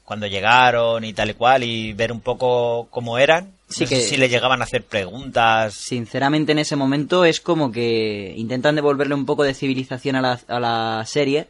Cuando 0.08 0.26
llegaron 0.26 1.04
y 1.04 1.12
tal 1.12 1.32
y 1.32 1.34
cual 1.34 1.66
y 1.66 1.92
ver 1.92 2.14
un 2.14 2.22
poco 2.22 2.88
cómo 2.92 3.18
eran. 3.18 3.52
Sí 3.68 3.84
No 3.84 3.88
sé 3.90 3.96
que- 3.96 4.02
si 4.04 4.16
le 4.16 4.30
llegaban 4.30 4.62
a 4.62 4.64
hacer 4.64 4.84
preguntas. 4.86 5.74
Sinceramente, 5.74 6.54
en 6.54 6.60
ese 6.60 6.78
momento 6.78 7.26
es 7.26 7.42
como 7.42 7.74
que 7.74 8.34
intentan 8.38 8.76
devolverle 8.76 9.16
un 9.16 9.26
poco 9.26 9.44
de 9.44 9.54
civilización 9.54 10.16
a 10.16 10.22
la, 10.22 10.40
a 10.48 10.60
la 10.62 11.04
serie, 11.06 11.50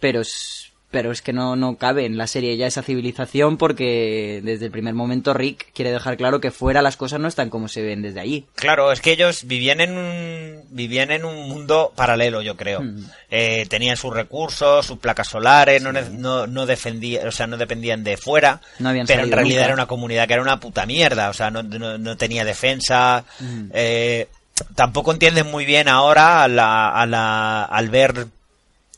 pero 0.00 0.22
es, 0.22 0.65
pero 0.90 1.10
es 1.10 1.20
que 1.20 1.32
no, 1.32 1.56
no 1.56 1.76
cabe 1.76 2.06
en 2.06 2.16
la 2.16 2.26
serie 2.26 2.56
ya 2.56 2.66
esa 2.66 2.82
civilización 2.82 3.56
porque 3.58 4.40
desde 4.42 4.66
el 4.66 4.70
primer 4.70 4.94
momento 4.94 5.34
Rick 5.34 5.72
quiere 5.74 5.90
dejar 5.92 6.16
claro 6.16 6.40
que 6.40 6.50
fuera 6.50 6.80
las 6.80 6.96
cosas 6.96 7.20
no 7.20 7.28
están 7.28 7.50
como 7.50 7.68
se 7.68 7.82
ven 7.82 8.02
desde 8.02 8.20
allí. 8.20 8.46
Claro, 8.54 8.92
es 8.92 9.00
que 9.00 9.12
ellos 9.12 9.44
vivían 9.46 9.80
en 9.80 9.98
un, 9.98 10.62
vivían 10.70 11.10
en 11.10 11.24
un 11.24 11.48
mundo 11.48 11.92
paralelo, 11.96 12.40
yo 12.40 12.56
creo. 12.56 12.80
Mm. 12.82 13.04
Eh, 13.30 13.66
tenían 13.68 13.96
sus 13.96 14.14
recursos, 14.14 14.86
sus 14.86 14.98
placas 14.98 15.28
solares, 15.28 15.82
no, 15.82 15.92
ne- 15.92 16.08
no, 16.10 16.46
no 16.46 16.64
defendía, 16.66 17.26
o 17.26 17.32
sea, 17.32 17.46
no 17.46 17.56
dependían 17.56 18.04
de 18.04 18.16
fuera, 18.16 18.60
No 18.78 18.88
habían 18.88 19.06
pero 19.06 19.24
en 19.24 19.32
realidad 19.32 19.56
nunca. 19.60 19.64
era 19.66 19.74
una 19.74 19.86
comunidad 19.86 20.26
que 20.28 20.34
era 20.34 20.42
una 20.42 20.60
puta 20.60 20.86
mierda, 20.86 21.28
o 21.30 21.32
sea, 21.34 21.50
no, 21.50 21.62
no, 21.62 21.98
no 21.98 22.16
tenía 22.16 22.44
defensa. 22.44 23.24
Mm. 23.40 23.70
eh, 23.74 24.28
tampoco 24.74 25.12
entienden 25.12 25.50
muy 25.50 25.66
bien 25.66 25.88
ahora 25.88 26.42
a 26.44 26.48
la, 26.48 26.88
a 26.88 27.04
la, 27.06 27.64
al 27.64 27.90
ver 27.90 28.26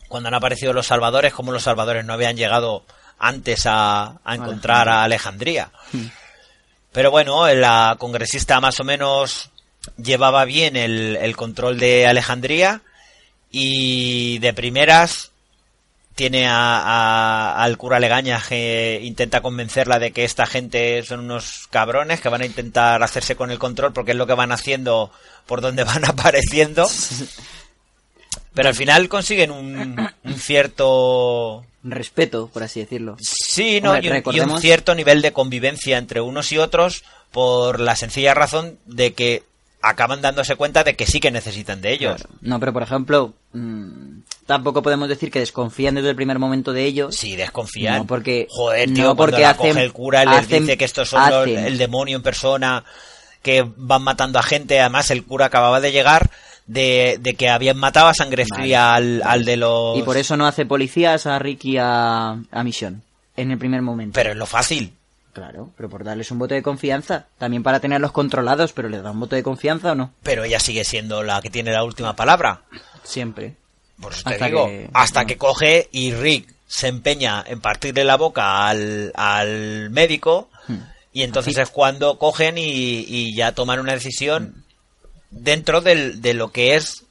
cuando 0.08 0.28
han 0.28 0.34
aparecido 0.34 0.72
los 0.72 0.86
salvadores, 0.86 1.32
cómo 1.34 1.52
los 1.52 1.62
salvadores 1.62 2.04
no 2.04 2.12
habían 2.14 2.36
llegado 2.36 2.84
antes 3.18 3.66
a, 3.66 4.18
a 4.24 4.34
encontrar 4.34 4.88
a 4.88 5.04
Alejandría. 5.04 5.70
Pero 6.92 7.10
bueno, 7.10 7.46
la 7.54 7.96
congresista 7.98 8.60
más 8.60 8.80
o 8.80 8.84
menos 8.84 9.50
llevaba 9.96 10.44
bien 10.44 10.76
el, 10.76 11.16
el 11.20 11.36
control 11.36 11.78
de 11.78 12.06
Alejandría 12.06 12.82
y 13.50 14.38
de 14.38 14.52
primeras 14.52 15.30
tiene 16.14 16.48
a, 16.48 16.78
a- 16.80 17.62
al 17.62 17.76
cura 17.78 18.00
Legaña 18.00 18.42
que 18.46 19.00
intenta 19.04 19.40
convencerla 19.40 19.98
de 19.98 20.10
que 20.12 20.24
esta 20.24 20.46
gente 20.46 21.02
son 21.04 21.20
unos 21.20 21.68
cabrones 21.70 22.20
que 22.20 22.28
van 22.28 22.42
a 22.42 22.46
intentar 22.46 23.02
hacerse 23.02 23.36
con 23.36 23.50
el 23.50 23.58
control 23.58 23.92
porque 23.92 24.10
es 24.12 24.16
lo 24.16 24.26
que 24.26 24.34
van 24.34 24.50
haciendo 24.52 25.12
por 25.46 25.60
donde 25.60 25.84
van 25.84 26.04
apareciendo. 26.04 26.88
Pero 28.58 28.68
al 28.70 28.74
final 28.74 29.08
consiguen 29.08 29.50
un, 29.52 30.10
un 30.24 30.34
cierto 30.34 31.64
Respeto, 31.84 32.50
por 32.52 32.64
así 32.64 32.80
decirlo. 32.80 33.16
Sí, 33.20 33.80
no, 33.80 33.92
Hombre, 33.92 34.06
y, 34.06 34.10
un, 34.10 34.14
y 34.16 34.18
un 34.18 34.24
recordemos- 34.24 34.60
cierto 34.60 34.94
nivel 34.96 35.22
de 35.22 35.32
convivencia 35.32 35.96
entre 35.96 36.20
unos 36.20 36.50
y 36.50 36.58
otros 36.58 37.04
por 37.30 37.78
la 37.78 37.94
sencilla 37.94 38.34
razón 38.34 38.78
de 38.84 39.12
que 39.14 39.44
acaban 39.80 40.20
dándose 40.20 40.56
cuenta 40.56 40.82
de 40.82 40.96
que 40.96 41.06
sí 41.06 41.20
que 41.20 41.30
necesitan 41.30 41.80
de 41.80 41.92
ellos. 41.92 42.16
Claro. 42.16 42.34
No, 42.40 42.58
pero 42.58 42.72
por 42.72 42.82
ejemplo, 42.82 43.32
mm, 43.52 44.22
tampoco 44.44 44.82
podemos 44.82 45.08
decir 45.08 45.30
que 45.30 45.38
desconfían 45.38 45.94
desde 45.94 46.10
el 46.10 46.16
primer 46.16 46.40
momento 46.40 46.72
de 46.72 46.84
ellos. 46.84 47.14
Sí, 47.14 47.36
desconfían. 47.36 47.98
No, 47.98 48.06
porque- 48.06 48.48
Joder, 48.50 48.92
tío, 48.92 49.04
no, 49.04 49.14
cuando 49.14 49.16
porque 49.36 49.42
la 49.42 49.50
hacen- 49.50 49.68
coge 49.68 49.82
el 49.84 49.92
cura 49.92 50.24
y 50.24 50.26
les 50.26 50.36
hacen- 50.38 50.62
dice 50.64 50.76
que 50.76 50.84
estos 50.84 51.08
son 51.10 51.30
los- 51.30 51.46
el 51.46 51.78
demonio 51.78 52.16
en 52.16 52.22
persona, 52.24 52.84
que 53.40 53.64
van 53.76 54.02
matando 54.02 54.40
a 54.40 54.42
gente. 54.42 54.80
Además, 54.80 55.12
el 55.12 55.24
cura 55.24 55.46
acababa 55.46 55.80
de 55.80 55.92
llegar 55.92 56.28
de, 56.68 57.16
de 57.20 57.34
que 57.34 57.48
habían 57.48 57.76
matado 57.78 58.06
a 58.06 58.14
sangre 58.14 58.44
fría 58.46 58.94
al, 58.94 59.20
al 59.24 59.44
de 59.44 59.56
los... 59.56 59.98
Y 59.98 60.02
por 60.02 60.16
eso 60.16 60.36
no 60.36 60.46
hace 60.46 60.64
policías 60.66 61.26
a 61.26 61.38
Rick 61.40 61.64
y 61.64 61.78
a, 61.78 62.30
a 62.50 62.62
Mission 62.64 63.02
en 63.36 63.50
el 63.50 63.58
primer 63.58 63.82
momento. 63.82 64.14
Pero 64.14 64.30
es 64.30 64.36
lo 64.36 64.46
fácil. 64.46 64.92
Claro, 65.32 65.70
pero 65.76 65.88
por 65.88 66.04
darles 66.04 66.30
un 66.30 66.38
voto 66.38 66.54
de 66.54 66.62
confianza. 66.62 67.26
También 67.38 67.62
para 67.62 67.80
tenerlos 67.80 68.12
controlados, 68.12 68.72
pero 68.72 68.88
¿les 68.88 69.02
da 69.02 69.10
un 69.12 69.20
voto 69.20 69.36
de 69.36 69.42
confianza 69.42 69.92
o 69.92 69.94
no? 69.94 70.12
Pero 70.22 70.44
ella 70.44 70.58
sigue 70.60 70.84
siendo 70.84 71.22
la 71.22 71.40
que 71.40 71.50
tiene 71.50 71.70
la 71.72 71.84
última 71.84 72.14
palabra. 72.16 72.62
Siempre. 73.02 73.54
Por 74.00 74.12
eso 74.12 74.22
te 74.24 74.34
Hasta 74.34 74.46
digo, 74.46 74.66
que- 74.66 74.90
hasta 74.94 75.20
no. 75.22 75.26
que 75.26 75.36
coge 75.36 75.88
y 75.92 76.12
Rick 76.12 76.52
se 76.66 76.88
empeña 76.88 77.42
en 77.46 77.60
partirle 77.60 78.04
la 78.04 78.16
boca 78.16 78.68
al, 78.68 79.10
al 79.14 79.90
médico 79.90 80.50
Hmm. 80.68 80.80
y 81.14 81.22
entonces 81.22 81.56
es 81.56 81.70
cuando 81.70 82.18
cogen 82.18 82.58
y, 82.58 82.62
y 83.08 83.34
ya 83.34 83.52
toman 83.52 83.80
una 83.80 83.94
decisión 83.94 84.64
dentro 85.30 85.80
del- 85.80 86.20
de 86.22 86.34
lo 86.34 86.50
que 86.52 86.74
es 86.76 87.04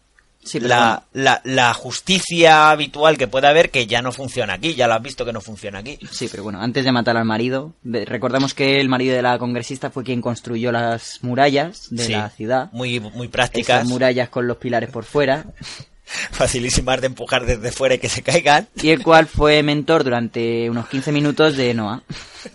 Sí, 0.44 0.62
la, 0.62 1.04
la, 1.12 1.42
la 1.44 1.74
justicia 1.74 2.70
habitual 2.72 3.18
que 3.18 3.28
puede 3.28 3.48
haber 3.48 3.70
que 3.70 3.86
ya 3.86 4.02
no 4.02 4.14
funciona 4.14 4.54
aquí, 4.54 4.76
ya 4.76 4.88
lo 4.88 4.94
has 4.94 5.02
visto 5.02 5.26
que 5.26 5.34
no 5.34 5.42
funciona 5.42 5.80
aquí. 5.80 6.00
sí, 6.10 6.30
pero 6.32 6.44
bueno, 6.44 6.62
antes 6.62 6.86
de 6.86 6.92
matar 6.94 7.18
al 7.18 7.26
marido, 7.26 7.74
recordamos 7.84 8.54
que 8.54 8.80
el 8.80 8.88
marido 8.88 9.14
de 9.14 9.22
la 9.22 9.38
congresista 9.40 9.90
fue 9.90 10.06
quien 10.06 10.22
construyó 10.22 10.72
las 10.72 11.20
murallas 11.22 11.88
de 11.90 12.04
Sí, 12.06 12.12
la 12.14 12.30
ciudad. 12.30 12.70
Muy, 12.72 12.98
muy 13.02 13.12
Esas 13.26 13.28
prácticas, 13.30 13.86
murallas 13.88 14.30
con 14.30 14.48
los 14.48 14.56
pilares 14.56 14.90
por 14.90 15.04
fuera. 15.04 15.46
facilísimas 16.32 17.02
de 17.02 17.08
empujar 17.08 17.46
desde 17.46 17.70
fuera 17.74 17.96
y 17.96 18.00
que 18.00 18.08
se 18.08 18.22
caigan. 18.22 18.70
Y 18.82 18.92
el 18.92 19.04
cual 19.04 19.28
fue 19.28 19.62
mentor 19.64 20.06
durante 20.06 20.70
unos 20.70 20.88
15 20.88 21.12
minutos 21.12 21.58
de 21.58 21.74
Noah. 21.74 22.04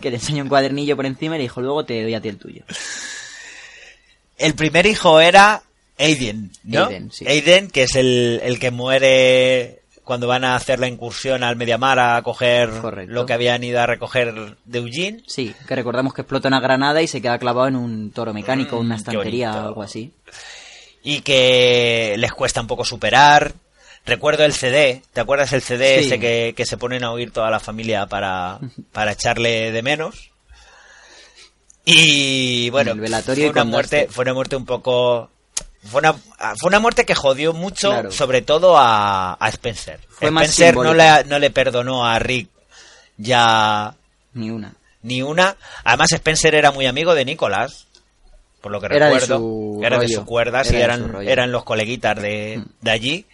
Que 0.01 0.09
le 0.09 0.15
enseñó 0.15 0.41
un 0.41 0.49
cuadernillo 0.49 0.95
por 0.95 1.05
encima 1.05 1.35
y 1.35 1.37
le 1.37 1.43
dijo, 1.43 1.61
luego 1.61 1.85
te 1.85 2.01
doy 2.01 2.15
a 2.15 2.21
ti 2.21 2.29
el 2.29 2.37
tuyo. 2.37 2.63
El 4.43 4.55
primer 4.55 4.85
hijo 4.85 5.19
era 5.19 5.63
Aiden, 5.97 6.51
¿no? 6.63 6.85
Aiden, 6.85 7.11
sí. 7.11 7.25
Aiden, 7.27 7.69
que 7.69 7.83
es 7.83 7.95
el, 7.95 8.39
el 8.43 8.59
que 8.59 8.71
muere 8.71 9.79
cuando 10.03 10.27
van 10.27 10.43
a 10.43 10.55
hacer 10.55 10.79
la 10.79 10.87
incursión 10.87 11.43
al 11.43 11.55
Mediamar 11.55 11.97
a 11.97 12.21
coger 12.23 12.69
Correcto. 12.81 13.13
lo 13.13 13.25
que 13.25 13.31
habían 13.33 13.63
ido 13.63 13.79
a 13.79 13.85
recoger 13.85 14.33
de 14.65 14.79
Eugene. 14.79 15.23
Sí, 15.27 15.55
que 15.65 15.75
recordamos 15.75 16.13
que 16.13 16.21
explota 16.23 16.49
una 16.49 16.59
granada 16.59 17.01
y 17.01 17.07
se 17.07 17.21
queda 17.21 17.39
clavado 17.39 17.67
en 17.69 17.77
un 17.77 18.11
toro 18.11 18.33
mecánico, 18.33 18.77
una 18.77 18.95
Mm, 18.95 18.97
estantería 18.97 19.53
o 19.53 19.67
algo 19.67 19.81
así. 19.83 20.11
Y 21.03 21.21
que 21.21 22.15
les 22.17 22.31
cuesta 22.33 22.59
un 22.59 22.67
poco 22.67 22.83
superar. 22.83 23.53
Recuerdo 24.05 24.43
el 24.43 24.51
CD, 24.53 25.01
¿te 25.13 25.21
acuerdas 25.21 25.53
el 25.53 25.61
CD 25.61 25.99
Sí. 25.99 26.05
ese 26.07 26.19
que, 26.19 26.53
que 26.57 26.65
se 26.65 26.75
ponen 26.75 27.05
a 27.05 27.11
oír 27.11 27.31
toda 27.31 27.49
la 27.49 27.61
familia 27.61 28.05
para, 28.07 28.59
para 28.91 29.13
echarle 29.13 29.71
de 29.71 29.81
menos? 29.83 30.31
Y 31.85 32.69
bueno, 32.69 32.95
fue 32.95 33.49
una 33.49 33.63
muerte, 33.65 34.07
fue 34.09 34.23
una 34.23 34.33
muerte 34.33 34.55
un 34.55 34.65
poco 34.65 35.29
fue 35.83 35.99
una, 35.99 36.13
fue 36.13 36.69
una 36.69 36.79
muerte 36.79 37.05
que 37.05 37.13
jodió 37.13 37.51
mucho, 37.53 37.89
Claro. 37.89 38.11
sobre 38.11 38.41
todo 38.41 38.77
a, 38.77 39.33
a 39.33 39.49
Spencer. 39.49 39.99
Fue 40.07 40.29
Spencer 40.29 40.75
no 40.75 40.93
le, 40.93 41.25
no 41.25 41.39
le 41.39 41.49
perdonó 41.49 42.05
a 42.05 42.19
Rick 42.19 42.47
ya 43.17 43.93
Ni 44.33 44.49
una. 44.49 44.73
ni 45.01 45.21
una. 45.21 45.57
Además, 45.83 46.11
Spencer 46.13 46.55
era 46.55 46.71
muy 46.71 46.85
amigo 46.85 47.13
de 47.15 47.25
Nicholas, 47.25 47.87
por 48.61 48.71
lo 48.71 48.79
que 48.79 48.85
Era 48.87 49.07
de 49.07 49.13
recuerdo. 49.19 49.37
su 49.39 49.81
era 49.83 49.97
de 49.99 50.05
rollo. 50.07 50.19
su 50.19 50.25
cuerda, 50.25 50.61
Era 50.61 50.71
de 50.71 50.81
eran, 50.83 51.27
eran 51.27 51.51
los 51.51 51.65
coleguitas 51.65 52.15
de, 52.21 52.59
Mm. 52.59 52.69
de 52.81 52.91
allí. 52.91 53.25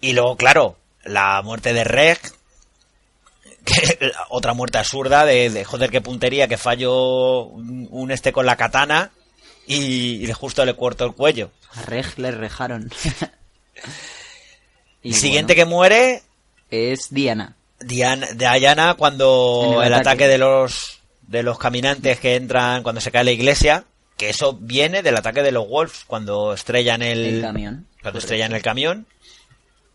Y 0.00 0.14
luego, 0.14 0.36
claro, 0.36 0.76
la 1.04 1.40
muerte 1.42 1.72
de 1.72 1.84
Reg, 1.84 2.18
que, 3.64 4.12
otra 4.28 4.54
muerte 4.54 4.78
absurda 4.78 5.24
de, 5.24 5.50
de, 5.50 5.64
joder, 5.64 5.90
qué 5.90 6.00
puntería, 6.00 6.48
que 6.48 6.56
falló 6.56 7.44
un, 7.44 7.88
un 7.90 8.10
este 8.10 8.32
con 8.32 8.46
la 8.46 8.56
katana 8.56 9.10
y, 9.66 10.30
justo 10.32 10.64
le 10.64 10.74
cortó 10.74 11.04
el 11.04 11.12
cuello. 11.12 11.50
A 11.74 11.82
Reg 11.82 12.18
le 12.18 12.30
rejaron. 12.30 12.90
Y 15.04 15.14
siguiente 15.14 15.56
que 15.56 15.64
muere. 15.64 16.22
Es 16.70 17.08
Diana. 17.10 17.56
Diana, 17.80 18.28
Diana 18.34 18.94
cuando 18.94 19.80
el 19.80 19.88
el, 19.88 19.94
ataque. 19.94 20.28
de 20.28 20.38
los 20.38 21.00
de 21.22 21.42
los 21.42 21.58
caminantes 21.58 22.20
que 22.20 22.36
entran 22.36 22.84
cuando 22.84 23.00
se 23.00 23.10
cae 23.10 23.24
la 23.24 23.32
iglesia, 23.32 23.84
que 24.16 24.30
eso 24.30 24.52
viene 24.52 25.02
del 25.02 25.16
ataque 25.16 25.42
de 25.42 25.50
los 25.50 25.66
Wolves 25.66 26.04
cuando 26.06 26.54
estrellan 26.54 27.02
el, 27.02 27.18
El 27.18 27.40
camión. 27.40 27.88
cuando 28.00 28.20
estrellan 28.20 28.52
el 28.52 28.62
camión. 28.62 29.06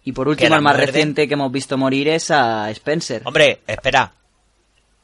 Y 0.08 0.14
por 0.14 0.28
último, 0.30 0.55
el 0.55 0.62
más 0.62 0.78
reciente 0.78 1.28
que 1.28 1.34
hemos 1.34 1.51
visto 1.51 1.78
morir 1.78 2.08
es 2.08 2.32
a 2.32 2.70
Spencer. 2.72 3.24
Hombre, 3.26 3.60
espera. 3.68 4.14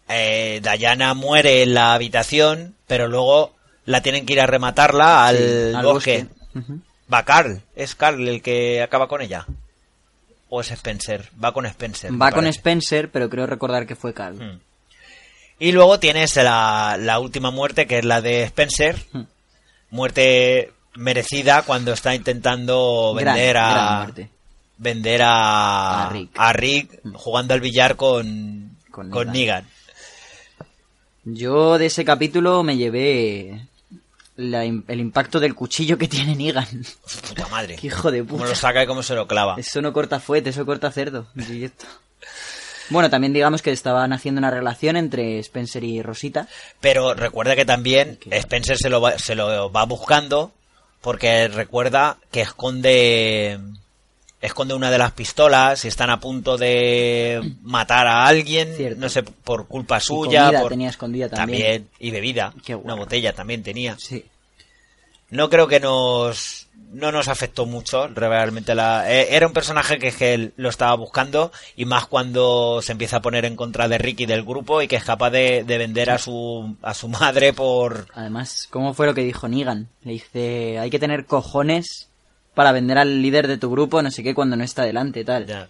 eh, 0.07 0.61
Diana 0.77 1.13
muere 1.13 1.63
en 1.63 1.73
la 1.73 1.93
habitación, 1.93 2.75
pero 2.87 3.07
luego 3.07 3.53
la 3.85 4.01
tienen 4.01 4.25
que 4.25 4.33
ir 4.33 4.39
a 4.41 4.45
rematarla 4.47 5.27
al, 5.27 5.37
Sí, 5.37 5.73
al 5.75 5.83
bosque. 5.85 6.25
bosque. 6.53 6.59
Ujú. 6.59 6.79
Va 7.13 7.23
Carl, 7.25 7.61
es 7.75 7.95
Carl 7.95 8.27
el 8.27 8.41
que 8.41 8.81
acaba 8.81 9.07
con 9.09 9.21
ella. 9.21 9.45
O 10.49 10.61
es 10.61 10.71
Spencer, 10.71 11.29
va 11.43 11.51
con 11.51 11.65
Spencer. 11.65 12.11
Va 12.11 12.29
con 12.31 12.41
parece. 12.45 12.59
Spencer, 12.59 13.09
pero 13.11 13.29
creo 13.29 13.45
recordar 13.45 13.85
que 13.85 13.95
fue 13.97 14.13
Carl. 14.13 14.35
Mm. 14.37 14.59
Y 15.59 15.71
luego 15.73 15.99
tienes 15.99 16.35
la, 16.37 16.95
la 16.99 17.19
última 17.19 17.51
muerte, 17.51 17.87
que 17.87 17.99
es 17.99 18.05
la 18.05 18.21
de 18.21 18.43
Spencer. 18.43 18.95
Mm. 19.11 19.21
Muerte 19.89 20.71
merecida 20.95 21.63
cuando 21.63 21.91
está 21.91 22.15
intentando 22.15 23.13
Gran- 23.15 23.35
vender 23.35 23.53
gran 23.55 23.77
a 23.77 23.97
muerte. 24.03 24.29
Vender 24.83 25.21
a, 25.23 26.07
A 26.07 26.09
Rick. 26.11 26.29
a 26.35 26.53
Rick 26.53 26.99
jugando 27.15 27.53
al 27.53 27.61
billar 27.61 27.95
con, 27.95 28.77
Con 28.91 29.09
con, 29.09 29.31
Negan. 29.31 29.65
Negan. 29.65 29.67
Yo 31.25 31.77
de 31.77 31.85
ese 31.87 32.03
capítulo 32.05 32.63
me 32.63 32.75
llevé 32.77 33.67
la 34.35 34.63
el 34.65 34.99
impacto 34.99 35.39
del 35.39 35.55
cuchillo 35.55 35.97
que 35.97 36.07
tiene 36.07 36.35
Negan. 36.35 36.67
Puta 37.29 37.47
madre. 37.47 37.75
Qué 37.79 37.87
hijo 37.87 38.11
de 38.11 38.19
Cómo 38.19 38.39
puta. 38.39 38.49
lo 38.49 38.55
saca 38.55 38.83
y 38.83 38.87
cómo 38.87 39.03
se 39.03 39.15
lo 39.15 39.25
clava. 39.27 39.55
Eso 39.57 39.81
no 39.81 39.93
corta 39.93 40.19
fuete, 40.19 40.49
eso 40.49 40.65
corta 40.65 40.91
cerdo. 40.91 41.27
Directo. 41.33 41.85
Bueno, 42.89 43.09
también 43.09 43.31
digamos 43.31 43.61
que 43.61 43.71
estaban 43.71 44.11
haciendo 44.11 44.39
una 44.39 44.51
relación 44.51 44.97
entre 44.97 45.39
Spencer 45.39 45.83
y 45.85 46.01
Rosita. 46.01 46.47
Pero 46.81 47.13
recuerda 47.13 47.55
que 47.55 47.63
también 47.65 48.19
Spencer 48.29 48.77
se 48.77 48.89
lo 48.89 48.99
va, 48.99 49.17
se 49.17 49.35
lo 49.35 49.71
va 49.71 49.85
buscando 49.85 50.51
porque 50.99 51.47
recuerda 51.47 52.17
que 52.31 52.41
esconde 52.41 53.57
esconde 54.43 54.73
una 54.73 54.91
de 54.91 54.97
las 54.97 55.11
pistolas 55.13 55.83
y 55.85 55.87
están 55.87 56.09
a 56.09 56.19
punto 56.19 56.57
de 56.57 57.41
matar 57.63 58.05
a 58.07 58.27
alguien, 58.27 58.73
Cierto. 58.75 58.99
no 58.99 59.09
sé, 59.09 59.23
por 59.23 59.67
culpa 59.67 59.99
suya. 59.99 60.45
comida 60.45 60.61
por- 60.61 60.69
tenía 60.69 60.89
escondida 60.89 61.29
también. 61.29 61.87
y 61.99 62.11
bebida, 62.11 62.53
una 62.83 62.93
botella 62.95 63.33
también 63.33 63.63
tenía. 63.63 63.95
Sí. 63.97 64.25
No 65.29 65.49
creo 65.49 65.67
que 65.67 65.79
nos 65.79 66.67
no 66.91 67.11
nos 67.11 67.27
afectó 67.27 67.65
mucho 67.65 68.07
realmente 68.07 68.75
la 68.75 69.11
eh, 69.11 69.35
era 69.35 69.47
un 69.47 69.53
personaje 69.53 69.97
que, 69.97 70.11
que 70.11 70.35
él 70.35 70.53
lo 70.57 70.69
estaba 70.69 70.93
buscando 70.95 71.51
y 71.75 71.85
más 71.85 72.05
cuando 72.05 72.83
se 72.83 72.91
empieza 72.91 73.17
a 73.17 73.21
poner 73.23 73.45
en 73.45 73.55
contra 73.55 73.87
de 73.87 73.97
Ricky 73.97 74.27
del 74.27 74.43
grupo 74.43 74.79
y 74.79 74.87
que 74.87 74.97
es 74.97 75.03
capaz 75.03 75.31
de, 75.31 75.63
de 75.63 75.77
vender 75.79 76.11
a 76.11 76.19
su 76.19 76.75
a 76.83 76.93
su 76.93 77.07
madre 77.07 77.51
por 77.51 78.05
Además, 78.13 78.67
¿cómo 78.69 78.93
fue 78.93 79.07
lo 79.07 79.15
que 79.15 79.23
dijo 79.23 79.47
Negan? 79.47 79.87
Le 80.03 80.11
dice, 80.11 80.77
hay 80.77 80.91
que 80.91 80.99
tener 80.99 81.25
cojones 81.25 82.09
para 82.53 82.71
vender 82.71 82.97
al 82.97 83.21
líder 83.21 83.47
de 83.47 83.57
tu 83.57 83.69
grupo, 83.71 84.01
no 84.01 84.11
sé 84.11 84.23
qué, 84.23 84.33
cuando 84.35 84.55
no 84.55 84.63
está 84.63 84.83
delante, 84.83 85.23
tal. 85.25 85.45
Ya. 85.47 85.67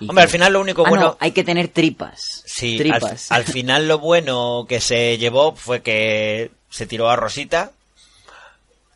Y 0.00 0.08
Hombre, 0.08 0.22
que- 0.22 0.26
al 0.26 0.30
final 0.30 0.52
lo 0.52 0.60
único 0.60 0.84
Ah, 0.86 0.90
bueno 0.90 1.04
no, 1.06 1.16
hay 1.20 1.32
que 1.32 1.42
tener 1.44 1.68
tripas. 1.68 2.42
sí 2.46 2.76
tripas. 2.78 3.32
al 3.32 3.44
final 3.44 3.88
lo 3.88 3.98
bueno 3.98 4.64
que 4.68 4.80
se 4.80 5.18
llevó 5.18 5.56
fue 5.56 5.82
que 5.82 6.50
se 6.70 6.86
tiró 6.86 7.08
a 7.10 7.16
Rosita 7.16 7.72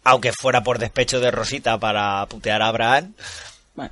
aunque 0.05 0.33
fuera 0.33 0.63
por 0.63 0.79
despecho 0.79 1.19
de 1.21 1.31
Rosita 1.31 1.79
para 1.79 2.25
putear 2.27 2.63
a 2.63 2.69
Abraham 2.69 3.15
Bueno, 3.75 3.91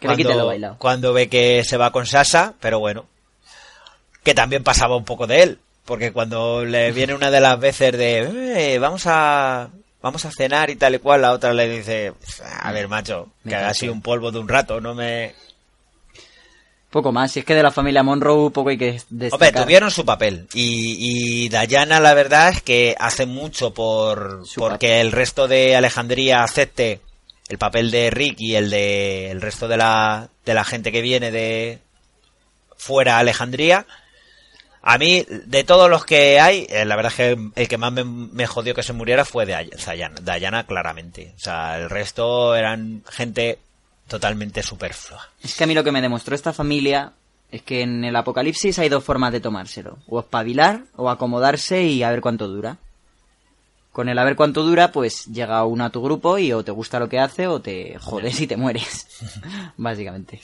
que 0.00 0.08
le 0.08 0.16
quite 0.16 0.34
lo 0.34 0.46
bailado. 0.46 0.76
cuando 0.78 1.12
ve 1.12 1.28
que 1.28 1.64
se 1.64 1.76
va 1.76 1.90
con 1.92 2.06
Sasha, 2.06 2.54
pero 2.60 2.78
bueno, 2.78 3.06
que 4.22 4.34
también 4.34 4.62
pasaba 4.64 4.96
un 4.96 5.04
poco 5.04 5.26
de 5.26 5.42
él, 5.42 5.58
porque 5.84 6.12
cuando 6.12 6.64
le 6.64 6.92
viene 6.92 7.14
una 7.14 7.30
de 7.30 7.40
las 7.40 7.58
veces 7.60 7.92
de 7.96 8.74
"Eh, 8.74 8.78
vamos 8.78 9.02
a 9.06 9.68
vamos 10.02 10.24
a 10.24 10.30
cenar 10.30 10.70
y 10.70 10.76
tal 10.76 10.94
y 10.94 10.98
cual, 10.98 11.22
la 11.22 11.32
otra 11.32 11.52
le 11.52 11.68
dice, 11.68 12.12
a 12.60 12.72
ver 12.72 12.88
macho, 12.88 13.28
Me 13.44 13.50
que 13.50 13.56
haga 13.56 13.68
así 13.70 13.88
un 13.88 14.02
polvo 14.02 14.30
de 14.30 14.38
un 14.38 14.48
rato, 14.48 14.80
no 14.80 14.94
me... 14.94 15.34
Poco 16.90 17.12
más, 17.12 17.32
si 17.32 17.40
es 17.40 17.44
que 17.44 17.54
de 17.54 17.62
la 17.62 17.72
familia 17.72 18.02
Monroe 18.02 18.50
poco 18.50 18.70
hay 18.70 18.78
que 18.78 18.90
Hombre, 18.90 19.06
destacar. 19.10 19.64
tuvieron 19.64 19.90
su 19.90 20.04
papel 20.06 20.46
y, 20.54 21.44
y 21.44 21.48
Diana 21.48 22.00
la 22.00 22.14
verdad 22.14 22.48
es 22.50 22.62
que 22.62 22.94
hace 22.98 23.26
mucho 23.26 23.74
por 23.74 24.46
Su 24.46 24.60
porque 24.60 24.86
papel. 24.88 25.06
el 25.06 25.12
resto 25.12 25.48
de 25.48 25.76
Alejandría 25.76 26.42
acepte 26.44 27.00
el 27.48 27.58
papel 27.58 27.90
de 27.90 28.10
Rick 28.10 28.40
y 28.40 28.54
el 28.54 28.70
de 28.70 29.30
el 29.30 29.40
resto 29.42 29.68
de 29.68 29.76
la 29.76 30.28
de 30.44 30.54
la 30.54 30.64
gente 30.64 30.90
que 30.92 31.02
viene 31.02 31.30
de 31.32 31.80
fuera 32.78 33.18
Alejandría. 33.18 33.84
A 34.88 34.98
mí, 34.98 35.26
de 35.28 35.64
todos 35.64 35.90
los 35.90 36.04
que 36.04 36.38
hay, 36.38 36.64
eh, 36.70 36.84
la 36.84 36.94
verdad 36.94 37.10
es 37.10 37.16
que 37.16 37.50
el 37.60 37.66
que 37.68 37.76
más 37.76 37.92
me, 37.92 38.04
me 38.04 38.46
jodió 38.46 38.72
que 38.72 38.84
se 38.84 38.92
muriera 38.92 39.24
fue 39.24 39.44
de 39.44 39.56
Ay- 39.56 39.70
Diana, 39.94 40.14
Diana, 40.36 40.64
claramente. 40.64 41.32
O 41.36 41.40
sea, 41.40 41.76
el 41.78 41.90
resto 41.90 42.54
eran 42.54 43.02
gente 43.10 43.58
totalmente 44.06 44.62
superflua. 44.62 45.28
Es 45.42 45.56
que 45.56 45.64
a 45.64 45.66
mí 45.66 45.74
lo 45.74 45.82
que 45.82 45.90
me 45.90 46.00
demostró 46.00 46.36
esta 46.36 46.52
familia 46.52 47.12
es 47.50 47.62
que 47.62 47.82
en 47.82 48.04
el 48.04 48.14
apocalipsis 48.14 48.78
hay 48.78 48.88
dos 48.88 49.02
formas 49.02 49.32
de 49.32 49.40
tomárselo. 49.40 49.98
O 50.06 50.20
espabilar 50.20 50.82
o 50.94 51.10
acomodarse 51.10 51.82
y 51.82 52.04
a 52.04 52.10
ver 52.12 52.20
cuánto 52.20 52.46
dura. 52.46 52.76
Con 53.90 54.08
el 54.08 54.18
a 54.18 54.24
ver 54.24 54.36
cuánto 54.36 54.62
dura, 54.62 54.92
pues 54.92 55.24
llega 55.26 55.64
uno 55.64 55.84
a 55.84 55.90
tu 55.90 56.00
grupo 56.00 56.38
y 56.38 56.52
o 56.52 56.62
te 56.62 56.70
gusta 56.70 57.00
lo 57.00 57.08
que 57.08 57.18
hace 57.18 57.48
o 57.48 57.60
te 57.60 57.98
jodes 57.98 58.40
y 58.40 58.46
te 58.46 58.56
mueres. 58.56 59.08
Básicamente. 59.76 60.40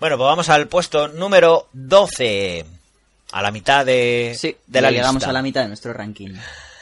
Bueno, 0.00 0.16
pues 0.16 0.26
vamos 0.26 0.48
al 0.48 0.66
puesto 0.66 1.06
número 1.06 1.68
12. 1.72 2.64
A 3.32 3.42
la 3.42 3.50
mitad 3.50 3.84
de, 3.84 4.34
Sí, 4.36 4.56
de 4.66 4.80
la 4.80 4.90
llegamos 4.90 5.16
lista. 5.16 5.30
a 5.30 5.32
la 5.32 5.42
mitad 5.42 5.62
de 5.62 5.68
nuestro 5.68 5.92
ranking. 5.92 6.34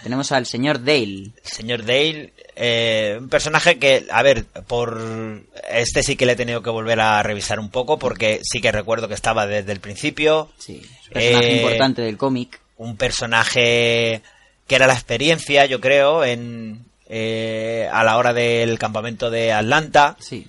Tenemos 0.03 0.31
al 0.31 0.47
señor 0.47 0.85
Dale. 0.85 1.31
Señor 1.43 1.81
Dale, 1.85 2.33
eh, 2.55 3.17
un 3.19 3.29
personaje 3.29 3.79
que, 3.79 4.07
a 4.11 4.23
ver, 4.23 4.45
por 4.45 5.43
este 5.69 6.03
sí 6.05 6.15
que 6.15 6.27
le 6.27 6.33
he 6.33 6.37
tenido 6.37 6.63
que 6.63 6.71
volver 6.71 7.01
a 7.01 7.21
revisar 7.25 7.59
un 7.59 7.71
poco 7.71 7.99
porque 7.99 8.41
sí 8.45 8.61
que 8.61 8.71
recuerdo 8.71 9.09
que 9.09 9.15
estaba 9.15 9.47
desde 9.49 9.73
el 9.73 9.81
principio. 9.81 10.53
Sí, 10.59 10.81
es 10.81 11.07
un 11.09 11.13
personaje 11.13 11.53
Eh, 11.53 11.57
importante 11.57 12.03
del 12.03 12.17
cómic. 12.17 12.61
Un 12.77 12.97
personaje 12.97 14.23
que 14.69 14.75
era 14.75 14.87
la 14.87 14.95
experiencia, 14.95 15.67
yo 15.67 15.81
creo, 15.81 16.25
en 16.25 16.85
eh, 17.09 17.89
a 17.93 18.05
la 18.05 18.17
hora 18.17 18.33
del 18.33 18.79
campamento 18.79 19.31
de 19.31 19.53
Atlanta. 19.53 20.17
Sí. 20.21 20.47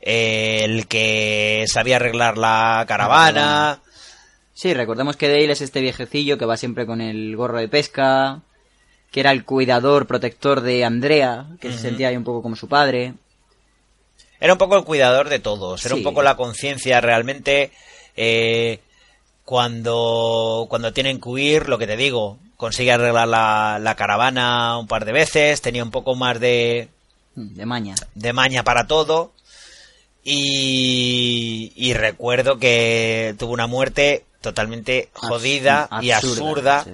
eh, 0.00 0.60
el 0.64 0.86
que 0.86 1.64
sabía 1.66 1.96
arreglar 1.96 2.38
la 2.38 2.84
caravana. 2.86 3.80
Sí, 4.58 4.72
recordemos 4.72 5.16
que 5.16 5.28
Dale 5.28 5.52
es 5.52 5.60
este 5.60 5.82
viejecillo 5.82 6.38
que 6.38 6.46
va 6.46 6.56
siempre 6.56 6.86
con 6.86 7.02
el 7.02 7.36
gorro 7.36 7.58
de 7.58 7.68
pesca, 7.68 8.40
que 9.10 9.20
era 9.20 9.30
el 9.30 9.44
cuidador, 9.44 10.06
protector 10.06 10.62
de 10.62 10.82
Andrea, 10.82 11.46
que 11.60 11.70
se 11.72 11.78
sentía 11.78 12.08
ahí 12.08 12.16
un 12.16 12.24
poco 12.24 12.40
como 12.40 12.56
su 12.56 12.66
padre. 12.66 13.12
Era 14.40 14.54
un 14.54 14.58
poco 14.58 14.78
el 14.78 14.84
cuidador 14.84 15.28
de 15.28 15.40
todos, 15.40 15.84
era 15.84 15.94
Sí. 15.94 16.00
un 16.00 16.04
poco 16.04 16.22
la 16.22 16.36
conciencia 16.38 17.00
realmente. 17.02 17.70
eh, 18.16 18.80
cuando, 19.44 20.66
cuando 20.70 20.92
tienen 20.94 21.20
que 21.20 21.28
huir, 21.28 21.68
lo 21.68 21.76
que 21.78 21.86
te 21.86 21.96
digo, 21.98 22.38
consigue 22.56 22.92
arreglar 22.92 23.28
la, 23.28 23.78
la 23.80 23.94
caravana 23.94 24.78
un 24.78 24.86
par 24.88 25.04
de 25.04 25.12
veces, 25.12 25.60
tenía 25.60 25.84
un 25.84 25.90
poco 25.90 26.14
más 26.16 26.40
de, 26.40 26.88
De 27.34 27.66
maña. 27.66 27.94
de 28.14 28.32
maña 28.32 28.64
para 28.64 28.86
todo. 28.86 29.32
Y, 30.24 31.72
y 31.76 31.92
recuerdo 31.94 32.58
que 32.58 33.34
tuvo 33.38 33.52
una 33.52 33.66
muerte 33.68 34.24
totalmente 34.46 35.10
jodida 35.12 35.88
y 36.00 36.10
absurda 36.12 36.84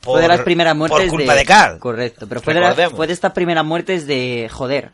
por, 0.00 0.14
fue 0.14 0.22
de 0.22 0.28
las 0.28 0.40
primeras 0.40 0.76
muertes 0.76 1.00
por 1.00 1.08
culpa 1.08 1.34
de, 1.34 1.44
Carl. 1.44 1.78
Correcto, 1.78 2.26
pero 2.28 2.40
fue 2.40 2.54
de, 2.54 2.90
fue 2.90 3.06
de 3.06 3.12
estas 3.12 3.32
primeras 3.32 3.64
muertes 3.64 4.06
de 4.06 4.48
joder. 4.52 4.92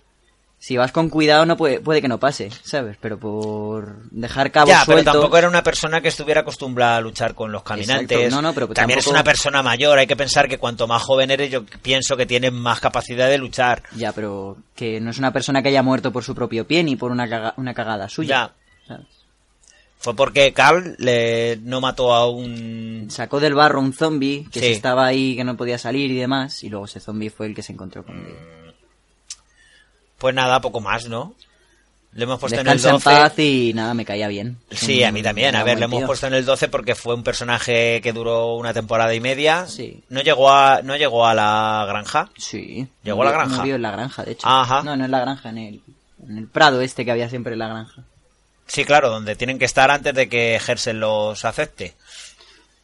Si 0.62 0.76
vas 0.76 0.92
con 0.92 1.08
cuidado 1.08 1.46
no 1.46 1.56
puede, 1.56 1.80
puede 1.80 2.02
que 2.02 2.08
no 2.08 2.20
pase, 2.20 2.50
¿sabes? 2.62 2.98
Pero 3.00 3.18
por 3.18 3.96
dejar 4.10 4.50
cabos 4.52 4.68
Ya, 4.68 4.82
pero 4.86 5.02
tampoco 5.02 5.38
era 5.38 5.48
una 5.48 5.62
persona 5.62 6.02
que 6.02 6.08
estuviera 6.08 6.42
acostumbrada 6.42 6.98
a 6.98 7.00
luchar 7.00 7.34
con 7.34 7.50
los 7.50 7.62
caminantes. 7.62 8.10
Exacto. 8.18 8.36
No, 8.36 8.42
no, 8.42 8.52
pero 8.52 8.68
También 8.68 8.98
es 8.98 9.06
tampoco- 9.06 9.14
una 9.16 9.24
persona 9.24 9.62
mayor. 9.62 9.98
Hay 9.98 10.06
que 10.06 10.16
pensar 10.16 10.48
que 10.48 10.58
cuanto 10.58 10.86
más 10.86 11.02
joven 11.02 11.30
eres, 11.30 11.50
yo 11.50 11.64
pienso 11.64 12.14
que 12.14 12.26
tienes 12.26 12.52
más 12.52 12.78
capacidad 12.78 13.28
de 13.30 13.38
luchar. 13.38 13.82
Ya, 13.96 14.12
pero 14.12 14.58
que 14.76 15.00
no 15.00 15.10
es 15.12 15.18
una 15.18 15.32
persona 15.32 15.62
que 15.62 15.70
haya 15.70 15.82
muerto 15.82 16.12
por 16.12 16.24
su 16.24 16.34
propio 16.34 16.66
pie 16.66 16.84
ni 16.84 16.94
por 16.94 17.10
una, 17.10 17.26
caga- 17.26 17.54
una 17.56 17.72
cagada 17.72 18.08
suya. 18.10 18.50
¿sabes? 18.86 19.06
Fue 20.00 20.16
porque 20.16 20.52
Carl 20.54 20.96
le, 20.98 21.58
no 21.62 21.80
mató 21.82 22.14
a 22.14 22.28
un... 22.28 23.06
Sacó 23.10 23.38
del 23.38 23.54
barro 23.54 23.80
un 23.80 23.92
zombie 23.92 24.46
que 24.50 24.58
Sí. 24.60 24.66
se 24.66 24.72
estaba 24.72 25.06
ahí, 25.06 25.36
que 25.36 25.44
no 25.44 25.56
podía 25.58 25.76
salir 25.78 26.10
y 26.10 26.16
demás, 26.16 26.64
y 26.64 26.70
luego 26.70 26.86
ese 26.86 27.00
zombie 27.00 27.28
fue 27.30 27.46
el 27.46 27.54
que 27.54 27.62
se 27.62 27.72
encontró 27.74 28.02
con 28.04 28.16
él. 28.16 28.34
Pues 30.18 30.34
nada, 30.34 30.60
poco 30.60 30.80
más, 30.80 31.06
¿no? 31.08 31.34
Le 32.12 32.24
hemos 32.24 32.40
puesto 32.40 32.56
Descansa 32.56 32.88
en 32.88 32.94
en 32.94 32.96
el 32.96 33.02
12. 33.04 33.20
paz 33.20 33.38
y 33.38 33.72
nada, 33.72 33.94
me 33.94 34.04
caía 34.04 34.26
bien. 34.26 34.56
Sí, 34.70 35.04
a 35.04 35.12
mí 35.12 35.22
también. 35.22 35.54
A 35.54 35.62
ver, 35.62 35.78
le 35.78 35.84
hemos 35.84 36.02
puesto 36.04 36.26
en 36.26 36.34
el 36.34 36.44
12 36.44 36.68
porque 36.68 36.94
fue 36.96 37.14
un 37.14 37.22
personaje 37.22 38.00
que 38.02 38.12
duró 38.12 38.56
una 38.56 38.72
temporada 38.74 39.14
y 39.14 39.20
media. 39.20 39.66
Sí. 39.68 40.02
No 40.08 40.20
llegó 40.20 40.50
a, 40.50 40.80
no 40.82 40.96
llegó 40.96 41.24
a 41.26 41.34
la 41.34 41.84
granja. 41.86 42.30
Sí. 42.36 42.88
Llegó 43.04 43.22
a 43.22 43.26
la 43.26 43.30
granja. 43.32 43.56
Murió 43.58 43.76
en 43.76 43.82
la 43.82 43.92
granja, 43.92 44.24
de 44.24 44.32
hecho. 44.32 44.48
Ajá. 44.48 44.82
No, 44.82 44.96
no 44.96 45.04
en 45.04 45.10
la 45.10 45.20
granja, 45.20 45.50
en 45.50 45.58
el, 45.58 45.80
en 46.26 46.38
el 46.38 46.48
prado 46.48 46.80
este 46.80 47.04
que 47.04 47.12
había 47.12 47.28
siempre 47.30 47.52
en 47.52 47.60
la 47.60 47.68
granja. 47.68 48.02
Sí, 48.72 48.84
claro, 48.84 49.10
donde 49.10 49.34
tienen 49.34 49.58
que 49.58 49.64
estar 49.64 49.90
antes 49.90 50.14
de 50.14 50.28
que 50.28 50.54
Hersen 50.54 51.00
los 51.00 51.44
acepte. 51.44 51.94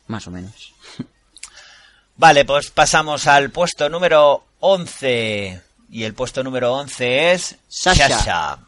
Más 0.08 0.26
o 0.26 0.30
menos. 0.32 0.74
Vale, 2.16 2.44
pues 2.44 2.70
pasamos 2.70 3.26
al 3.26 3.50
puesto 3.50 3.88
número 3.88 4.44
11. 4.60 5.60
Y 5.90 6.02
el 6.04 6.14
puesto 6.14 6.42
número 6.42 6.72
11 6.74 7.32
es 7.32 7.56
Sasha. 7.68 8.08
Sasha. 8.08 8.58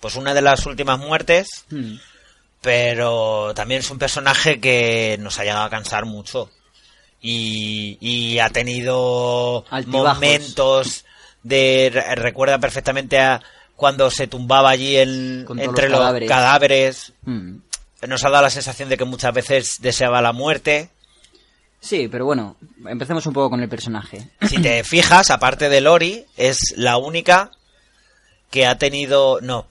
Pues 0.00 0.16
una 0.16 0.34
de 0.34 0.42
las 0.42 0.66
últimas 0.66 0.98
muertes, 0.98 1.64
Hmm. 1.70 1.96
pero 2.60 3.52
también 3.54 3.80
es 3.80 3.90
un 3.90 3.98
personaje 3.98 4.60
que 4.60 5.16
nos 5.20 5.38
ha 5.38 5.44
llegado 5.44 5.64
a 5.64 5.70
cansar 5.70 6.04
mucho. 6.04 6.50
Y, 7.22 7.96
y 8.02 8.38
ha 8.38 8.50
tenido 8.50 9.64
Altibajos. 9.70 10.14
momentos 10.16 11.04
de... 11.42 11.90
re- 11.92 12.14
Recuerda 12.16 12.58
perfectamente 12.58 13.18
a 13.18 13.40
cuando 13.76 14.10
se 14.10 14.26
tumbaba 14.26 14.70
allí 14.70 14.96
en- 14.96 15.46
entre 15.58 15.88
los 15.88 16.00
los 16.00 16.28
cadáveres. 16.28 17.12
Mm. 17.22 17.56
Nos 18.08 18.24
ha 18.24 18.30
dado 18.30 18.42
la 18.44 18.50
sensación 18.50 18.88
de 18.88 18.96
que 18.96 19.04
muchas 19.04 19.32
veces 19.32 19.80
deseaba 19.80 20.20
la 20.20 20.32
muerte. 20.32 20.90
Sí, 21.80 22.08
pero 22.08 22.24
bueno, 22.24 22.56
empecemos 22.86 23.26
un 23.26 23.32
poco 23.34 23.50
con 23.50 23.60
el 23.62 23.68
personaje. 23.68 24.30
Si 24.48 24.60
te 24.60 24.84
fijas, 24.84 25.30
aparte 25.30 25.68
de 25.68 25.80
Lori, 25.80 26.24
es 26.36 26.58
la 26.76 26.96
única 26.98 27.50
que 28.50 28.66
ha 28.66 28.78
tenido. 28.78 29.40
No. 29.40 29.66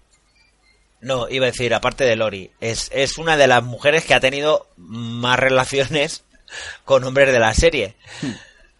No, 1.01 1.27
iba 1.27 1.45
a 1.47 1.51
decir, 1.51 1.73
aparte 1.73 2.05
de 2.05 2.15
Lori. 2.15 2.49
Es, 2.61 2.89
es 2.93 3.17
una 3.17 3.35
de 3.35 3.47
las 3.47 3.61
mujeres 3.63 4.05
que 4.05 4.13
ha 4.13 4.19
tenido 4.19 4.67
más 4.77 5.37
relaciones 5.37 6.23
con 6.85 7.03
hombres 7.03 7.31
de 7.33 7.39
la 7.39 7.53
serie. 7.53 7.95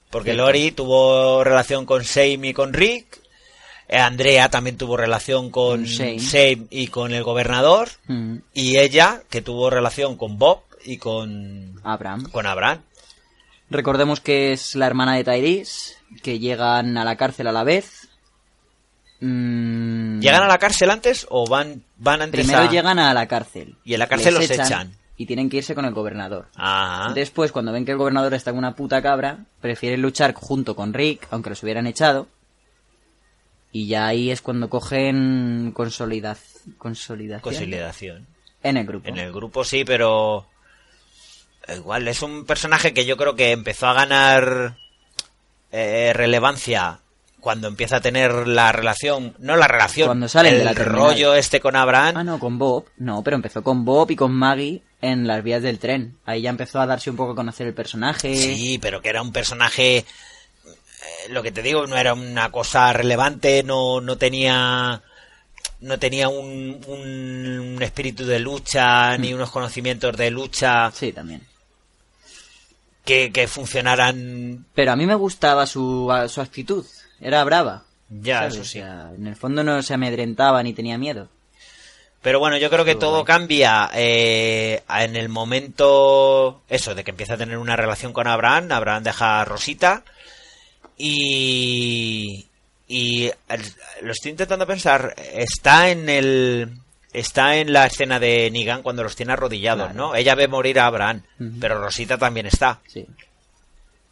Porque 0.10 0.32
Cierto. 0.32 0.46
Lori 0.46 0.72
tuvo 0.72 1.44
relación 1.44 1.86
con 1.86 2.02
Shane 2.04 2.48
y 2.50 2.54
con 2.54 2.72
Rick. 2.74 3.20
Eh, 3.88 3.98
Andrea 4.00 4.50
también 4.50 4.78
tuvo 4.78 4.98
relación 4.98 5.50
con 5.50 5.82
Con 5.82 5.86
Shane. 5.86 6.68
Y 6.70 6.88
con 6.88 7.14
el 7.14 7.24
gobernador. 7.24 7.90
Mm. 8.08 8.38
Y 8.54 8.78
ella, 8.78 9.22
que 9.30 9.42
tuvo 9.42 9.70
relación 9.70 10.16
con 10.18 10.38
Bob 10.38 10.62
y 10.86 10.98
con, 10.98 11.80
Abraham. 11.84 12.30
con 12.32 12.46
Abraham. 12.46 12.82
Recordemos 13.70 14.20
que 14.20 14.52
es 14.54 14.76
la 14.76 14.86
hermana 14.88 15.16
de 15.16 15.24
Tyrese, 15.24 15.96
que 16.22 16.40
llegan 16.40 16.98
a 16.98 17.04
la 17.06 17.16
cárcel 17.16 17.48
a 17.48 17.52
la 17.52 17.64
vez. 17.64 18.10
Mm, 19.20 20.20
¿Llegan 20.20 20.44
a 20.44 20.48
la 20.48 20.58
cárcel 20.58 20.90
antes 20.92 21.26
o 21.30 21.48
van, 21.48 21.84
van 21.98 22.22
antes 22.22 22.42
Primero 22.42 22.68
a- 22.68 22.70
llegan 22.72 23.00
a 23.00 23.14
la 23.14 23.28
cárcel. 23.28 23.78
Y 23.84 23.94
en 23.94 24.00
la 24.00 24.08
cárcel 24.08 24.34
Les 24.38 24.50
los 24.50 24.60
echan. 24.60 24.98
Y 25.16 25.26
tienen 25.28 25.50
que 25.50 25.58
irse 25.58 25.76
con 25.76 25.86
el 25.86 25.94
gobernador. 25.94 26.48
Después, 27.14 27.52
cuando 27.52 27.72
ven 27.72 27.86
que 27.86 27.92
el 27.92 27.98
gobernador 27.98 28.34
está 28.34 28.50
en 28.50 28.58
una 28.58 28.76
puta 28.76 29.02
cabra, 29.02 29.46
prefieren 29.62 30.02
luchar 30.02 30.34
junto 30.34 30.76
con 30.76 30.94
Rick, 30.94 31.28
aunque 31.32 31.52
los 31.52 31.62
hubieran 31.64 31.88
echado. 31.88 32.28
Y 33.74 33.88
ya 33.88 34.08
ahí 34.08 34.32
es 34.32 34.42
cuando 34.42 34.70
cogen 34.70 35.72
consolidad, 35.76 36.38
consolidación 36.78 37.42
consolidación. 37.42 38.28
en 38.62 38.78
el 38.78 38.86
grupo. 38.86 39.10
En 39.10 39.18
el 39.18 39.34
grupo 39.34 39.66
sí, 39.66 39.84
pero 39.84 40.46
igual 41.68 42.08
es 42.08 42.22
un 42.22 42.46
personaje 42.46 42.94
que 42.94 43.06
yo 43.06 43.18
creo 43.18 43.36
que 43.36 43.52
empezó 43.52 43.88
a 43.88 43.94
ganar 43.94 44.78
eh, 45.72 46.14
relevancia 46.14 47.00
cuando 47.40 47.68
empieza 47.68 47.98
a 47.98 48.02
tener 48.02 48.48
la 48.48 48.72
relación, 48.72 49.36
no 49.40 49.58
la 49.58 49.68
relación, 49.68 50.08
Cuando 50.08 50.30
salen 50.30 50.54
el 50.54 50.60
de 50.60 50.66
la 50.66 50.74
terminal. 50.74 51.02
rollo 51.10 51.36
este 51.36 51.60
con 51.60 51.76
Abraham. 51.76 52.16
Ah, 52.16 52.24
no, 52.24 52.40
con 52.40 52.58
Bob. 52.58 52.86
No, 52.98 53.22
pero 53.22 53.36
empezó 53.36 53.64
con 53.64 53.84
Bob 53.84 54.12
y 54.12 54.16
con 54.16 54.32
Maggie 54.32 54.82
en 55.02 55.28
las 55.28 55.44
vías 55.44 55.62
del 55.62 55.78
tren. 55.78 56.16
Ahí 56.26 56.44
ya 56.44 56.50
empezó 56.52 56.80
a 56.80 56.86
darse 56.86 57.10
un 57.10 57.18
poco 57.18 57.34
a 57.34 57.36
conocer 57.36 57.68
el 57.68 57.74
personaje. 57.74 58.34
Sí, 58.38 58.80
pero 58.82 59.02
que 59.02 59.10
era 59.10 59.22
un 59.22 59.34
personaje, 59.34 60.06
lo 61.30 61.44
que 61.44 61.52
te 61.52 61.62
digo, 61.62 61.86
no 61.88 61.98
era 61.98 62.14
una 62.14 62.52
cosa 62.52 62.92
relevante, 62.94 63.64
no, 63.64 64.02
no 64.02 64.18
tenía, 64.18 65.02
no 65.82 66.00
tenía 66.00 66.30
un, 66.30 66.82
un 66.88 67.82
espíritu 67.82 68.26
de 68.26 68.40
lucha, 68.40 69.18
ni 69.18 69.34
unos 69.34 69.52
conocimientos 69.52 70.16
de 70.18 70.32
lucha 70.32 70.92
Sí, 70.92 71.12
también. 71.12 71.42
que, 73.06 73.32
que 73.32 73.48
funcionaran. 73.48 74.66
Pero 74.74 74.92
a 74.92 74.96
mí 74.96 75.06
me 75.06 75.16
gustaba 75.16 75.66
su, 75.66 76.12
su 76.30 76.42
actitud. 76.42 76.86
Era 77.20 77.44
brava. 77.44 77.84
Ya, 78.10 78.40
¿sabes? 78.40 78.54
eso 78.56 78.64
sí. 78.64 78.80
O 78.80 78.84
sea, 78.84 79.12
en 79.16 79.28
el 79.28 79.36
fondo 79.36 79.64
no 79.64 79.82
se 79.82 79.94
amedrentaba 79.94 80.62
ni 80.64 80.74
tenía 80.74 80.98
miedo. 80.98 81.30
Pero 82.22 82.40
bueno, 82.40 82.58
yo 82.58 82.70
creo 82.70 82.86
que 82.86 82.96
Todo 82.96 83.26
cambia 83.26 83.90
eh, 83.94 84.82
en 84.88 85.18
el 85.18 85.28
momento, 85.28 86.62
eso, 86.70 86.96
de 86.96 87.04
que 87.04 87.12
empieza 87.12 87.34
a 87.34 87.38
tener 87.38 87.58
una 87.58 87.76
relación 87.76 88.14
con 88.14 88.28
Abraham. 88.28 88.72
Abraham 88.72 89.04
deja 89.04 89.42
a 89.42 89.46
Rosita 89.46 90.04
y 90.98 92.46
y 92.88 93.32
lo 94.02 94.12
estoy 94.12 94.32
intentando 94.32 94.68
pensar. 94.68 95.16
Está 95.18 95.90
en 95.90 96.10
el 96.10 96.70
está 97.12 97.58
en 97.58 97.72
la 97.74 97.86
escena 97.86 98.20
de 98.20 98.50
Negan 98.52 98.82
cuando 98.82 99.04
los 99.04 99.16
tiene 99.16 99.34
arrodillados, 99.34 99.92
Claro. 99.92 100.10
¿no? 100.10 100.16
Ella 100.16 100.36
ve 100.36 100.48
morir 100.48 100.80
a 100.80 100.88
Abraham, 100.88 101.24
pero 101.60 101.80
Rosita 101.82 102.18
también 102.18 102.46
está. 102.48 102.80
Sí. 102.88 103.06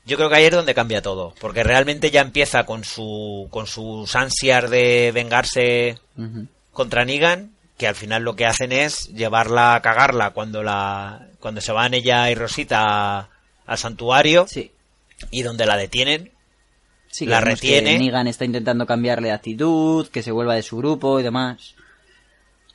Yo 0.05 0.17
creo 0.17 0.29
que 0.29 0.35
ahí 0.35 0.45
es 0.45 0.51
donde 0.51 0.73
cambia 0.73 1.01
todo, 1.01 1.33
porque 1.39 1.63
realmente 1.63 2.09
ya 2.11 2.21
empieza 2.21 2.65
con 2.65 2.83
su 2.83 3.47
con 3.51 3.67
sus 3.67 4.15
ansias 4.15 4.69
de 4.69 5.11
vengarse 5.13 5.99
contra 6.73 7.05
Negan, 7.05 7.51
que 7.77 7.87
al 7.87 7.95
final 7.95 8.23
lo 8.23 8.35
que 8.35 8.45
hacen 8.45 8.71
es 8.71 9.09
llevarla 9.09 9.75
a 9.75 9.81
cagarla 9.81 10.31
cuando 10.31 10.63
la 10.63 11.27
cuando 11.39 11.61
se 11.61 11.71
van 11.71 11.93
ella 11.93 12.29
y 12.31 12.35
Rosita 12.35 13.29
al 13.65 13.77
santuario 13.77 14.47
Sí. 14.47 14.71
y 15.29 15.43
donde 15.43 15.65
la 15.65 15.77
detienen. 15.77 16.31
Sí, 17.11 17.25
La 17.25 17.41
retiene. 17.41 17.93
Que 17.93 17.99
Negan 17.99 18.27
está 18.27 18.45
intentando 18.45 18.85
cambiarle 18.85 19.27
de 19.27 19.33
actitud, 19.33 20.07
que 20.07 20.23
se 20.23 20.31
vuelva 20.31 20.55
de 20.55 20.63
su 20.63 20.77
grupo 20.77 21.19
y 21.19 21.23
demás. 21.23 21.75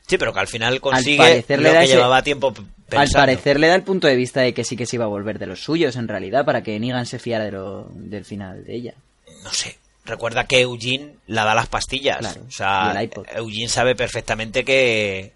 Sí, 0.06 0.18
pero 0.18 0.32
que 0.32 0.40
al 0.40 0.46
final 0.46 0.80
consigue 0.80 1.16
parecer 1.18 1.60
le 1.60 1.72
da 1.72 1.78
que 1.80 1.84
ese- 1.86 1.94
llevaba 1.94 2.22
tiempo 2.22 2.52
pensando. 2.88 3.18
Al 3.18 3.26
parecer 3.26 3.58
le 3.58 3.66
da 3.68 3.74
el 3.74 3.82
punto 3.82 4.06
de 4.06 4.14
vista 4.14 4.40
de 4.42 4.54
que 4.54 4.62
sí 4.62 4.76
que 4.76 4.86
se 4.86 4.96
iba 4.96 5.04
a 5.06 5.08
volver 5.08 5.38
de 5.38 5.46
los 5.46 5.64
suyos, 5.64 5.96
en 5.96 6.06
realidad, 6.06 6.44
para 6.44 6.62
que 6.62 6.78
Negan 6.78 7.06
se 7.06 7.18
fiara 7.18 7.44
de 7.44 7.52
lo, 7.52 7.88
del 7.94 8.24
final 8.24 8.64
de 8.64 8.76
ella. 8.76 8.94
no 9.42 9.50
sé. 9.52 9.76
Recuerda 10.04 10.44
que 10.46 10.60
Eugene 10.60 11.16
la 11.26 11.44
da 11.44 11.56
las 11.56 11.66
pastillas. 11.66 12.18
Claro, 12.18 12.42
o 12.46 12.50
sea. 12.52 12.94
Eugene 13.34 13.68
sabe 13.68 13.96
perfectamente 13.96 14.64
que 14.64 15.32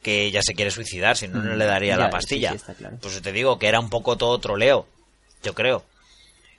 que 0.00 0.24
ella 0.26 0.40
se 0.42 0.54
quiere 0.54 0.70
suicidar, 0.72 1.16
si 1.16 1.26
no, 1.28 1.40
no 1.42 1.54
Mm, 1.54 1.58
le 1.58 1.64
daría 1.64 1.94
ya, 1.94 1.98
la 1.98 2.10
pastilla. 2.10 2.50
sí, 2.50 2.56
está 2.56 2.74
claro. 2.74 2.98
Pues 3.00 3.20
te 3.22 3.30
digo 3.32 3.58
que 3.58 3.66
era 3.68 3.78
un 3.80 3.88
poco 3.88 4.16
todo 4.16 4.38
troleo, 4.38 4.86
yo 5.44 5.54
creo. 5.54 5.84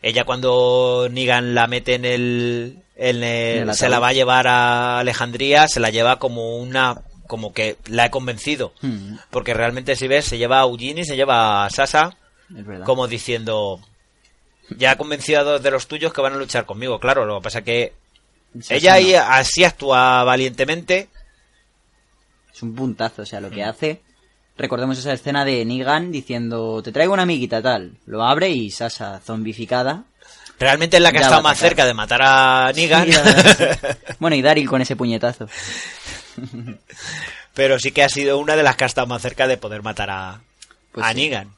Ella 0.04 0.26
cuando 0.26 1.08
Negan 1.10 1.56
la 1.56 1.66
mete 1.66 1.96
en 1.96 2.06
el, 2.06 2.78
en 2.96 3.24
el- 3.24 3.60
En 3.64 3.70
el 3.70 3.76
se 3.76 3.90
la 3.90 3.98
va 4.00 4.10
a 4.10 4.14
llevar 4.14 4.46
a 4.48 5.00
Alejandría, 5.00 5.68
se 5.68 5.80
la 5.80 5.90
lleva 5.90 6.20
como 6.20 6.58
una, 6.58 7.02
como 7.26 7.54
que 7.54 7.78
la 7.88 8.06
he 8.06 8.12
convencido. 8.12 8.74
Mm, 8.82 9.16
Porque 9.32 9.54
realmente 9.56 9.96
si 9.96 10.08
ves, 10.08 10.26
se 10.26 10.38
lleva 10.38 10.60
a 10.60 10.64
Eugene 10.64 11.02
y 11.02 11.06
se 11.06 11.16
lleva 11.16 11.66
a 11.66 11.70
Sasa 11.72 12.16
es 12.56 12.66
como 12.86 13.08
diciendo, 13.08 13.80
ya 14.78 14.92
he 14.92 14.98
convencido 14.98 15.40
a 15.40 15.44
dos 15.44 15.64
de 15.64 15.72
los 15.72 15.88
tuyos 15.88 16.14
que 16.14 16.22
van 16.22 16.34
a 16.34 16.38
luchar 16.38 16.66
conmigo. 16.66 17.00
Claro, 17.00 17.26
lo 17.26 17.40
que 17.40 17.44
pasa 17.46 17.62
que 17.64 17.94
Sasa 18.60 18.76
ella 18.76 18.92
no. 18.92 18.96
ahí 18.98 19.14
así 19.16 19.64
actúa 19.64 20.24
valientemente. 20.26 21.08
Es 22.54 22.62
un 22.62 22.76
puntazo, 22.76 23.24
o 23.24 23.26
sea, 23.26 23.40
lo 23.40 23.50
que 23.50 23.64
hace. 23.64 24.02
Recordemos 24.58 24.98
esa 25.00 25.14
escena 25.14 25.46
de 25.46 25.66
Negan 25.66 26.12
diciendo, 26.12 26.82
te 26.84 26.92
traigo 26.92 27.14
una 27.14 27.24
amiguita 27.24 27.62
tal. 27.62 27.94
Lo 28.06 28.24
abre 28.24 28.50
y 28.50 28.70
Sasa 28.70 29.20
zombificada. 29.20 30.04
Realmente 30.60 30.98
es 30.98 31.04
la 31.04 31.12
que 31.12 31.18
ha 31.18 31.22
estado 31.22 31.42
más 31.42 31.58
cerca 31.58 31.86
de 31.86 31.94
matar 31.94 32.22
a 32.24 32.72
Negan. 32.74 33.08
Sí, 33.08 33.14
bueno, 34.20 34.36
y 34.36 34.42
Daryl 34.42 34.70
con 34.70 34.82
ese 34.82 34.96
puñetazo. 34.96 35.48
pero 37.54 37.80
sí 37.80 37.92
que 37.92 38.04
ha 38.04 38.10
sido 38.10 38.38
una 38.38 38.56
de 38.56 38.64
las 38.64 38.76
que 38.76 38.84
ha 38.84 38.88
estado 38.88 39.08
más 39.08 39.22
cerca 39.22 39.48
de 39.48 39.58
poder 39.58 39.82
matar 39.82 40.10
a, 40.12 40.42
Pues 40.92 41.06
a 41.06 41.10
sí. 41.10 41.16
Negan. 41.16 41.50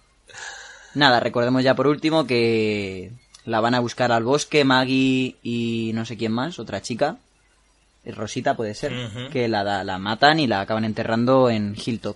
Nada, 0.94 1.20
recordemos 1.20 1.64
ya 1.64 1.76
por 1.76 1.88
último 1.88 2.26
que 2.26 3.12
la 3.44 3.60
van 3.60 3.76
a 3.76 3.82
buscar 3.82 4.14
al 4.14 4.24
bosque 4.24 4.64
Maggie 4.64 5.36
y 5.44 5.92
no 5.94 6.06
sé 6.06 6.16
quién 6.16 6.32
más, 6.32 6.58
otra 6.58 6.82
chica. 6.82 7.18
Rosita 8.06 8.56
puede 8.56 8.76
ser. 8.76 8.94
Que 9.32 9.48
la, 9.48 9.84
la 9.84 9.98
matan 9.98 10.40
y 10.40 10.48
la 10.48 10.62
acaban 10.62 10.86
enterrando 10.86 11.50
en 11.50 11.76
Hilltop. 11.76 12.16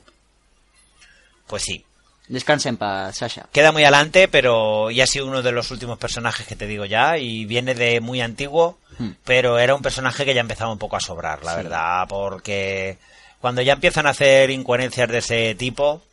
Pues 1.49 1.63
sí. 1.63 1.83
Descansen 2.29 2.77
para 2.77 3.11
Sasha. 3.11 3.47
Queda 3.51 3.71
muy 3.71 3.81
adelante, 3.83 4.27
pero 4.27 4.91
ya 4.91 5.05
ha 5.05 5.07
sido 5.07 5.25
uno 5.25 5.41
de 5.41 5.51
los 5.51 5.71
últimos 5.71 5.97
personajes 5.97 6.45
que 6.45 6.55
te 6.55 6.67
digo 6.67 6.85
ya, 6.85 7.17
y 7.17 7.45
viene 7.45 7.73
de 7.73 7.99
muy 8.01 8.21
antiguo, 8.21 8.77
Hmm. 8.99 9.11
pero 9.25 9.57
era 9.57 9.73
un 9.73 9.81
personaje 9.81 10.25
que 10.25 10.33
ya 10.35 10.41
empezaba 10.41 10.71
un 10.71 10.77
poco 10.77 10.95
a 10.95 10.99
sobrar, 10.99 11.43
la 11.43 11.51
Sí. 11.55 11.57
verdad, 11.63 12.05
porque 12.07 12.97
cuando 13.41 13.61
ya 13.63 13.73
empiezan 13.73 14.05
a 14.05 14.09
hacer 14.11 14.51
incoherencias 14.51 15.09
de 15.09 15.17
ese 15.17 15.55
tipo, 15.55 16.03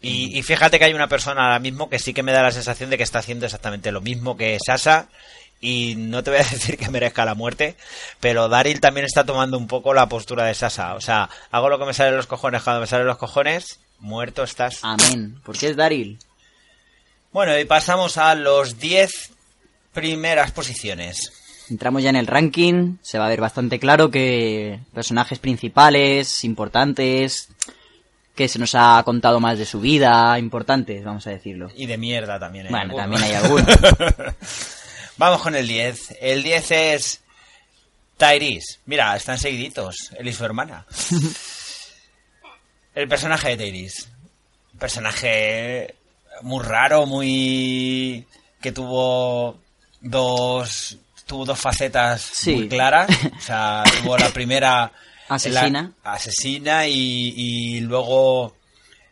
Hmm. 0.00 0.06
y, 0.06 0.38
y 0.38 0.42
fíjate 0.44 0.78
que 0.78 0.84
hay 0.84 0.94
una 0.94 1.08
persona 1.08 1.42
ahora 1.44 1.58
mismo 1.58 1.88
que 1.90 1.98
sí 1.98 2.14
que 2.14 2.22
me 2.22 2.30
da 2.32 2.42
la 2.44 2.52
sensación 2.52 2.90
de 2.90 2.96
que 2.98 3.02
está 3.02 3.18
haciendo 3.18 3.46
exactamente 3.46 3.90
lo 3.90 4.00
mismo 4.00 4.36
que 4.36 4.58
Sasa, 4.64 5.08
y 5.60 5.94
no 5.96 6.22
te 6.22 6.30
voy 6.30 6.38
a 6.40 6.42
decir 6.50 6.76
que 6.78 6.88
merezca 6.90 7.24
la 7.24 7.34
muerte, 7.34 7.74
pero 8.20 8.48
Daryl 8.48 8.80
también 8.80 9.06
está 9.06 9.24
tomando 9.24 9.56
un 9.58 9.66
poco 9.66 9.92
la 9.94 10.08
postura 10.08 10.44
de 10.44 10.54
Sasa, 10.54 10.94
o 10.94 11.00
sea, 11.00 11.28
hago 11.50 11.68
lo 11.68 11.80
que 11.80 11.86
me 11.86 11.94
sale 11.94 12.10
de 12.12 12.16
los 12.18 12.26
cojones 12.28 12.62
cuando 12.62 12.82
me 12.82 12.86
sale 12.86 13.02
de 13.02 13.08
los 13.08 13.18
cojones, 13.18 13.80
muerto 14.00 14.42
estás. 14.42 14.80
Amén. 14.82 15.40
Porque 15.44 15.68
es 15.68 15.76
Daryl. 15.76 16.18
Bueno, 17.32 17.58
y 17.58 17.64
pasamos 17.64 18.16
a 18.18 18.34
los 18.34 18.78
10 18.78 19.30
primeras 19.92 20.50
posiciones. 20.52 21.32
Entramos 21.70 22.02
ya 22.02 22.10
en 22.10 22.16
el 22.16 22.26
ranking. 22.26 22.96
Se 23.02 23.18
va 23.18 23.26
a 23.26 23.30
ver 23.30 23.40
bastante 23.40 23.78
claro 23.78 24.10
que 24.10 24.80
personajes 24.92 25.38
principales, 25.38 26.44
importantes, 26.44 27.48
que 28.34 28.48
se 28.48 28.58
nos 28.58 28.74
ha 28.74 29.02
contado 29.04 29.40
más 29.40 29.58
de 29.58 29.64
su 29.64 29.80
vida, 29.80 30.38
importantes, 30.38 31.04
vamos 31.04 31.26
a 31.26 31.30
decirlo. 31.30 31.70
Y 31.74 31.86
de 31.86 31.96
mierda 31.96 32.38
también. 32.38 32.66
Bueno, 32.68 32.96
Alguno. 32.98 33.02
también 33.02 33.22
hay 33.22 33.32
algunos. 33.34 33.66
Vamos 35.16 35.42
con 35.42 35.54
el 35.54 35.68
10. 35.68 36.16
El 36.20 36.42
10 36.42 36.70
es 36.72 37.20
Tyrese. 38.16 38.78
Mira, 38.86 39.14
están 39.16 39.38
seguiditos, 39.38 40.10
él 40.18 40.26
y 40.28 40.32
su 40.32 40.44
hermana. 40.44 40.84
el 42.94 43.08
personaje 43.08 43.56
de 43.56 43.56
Tyrese. 43.70 44.06
personaje 44.78 45.94
muy 46.42 46.62
raro, 46.64 47.06
muy 47.06 48.26
que 48.60 48.72
tuvo 48.72 49.58
dos 50.00 50.98
tuvo 51.26 51.44
dos 51.46 51.58
facetas 51.58 52.20
Sí. 52.22 52.54
muy 52.54 52.68
claras. 52.68 53.08
O 53.38 53.40
sea, 53.40 53.82
tuvo 54.02 54.16
la 54.18 54.28
primera 54.30 54.92
Asesina. 55.28 55.92
la- 56.04 56.12
asesina 56.12 56.86
y, 56.86 57.32
y 57.36 57.80
luego 57.80 58.54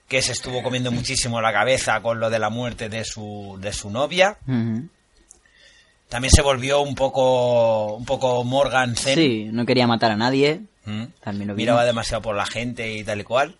que 0.08 0.20
se 0.20 0.32
estuvo 0.32 0.62
comiendo 0.62 0.90
muchísimo 0.92 1.40
la 1.40 1.52
cabeza 1.54 2.00
con 2.02 2.20
lo 2.20 2.28
de 2.28 2.38
la 2.38 2.50
muerte 2.50 2.88
de 2.90 3.04
su 3.04 3.56
de 3.60 3.72
su 3.72 3.88
novia. 3.90 4.36
También 6.08 6.30
se 6.30 6.42
volvió 6.42 6.82
un 6.82 6.94
poco 6.94 7.94
un 7.94 8.04
poco 8.04 8.44
Morgan 8.44 8.94
Zen. 8.94 9.14
Sí, 9.14 9.48
no 9.50 9.64
quería 9.64 9.86
matar 9.86 10.10
a 10.12 10.16
nadie. 10.16 10.60
Mm. 10.84 11.04
También 11.20 11.48
lo 11.48 11.54
Miraba 11.54 11.84
demasiado 11.84 12.20
por 12.20 12.36
la 12.36 12.44
gente 12.44 12.92
y 12.92 13.04
tal 13.04 13.20
y 13.20 13.24
cual. 13.24 13.56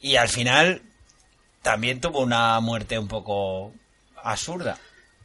Y 0.00 0.16
al 0.16 0.28
final 0.28 0.82
también 1.62 2.00
tuvo 2.00 2.20
una 2.20 2.60
muerte 2.60 2.98
un 2.98 3.08
poco 3.08 3.72
absurda. 4.22 4.78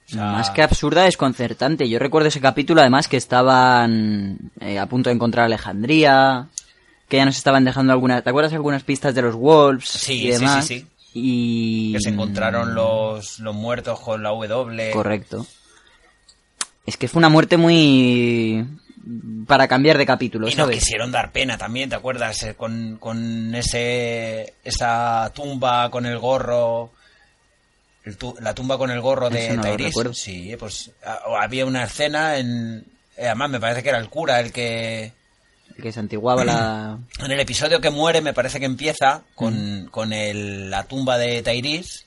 O 0.07 0.11
sea, 0.11 0.25
Más 0.25 0.49
que 0.49 0.61
absurda, 0.63 1.03
desconcertante. 1.03 1.87
Yo 1.87 1.99
recuerdo 1.99 2.27
ese 2.27 2.41
capítulo, 2.41 2.81
además, 2.81 3.07
que 3.07 3.17
estaban 3.17 4.51
eh, 4.59 4.79
a 4.79 4.87
punto 4.87 5.09
de 5.09 5.15
encontrar 5.15 5.45
Alejandría, 5.45 6.47
que 7.07 7.17
ya 7.17 7.25
nos 7.25 7.37
estaban 7.37 7.63
dejando 7.63 7.93
algunas... 7.93 8.23
¿Te 8.23 8.29
acuerdas 8.29 8.53
algunas 8.53 8.83
pistas 8.83 9.13
de 9.15 9.21
los 9.21 9.35
Wolves? 9.35 9.87
Sí, 9.87 10.13
y 10.13 10.21
sí, 10.21 10.27
demás? 10.29 10.65
sí, 10.65 10.79
sí. 10.79 10.87
Y... 11.13 11.93
que 11.93 11.99
se 11.99 12.09
encontraron 12.09 12.73
los, 12.73 13.39
los 13.39 13.53
muertos 13.53 13.99
con 13.99 14.23
la 14.23 14.29
W. 14.29 14.91
Correcto. 14.91 15.45
Es 16.85 16.97
que 16.97 17.07
fue 17.07 17.19
una 17.19 17.29
muerte 17.29 17.57
muy... 17.57 18.65
para 19.47 19.67
cambiar 19.67 19.97
de 19.97 20.05
capítulo, 20.05 20.47
Y 20.47 20.51
nos 20.55 20.65
¿sabes? 20.67 20.79
quisieron 20.79 21.11
dar 21.11 21.31
pena 21.31 21.57
también, 21.57 21.89
¿te 21.89 21.95
acuerdas? 21.95 22.41
Eh, 22.43 22.53
Con, 22.55 22.97
con 22.99 23.53
ese 23.55 24.53
esa 24.63 25.31
tumba 25.33 25.89
con 25.89 26.05
el 26.05 26.17
gorro. 26.19 26.91
el 28.03 28.17
tu- 28.17 28.35
la 28.41 28.53
tumba 28.53 28.77
con 28.77 28.89
el 28.91 29.01
gorro 29.01 29.29
de 29.29 29.55
no 29.57 29.63
recuerdo. 29.77 30.13
Sí, 30.13 30.55
pues 30.59 30.91
a- 31.03 31.41
había 31.43 31.65
una 31.65 31.83
escena 31.83 32.37
en. 32.37 32.85
eh, 33.17 33.25
Además, 33.27 33.49
me 33.51 33.59
parece 33.59 33.83
que 33.83 33.89
era 33.89 33.97
el 33.99 34.09
cura 34.09 34.39
el 34.39 34.51
que. 34.51 35.13
Que 35.81 35.91
se 35.91 35.99
antiguaba 35.99 36.43
la... 36.45 36.97
En 37.25 37.31
el 37.31 37.39
episodio 37.39 37.79
que 37.81 37.89
muere, 37.89 38.21
me 38.21 38.33
parece 38.33 38.59
que 38.59 38.65
empieza 38.65 39.19
Mm. 39.19 39.35
con, 39.35 39.87
con 39.91 40.13
el- 40.13 40.69
la 40.69 40.83
tumba 40.83 41.17
de 41.17 41.41
Tyrese 41.41 42.05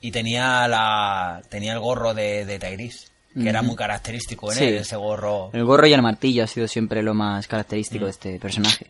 y 0.00 0.10
tenía 0.10 0.66
la 0.68 1.42
tenía 1.48 1.72
el 1.72 1.78
gorro 1.80 2.14
de, 2.14 2.44
de 2.44 2.58
Tyrese, 2.58 3.08
que 3.40 3.48
era 3.48 3.62
muy 3.62 3.76
característico 3.76 4.50
en 4.52 4.58
Sí. 4.58 4.64
él, 4.64 4.74
ese 4.76 4.96
gorro. 4.96 5.50
El 5.52 5.64
gorro 5.64 5.86
y 5.86 5.92
el 5.92 6.02
martillo 6.02 6.44
ha 6.44 6.46
sido 6.46 6.66
siempre 6.68 7.02
lo 7.02 7.14
más 7.14 7.46
característico 7.46 8.04
Mm. 8.04 8.06
de 8.06 8.10
este 8.10 8.38
personaje. 8.40 8.86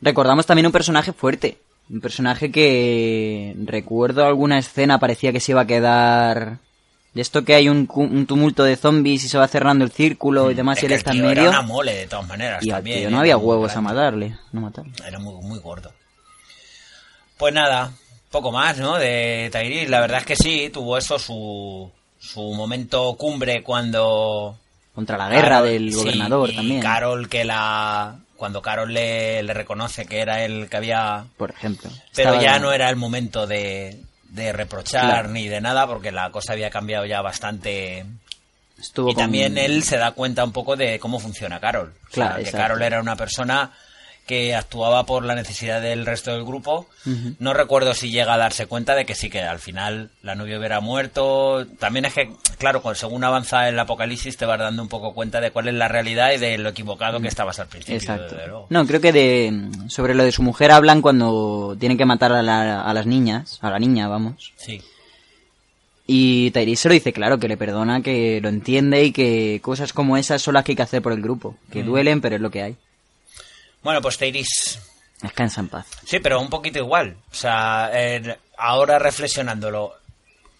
Recordamos 0.00 0.46
también 0.46 0.66
un 0.66 0.72
personaje 0.72 1.12
fuerte. 1.12 1.58
Un 1.90 2.00
personaje 2.00 2.50
que 2.52 3.54
recuerdo 3.64 4.26
alguna 4.26 4.58
escena 4.58 4.98
parecía 4.98 5.32
que 5.32 5.40
se 5.40 5.52
iba 5.52 5.62
a 5.62 5.66
quedar... 5.66 6.58
De 7.14 7.22
esto 7.22 7.42
que 7.44 7.54
hay 7.54 7.68
un, 7.70 7.88
un 7.94 8.26
tumulto 8.26 8.62
de 8.64 8.76
zombies 8.76 9.24
y 9.24 9.28
se 9.28 9.38
va 9.38 9.48
cerrando 9.48 9.82
el 9.84 9.90
círculo 9.90 10.50
y 10.50 10.54
demás 10.54 10.76
Es 10.76 10.82
y 10.82 10.86
él 10.86 10.92
está 10.92 11.12
en 11.12 11.22
medio. 11.22 11.40
Era 11.40 11.50
una 11.50 11.62
mole 11.62 11.94
de 11.94 12.06
todas 12.06 12.28
maneras 12.28 12.62
Y 12.64 12.68
también. 12.68 12.98
tío 12.98 13.08
¿eh? 13.08 13.10
no 13.10 13.18
había 13.20 13.38
huevos 13.38 13.74
a 13.74 13.80
matarle. 13.80 14.36
No 14.52 14.60
matarle. 14.60 14.92
Era 15.06 15.18
muy, 15.18 15.34
muy 15.42 15.58
gordo. 15.58 15.90
Pues 17.38 17.54
nada, 17.54 17.92
poco 18.30 18.52
más, 18.52 18.78
¿no? 18.78 18.96
De 18.98 19.48
Tyrese. 19.50 19.88
La 19.88 20.00
verdad 20.00 20.18
es 20.18 20.26
que 20.26 20.36
sí, 20.36 20.70
tuvo 20.72 20.98
eso 20.98 21.18
su, 21.18 21.90
su 22.18 22.40
momento 22.54 23.14
cumbre 23.16 23.62
cuando... 23.62 24.56
Contra 24.94 25.16
la 25.16 25.28
guerra 25.28 25.60
Carol- 25.60 25.68
del 25.68 25.94
gobernador 25.94 26.52
también. 26.54 26.80
Carol 26.80 27.28
que 27.28 27.44
la... 27.44 28.16
Cuando 28.36 28.62
Carol 28.62 28.92
le, 28.92 29.42
le 29.42 29.52
reconoce 29.54 30.06
que 30.06 30.20
era 30.20 30.44
el 30.44 30.68
que 30.68 30.76
había... 30.76 31.24
Por 31.36 31.50
ejemplo. 31.50 31.90
Pero 32.14 32.40
ya 32.40 32.58
no 32.58 32.72
era 32.72 32.88
el 32.88 32.96
momento 32.96 33.46
de, 33.46 34.00
de 34.28 34.52
reprochar 34.52 35.04
Claro. 35.06 35.28
ni 35.30 35.48
de 35.48 35.60
nada 35.60 35.86
porque 35.86 36.12
la 36.12 36.30
cosa 36.30 36.52
había 36.52 36.70
cambiado 36.70 37.04
ya 37.06 37.20
bastante 37.20 38.04
Estuvo 38.78 39.10
y 39.10 39.14
con- 39.14 39.24
también 39.24 39.58
él 39.58 39.82
se 39.82 39.96
da 39.98 40.12
cuenta 40.12 40.44
un 40.44 40.52
poco 40.52 40.76
de 40.76 41.00
cómo 41.00 41.18
funciona 41.18 41.58
Carol. 41.58 41.92
O 42.10 42.14
sea, 42.14 42.28
Claro, 42.28 42.44
que. 42.44 42.50
Carol 42.52 42.82
era 42.82 43.00
una 43.00 43.16
persona 43.16 43.72
que 44.28 44.54
actuaba 44.54 45.04
por 45.06 45.24
la 45.24 45.34
necesidad 45.34 45.82
del 45.82 46.06
resto 46.06 46.30
del 46.30 46.44
grupo. 46.44 46.86
No 47.40 47.54
recuerdo 47.54 47.94
si 47.94 48.10
llega 48.10 48.34
a 48.34 48.38
darse 48.38 48.66
cuenta 48.66 48.94
de 48.94 49.06
que 49.06 49.14
sí, 49.16 49.30
que 49.30 49.40
al 49.40 49.58
final 49.58 50.10
la 50.22 50.34
novia 50.36 50.58
hubiera 50.58 50.78
muerto. 50.80 51.66
También 51.80 52.04
es 52.04 52.12
que, 52.14 52.30
claro, 52.58 52.82
con- 52.82 52.94
según 52.94 53.24
avanza 53.24 53.68
el 53.68 53.78
apocalipsis 53.78 54.36
te 54.36 54.44
vas 54.46 54.58
dando 54.60 54.82
un 54.82 54.88
poco 54.88 55.14
cuenta 55.14 55.40
de 55.40 55.50
cuál 55.50 55.68
es 55.68 55.74
la 55.74 55.88
realidad 55.88 56.30
y 56.32 56.36
de 56.38 56.58
lo 56.58 56.68
equivocado 56.68 57.18
que 57.20 57.28
estabas 57.28 57.58
al 57.58 57.66
principio. 57.68 57.96
Exacto. 57.96 58.34
desde 58.36 58.46
luego. 58.48 58.66
No, 58.70 58.86
creo 58.86 59.00
que 59.00 59.12
de 59.12 59.68
sobre 59.88 60.14
lo 60.14 60.22
de 60.22 60.30
su 60.32 60.42
mujer 60.42 60.70
hablan 60.70 61.00
cuando 61.02 61.74
tienen 61.80 61.96
que 61.98 62.04
matar 62.04 62.30
a, 62.32 62.42
la- 62.42 62.82
a 62.82 62.92
las 62.94 63.06
niñas, 63.06 63.58
a 63.62 63.70
la 63.70 63.78
niña, 63.78 64.06
vamos. 64.06 64.52
Sí. 64.56 64.82
Y 66.06 66.50
Tyrese 66.52 66.82
se 66.82 66.88
lo 66.88 66.94
dice 66.94 67.12
claro, 67.12 67.38
que 67.38 67.48
le 67.48 67.56
perdona, 67.56 68.00
que 68.02 68.40
lo 68.40 68.48
entiende 68.48 69.04
y 69.04 69.12
que 69.12 69.60
cosas 69.62 69.92
como 69.92 70.16
esas 70.16 70.40
son 70.40 70.54
las 70.54 70.64
que 70.64 70.72
hay 70.72 70.76
que 70.76 70.82
hacer 70.82 71.02
por 71.02 71.12
el 71.12 71.20
grupo. 71.20 71.56
Que 71.70 71.82
duelen, 71.82 72.20
pero 72.20 72.36
es 72.36 72.40
lo 72.40 72.50
que 72.50 72.62
hay. 72.62 72.76
Bueno, 73.88 74.02
pues 74.02 74.18
Tyrese 74.18 74.80
Descansa 75.22 75.62
en 75.62 75.68
paz. 75.68 75.86
Sí, 76.04 76.18
pero 76.18 76.42
un 76.42 76.50
poquito 76.50 76.78
igual. 76.78 77.16
O 77.32 77.34
sea, 77.34 77.88
eh, 77.90 78.36
ahora 78.58 78.98
reflexionándolo, 78.98 79.94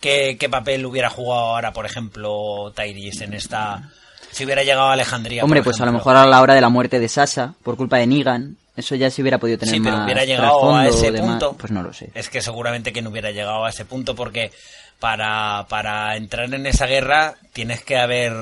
¿qué, 0.00 0.38
¿qué 0.40 0.48
papel 0.48 0.86
hubiera 0.86 1.10
jugado 1.10 1.48
ahora, 1.48 1.74
por 1.74 1.84
ejemplo, 1.84 2.72
Tyrese 2.74 3.24
en 3.24 3.34
esta... 3.34 3.90
Si 4.30 4.46
hubiera 4.46 4.62
llegado 4.62 4.86
a 4.86 4.94
Alejandría, 4.94 5.44
Hombre, 5.44 5.62
pues 5.62 5.78
a 5.78 5.84
lo 5.84 5.92
mejor 5.92 6.16
a 6.16 6.24
la 6.24 6.40
hora 6.40 6.54
de 6.54 6.62
la 6.62 6.70
muerte 6.70 6.98
de 6.98 7.06
Sasha, 7.06 7.52
por 7.62 7.76
culpa 7.76 7.98
de 7.98 8.06
Negan, 8.06 8.56
eso 8.74 8.94
ya 8.94 9.10
se 9.10 9.20
hubiera 9.20 9.36
podido 9.36 9.58
tener 9.58 9.74
Sí, 9.74 9.80
pero 9.82 9.98
más 9.98 10.06
hubiera 10.06 10.24
llegado 10.24 10.74
a 10.74 10.88
ese 10.88 11.12
punto. 11.12 11.52
Pues 11.52 11.70
no 11.70 11.82
lo 11.82 11.92
sé. 11.92 12.10
Es 12.14 12.30
que 12.30 12.40
seguramente 12.40 12.94
que 12.94 13.02
no 13.02 13.10
hubiera 13.10 13.30
llegado 13.30 13.66
a 13.66 13.68
ese 13.68 13.84
punto 13.84 14.14
porque 14.14 14.52
para, 14.98 15.66
para 15.68 16.16
entrar 16.16 16.54
en 16.54 16.64
esa 16.64 16.86
guerra 16.86 17.34
tienes 17.52 17.84
que 17.84 17.98
haber... 17.98 18.32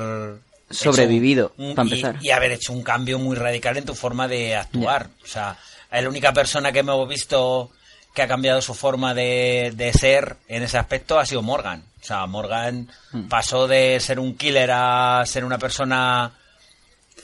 Sobrevivido, 0.69 1.53
un- 1.57 1.75
para 1.75 1.87
y- 1.87 1.91
empezar. 1.93 2.17
Y, 2.21 2.29
haber 2.31 2.51
hecho 2.53 2.73
un 2.73 2.83
cambio 2.83 3.19
muy 3.19 3.35
radical 3.35 3.77
en 3.77 3.85
tu 3.85 3.95
forma 3.95 4.27
de 4.27 4.55
actuar. 4.55 5.07
O 5.23 5.27
sea, 5.27 5.57
la 5.91 6.09
única 6.09 6.33
persona 6.33 6.71
que 6.71 6.79
hemos 6.79 7.07
visto 7.07 7.71
que 8.13 8.21
ha 8.23 8.27
cambiado 8.27 8.61
su 8.61 8.73
forma 8.73 9.13
de, 9.13 9.71
de 9.75 9.93
ser 9.93 10.37
en 10.47 10.63
ese 10.63 10.77
aspecto 10.77 11.19
ha 11.19 11.25
sido 11.25 11.41
Morgan. 11.41 11.83
O 12.01 12.03
sea, 12.05 12.25
Morgan 12.25 12.89
Hmm. 13.11 13.27
pasó 13.27 13.67
de 13.67 13.99
ser 13.99 14.19
un 14.19 14.35
killer 14.35 14.71
a 14.73 15.23
ser 15.25 15.45
una 15.45 15.57
persona 15.57 16.31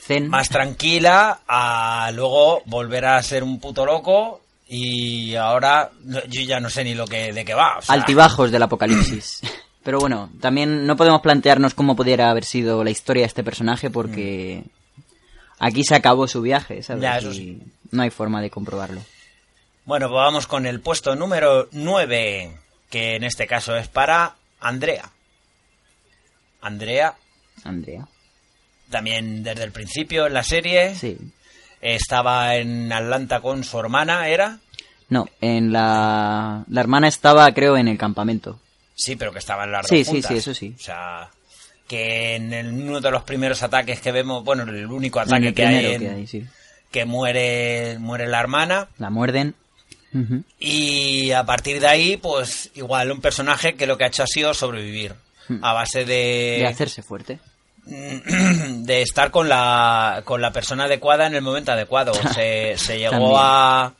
Zen, 0.06 0.28
más 0.28 0.48
tranquila 0.48 1.40
a 1.48 2.10
luego 2.14 2.62
volver 2.66 3.06
a 3.06 3.22
ser 3.22 3.42
un 3.42 3.58
puto 3.58 3.84
loco 3.86 4.40
y 4.68 5.34
ahora 5.34 5.90
yo 6.28 6.42
ya 6.42 6.60
no 6.60 6.68
sé 6.70 6.84
ni 6.84 6.94
lo 6.94 7.06
que 7.06 7.32
de 7.32 7.44
qué 7.44 7.54
va. 7.54 7.78
o 7.78 7.82
sea, 7.82 7.94
altibajos 7.94 8.50
del 8.50 8.62
apocalipsis. 8.62 9.40
Pero 9.84 9.98
bueno, 10.00 10.30
también 10.40 10.86
no 10.86 10.96
podemos 10.96 11.20
plantearnos 11.20 11.74
cómo 11.74 11.94
pudiera 11.94 12.30
haber 12.30 12.44
sido 12.44 12.82
la 12.82 12.90
historia 12.90 13.22
de 13.22 13.26
este 13.28 13.44
personaje 13.44 13.90
porque 13.90 14.64
aquí 15.58 15.84
se 15.84 15.94
acabó 15.94 16.26
su 16.26 16.40
viaje, 16.42 16.82
¿sabes? 16.82 17.00
Mm. 17.00 17.02
Ya, 17.04 17.18
eso 17.18 17.30
Y 17.30 17.34
sí. 17.34 17.62
No 17.90 18.02
hay 18.02 18.10
forma 18.10 18.40
de 18.40 18.50
comprobarlo. 18.50 19.00
Bueno, 19.84 20.08
pues 20.08 20.16
vamos 20.16 20.46
con 20.46 20.64
el 20.66 20.80
puesto 20.80 21.14
número 21.14 21.68
9, 21.72 22.56
que 22.90 23.16
en 23.16 23.24
este 23.24 23.46
caso 23.46 23.76
es 23.76 23.86
para 23.88 24.34
Andrea. 24.58 25.10
Andrea, 26.62 27.14
Andrea. 27.64 28.06
también 28.90 29.42
desde 29.42 29.64
el 29.64 29.72
principio 29.72 30.26
en 30.26 30.32
la 30.34 30.42
serie, 30.42 30.94
Sí. 30.94 31.18
estaba 31.82 32.56
en 32.56 32.90
Atlanta 32.92 33.40
con 33.40 33.64
su 33.64 33.78
hermana, 33.78 34.28
¿era? 34.28 34.58
No, 35.10 35.28
en 35.42 35.72
la... 35.72 36.64
La 36.68 36.80
hermana 36.80 37.08
estaba, 37.08 37.52
creo, 37.52 37.76
en 37.76 37.88
el 37.88 37.98
campamento. 37.98 38.58
Sí, 38.94 39.16
pero 39.16 39.32
que 39.32 39.38
estaban 39.40 39.70
las 39.72 39.86
Sí, 39.86 39.98
dos 39.98 40.06
sí, 40.06 40.12
juntas. 40.12 40.30
sí, 40.30 40.36
eso 40.38 40.54
sí. 40.54 40.74
O 40.78 40.82
sea, 40.82 41.28
que 41.88 42.36
en 42.36 42.52
el- 42.52 42.68
uno 42.72 43.00
de 43.00 43.10
los 43.10 43.22
primeros 43.24 43.62
ataques 43.62 44.00
que 44.00 44.12
vemos, 44.12 44.44
bueno, 44.44 44.62
el 44.62 44.86
único 44.86 45.20
ataque 45.20 45.48
el 45.48 45.54
que 45.54 45.66
hay, 45.66 45.86
en- 45.86 46.00
que 46.00 46.08
hay, 46.10 46.26
sí. 46.26 46.44
que 46.90 47.04
muere, 47.04 47.98
muere 47.98 48.26
la 48.28 48.40
hermana. 48.40 48.88
La 48.98 49.10
muerden. 49.10 49.54
Y 50.60 51.32
a 51.32 51.42
partir 51.44 51.80
de 51.80 51.88
ahí, 51.88 52.16
pues 52.16 52.70
igual 52.76 53.10
un 53.10 53.20
personaje 53.20 53.74
que 53.74 53.86
lo 53.86 53.98
que 53.98 54.04
ha 54.04 54.06
hecho 54.06 54.22
ha 54.22 54.26
sido 54.28 54.54
sobrevivir. 54.54 55.14
A 55.60 55.72
base 55.74 56.04
de, 56.04 56.58
De 56.60 56.66
hacerse 56.66 57.02
fuerte. 57.02 57.38
de 57.84 59.02
estar 59.02 59.30
con 59.30 59.48
la, 59.48 60.22
con 60.24 60.40
la 60.40 60.52
persona 60.52 60.84
adecuada 60.84 61.26
en 61.26 61.34
el 61.34 61.42
momento 61.42 61.72
adecuado. 61.72 62.12
Se, 62.34 62.74
se 62.78 62.98
llegó 62.98 63.38
a, 63.38 63.92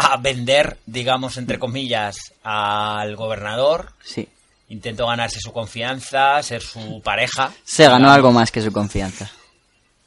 a 0.00 0.16
vender, 0.18 0.78
digamos, 0.86 1.36
entre 1.38 1.58
comillas, 1.58 2.32
al 2.44 3.16
gobernador. 3.16 3.92
Sí. 4.04 4.28
Intentó 4.68 5.06
ganarse 5.08 5.40
su 5.40 5.52
confianza, 5.52 6.40
ser 6.42 6.62
su 6.62 7.00
pareja. 7.02 7.52
Se 7.64 7.82
ganó 7.84 7.96
digamos. 7.98 8.14
algo 8.16 8.32
más 8.32 8.52
que 8.52 8.62
su 8.62 8.70
confianza. 8.72 9.30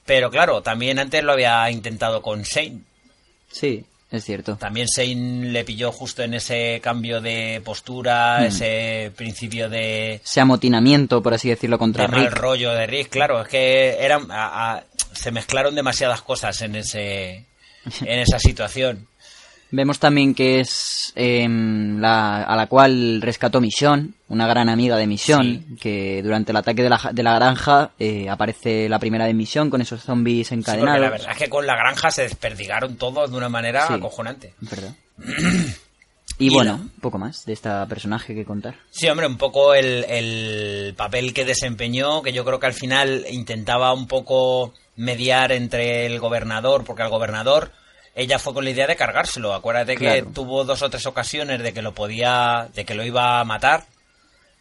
Pero 0.06 0.30
claro, 0.32 0.62
también 0.62 0.98
antes 1.00 1.24
lo 1.24 1.34
había 1.34 1.70
intentado 1.72 2.22
con 2.22 2.44
Shane. 2.44 2.80
Sí, 3.52 3.84
es 4.12 4.24
cierto. 4.24 4.56
También 4.58 4.88
Shane 4.88 5.50
le 5.52 5.64
pilló 5.66 5.92
justo 5.92 6.22
en 6.24 6.36
ese 6.36 6.80
cambio 6.82 7.20
de 7.20 7.62
postura, 7.66 8.40
Hmm. 8.40 8.44
ese 8.46 9.12
principio 9.16 9.68
de, 9.70 10.16
Ese 10.24 10.40
amotinamiento, 10.42 11.22
por 11.22 11.34
así 11.34 11.50
decirlo, 11.50 11.78
contra 11.78 12.08
de 12.08 12.16
Rick. 12.16 12.32
rollo 12.34 12.72
de 12.72 12.88
Rick. 12.88 13.10
Claro, 13.10 13.42
es 13.42 13.48
que 13.50 13.98
eran, 14.00 14.32
a- 14.32 14.74
a- 14.78 14.84
se 15.14 15.32
mezclaron 15.32 15.76
demasiadas 15.76 16.22
cosas 16.22 16.62
en 16.62 16.76
ese, 16.78 17.46
en 18.02 18.20
esa 18.20 18.40
situación. 18.40 19.08
Vemos 19.74 20.00
también 20.00 20.36
que 20.36 20.60
es 20.60 21.14
em, 21.16 21.98
la, 22.00 22.44
a 22.44 22.56
la 22.58 22.68
cual 22.68 23.22
rescató 23.22 23.62
Michonne, 23.62 24.10
una 24.28 24.46
gran 24.46 24.68
amiga 24.68 24.98
de 24.98 25.08
Michonne, 25.08 25.64
que 25.80 26.22
durante 26.22 26.52
el 26.52 26.58
ataque 26.58 26.84
de 26.84 26.90
la, 26.90 27.00
de 27.14 27.24
la 27.24 27.36
granja 27.36 27.92
eh, 27.98 28.30
aparece 28.30 28.90
la 28.90 29.00
primera 29.00 29.26
de 29.26 29.34
Michonne 29.34 29.70
con 29.70 29.82
esos 29.82 30.02
zombies 30.04 30.50
Sí, 30.50 30.56
encadenados. 30.56 31.00
la 31.02 31.10
verdad 31.10 31.32
es 31.32 31.38
que 31.38 31.50
con 31.50 31.66
la 31.66 31.76
granja 31.76 32.12
se 32.12 32.24
desperdigaron 32.24 32.98
todos 32.98 33.32
de 33.32 33.38
una 33.38 33.48
manera 33.50 33.88
Sí. 33.88 33.94
acojonante. 33.94 34.54
Verdad. 34.60 34.94
Y, 36.40 36.48
Y 36.48 36.50
bueno, 36.50 36.80
la- 36.84 37.02
poco 37.02 37.20
más 37.20 37.46
de 37.46 37.54
esta 37.54 37.86
personaje 37.88 38.34
que 38.34 38.46
contar. 38.46 38.76
Sí, 38.90 39.08
hombre, 39.08 39.28
un 39.28 39.38
poco 39.38 39.76
el, 39.76 40.06
el 40.06 40.94
papel 40.96 41.34
que 41.36 41.46
desempeñó, 41.46 42.24
que 42.24 42.34
yo 42.34 42.44
creo 42.44 42.60
que 42.60 42.66
al 42.66 42.74
final 42.74 43.26
intentaba 43.30 43.94
un 43.94 44.08
poco 44.08 44.74
mediar 44.96 45.52
entre 45.52 46.08
el 46.08 46.20
gobernador, 46.20 46.84
porque 46.84 47.04
al 47.04 47.10
gobernador 47.10 47.72
ella 48.16 48.40
fue 48.40 48.54
con 48.54 48.64
la 48.66 48.72
idea 48.72 48.88
de 48.88 48.96
cargárselo. 48.96 49.54
Acuérdate 49.54 49.96
Claro. 49.96 50.26
que 50.28 50.32
tuvo 50.34 50.64
dos 50.66 50.82
o 50.82 50.90
tres 50.90 51.06
ocasiones 51.06 51.62
de 51.62 51.74
que 51.74 51.82
lo 51.82 51.94
podía, 51.94 52.70
de 52.74 52.86
que 52.86 52.96
lo 52.96 53.04
iba 53.06 53.40
a 53.40 53.44
matar, 53.46 53.86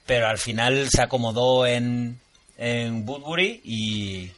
pero 0.07 0.27
al 0.29 0.39
final 0.39 0.89
se 0.91 1.03
acomodó 1.03 1.67
en, 1.67 2.21
en 2.59 3.09
Woodbury 3.09 3.61
y 3.65 4.31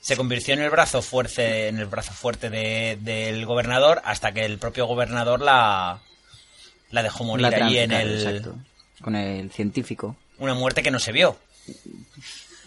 se 0.00 0.16
convirtió 0.16 0.54
en 0.54 0.60
el 0.60 0.70
brazo 0.70 1.00
fuerte, 1.02 1.68
en 1.68 1.78
el 1.78 1.86
brazo 1.86 2.12
fuerte 2.12 2.50
de- 2.50 2.98
del 3.00 3.46
gobernador, 3.46 4.02
hasta 4.04 4.32
que 4.32 4.44
el 4.44 4.58
propio 4.58 4.86
gobernador 4.86 5.40
la, 5.40 6.00
la 6.90 7.02
dejó 7.02 7.24
morir 7.24 7.48
La 7.48 7.66
allí 7.66 7.78
en 7.78 7.92
el, 7.92 8.18
exacto. 8.22 8.56
Con 9.00 9.16
el 9.16 9.50
científico. 9.50 10.16
una 10.38 10.54
muerte 10.54 10.82
que 10.82 10.90
no 10.90 10.98
se 10.98 11.12
vio. 11.12 11.36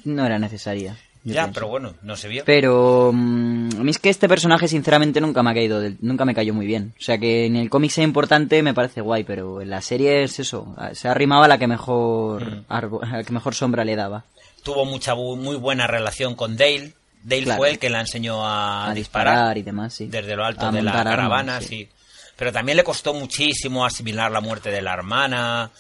No 0.04 0.26
era 0.26 0.40
necesaria. 0.40 0.98
Yo 1.28 1.34
ya, 1.36 1.44
pienso. 1.44 1.54
pero 1.54 1.68
bueno, 1.68 1.94
no 2.02 2.16
se 2.16 2.28
vio. 2.28 2.44
Pero 2.46 3.12
mm, 3.14 3.70
a 3.80 3.84
mí 3.84 3.92
es 3.92 4.00
que 4.00 4.10
este 4.10 4.28
personaje 4.28 4.68
sinceramente 4.68 5.22
nunca 5.22 5.44
me 5.44 5.52
ha 5.52 5.54
caído, 5.54 5.80
del- 5.80 5.98
nunca 6.02 6.26
me 6.26 6.34
cayó 6.34 6.54
muy 6.54 6.66
bien. 6.66 6.94
O 7.00 7.02
sea 7.02 7.18
que 7.18 7.46
en 7.46 7.56
el 7.56 7.70
cómic 7.70 7.92
sea 7.92 8.04
importante 8.04 8.64
me 8.64 8.74
parece 8.74 9.02
guay, 9.02 9.24
pero 9.24 9.62
en 9.62 9.70
la 9.70 9.82
serie 9.82 10.24
es 10.24 10.40
eso, 10.40 10.76
se 10.94 11.08
arrimaba 11.08 11.46
a 11.46 11.48
la 11.48 11.58
que 11.58 11.68
mejor 11.68 12.44
Mm. 12.46 12.66
arbo- 12.70 13.04
a 13.04 13.18
la 13.18 13.24
que 13.24 13.34
mejor 13.34 13.54
sombra 13.56 13.84
le 13.86 13.96
daba. 13.96 14.24
Tuvo 14.64 14.86
mucha 14.86 15.16
muy 15.16 15.56
buena 15.56 15.86
relación 15.88 16.36
con 16.36 16.58
Dale. 16.58 16.94
Dale 17.24 17.44
Claro. 17.44 17.58
fue 17.58 17.70
el 17.72 17.80
que 17.80 17.90
la 17.90 18.00
enseñó 18.02 18.46
a, 18.46 18.90
A, 18.90 18.94
disparar, 18.94 19.34
disparar 19.34 19.58
y 19.58 19.62
demás, 19.64 19.94
sí. 19.94 20.08
desde 20.08 20.36
lo 20.36 20.46
alto 20.46 20.66
A 20.68 20.72
de 20.72 20.82
la 20.82 20.92
armas, 20.92 21.04
caravana, 21.04 21.62
sí. 21.62 21.68
sí. 21.68 21.90
Pero 22.38 22.52
también 22.54 22.78
le 22.78 22.84
costó 22.84 23.14
muchísimo 23.14 23.86
asimilar 23.86 24.32
la 24.32 24.40
muerte 24.42 24.70
de 24.70 24.82
la 24.82 24.94
hermana. 24.94 25.72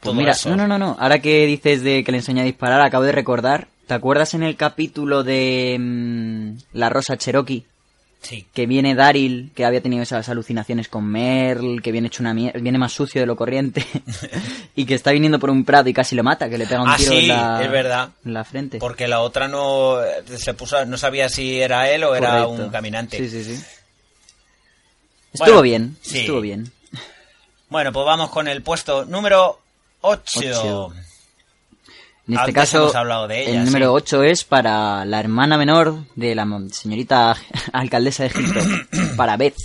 Pues 0.00 0.16
mira, 0.16 0.32
no, 0.46 0.56
no, 0.56 0.66
no, 0.66 0.78
no. 0.78 0.96
Ahora 0.98 1.18
que 1.20 1.46
dices 1.46 1.82
de 1.82 2.02
que 2.02 2.10
le 2.10 2.18
enseñó 2.18 2.40
a 2.42 2.44
disparar, 2.44 2.80
acabo 2.80 3.04
de 3.04 3.12
recordar. 3.12 3.68
¿Te 3.90 3.94
acuerdas 3.94 4.34
en 4.34 4.44
el 4.44 4.54
capítulo 4.54 5.24
de 5.24 5.76
mm, 5.76 6.58
La 6.74 6.90
Rosa 6.90 7.16
Cherokee? 7.16 7.66
Sí. 8.22 8.46
Que 8.54 8.66
viene 8.66 8.94
Daryl, 8.94 9.50
que 9.52 9.64
había 9.64 9.80
tenido 9.80 10.04
esas 10.04 10.28
alucinaciones 10.28 10.86
con 10.86 11.06
Merle, 11.06 11.82
que 11.82 11.90
viene 11.90 12.06
hecho 12.06 12.22
una 12.22 12.32
viene 12.32 12.78
más 12.78 12.92
sucio 12.92 13.20
de 13.20 13.26
lo 13.26 13.34
corriente, 13.34 13.84
y 14.76 14.86
que 14.86 14.94
está 14.94 15.10
viniendo 15.10 15.40
por 15.40 15.50
un 15.50 15.64
prado 15.64 15.88
y 15.88 15.92
casi 15.92 16.14
lo 16.14 16.22
mata, 16.22 16.48
que 16.48 16.56
le 16.56 16.68
pega 16.68 16.82
un 16.84 16.88
Ah, 16.88 16.96
tiro 16.98 17.10
sí, 17.10 17.18
en, 17.18 17.28
la, 17.30 17.60
es 17.64 17.68
verdad. 17.72 18.10
en 18.24 18.32
la 18.32 18.44
frente. 18.44 18.78
Porque 18.78 19.08
la 19.08 19.22
otra 19.22 19.48
no 19.48 20.00
eh, 20.00 20.22
se 20.38 20.54
puso, 20.54 20.86
no 20.86 20.96
sabía 20.96 21.28
si 21.28 21.60
era 21.60 21.90
él 21.90 22.04
o 22.04 22.14
era 22.14 22.46
un 22.46 22.70
caminante. 22.70 23.16
Sí, 23.16 23.28
sí, 23.28 23.42
sí. 23.42 23.60
Bueno, 25.32 25.46
Estuvo 25.46 25.62
bien, 25.62 25.96
sí. 26.00 26.20
estuvo 26.20 26.40
bien. 26.40 26.70
Bueno, 27.68 27.90
pues 27.90 28.06
vamos 28.06 28.30
con 28.30 28.46
el 28.46 28.62
puesto 28.62 29.04
número 29.04 29.58
8. 30.02 30.38
Ocho. 30.38 30.92
En 32.30 32.34
este 32.34 32.50
Antes 32.50 32.54
caso, 32.54 32.82
hemos 32.84 32.94
hablado 32.94 33.26
de 33.26 33.42
ella, 33.42 33.58
el 33.58 33.64
número 33.64 33.86
sí. 33.86 34.04
8 34.04 34.22
es 34.22 34.44
para 34.44 35.04
la 35.04 35.18
hermana 35.18 35.58
menor 35.58 36.04
de 36.14 36.36
la 36.36 36.46
señorita 36.70 37.34
alcaldesa 37.72 38.22
de 38.22 38.28
Egipto, 38.28 38.60
para 39.16 39.36
Beth. 39.36 39.56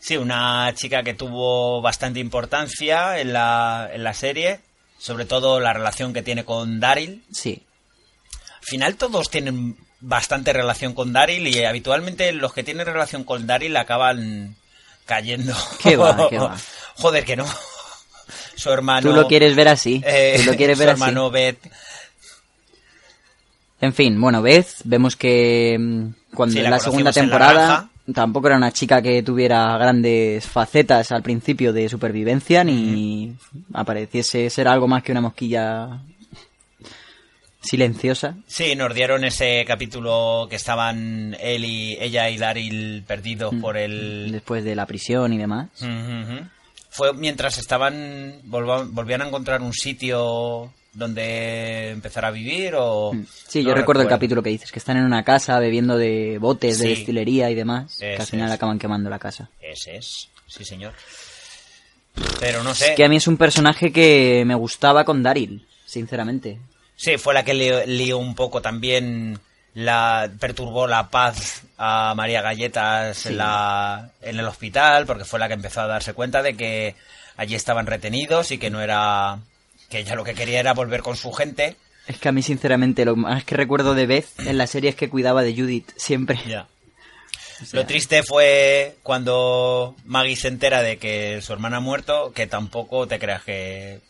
Sí, 0.00 0.16
una 0.16 0.72
chica 0.74 1.04
que 1.04 1.14
tuvo 1.14 1.80
bastante 1.82 2.18
importancia 2.18 3.20
en 3.20 3.32
la, 3.32 3.88
en 3.92 4.02
la 4.02 4.12
serie, 4.12 4.58
sobre 4.98 5.24
todo 5.24 5.60
la 5.60 5.72
relación 5.72 6.12
que 6.12 6.22
tiene 6.22 6.44
con 6.44 6.80
Daryl. 6.80 7.22
Sí, 7.30 7.62
Al 8.58 8.64
final 8.64 8.96
todos 8.96 9.30
tienen 9.30 9.76
bastante 10.00 10.52
relación 10.52 10.94
con 10.94 11.12
Daryl 11.12 11.46
y 11.46 11.64
habitualmente 11.64 12.32
los 12.32 12.52
que 12.52 12.64
tienen 12.64 12.86
relación 12.86 13.22
con 13.22 13.46
Daryl 13.46 13.76
acaban 13.76 14.56
cayendo. 15.06 15.54
Qué 15.80 15.96
va, 15.96 16.28
qué 16.28 16.40
va. 16.40 16.56
Joder, 16.96 17.24
que 17.24 17.36
no. 17.36 17.46
Su 18.56 18.70
hermano... 18.70 19.08
tú 19.10 19.14
lo 19.14 19.26
quieres 19.26 19.54
ver 19.56 19.68
así. 19.68 20.02
eh, 20.06 20.34
tú 20.44 20.50
lo 20.50 20.56
quieres 20.56 20.76
su 20.78 20.80
ver 20.80 20.90
así. 20.90 21.02
hermano 21.02 21.30
Beth. 21.30 21.58
En 23.80 23.92
fin, 23.92 24.18
bueno, 24.20 24.40
Beth, 24.40 24.68
vemos 24.84 25.16
que 25.16 25.76
mm, 25.78 26.34
cuando 26.34 26.52
Sí, 26.52 26.58
en 26.58 26.64
la 26.64 26.70
la 26.70 26.78
segunda 26.78 27.10
la 27.10 27.12
temporada 27.12 27.88
tampoco 28.14 28.46
era 28.48 28.56
una 28.56 28.70
chica 28.72 29.00
que 29.02 29.22
tuviera 29.22 29.76
grandes 29.78 30.46
facetas 30.46 31.10
al 31.12 31.22
principio 31.22 31.72
de 31.72 31.88
supervivencia 31.88 32.62
ni 32.64 33.34
apareciese 33.72 34.48
ser 34.50 34.68
algo 34.68 34.86
más 34.86 35.02
que 35.02 35.12
una 35.12 35.20
mosquilla 35.22 36.00
silenciosa. 37.62 38.36
Sí, 38.46 38.74
nos 38.76 38.94
dieron 38.94 39.24
ese 39.24 39.64
capítulo 39.66 40.46
que 40.50 40.56
estaban 40.56 41.34
él 41.40 41.64
y 41.64 41.96
ella 41.98 42.28
y 42.28 42.36
Daryl 42.36 43.02
perdidos 43.06 43.52
Mm. 43.54 43.60
por 43.60 43.76
el... 43.78 44.28
Después 44.32 44.64
de 44.64 44.74
la 44.74 44.84
prisión 44.86 45.32
y 45.32 45.38
demás. 45.38 45.68
Fue 46.94 47.12
mientras 47.12 47.58
estaban 47.58 48.40
volvían 48.44 49.22
a 49.22 49.26
encontrar 49.26 49.60
un 49.62 49.72
sitio 49.72 50.72
donde 50.92 51.90
empezar 51.90 52.24
a 52.24 52.30
vivir 52.30 52.74
o 52.76 53.12
Mm. 53.12 53.26
Sí, 53.48 53.62
no 53.64 53.70
yo 53.70 53.74
recuerdo 53.74 54.02
el 54.02 54.08
capítulo 54.08 54.44
que 54.44 54.50
dices, 54.50 54.70
que 54.70 54.78
están 54.78 54.96
en 54.96 55.04
una 55.04 55.24
casa 55.24 55.58
bebiendo 55.58 55.96
de 55.98 56.38
botes 56.38 56.78
de 56.78 56.90
destilería 56.90 57.50
y 57.50 57.56
demás, 57.56 57.96
que 57.98 58.14
al 58.14 58.26
final 58.26 58.48
es. 58.48 58.54
acaban 58.54 58.78
quemando 58.78 59.10
la 59.10 59.18
casa. 59.18 59.50
Ese 59.60 59.96
es, 59.96 60.28
sí 60.46 60.64
señor. 60.64 60.92
Pero 62.38 62.62
no 62.62 62.72
sé. 62.76 62.90
Es 62.90 62.96
que 62.96 63.04
a 63.04 63.08
mí 63.08 63.16
es 63.16 63.26
un 63.26 63.38
personaje 63.38 63.92
que 63.92 64.44
me 64.46 64.54
gustaba 64.54 65.04
con 65.04 65.20
Daryl, 65.24 65.66
sinceramente. 65.84 66.60
Sí, 66.94 67.18
fue 67.18 67.34
la 67.34 67.44
que 67.44 67.54
lió, 67.54 67.84
lió 67.86 68.18
un 68.18 68.36
poco 68.36 68.62
también 68.62 69.40
la 69.74 70.30
perturbó 70.40 70.86
la 70.86 71.08
paz 71.08 71.62
a 71.78 72.14
María 72.16 72.40
Galletas 72.42 73.18
Sí. 73.18 73.28
en 73.30 73.38
la 73.38 74.10
en 74.22 74.38
el 74.38 74.46
hospital 74.46 75.04
porque 75.06 75.24
fue 75.24 75.38
la 75.38 75.48
que 75.48 75.54
empezó 75.54 75.80
a 75.80 75.86
darse 75.86 76.14
cuenta 76.14 76.42
de 76.42 76.56
que 76.56 76.94
allí 77.36 77.54
estaban 77.54 77.86
retenidos 77.86 78.50
y 78.52 78.58
que 78.58 78.70
no 78.70 78.80
era 78.80 79.38
que 79.88 79.98
ella 79.98 80.14
lo 80.14 80.24
que 80.24 80.34
quería 80.34 80.60
era 80.60 80.72
volver 80.74 81.02
con 81.02 81.16
su 81.16 81.32
gente. 81.32 81.76
Es 82.06 82.18
que 82.18 82.28
a 82.28 82.32
mí, 82.32 82.42
sinceramente, 82.42 83.04
lo 83.04 83.16
más 83.16 83.44
que 83.44 83.56
recuerdo 83.56 83.94
de 83.94 84.06
Beth 84.06 84.28
en 84.40 84.58
la 84.58 84.66
serie 84.66 84.90
es 84.90 84.96
que 84.96 85.08
cuidaba 85.08 85.42
de 85.42 85.54
Judith 85.54 85.90
siempre. 85.96 86.38
Ya. 86.46 86.66
O 87.62 87.64
sea, 87.66 87.80
Lo 87.80 87.86
triste 87.86 88.24
fue 88.24 88.96
cuando 89.04 89.94
Maggie 90.04 90.34
se 90.34 90.48
entera 90.48 90.82
de 90.82 90.98
que 90.98 91.40
su 91.40 91.52
hermana 91.52 91.76
ha 91.76 91.80
muerto, 91.80 92.32
que 92.34 92.48
tampoco 92.48 93.06
te 93.06 93.20
creas 93.20 93.42
que 93.44 94.00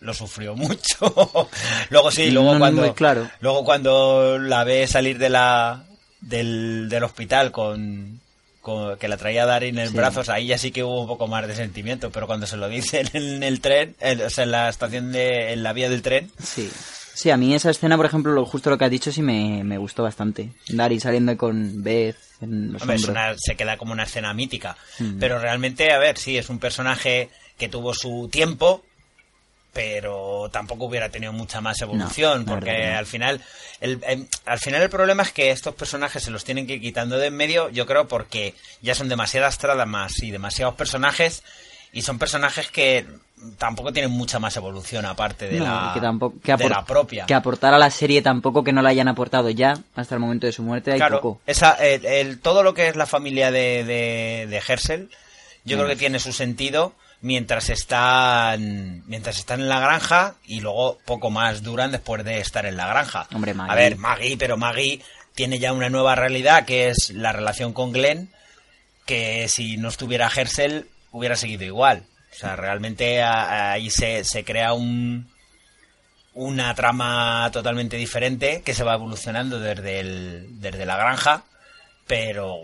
lo 0.00 0.14
sufrió 0.14 0.54
mucho. 0.56 1.48
luego 1.90 2.10
sí, 2.10 2.30
luego 2.30 2.52
No, 2.54 2.58
cuando 2.58 2.82
muy 2.82 2.92
claro. 2.92 3.28
luego 3.40 3.64
cuando 3.64 4.38
la 4.38 4.64
ve 4.64 4.86
salir 4.86 5.18
de 5.18 5.28
la 5.30 5.84
del, 6.20 6.88
del 6.88 7.04
hospital 7.04 7.50
con, 7.52 8.20
con- 8.60 8.98
que 8.98 9.08
la 9.08 9.16
traía 9.16 9.46
Daryl 9.46 9.78
en 9.78 9.88
Sí. 9.88 9.96
brazos, 9.96 10.28
ahí 10.28 10.46
ya 10.46 10.58
sí 10.58 10.70
que 10.70 10.84
hubo 10.84 11.02
un 11.02 11.06
poco 11.08 11.26
más 11.28 11.46
de 11.46 11.54
sentimiento, 11.54 12.10
pero 12.10 12.26
cuando 12.26 12.46
se 12.46 12.56
lo 12.56 12.68
dicen 12.68 13.08
en 13.14 13.42
el 13.42 13.60
tren, 13.60 13.94
en- 14.00 14.20
o 14.22 14.30
sea, 14.30 14.44
en 14.44 14.50
la 14.50 14.68
estación 14.68 15.12
de 15.12 15.52
en 15.52 15.62
la 15.62 15.72
vía 15.72 15.88
del 15.90 16.02
tren, 16.02 16.30
Sí. 16.42 16.70
Sí, 17.12 17.28
a 17.30 17.36
mí 17.36 17.54
esa 17.54 17.68
escena, 17.70 17.98
por 17.98 18.06
ejemplo, 18.06 18.32
lo, 18.32 18.46
justo 18.46 18.70
lo 18.70 18.78
que 18.78 18.86
has 18.86 18.90
dicho, 18.90 19.12
sí 19.12 19.20
me, 19.20 19.62
me 19.62 19.76
gustó 19.76 20.02
bastante. 20.04 20.52
Daryl 20.68 21.00
saliendo 21.02 21.36
con 21.36 21.82
Beth 21.82 22.16
en 22.40 22.72
los 22.72 22.80
Hombre, 22.80 22.96
es 22.96 23.04
hombros. 23.04 23.24
una- 23.26 23.34
se 23.36 23.56
queda 23.56 23.76
como 23.76 23.92
una 23.92 24.04
escena 24.04 24.32
mítica. 24.32 24.74
Mm. 24.98 25.18
Pero 25.18 25.38
realmente, 25.38 25.92
a 25.92 25.98
ver, 25.98 26.16
sí, 26.16 26.38
es 26.38 26.48
un 26.48 26.58
personaje 26.58 27.28
que 27.58 27.68
tuvo 27.68 27.92
su 27.92 28.30
tiempo, 28.32 28.82
pero 29.72 30.48
tampoco 30.52 30.86
hubiera 30.86 31.08
tenido 31.10 31.32
mucha 31.32 31.60
más 31.60 31.80
evolución, 31.80 32.44
porque 32.44 32.90
no. 32.90 32.98
al 32.98 33.06
final, 33.06 33.40
el, 33.80 34.00
em, 34.06 34.26
al 34.46 34.58
final 34.58 34.82
el 34.82 34.90
problema 34.90 35.22
es 35.22 35.32
que 35.32 35.50
estos 35.50 35.74
personajes 35.74 36.22
se 36.22 36.30
los 36.30 36.44
tienen 36.44 36.66
que 36.66 36.74
ir 36.74 36.80
quitando 36.80 37.18
de 37.18 37.28
en 37.28 37.36
medio, 37.36 37.68
yo 37.70 37.86
creo, 37.86 38.08
porque 38.08 38.54
ya 38.82 38.94
son 38.94 39.08
demasiadas 39.08 39.58
tramas 39.58 40.22
y 40.22 40.30
demasiados 40.30 40.74
personajes, 40.74 41.42
y 41.92 42.02
son 42.02 42.18
personajes 42.18 42.68
que 42.70 43.06
tampoco 43.58 43.92
tienen 43.92 44.10
mucha 44.10 44.38
más 44.38 44.56
evolución 44.56 45.06
aparte 45.06 45.48
de 45.48 45.58
No, 45.58 45.64
la, 45.64 45.88
y 45.90 45.94
que 45.94 46.00
tampoco, 46.00 46.36
que 46.42 46.54
de 46.54 46.64
apor- 46.66 46.70
la 46.70 46.84
propia. 46.84 47.26
Que 47.26 47.34
aportar 47.34 47.72
a 47.72 47.78
la 47.78 47.90
serie 47.90 48.20
tampoco 48.22 48.62
que 48.62 48.72
no 48.72 48.82
la 48.82 48.90
hayan 48.90 49.08
aportado 49.08 49.48
ya 49.50 49.74
hasta 49.94 50.14
el 50.14 50.20
momento 50.20 50.46
de 50.46 50.52
su 50.52 50.62
muerte 50.62 50.92
hay 50.92 50.98
Claro, 50.98 51.20
poco. 51.20 51.40
esa, 51.46 51.72
el, 51.74 52.04
el- 52.04 52.38
todo 52.40 52.62
lo 52.62 52.74
que 52.74 52.88
es 52.88 52.96
la 52.96 53.06
familia 53.06 53.50
de, 53.50 53.84
de, 53.84 54.46
de 54.48 54.56
Herschel, 54.68 55.10
yo 55.64 55.76
creo 55.78 55.88
que 55.88 55.96
tiene 55.96 56.18
su 56.20 56.32
sentido 56.32 56.92
mientras 57.20 57.68
están 57.68 59.02
mientras 59.06 59.38
están 59.38 59.60
en 59.60 59.68
la 59.68 59.80
granja 59.80 60.36
y 60.44 60.60
luego 60.60 60.98
poco 61.04 61.30
más 61.30 61.62
duran 61.62 61.92
después 61.92 62.24
de 62.24 62.40
estar 62.40 62.66
en 62.66 62.76
la 62.76 62.88
granja. 62.88 63.26
Hombre, 63.34 63.54
Maggie. 63.54 63.72
A 63.72 63.74
ver, 63.76 63.96
Maggie, 63.96 64.36
pero 64.36 64.56
Maggie 64.56 65.00
tiene 65.34 65.58
ya 65.58 65.72
una 65.72 65.88
nueva 65.88 66.14
realidad 66.14 66.64
que 66.64 66.88
es 66.88 67.10
la 67.10 67.32
relación 67.32 67.72
con 67.72 67.92
Glenn, 67.92 68.30
que 69.06 69.48
si 69.48 69.76
no 69.76 69.88
estuviera 69.88 70.30
Herschel 70.34 70.86
hubiera 71.12 71.36
seguido 71.36 71.64
igual. 71.64 72.04
O 72.32 72.34
sea, 72.34 72.56
realmente 72.56 73.22
ahí 73.22 73.90
se, 73.90 74.24
se 74.24 74.44
crea 74.44 74.72
un, 74.72 75.28
una 76.34 76.74
trama 76.74 77.50
totalmente 77.52 77.96
diferente 77.96 78.62
que 78.62 78.74
se 78.74 78.84
va 78.84 78.94
evolucionando 78.94 79.58
desde, 79.58 80.00
el, 80.00 80.60
desde 80.60 80.86
la 80.86 80.96
granja, 80.96 81.44
pero 82.06 82.62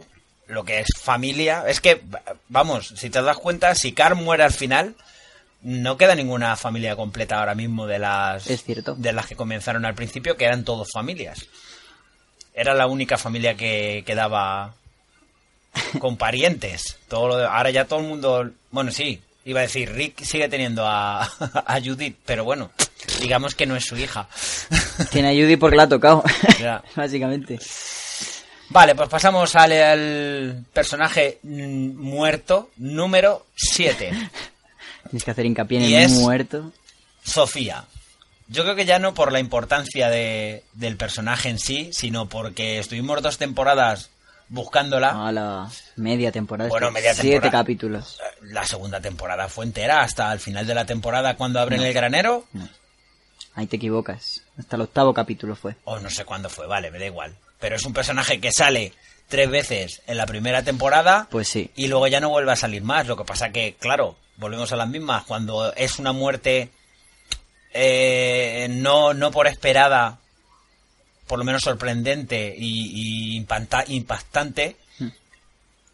lo 0.48 0.64
que 0.64 0.80
es 0.80 0.88
familia. 1.00 1.64
Es 1.66 1.80
que, 1.80 2.02
vamos, 2.48 2.88
si 2.96 3.10
te 3.10 3.22
das 3.22 3.36
cuenta, 3.38 3.74
si 3.74 3.92
Car 3.92 4.14
muere 4.14 4.44
al 4.44 4.52
final, 4.52 4.94
no 5.62 5.96
queda 5.96 6.14
ninguna 6.14 6.56
familia 6.56 6.94
completa 6.96 7.38
ahora 7.38 7.54
mismo 7.54 7.86
de 7.86 7.98
las 7.98 8.46
Es 8.48 8.62
cierto. 8.64 8.94
de 8.94 9.12
las 9.12 9.26
que 9.26 9.36
comenzaron 9.36 9.84
al 9.84 9.94
principio, 9.94 10.36
que 10.36 10.44
eran 10.44 10.64
todos 10.64 10.90
familias. 10.92 11.46
Era 12.54 12.74
la 12.74 12.86
única 12.86 13.18
familia 13.18 13.54
que 13.56 14.02
quedaba 14.06 14.74
con 15.98 16.16
parientes. 16.18 16.98
Todo 17.08 17.28
lo 17.28 17.36
de- 17.38 17.46
ahora 17.46 17.70
ya 17.70 17.84
todo 17.86 18.00
el 18.00 18.06
mundo, 18.06 18.50
bueno, 18.70 18.90
sí, 18.92 19.20
iba 19.44 19.60
a 19.60 19.64
decir, 19.64 19.92
Rick 19.92 20.22
sigue 20.24 20.48
teniendo 20.48 20.86
a, 20.86 21.22
a 21.66 21.80
Judith, 21.84 22.16
pero 22.24 22.44
bueno, 22.44 22.70
digamos 23.20 23.54
que 23.54 23.66
no 23.66 23.76
es 23.76 23.84
su 23.84 23.96
hija. 23.96 24.28
Tiene 25.10 25.28
a 25.30 25.32
Judy 25.32 25.56
porque 25.56 25.76
la 25.76 25.82
ha 25.84 25.88
tocado. 25.88 26.22
Ya. 26.60 26.82
Básicamente. 26.96 27.58
Vale, 28.68 28.94
pues 28.94 29.08
pasamos 29.08 29.54
al, 29.56 29.72
al 29.72 30.64
personaje 30.72 31.38
mm, 31.42 31.96
muerto 31.96 32.70
número 32.76 33.46
7. 33.54 34.10
Tienes 35.10 35.24
que 35.24 35.30
hacer 35.30 35.46
hincapié 35.46 35.78
en 35.78 35.84
Y 35.90 35.94
el 35.94 36.02
es- 36.04 36.12
muerto. 36.12 36.72
Sofía. 37.22 37.84
Yo 38.48 38.62
creo 38.62 38.76
que 38.76 38.84
ya 38.84 38.98
no 39.00 39.14
por 39.14 39.32
la 39.32 39.40
importancia 39.40 40.08
de, 40.08 40.62
del 40.74 40.96
personaje 40.96 41.48
en 41.48 41.58
sí, 41.58 41.90
sino 41.92 42.28
porque 42.28 42.78
estuvimos 42.78 43.20
dos 43.22 43.38
temporadas 43.38 44.10
buscándola. 44.48 45.26
A 45.26 45.32
la 45.32 45.68
media 45.96 46.30
temporada. 46.30 46.68
Bueno, 46.70 46.92
media 46.92 47.12
Siete 47.14 47.30
temporada. 47.40 47.62
capítulos. 47.62 48.18
La 48.42 48.64
segunda 48.64 49.00
temporada 49.00 49.48
fue 49.48 49.64
entera, 49.64 50.02
hasta 50.02 50.32
el 50.32 50.38
final 50.38 50.64
de 50.66 50.74
la 50.76 50.86
temporada 50.86 51.36
cuando 51.36 51.58
abren 51.58 51.82
el 51.82 51.92
granero. 51.92 52.44
Ahí 53.56 53.66
te 53.66 53.76
equivocas. 53.76 54.42
Hasta 54.56 54.76
el 54.76 54.82
octavo 54.82 55.12
capítulo 55.12 55.56
fue. 55.56 55.74
O 55.84 55.98
no 55.98 56.08
sé 56.10 56.24
cuándo 56.24 56.48
fue, 56.48 56.66
vale, 56.68 56.92
me 56.92 57.00
da 57.00 57.06
igual. 57.06 57.34
Pero 57.60 57.76
es 57.76 57.84
un 57.84 57.92
personaje 57.94 58.40
que 58.40 58.52
sale 58.52 58.92
tres 59.28 59.50
veces 59.50 60.02
en 60.06 60.16
la 60.18 60.26
primera 60.26 60.62
temporada 60.62 61.26
Pues 61.30 61.48
sí. 61.48 61.70
y 61.74 61.88
luego 61.88 62.06
ya 62.06 62.20
no 62.20 62.28
vuelve 62.28 62.52
a 62.52 62.56
salir 62.56 62.82
más. 62.82 63.06
Lo 63.06 63.16
que 63.16 63.24
pasa 63.24 63.50
que, 63.50 63.74
claro, 63.78 64.16
volvemos 64.36 64.70
a 64.72 64.76
las 64.76 64.88
mismas. 64.88 65.24
Cuando 65.24 65.72
es 65.74 65.98
una 65.98 66.12
muerte 66.12 66.70
eh, 67.72 68.68
no, 68.70 69.14
no 69.14 69.30
por 69.30 69.46
esperada, 69.46 70.18
por 71.26 71.38
lo 71.38 71.44
menos 71.44 71.62
sorprendente 71.62 72.54
y, 72.56 73.34
y 73.34 73.40
impacta- 73.40 73.84
impactante, 73.88 74.76
Hmm. 74.98 75.08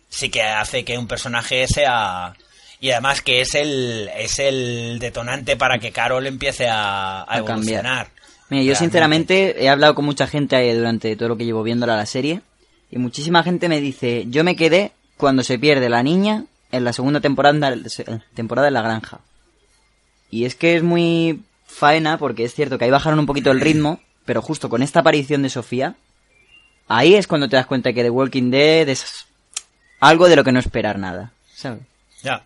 sí 0.09 0.29
que 0.31 0.43
hace 0.43 0.85
que 0.85 0.97
un 0.99 1.09
personaje 1.09 1.67
sea... 1.67 2.35
Y 2.79 2.91
además 2.91 3.21
que 3.23 3.41
es 3.41 3.55
el, 3.55 4.11
es 4.17 4.41
el 4.41 4.99
detonante 5.01 5.57
para 5.57 5.79
que 5.79 5.93
Carol 5.93 6.27
empiece 6.27 6.69
a, 6.69 7.21
a 7.23 7.37
A 7.37 7.45
cambiar. 7.45 8.11
Mira, 8.49 8.65
yo 8.65 8.75
sinceramente 8.75 9.63
he 9.65 9.69
hablado 9.69 9.95
con 9.95 10.05
mucha 10.05 10.27
gente 10.27 10.57
eh, 10.57 10.75
durante 10.75 11.17
todo 11.17 11.31
lo 11.31 11.37
que 11.37 11.45
llevo 11.45 11.63
viéndola 11.63 11.97
la 11.97 12.07
serie 12.07 12.43
y 12.91 12.99
muchísima 12.99 13.43
gente 13.43 13.69
me 13.69 13.81
dice, 13.81 14.27
yo 14.29 14.45
me 14.45 14.57
quedé 14.57 14.93
cuando 15.17 15.43
se 15.43 15.59
pierde 15.59 15.89
la 15.89 16.03
niña 16.03 16.45
en 16.71 16.85
la 16.85 16.93
segunda 16.93 17.21
temporada, 17.21 17.75
temporada 18.35 18.69
en 18.69 18.75
la 18.75 18.83
granja. 18.83 19.21
Y 20.31 20.45
es 20.45 20.55
que 20.55 20.77
es 20.77 20.83
muy 20.83 21.43
faena 21.67 22.19
porque 22.19 22.45
es 22.45 22.55
cierto 22.55 22.79
que 22.79 22.85
ahí 22.85 22.91
bajaron 22.91 23.19
un 23.19 23.27
poquito 23.27 23.51
el 23.51 23.61
ritmo, 23.61 24.01
pero 24.25 24.43
justo 24.43 24.69
con 24.69 24.83
esta 24.83 25.01
aparición 25.01 25.43
de 25.43 25.51
Sofía, 25.51 25.95
ahí 26.89 27.15
es 27.15 27.27
cuando 27.27 27.49
te 27.49 27.57
das 27.57 27.67
cuenta 27.67 27.93
que 27.93 28.03
The 28.03 28.11
Walking 28.11 28.51
Dead 28.51 28.89
es 28.89 29.27
algo 30.01 30.29
de 30.29 30.37
lo 30.37 30.45
que 30.45 30.53
no 30.53 30.59
esperar 30.59 30.99
nada, 30.99 31.33
¿sabes? 31.55 31.81
Ya. 32.23 32.45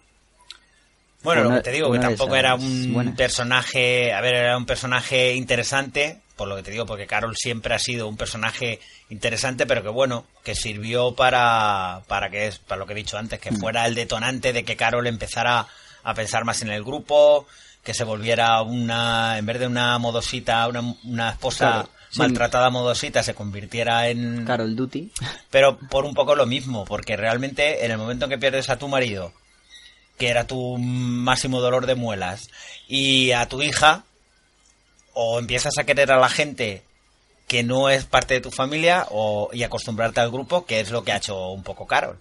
Bueno, 1.27 1.43
Una- 1.43 1.51
lo 1.51 1.57
que 1.57 1.65
te 1.65 1.73
digo, 1.73 1.91
que 1.93 1.99
tampoco 1.99 2.37
era 2.37 2.55
un 2.55 2.93
buenas. 2.93 3.17
personaje, 3.17 4.13
a 4.13 4.21
ver, 4.21 4.35
era 4.37 4.57
un 4.57 4.65
personaje 4.65 5.35
interesante, 5.35 6.21
por 6.37 6.47
lo 6.47 6.55
que 6.55 6.63
te 6.63 6.71
digo, 6.71 6.87
porque 6.87 7.07
Carol 7.09 7.35
siempre 7.37 7.75
ha 7.75 7.79
sido 7.81 8.07
un 8.07 8.17
personaje 8.17 8.79
interesante, 9.11 9.67
pero 9.67 9.83
que 9.83 9.89
bueno, 9.89 10.25
que 10.45 10.55
sirvió 10.55 11.17
para, 11.17 12.03
para 12.07 12.31
que 12.31 12.47
es, 12.47 12.59
para 12.59 12.79
lo 12.79 12.87
que 12.87 12.93
he 12.93 12.97
dicho 12.97 13.19
antes, 13.19 13.41
que 13.41 13.51
Mm. 13.51 13.57
fuera 13.59 13.87
el 13.87 13.97
detonante 13.97 14.53
de 14.53 14.65
que 14.65 14.77
Carol 14.77 15.07
empezara 15.09 15.67
a 16.05 16.15
pensar 16.15 16.45
más 16.45 16.63
en 16.63 16.69
el 16.71 16.85
grupo, 16.85 17.47
que 17.83 17.93
se 17.93 18.05
volviera 18.05 18.63
una, 18.63 19.37
en 19.39 19.47
vez 19.47 19.59
de 19.59 19.67
una 19.67 19.99
modosita, 19.99 20.69
una, 20.69 20.95
una 21.05 21.31
esposa 21.31 21.59
Claro, 21.73 21.89
sí. 22.11 22.19
maltratada 22.21 22.71
modosita, 22.71 23.23
se 23.25 23.35
convirtiera 23.35 24.09
en, 24.09 24.45
Carol 24.45 24.77
Duty. 24.77 25.11
pero 25.51 25.77
por 25.91 26.05
un 26.05 26.15
poco 26.15 26.37
lo 26.37 26.47
mismo, 26.47 26.85
porque 26.85 27.17
realmente 27.17 27.85
en 27.85 27.91
el 27.91 27.99
momento 27.99 28.27
en 28.27 28.31
que 28.31 28.39
pierdes 28.39 28.71
a 28.71 28.79
tu 28.79 28.87
marido, 28.89 29.33
que 30.19 30.29
era 30.29 30.47
tu 30.47 30.79
máximo 30.79 31.61
dolor 31.61 31.87
de 31.87 31.95
muelas, 31.95 32.51
y 32.89 33.33
a 33.33 33.47
tu 33.47 33.63
hija, 33.63 34.05
o 35.13 35.39
empiezas 35.39 35.79
a 35.79 35.85
querer 35.85 36.13
a 36.13 36.19
la 36.19 36.29
gente 36.29 36.83
que 37.49 37.63
no 37.63 37.89
es 37.89 38.05
parte 38.05 38.35
de 38.35 38.41
tu 38.41 38.51
familia 38.51 39.07
o, 39.11 39.51
y 39.53 39.63
acostumbrarte 39.63 40.21
al 40.21 40.31
grupo, 40.31 40.67
que 40.67 40.81
es 40.81 40.91
lo 40.91 41.05
que 41.05 41.13
ha 41.13 41.19
hecho 41.19 41.51
un 41.51 41.63
poco 41.63 41.87
Carol. 41.87 42.19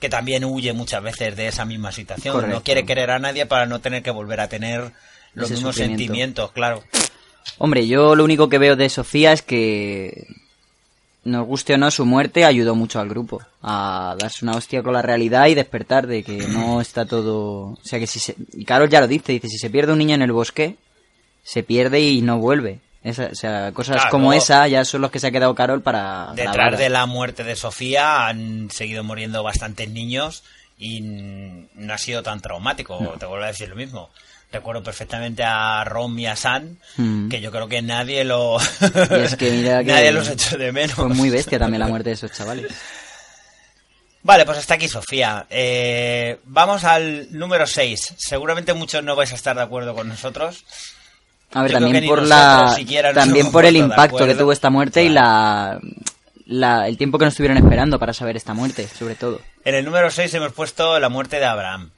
Que 0.00 0.08
también 0.08 0.44
huye 0.44 0.72
muchas 0.72 1.02
veces 1.02 1.36
de 1.36 1.48
esa 1.48 1.64
misma 1.64 1.90
situación. 1.90 2.34
Correcto. 2.34 2.54
No 2.54 2.62
quiere 2.62 2.84
querer 2.84 3.10
a 3.10 3.18
nadie 3.18 3.46
para 3.46 3.66
no 3.66 3.80
tener 3.80 4.02
que 4.02 4.10
volver 4.10 4.40
a 4.40 4.48
tener 4.48 4.92
los 5.34 5.46
Ese 5.46 5.54
mismos 5.54 5.76
sentimientos, 5.76 6.52
claro. 6.52 6.84
Hombre, 7.58 7.86
yo 7.86 8.14
lo 8.14 8.24
único 8.24 8.48
que 8.48 8.58
veo 8.58 8.76
de 8.76 8.88
Sofía 8.88 9.32
es 9.32 9.42
que, 9.42 10.26
nos 11.26 11.46
guste 11.46 11.74
o 11.74 11.78
no, 11.78 11.90
su 11.90 12.06
muerte 12.06 12.44
ayudó 12.44 12.74
mucho 12.74 13.00
al 13.00 13.08
grupo 13.08 13.42
a 13.62 14.16
darse 14.18 14.44
una 14.44 14.56
hostia 14.56 14.82
con 14.82 14.92
la 14.94 15.02
realidad 15.02 15.46
y 15.46 15.54
despertar 15.54 16.06
de 16.06 16.22
que 16.22 16.38
no 16.48 16.80
está 16.80 17.04
todo... 17.06 17.72
O 17.72 17.78
sea, 17.82 17.98
que 17.98 18.06
si 18.06 18.18
se... 18.18 18.34
Y 18.54 18.64
Carol 18.64 18.88
ya 18.88 19.00
lo 19.00 19.08
dice, 19.08 19.32
dice, 19.32 19.48
si 19.48 19.58
se 19.58 19.68
pierde 19.70 19.92
un 19.92 19.98
niño 19.98 20.14
en 20.14 20.22
el 20.22 20.32
bosque, 20.32 20.76
se 21.42 21.62
pierde 21.62 22.00
y 22.00 22.22
no 22.22 22.38
vuelve. 22.38 22.80
Esa- 23.02 23.28
o 23.30 23.34
sea, 23.34 23.72
cosas 23.72 23.96
Claro, 23.96 24.10
como 24.10 24.32
esa 24.32 24.66
ya 24.68 24.84
son 24.84 25.00
los 25.02 25.10
que 25.10 25.20
se 25.20 25.26
ha 25.28 25.30
quedado 25.30 25.54
Carol 25.54 25.82
para 25.82 26.32
Detrás 26.34 26.54
grabar. 26.54 26.76
de 26.78 26.88
la 26.88 27.06
muerte 27.06 27.44
de 27.44 27.54
Sofía 27.56 28.26
han 28.26 28.70
seguido 28.70 29.04
muriendo 29.04 29.42
bastantes 29.42 29.88
niños 29.90 30.42
y 30.78 31.00
no 31.02 31.92
ha 31.94 31.98
sido 31.98 32.22
tan 32.22 32.40
traumático. 32.40 32.98
Te 33.18 33.26
vuelvo 33.26 33.44
a 33.44 33.48
decir 33.48 33.68
lo 33.68 33.76
mismo. 33.76 34.10
Recuerdo 34.56 34.82
perfectamente 34.82 35.42
a 35.44 35.84
Rom 35.84 36.18
y 36.18 36.26
a 36.26 36.34
San, 36.36 36.78
Mm. 36.96 37.28
que 37.28 37.40
yo 37.40 37.50
creo 37.50 37.68
que 37.68 37.82
nadie 37.82 38.24
lo 38.24 38.58
es 38.58 39.36
que 39.36 39.50
mira 39.50 39.78
que 39.84 39.92
nadie 39.92 40.12
los 40.12 40.28
echó 40.28 40.56
de 40.56 40.72
menos. 40.72 40.92
Fue 40.94 41.08
muy 41.08 41.30
bestia 41.30 41.58
también 41.58 41.80
la 41.80 41.88
muerte 41.88 42.08
de 42.10 42.14
esos 42.14 42.32
chavales. 42.32 42.72
Vale, 44.22 44.44
pues 44.44 44.58
hasta 44.58 44.74
aquí 44.74 44.88
Sofía. 44.88 45.46
Eh, 45.50 46.40
vamos 46.44 46.82
al 46.84 47.28
número 47.30 47.66
6. 47.66 48.14
Seguramente 48.16 48.74
muchos 48.74 49.04
no 49.04 49.14
vais 49.14 49.30
a 49.32 49.36
estar 49.36 49.54
de 49.54 49.62
acuerdo 49.62 49.94
con 49.94 50.08
nosotros. 50.08 50.64
A 51.52 51.62
ver, 51.62 51.72
Yo 51.72 51.78
también 51.78 52.06
por 52.06 52.22
la 52.22 52.76
también 53.14 53.52
por 53.52 53.64
el 53.64 53.76
impacto 53.76 54.26
que 54.26 54.34
tuvo 54.34 54.50
esta 54.52 54.68
muerte 54.68 55.04
y 55.04 55.10
la, 55.10 55.78
la 56.46 56.88
el 56.88 56.96
tiempo 56.98 57.18
que 57.18 57.24
nos 57.26 57.34
estuvieron 57.34 57.56
esperando 57.58 58.00
para 58.00 58.12
saber 58.12 58.36
esta 58.36 58.52
muerte, 58.52 58.88
sobre 58.88 59.14
todo. 59.14 59.40
En 59.64 59.74
el 59.76 59.84
número 59.84 60.10
6 60.10 60.34
hemos 60.34 60.52
puesto 60.52 60.98
la 60.98 61.08
muerte 61.08 61.38
de 61.38 61.44
Abraham. 61.44 61.90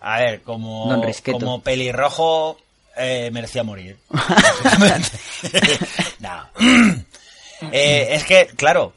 A 0.00 0.18
ver, 0.20 0.42
como, 0.42 1.02
como 1.32 1.62
pelirrojo 1.62 2.58
eh, 2.96 3.30
merecía 3.32 3.62
morir. 3.62 3.96
no. 6.20 6.48
Eh, 7.72 8.08
es 8.10 8.24
que, 8.24 8.48
claro, 8.48 8.92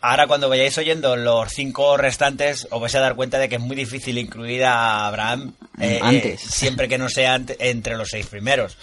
ahora 0.00 0.28
cuando 0.28 0.48
vayáis 0.48 0.78
oyendo 0.78 1.16
los 1.16 1.52
cinco 1.52 1.96
restantes 1.96 2.68
os 2.70 2.80
vais 2.80 2.94
a 2.94 3.00
dar 3.00 3.16
cuenta 3.16 3.40
de 3.40 3.48
que 3.48 3.56
es 3.56 3.60
muy 3.60 3.74
difícil 3.74 4.16
incluir 4.18 4.64
a 4.64 5.08
Abraham 5.08 5.52
eh, 5.80 5.98
Antes. 6.00 6.40
siempre 6.40 6.88
que 6.88 6.96
no 6.96 7.08
sea 7.08 7.40
entre 7.58 7.96
los 7.96 8.10
seis 8.10 8.26
primeros. 8.26 8.78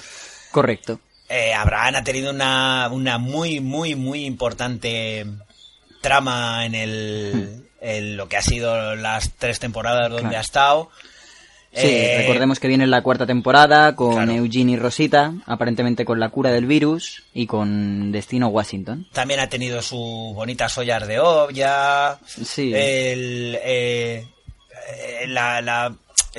Correcto. 0.51 0.99
Abraham 1.55 1.95
ha 1.95 2.03
tenido 2.03 2.31
una, 2.31 2.89
una 2.91 3.17
muy, 3.17 3.61
muy, 3.61 3.95
muy 3.95 4.25
importante 4.25 5.25
trama 6.01 6.65
en 6.65 6.75
el 6.75 7.69
en 7.79 8.17
lo 8.17 8.27
que 8.27 8.35
ha 8.35 8.41
sido 8.41 8.95
las 8.95 9.31
tres 9.37 9.59
temporadas 9.59 10.09
donde 10.09 10.23
Claro. 10.23 10.37
ha 10.37 10.41
estado. 10.41 10.89
Sí, 11.73 11.87
Eh, 11.87 12.15
recordemos 12.17 12.59
que 12.59 12.67
viene 12.67 12.85
la 12.85 13.01
cuarta 13.01 13.25
temporada 13.25 13.95
con 13.95 14.13
claro. 14.15 14.31
Eugene 14.33 14.73
y 14.73 14.75
Rosita, 14.77 15.33
aparentemente 15.45 16.03
con 16.03 16.19
la 16.19 16.27
cura 16.29 16.51
del 16.51 16.65
virus 16.65 17.23
y 17.33 17.47
con 17.47 18.11
Destino 18.11 18.49
Washington. 18.49 19.07
También 19.13 19.39
ha 19.39 19.47
tenido 19.47 19.81
sus 19.81 20.33
bonitas 20.35 20.77
ollas 20.77 21.07
de 21.07 21.19
olla. 21.19 22.19
Sí. 22.25 22.73
El, 22.75 23.57
eh, 23.63 24.25
la, 25.27 25.61
la- 25.61 25.95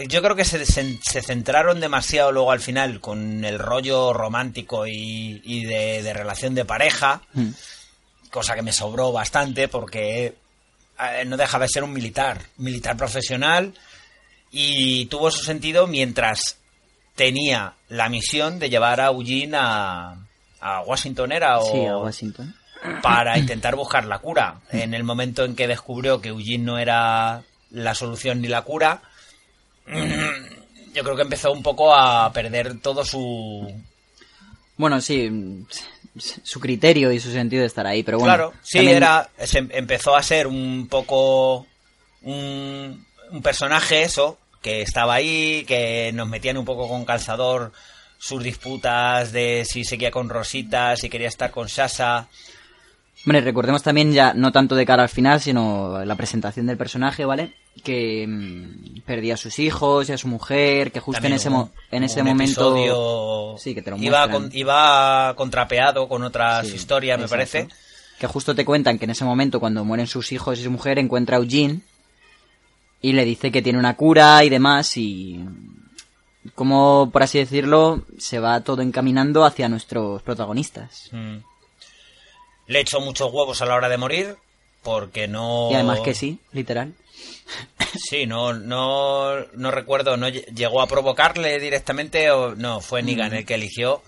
yo 0.09 0.23
creo 0.23 0.35
que 0.37 0.45
se, 0.45 0.65
se, 0.67 0.99
se 1.03 1.23
centraron 1.23 1.81
demasiado 1.81 2.33
luego 2.33 2.51
al 2.53 2.61
final 2.61 3.01
con 3.01 3.45
el 3.45 3.59
rollo 3.59 4.13
romántico 4.13 4.87
y, 4.87 5.41
y 5.45 5.65
de, 5.65 6.03
de 6.03 6.13
relación 6.13 6.55
de 6.55 6.65
pareja. 6.65 7.23
Mm. 7.35 7.49
cosa 8.31 8.55
que 8.55 8.63
me 8.63 8.73
sobró 8.73 9.13
bastante 9.13 9.69
porque 9.69 10.35
eh, 10.99 11.25
no 11.27 11.37
dejaba 11.37 11.65
de 11.67 11.71
ser 11.71 11.85
un 11.85 11.93
militar, 11.93 12.39
militar 12.57 12.97
profesional 12.97 13.75
y 14.53 15.07
tuvo 15.07 15.31
su 15.31 15.43
sentido 15.45 15.87
mientras 15.87 16.59
tenía 17.17 17.73
la 17.89 18.09
misión 18.09 18.59
de 18.59 18.71
llevar 18.71 19.01
a 19.01 19.07
Eugene 19.07 19.57
a, 19.59 20.15
a 20.61 20.81
Washington 20.83 21.33
era 21.33 21.59
o 21.59 21.73
Sí, 21.73 21.85
a 21.87 21.97
Washington. 21.99 22.55
para 23.03 23.39
intentar 23.39 23.75
buscar 23.77 24.05
la 24.05 24.19
cura. 24.19 24.61
En 24.71 24.95
el 24.95 25.05
momento 25.05 25.45
en 25.45 25.57
que 25.57 25.67
descubrió 25.67 26.21
que 26.21 26.29
Eugene 26.29 26.65
no 26.65 26.79
era 26.79 27.43
la 27.71 27.95
solución 27.95 28.41
ni 28.43 28.49
la 28.49 28.63
cura, 28.63 29.03
yo 30.95 31.03
creo 31.03 31.17
que 31.17 31.23
empezó 31.23 31.53
un 31.53 31.63
poco 31.63 31.95
a 31.95 32.33
perder 32.33 32.79
todo 32.81 33.05
su 33.05 33.73
Bueno, 34.77 35.01
sí, 35.01 35.65
su 36.19 36.61
criterio 36.61 37.11
y 37.13 37.21
su 37.21 37.31
sentido 37.33 37.63
de 37.63 37.67
estar 37.69 37.87
ahí, 37.87 38.03
pero 38.03 38.19
bueno. 38.19 38.35
Claro, 38.35 38.53
sí, 38.63 38.79
también- 38.79 38.97
era, 38.99 39.29
se 39.45 39.59
em- 39.59 39.71
empezó 39.73 40.15
a 40.15 40.23
ser 40.23 40.47
un 40.47 40.87
poco 40.91 41.67
un, 42.23 43.05
un 43.31 43.43
personaje 43.43 44.03
eso, 44.03 44.39
que 44.63 44.81
estaba 44.83 45.15
ahí, 45.15 45.65
que 45.67 46.11
nos 46.15 46.29
metían 46.29 46.57
un 46.57 46.65
poco 46.65 46.89
con 46.89 47.05
calzador 47.05 47.73
sus 48.19 48.43
disputas 48.43 49.33
de 49.33 49.65
si 49.69 49.85
seguía 49.85 50.11
con 50.13 50.29
Rosita, 50.29 50.97
si 50.97 51.11
quería 51.11 51.29
estar 51.29 51.51
con 51.51 51.69
Sasa. 51.69 52.29
Hombre, 53.27 53.41
recordemos 53.41 53.83
también 53.83 54.13
ya, 54.13 54.33
no 54.35 54.51
tanto 54.53 54.75
de 54.75 54.87
cara 54.87 55.03
al 55.05 55.09
final, 55.09 55.41
sino 55.41 56.05
la 56.05 56.17
presentación 56.17 56.67
del 56.67 56.77
personaje, 56.77 57.25
¿vale? 57.25 57.55
Que 57.85 58.27
mm, 58.29 59.01
perdía 59.07 59.35
a 59.35 59.37
sus 59.37 59.59
hijos 59.59 60.09
y 60.09 60.13
a 60.13 60.19
su 60.19 60.27
mujer, 60.29 60.91
que 60.93 60.99
justo 61.01 61.17
También 61.21 61.33
en 61.35 61.37
ese, 61.37 61.49
en 61.93 62.05
ese 62.05 62.21
un 62.23 62.29
momento... 62.29 63.57
Sí, 63.59 63.75
que 63.75 63.83
te 63.83 63.91
lo 63.91 63.97
iba, 63.99 64.29
con- 64.29 64.51
iba 64.53 65.35
contrapeado 65.37 66.09
con 66.09 66.23
otras 66.25 66.67
Sí, 66.69 66.75
historias, 66.77 67.19
me 67.19 67.25
exacto. 67.25 67.37
parece. 67.53 67.69
Que 68.19 68.27
justo 68.27 68.55
te 68.55 68.65
cuentan 68.65 68.99
que 68.99 69.05
en 69.05 69.11
ese 69.13 69.25
momento, 69.25 69.59
cuando 69.61 69.85
mueren 69.85 70.07
sus 70.07 70.33
hijos 70.33 70.59
y 70.59 70.65
su 70.65 70.71
mujer, 70.71 70.99
encuentra 70.99 71.37
a 71.37 71.41
Eugene 71.41 71.81
y 73.03 73.13
le 73.13 73.25
dice 73.25 73.51
que 73.53 73.61
tiene 73.63 73.79
una 73.79 73.97
cura 73.97 74.43
y 74.45 74.49
demás 74.49 74.97
y... 74.97 75.45
Como, 76.57 77.11
por 77.13 77.23
así 77.23 77.39
decirlo, 77.39 78.03
se 78.19 78.39
va 78.41 78.63
todo 78.63 78.83
encaminando 78.83 79.45
hacia 79.45 79.69
nuestros 79.69 80.23
protagonistas. 80.23 81.09
Mm. 81.13 81.37
Le 82.67 82.81
echó 82.81 83.01
muchos 83.01 83.33
huevos 83.33 83.63
a 83.63 83.67
la 83.67 83.75
hora 83.77 83.89
de 83.89 83.97
morir, 83.97 84.37
porque 84.83 85.29
no... 85.29 85.69
Y 85.71 85.75
además 85.75 86.01
que 86.01 86.15
sí, 86.15 86.39
literal. 86.53 86.95
Sí, 87.95 88.27
no, 88.27 88.55
no, 88.55 89.39
no 89.53 89.71
recuerdo, 89.71 90.17
no 90.17 90.27
lle- 90.27 90.47
llegó 90.47 90.81
a 90.81 90.87
provocarle 90.87 91.61
directamente 91.61 92.31
o 92.31 92.55
no, 92.55 92.81
fue 92.81 93.03
Negan 93.03 93.35
el 93.35 93.45
que 93.45 93.55
eligió. 93.57 94.03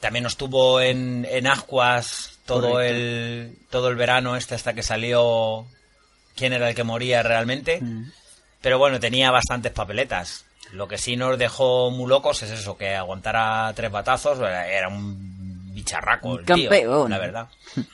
También 0.00 0.24
estuvo 0.24 0.80
en, 0.80 1.26
en 1.30 1.46
Ascuas 1.46 2.38
todo 2.46 2.70
Correcto. 2.72 2.94
el, 2.96 3.58
todo 3.68 3.88
el 3.90 3.96
verano 3.96 4.36
este 4.36 4.54
hasta 4.54 4.72
que 4.72 4.82
salió 4.82 5.66
quién 6.38 6.52
era 6.52 6.68
el 6.68 6.74
que 6.74 6.84
moría 6.84 7.22
realmente. 7.22 7.80
Mm. 7.80 8.10
Pero 8.60 8.78
bueno, 8.78 9.00
tenía 9.00 9.30
bastantes 9.30 9.72
papeletas. 9.72 10.44
Lo 10.72 10.86
que 10.86 10.98
sí 10.98 11.16
nos 11.16 11.38
dejó 11.38 11.90
muy 11.90 12.08
locos 12.08 12.42
es 12.42 12.50
eso, 12.50 12.76
que 12.76 12.94
aguantara 12.94 13.72
tres 13.74 13.90
batazos, 13.90 14.38
era 14.40 14.88
un 14.88 15.74
bicharraco 15.74 16.28
Un 16.28 16.40
el 16.40 16.44
tío, 16.44 16.54
campeón. 16.68 17.10
la 17.10 17.18
verdad. 17.18 17.48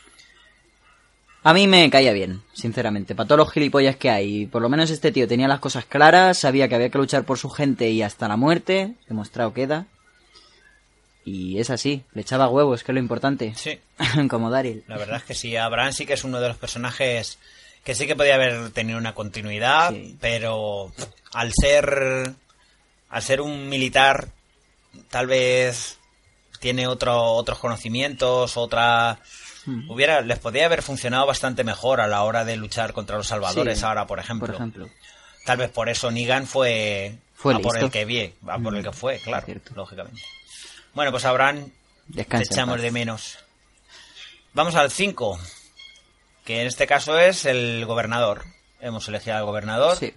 A 1.47 1.53
mí 1.53 1.67
me 1.67 1.91
caía 1.91 2.15
bien, 2.15 2.41
sinceramente. 2.55 3.15
Para 3.15 3.29
todos 3.29 3.39
los 3.41 3.53
gilipollas 3.53 3.97
que 3.97 4.09
hay, 4.09 4.47
por 4.47 4.63
lo 4.63 4.71
menos 4.71 4.89
este 4.89 5.13
tío 5.13 5.29
tenía 5.29 5.47
las 5.47 5.61
cosas 5.61 5.85
claras, 5.85 6.39
sabía 6.39 6.69
que 6.69 6.75
había 6.75 6.89
que 6.89 6.97
luchar 6.97 7.25
por 7.25 7.37
su 7.39 7.51
gente 7.51 7.91
y 7.91 8.01
hasta 8.01 8.29
la 8.29 8.39
muerte, 8.39 8.95
demostrado 9.09 9.53
queda. 9.53 9.85
Y 11.23 11.59
es 11.59 11.69
así, 11.69 12.03
le 12.15 12.23
echaba 12.23 12.49
huevos, 12.49 12.83
que 12.83 12.93
es 12.93 12.95
lo 12.95 12.99
importante. 13.01 13.53
Sí. 13.57 13.79
Como 14.31 14.51
Daryl. 14.51 14.85
La 14.89 14.97
verdad 14.97 15.19
es 15.19 15.25
que 15.25 15.35
sí, 15.35 15.55
Abraham 15.55 15.93
sí 15.93 16.07
que 16.07 16.15
es 16.15 16.25
uno 16.25 16.41
de 16.41 16.49
los 16.49 16.57
personajes 16.57 17.39
que 17.85 17.95
sí 17.95 18.07
que 18.07 18.17
podía 18.17 18.35
haber 18.37 18.71
tenido 18.71 18.99
una 18.99 19.15
continuidad, 19.15 19.91
Sí. 19.91 20.17
pero 20.21 20.93
al 21.33 21.53
ser 21.53 22.33
al 23.11 23.23
ser 23.23 23.41
un 23.41 23.69
militar 23.69 24.29
tal 25.11 25.27
vez 25.27 25.99
tiene 26.61 26.87
otro, 26.87 27.23
otros 27.35 27.59
conocimientos, 27.59 28.57
otra 28.57 29.19
Hmm. 29.67 29.91
hubiera 29.91 30.21
les 30.21 30.39
podría 30.39 30.67
haber 30.67 30.83
funcionado 30.83 31.25
bastante 31.27 31.65
mejor 31.65 32.03
a 32.03 32.07
la 32.07 32.23
hora 32.25 32.45
de 32.45 32.57
luchar 32.57 32.93
contra 32.93 33.17
los 33.17 33.27
salvadores 33.29 33.79
Sí, 33.79 33.85
ahora, 33.87 34.07
por 34.07 34.19
ejemplo. 34.19 34.47
Por 34.49 34.57
ejemplo. 34.57 34.89
Tal 35.47 35.57
vez 35.57 35.71
por 35.71 35.89
eso 35.89 36.11
Negan 36.11 36.47
fue, 36.47 37.17
Fue 37.35 37.55
a 37.55 37.59
por 37.61 37.79
el 37.79 37.91
que 37.91 38.05
vi, 38.05 38.31
a 38.47 38.59
por 38.59 38.77
el 38.77 38.83
que 38.85 38.93
fue, 38.93 39.19
claro, 39.21 39.47
lógicamente. 39.75 40.21
Bueno, 40.93 41.11
pues 41.13 41.25
Abraham 41.25 41.71
Descansa. 42.09 42.53
echamos 42.53 42.83
de 42.83 42.91
menos. 42.91 43.39
Vamos 44.53 44.75
al 44.75 44.91
5, 44.91 45.39
que 46.45 46.61
en 46.61 46.67
este 46.67 46.87
caso 46.87 47.19
es 47.19 47.45
el 47.45 47.85
gobernador. 47.87 48.45
Hemos 48.81 49.09
elegido 49.09 49.37
al 49.37 49.45
gobernador. 49.45 49.97
Sí. 49.97 50.13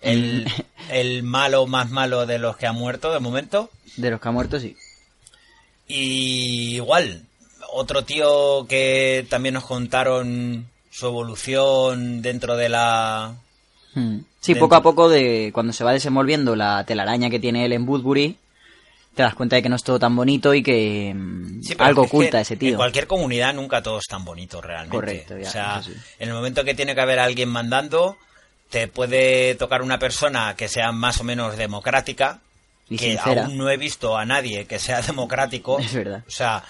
El, 0.00 0.46
el 0.90 1.22
malo 1.22 1.66
más 1.66 1.90
malo 1.90 2.26
de 2.26 2.38
los 2.38 2.56
que 2.56 2.66
ha 2.66 2.72
muerto 2.72 3.12
de 3.12 3.20
momento. 3.20 3.70
De 3.96 4.10
los 4.10 4.20
que 4.20 4.28
ha 4.28 4.32
muerto, 4.32 4.60
sí. 4.60 4.76
Y 5.88 6.76
igual, 6.76 7.22
otro 7.72 8.04
tío 8.04 8.66
que 8.68 9.26
también 9.28 9.54
nos 9.54 9.64
contaron 9.64 10.66
su 10.90 11.06
evolución 11.06 12.22
dentro 12.22 12.56
de 12.56 12.68
la... 12.68 13.34
Hmm. 13.94 14.18
Sí, 14.40 14.52
Dentro. 14.52 14.66
poco 14.66 14.74
a 14.76 14.82
poco, 14.82 15.08
de 15.08 15.50
cuando 15.54 15.72
se 15.72 15.84
va 15.84 15.92
desenvolviendo 15.92 16.54
la 16.54 16.84
telaraña 16.84 17.30
que 17.30 17.40
tiene 17.40 17.64
él 17.64 17.72
en 17.72 17.88
Woodbury, 17.88 18.36
te 19.14 19.22
das 19.22 19.34
cuenta 19.34 19.56
de 19.56 19.62
que 19.62 19.68
no 19.68 19.76
es 19.76 19.82
todo 19.84 19.98
tan 19.98 20.14
bonito 20.16 20.52
y 20.54 20.62
que 20.62 21.12
mm, 21.14 21.62
Sí, 21.62 21.74
algo 21.78 22.04
es 22.04 22.10
que 22.10 22.16
oculta 22.16 22.40
ese 22.40 22.54
En 22.54 22.58
tío. 22.60 22.76
cualquier 22.76 23.06
comunidad 23.06 23.54
nunca 23.54 23.82
todo 23.82 23.98
es 23.98 24.06
tan 24.08 24.24
bonito 24.24 24.60
realmente. 24.60 24.96
Correcto, 24.96 25.38
ya, 25.38 25.48
o 25.48 25.50
sea, 25.52 25.82
sí. 25.82 25.92
en 26.18 26.28
el 26.28 26.34
momento 26.34 26.64
que 26.64 26.74
tiene 26.74 26.94
que 26.94 27.00
haber 27.00 27.18
alguien 27.18 27.48
mandando, 27.48 28.16
te 28.70 28.88
puede 28.88 29.54
tocar 29.54 29.82
una 29.82 29.98
persona 29.98 30.54
que 30.56 30.68
sea 30.68 30.90
más 30.92 31.20
o 31.20 31.24
menos 31.24 31.56
democrática, 31.56 32.40
Y 32.88 32.96
que 32.96 33.12
sincera. 33.16 33.44
aún 33.46 33.56
no 33.56 33.70
he 33.70 33.76
visto 33.76 34.16
a 34.18 34.24
nadie 34.24 34.66
que 34.66 34.78
sea 34.78 35.00
democrático. 35.06 35.78
Es 35.78 35.94
verdad. 35.94 36.24
O 36.26 36.30
sea, 36.30 36.64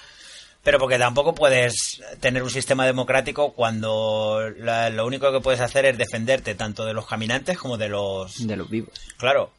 pero 0.62 0.78
porque 0.78 0.98
tampoco 0.98 1.34
puedes 1.34 2.00
tener 2.20 2.42
un 2.42 2.50
sistema 2.50 2.86
democrático 2.86 3.52
cuando 3.52 4.40
la- 4.58 4.88
lo 4.90 5.06
único 5.06 5.30
que 5.32 5.40
puedes 5.40 5.60
hacer 5.60 5.84
es 5.86 5.98
defenderte 5.98 6.54
tanto 6.54 6.84
de 6.84 6.94
los 6.94 7.06
caminantes 7.06 7.58
como 7.58 7.76
de 7.76 7.88
los... 7.88 8.46
De 8.46 8.56
los 8.56 8.68
vivos. 8.70 8.90
Claro. 9.18 9.50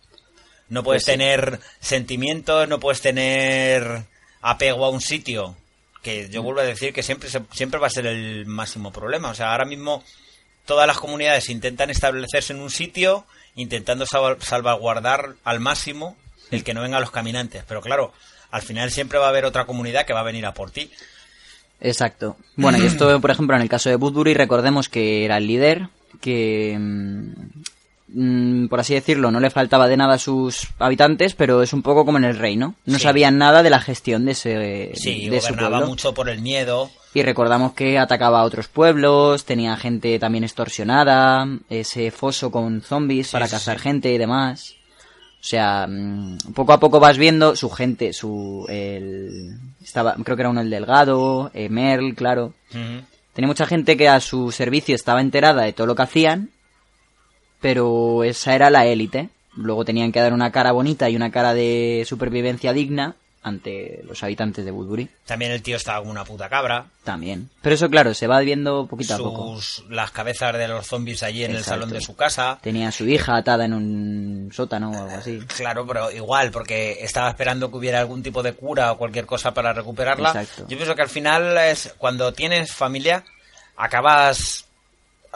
No 0.69 0.83
puedes 0.83 1.03
Pues 1.03 1.13
sí. 1.13 1.19
tener 1.19 1.59
sentimientos, 1.79 2.67
no 2.67 2.79
puedes 2.79 3.01
tener 3.01 4.03
apego 4.41 4.85
a 4.85 4.89
un 4.89 5.01
sitio. 5.01 5.55
Que 6.01 6.27
Mm. 6.27 6.31
yo 6.31 6.43
vuelvo 6.43 6.61
a 6.61 6.65
decir 6.65 6.93
que 6.93 7.03
siempre, 7.03 7.29
siempre 7.51 7.79
va 7.79 7.87
a 7.87 7.91
ser 7.91 8.05
el 8.07 8.45
máximo 8.45 8.91
problema. 8.91 9.29
O 9.29 9.35
sea, 9.35 9.51
ahora 9.51 9.65
mismo 9.65 10.03
todas 10.65 10.87
las 10.87 10.97
comunidades 10.97 11.49
intentan 11.49 11.89
establecerse 11.89 12.53
en 12.53 12.61
un 12.61 12.71
sitio, 12.71 13.25
intentando 13.55 14.05
sal- 14.05 14.37
salvaguardar 14.41 15.35
al 15.43 15.59
máximo 15.59 16.15
el 16.51 16.63
que 16.63 16.73
no 16.73 16.81
vengan 16.81 17.01
los 17.01 17.11
caminantes. 17.11 17.63
Pero 17.67 17.81
claro, 17.81 18.11
al 18.51 18.61
final 18.61 18.91
siempre 18.91 19.19
va 19.19 19.25
a 19.27 19.29
haber 19.29 19.45
otra 19.45 19.65
comunidad 19.65 20.05
que 20.05 20.13
va 20.13 20.21
a 20.21 20.23
venir 20.23 20.45
a 20.45 20.53
por 20.53 20.71
ti. 20.71 20.89
Exacto. 21.81 22.37
Bueno, 22.55 22.77
y 22.77 22.85
esto, 22.87 23.19
por 23.21 23.29
ejemplo, 23.31 23.55
en 23.55 23.61
el 23.61 23.69
caso 23.69 23.89
de 23.89 23.95
Woodbury, 23.97 24.33
recordemos 24.33 24.89
que 24.89 25.25
era 25.25 25.37
el 25.37 25.45
líder, 25.47 25.89
que, 26.21 26.77
mm, 28.07 28.67
por 28.67 28.79
así 28.79 28.93
decirlo, 28.93 29.31
no 29.31 29.39
le 29.39 29.49
faltaba 29.49 29.87
de 29.87 29.97
nada 29.97 30.15
a 30.15 30.19
sus 30.19 30.67
habitantes, 30.79 31.33
pero 31.35 31.61
es 31.63 31.73
un 31.73 31.81
poco 31.81 32.05
como 32.05 32.17
en 32.17 32.23
el 32.25 32.37
reino. 32.37 32.75
No 32.85 32.97
Sí. 32.97 33.03
sabían 33.03 33.37
nada 33.37 33.63
de 33.63 33.69
la 33.69 33.79
gestión 33.81 34.25
de 34.25 34.31
ese 34.33 34.91
Sí, 34.95 35.29
de 35.29 35.39
gobernaba 35.39 35.85
mucho 35.85 36.13
por 36.13 36.29
el 36.29 36.41
miedo. 36.41 36.89
Y 37.13 37.23
recordamos 37.23 37.73
que 37.73 37.97
atacaba 37.97 38.41
a 38.41 38.43
otros 38.43 38.67
pueblos, 38.67 39.45
tenía 39.45 39.77
gente 39.77 40.19
también 40.19 40.43
extorsionada, 40.43 41.47
ese 41.69 42.11
foso 42.11 42.51
con 42.51 42.81
zombies 42.81 43.27
Sí, 43.27 43.31
para 43.33 43.47
cazar 43.47 43.79
gente 43.79 44.11
y 44.13 44.17
demás. 44.17 44.75
O 45.39 45.47
sea, 45.47 45.85
mm, 45.87 46.37
poco 46.55 46.73
a 46.73 46.79
poco 46.79 46.99
vas 46.99 47.17
viendo 47.17 47.55
su 47.55 47.69
gente, 47.69 48.11
su... 48.13 48.65
El, 48.67 49.51
estaba, 49.81 50.15
creo 50.23 50.35
que 50.35 50.41
era 50.41 50.49
uno 50.49 50.59
el 50.61 50.69
delgado, 50.71 51.51
eh, 51.53 51.69
Merl, 51.69 52.15
claro. 52.15 52.53
Tenía 53.33 53.47
mucha 53.47 53.65
gente 53.67 53.95
que 53.95 54.09
a 54.09 54.19
su 54.19 54.51
servicio 54.51 54.95
estaba 54.95 55.21
enterada 55.21 55.61
de 55.63 55.71
todo 55.73 55.87
lo 55.87 55.95
que 55.95 56.01
hacían, 56.01 56.49
pero 57.65 58.23
esa 58.23 58.53
era 58.53 58.69
la 58.69 58.85
élite. 58.85 59.29
Luego 59.55 59.85
tenían 59.85 60.11
que 60.11 60.19
dar 60.19 60.33
una 60.33 60.51
cara 60.51 60.71
bonita 60.71 61.09
y 61.09 61.15
una 61.15 61.31
cara 61.31 61.55
de 61.55 62.05
supervivencia 62.07 62.73
digna 62.73 63.15
ante 63.41 64.03
los 64.07 64.21
habitantes 64.21 64.63
de 64.65 64.69
Woodbury. 64.69 65.09
También 65.25 65.51
el 65.51 65.63
tío 65.63 65.75
estaba 65.75 65.97
como 65.97 66.11
una 66.11 66.25
puta 66.25 66.47
cabra. 66.47 66.85
También. 67.03 67.49
Pero 67.63 67.73
eso, 67.73 67.89
claro, 67.89 68.13
se 68.13 68.27
va 68.27 68.39
viendo 68.41 68.85
poquito 68.85 69.15
a 69.15 69.17
poco. 69.17 69.59
Las 69.89 70.11
cabezas 70.11 70.55
de 70.55 70.67
los 70.67 70.85
zombies 70.85 71.23
allí 71.23 71.43
en 71.43 71.55
el 71.55 71.63
salón 71.63 71.89
de 71.89 72.01
su 72.01 72.15
casa. 72.15 72.59
Tenía 72.61 72.89
a 72.89 72.91
su 72.91 73.07
hija 73.07 73.35
atada 73.35 73.65
en 73.65 73.73
un 73.73 74.51
sótano 74.53 74.91
o 74.91 75.01
algo 75.01 75.15
así. 75.17 75.39
Claro, 75.57 75.87
pero 75.87 76.11
igual, 76.11 76.51
porque 76.51 76.99
estaba 77.01 77.29
esperando 77.29 77.71
que 77.71 77.77
hubiera 77.77 77.99
algún 77.99 78.21
tipo 78.21 78.43
de 78.43 78.53
cura 78.53 78.91
o 78.91 78.97
cualquier 78.99 79.25
cosa 79.25 79.55
para 79.55 79.73
recuperarla. 79.73 80.29
Exacto. 80.29 80.67
Yo 80.67 80.77
pienso 80.77 80.93
que 80.93 81.01
al 81.01 81.09
final 81.09 81.57
es 81.57 81.95
cuando 81.97 82.31
tienes 82.31 82.71
familia, 82.71 83.23
acabas 83.75 84.64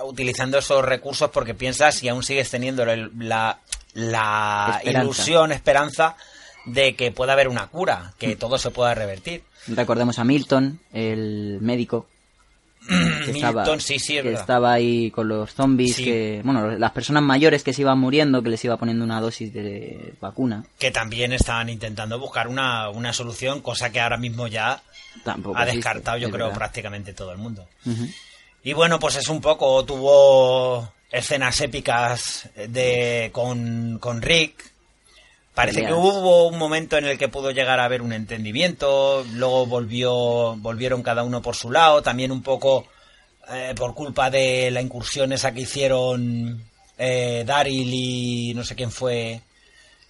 utilizando 0.04 0.58
esos 0.58 0.84
recursos 0.84 1.30
porque 1.32 1.54
piensas 1.54 2.02
y 2.04 2.10
aún 2.10 2.24
sigues 2.24 2.50
teniendo 2.50 2.86
la, 2.86 3.60
la 3.94 4.74
Esperanza. 4.78 5.04
ilusión, 5.04 5.52
esperanza 5.52 6.16
de 6.66 6.96
que 6.96 7.12
pueda 7.12 7.34
haber 7.34 7.48
una 7.48 7.68
cura, 7.68 8.14
que 8.20 8.36
todo 8.36 8.58
se 8.58 8.72
pueda 8.72 8.94
revertir. 8.94 9.44
Recordemos 9.68 10.20
a 10.20 10.24
Milton, 10.24 10.80
el 10.94 11.60
médico. 11.62 12.08
Que 13.26 13.32
estaba, 13.32 13.62
Milton, 13.64 13.82
sí, 13.82 14.00
sí, 14.00 14.18
es 14.18 14.24
que 14.24 14.34
estaba 14.34 14.72
ahí 14.74 15.12
con 15.12 15.28
los 15.28 15.54
zombies, 15.54 15.96
Sí. 15.98 16.06
que, 16.06 16.42
bueno, 16.44 16.72
las 16.78 16.92
personas 16.92 17.22
mayores 17.22 17.64
que 17.64 17.74
se 17.74 17.82
iban 17.82 18.00
muriendo, 18.00 18.42
que 18.42 18.50
les 18.50 18.64
iba 18.66 18.78
poniendo 18.78 19.04
una 19.04 19.20
dosis 19.22 19.54
de 19.54 20.14
vacuna. 20.22 20.64
Que 20.80 20.90
también 20.90 21.34
estaban 21.34 21.68
intentando 21.70 22.18
buscar 22.18 22.48
una, 22.48 22.90
una 22.90 23.12
solución, 23.14 23.62
cosa 23.62 23.92
que 23.92 24.00
ahora 24.00 24.18
mismo 24.18 24.48
ya 24.48 24.82
Tampoco 25.24 25.58
ha 25.58 25.64
existe, 25.64 25.78
descartado, 25.78 26.18
yo 26.18 26.32
creo, 26.32 26.46
verdad. 26.46 26.58
prácticamente 26.58 27.14
todo 27.14 27.32
el 27.34 27.38
mundo. 27.38 27.68
Ujú. 27.86 28.08
Y 28.64 28.74
bueno, 28.74 29.00
pues 29.00 29.16
es 29.16 29.30
un 29.30 29.42
poco, 29.42 29.86
tuvo 29.86 30.92
escenas 31.12 31.60
épicas 31.62 32.50
de 32.56 33.30
con, 33.32 33.98
con 34.00 34.22
Rick. 34.22 34.72
Parece 35.54 35.86
que 35.86 35.94
hubo 35.94 36.48
un 36.48 36.58
momento 36.58 36.98
en 36.98 37.06
el 37.06 37.18
que 37.18 37.28
pudo 37.28 37.52
llegar 37.52 37.80
a 37.80 37.86
haber 37.86 38.02
un 38.02 38.14
entendimiento, 38.14 39.26
luego 39.34 39.66
volvió, 39.66 40.56
volvieron 40.56 41.04
cada 41.04 41.24
uno 41.24 41.42
por 41.42 41.56
su 41.56 41.70
lado, 41.70 42.02
también 42.02 42.32
un 42.32 42.42
poco 42.42 42.88
eh, 43.52 43.74
por 43.76 43.94
culpa 43.94 44.30
de 44.30 44.72
la 44.72 44.82
incursión 44.82 45.34
esa 45.34 45.54
que 45.54 45.62
hicieron 45.62 46.64
eh, 46.98 47.44
Daryl 47.46 47.94
y 47.94 48.54
no 48.54 48.64
sé 48.64 48.76
quién 48.76 48.92
fue 48.92 49.42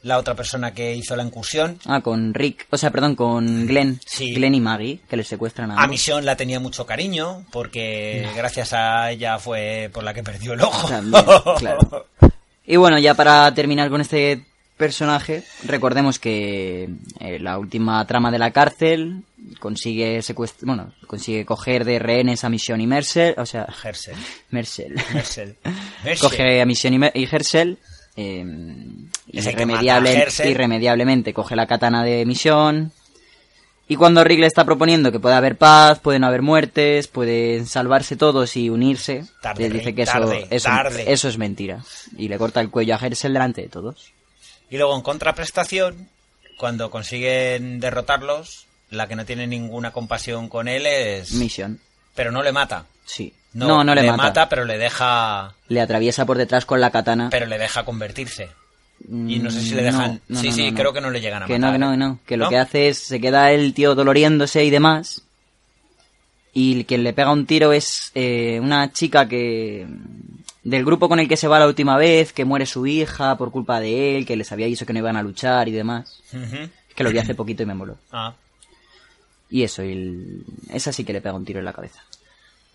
la 0.03 0.17
otra 0.17 0.33
persona 0.35 0.73
que 0.73 0.95
hizo 0.95 1.15
la 1.15 1.23
incursión. 1.23 1.77
Ah, 1.85 2.01
con 2.01 2.33
Rick, 2.33 2.67
o 2.69 2.77
sea, 2.77 2.89
perdón, 2.91 3.15
con 3.15 3.67
Glenn. 3.67 3.99
Sí. 4.05 4.33
Glenn 4.33 4.55
y 4.55 4.61
Maggie, 4.61 4.99
que 5.09 5.17
les 5.17 5.27
secuestran 5.27 5.71
a 5.71 5.81
A. 5.83 5.87
Misión 5.87 6.23
la 6.25 6.35
tenía 6.37 6.59
mucho 6.59 6.85
cariño, 6.85 7.45
porque 7.51 8.27
gracias 8.35 8.73
a 8.73 9.11
ella 9.11 9.37
fue 9.39 9.89
por 9.93 10.03
la 10.03 10.13
que 10.13 10.23
perdió 10.23 10.53
el 10.53 10.61
ojo. 10.61 10.87
También, 10.87 11.23
claro. 11.59 12.07
Y 12.65 12.75
bueno, 12.77 12.97
ya 12.99 13.13
para 13.13 13.53
terminar 13.53 13.89
con 13.89 13.99
este 14.01 14.45
personaje, 14.77 15.43
recordemos 15.65 16.19
que 16.19 16.87
eh, 17.19 17.37
la 17.39 17.57
última 17.59 18.05
trama 18.07 18.31
de 18.31 18.39
la 18.39 18.51
cárcel 18.51 19.23
consigue 19.59 20.19
secuest- 20.19 20.61
bueno, 20.61 20.93
consigue 21.07 21.43
coger 21.45 21.83
de 21.83 21.99
rehenes 21.99 22.45
a 22.45 22.49
Misión 22.49 22.79
y 22.79 22.87
Mercel, 22.87 23.33
o 23.37 23.45
sea, 23.45 23.67
Hersel. 23.83 24.15
Mercel. 24.51 24.95
Hersel. 25.13 25.57
Hersel. 26.05 26.19
coge 26.29 26.61
a 26.61 26.65
Misión 26.65 26.93
y, 26.93 26.99
Mer- 26.99 27.11
y 27.13 27.25
eh, 28.19 28.45
irremediable- 29.31 30.49
irremediablemente 30.49 31.33
coge 31.33 31.55
la 31.55 31.67
katana 31.67 32.03
de 32.03 32.25
Misión 32.25 32.91
y 33.87 33.95
cuando 33.95 34.23
Rick 34.23 34.39
le 34.41 34.47
está 34.47 34.65
proponiendo 34.65 35.11
que 35.11 35.19
puede 35.19 35.35
haber 35.35 35.57
paz, 35.57 35.99
pueden 35.99 36.23
haber 36.23 36.41
muertes, 36.43 37.07
pueden 37.07 37.65
salvarse 37.65 38.15
todos 38.15 38.55
y 38.55 38.69
unirse, 38.69 39.23
Tarde, 39.41 39.67
le 39.69 39.77
dice 39.79 39.95
que 39.95 40.03
eso, 40.03 40.11
tarde, 40.11 40.47
eso, 40.51 40.69
tarde. 40.69 41.11
eso 41.11 41.27
es 41.27 41.37
mentira 41.37 41.83
y 42.17 42.27
le 42.27 42.37
corta 42.37 42.61
el 42.61 42.69
cuello 42.69 42.95
a 42.95 42.99
Herschel 43.03 43.33
delante 43.33 43.61
de 43.61 43.67
todos. 43.69 44.11
Y 44.69 44.77
luego 44.77 44.95
en 44.95 45.01
contraprestación, 45.01 46.09
cuando 46.57 46.91
consiguen 46.91 47.79
derrotarlos, 47.79 48.67
la 48.91 49.07
que 49.07 49.15
no 49.15 49.25
tiene 49.25 49.47
ninguna 49.47 49.91
compasión 49.91 50.49
con 50.49 50.67
él 50.67 50.85
es... 50.85 51.31
Misión, 51.33 51.79
Pero 52.15 52.31
no 52.31 52.43
le 52.43 52.51
mata. 52.51 52.85
sí. 53.05 53.33
No, 53.53 53.67
No, 53.67 53.83
no, 53.83 53.95
le, 53.95 54.11
mata. 54.11 54.47
pero 54.47 54.63
le 54.65 54.77
deja... 54.77 55.53
Le 55.67 55.81
atraviesa 55.81 56.25
por 56.25 56.37
detrás 56.37 56.65
con 56.65 56.79
la 56.81 56.91
katana. 56.91 57.29
Pero 57.31 57.45
le 57.47 57.57
deja 57.57 57.83
convertirse. 57.83 58.49
Y 59.07 59.39
no 59.39 59.49
sé 59.49 59.61
si 59.61 59.73
Mm, 59.73 59.75
le 59.77 59.83
dejan... 59.83 60.11
no, 60.27 60.35
no, 60.35 60.39
sí, 60.41 60.47
no, 60.49 60.53
sí, 60.53 60.63
no, 60.65 60.71
no. 60.71 60.77
creo 60.77 60.93
que 60.93 61.01
no 61.01 61.09
le 61.09 61.21
llegan 61.21 61.43
a 61.43 61.45
que 61.47 61.57
matar. 61.57 61.71
no, 61.71 61.73
que 61.73 61.79
no, 61.79 61.89
¿eh? 61.89 61.93
que 61.93 61.97
no. 61.97 62.19
Que 62.27 62.37
lo 62.37 62.43
¿No? 62.45 62.49
que 62.51 62.57
hace 62.57 62.89
es, 62.89 62.97
se 62.99 63.19
queda 63.19 63.51
el 63.51 63.73
tío 63.73 63.95
doloriéndose 63.95 64.63
y 64.65 64.69
demás. 64.69 65.23
Y 66.53 66.83
quien 66.85 67.03
le 67.03 67.13
pega 67.13 67.31
un 67.31 67.45
tiro 67.45 67.71
es 67.73 68.11
eh, 68.15 68.59
una 68.61 68.91
chica 68.91 69.27
que... 69.27 69.87
Del 70.63 70.83
grupo 70.85 71.07
con 71.07 71.19
el 71.19 71.27
que 71.27 71.37
se 71.37 71.47
va 71.47 71.57
la 71.57 71.67
última 71.67 71.97
vez, 71.97 72.33
que 72.33 72.43
muere 72.45 72.65
su 72.65 72.85
hija 72.85 73.37
por 73.37 73.49
culpa 73.51 73.79
de 73.79 74.17
él, 74.17 74.25
que 74.25 74.35
les 74.35 74.51
había 74.51 74.65
dicho 74.67 74.85
que 74.85 74.93
no 74.93 74.99
iban 74.99 75.15
a 75.15 75.23
luchar 75.23 75.67
y 75.69 75.71
demás. 75.71 76.21
Es 76.33 76.95
que 76.95 77.03
lo 77.03 77.11
vi 77.11 77.17
hace 77.17 77.33
poquito 77.33 77.63
y 77.63 77.65
me 77.65 77.73
moló. 77.73 77.97
Ah, 78.11 78.33
Y 79.49 79.63
eso, 79.63 79.83
y 79.83 79.91
el- 79.93 80.43
esa 80.71 80.91
sí 80.91 81.03
que 81.05 81.13
le 81.13 81.21
pega 81.21 81.33
un 81.33 81.45
tiro 81.45 81.59
en 81.59 81.65
la 81.65 81.73
cabeza. 81.73 82.03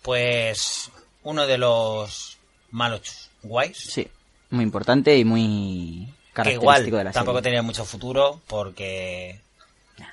Pues 0.05 0.91
uno 1.23 1.47
de 1.47 1.57
los 1.57 2.37
malos 2.69 3.31
guays. 3.41 3.75
Sí, 3.77 4.07
muy 4.51 4.63
importante 4.63 5.17
y 5.17 5.25
muy 5.25 6.07
que 6.27 6.33
característico 6.33 6.61
igual 6.61 6.85
de 6.85 7.03
la 7.05 7.11
tampoco 7.11 7.39
serie. 7.39 7.49
tenía 7.49 7.61
mucho 7.63 7.85
futuro 7.85 8.39
porque 8.45 9.39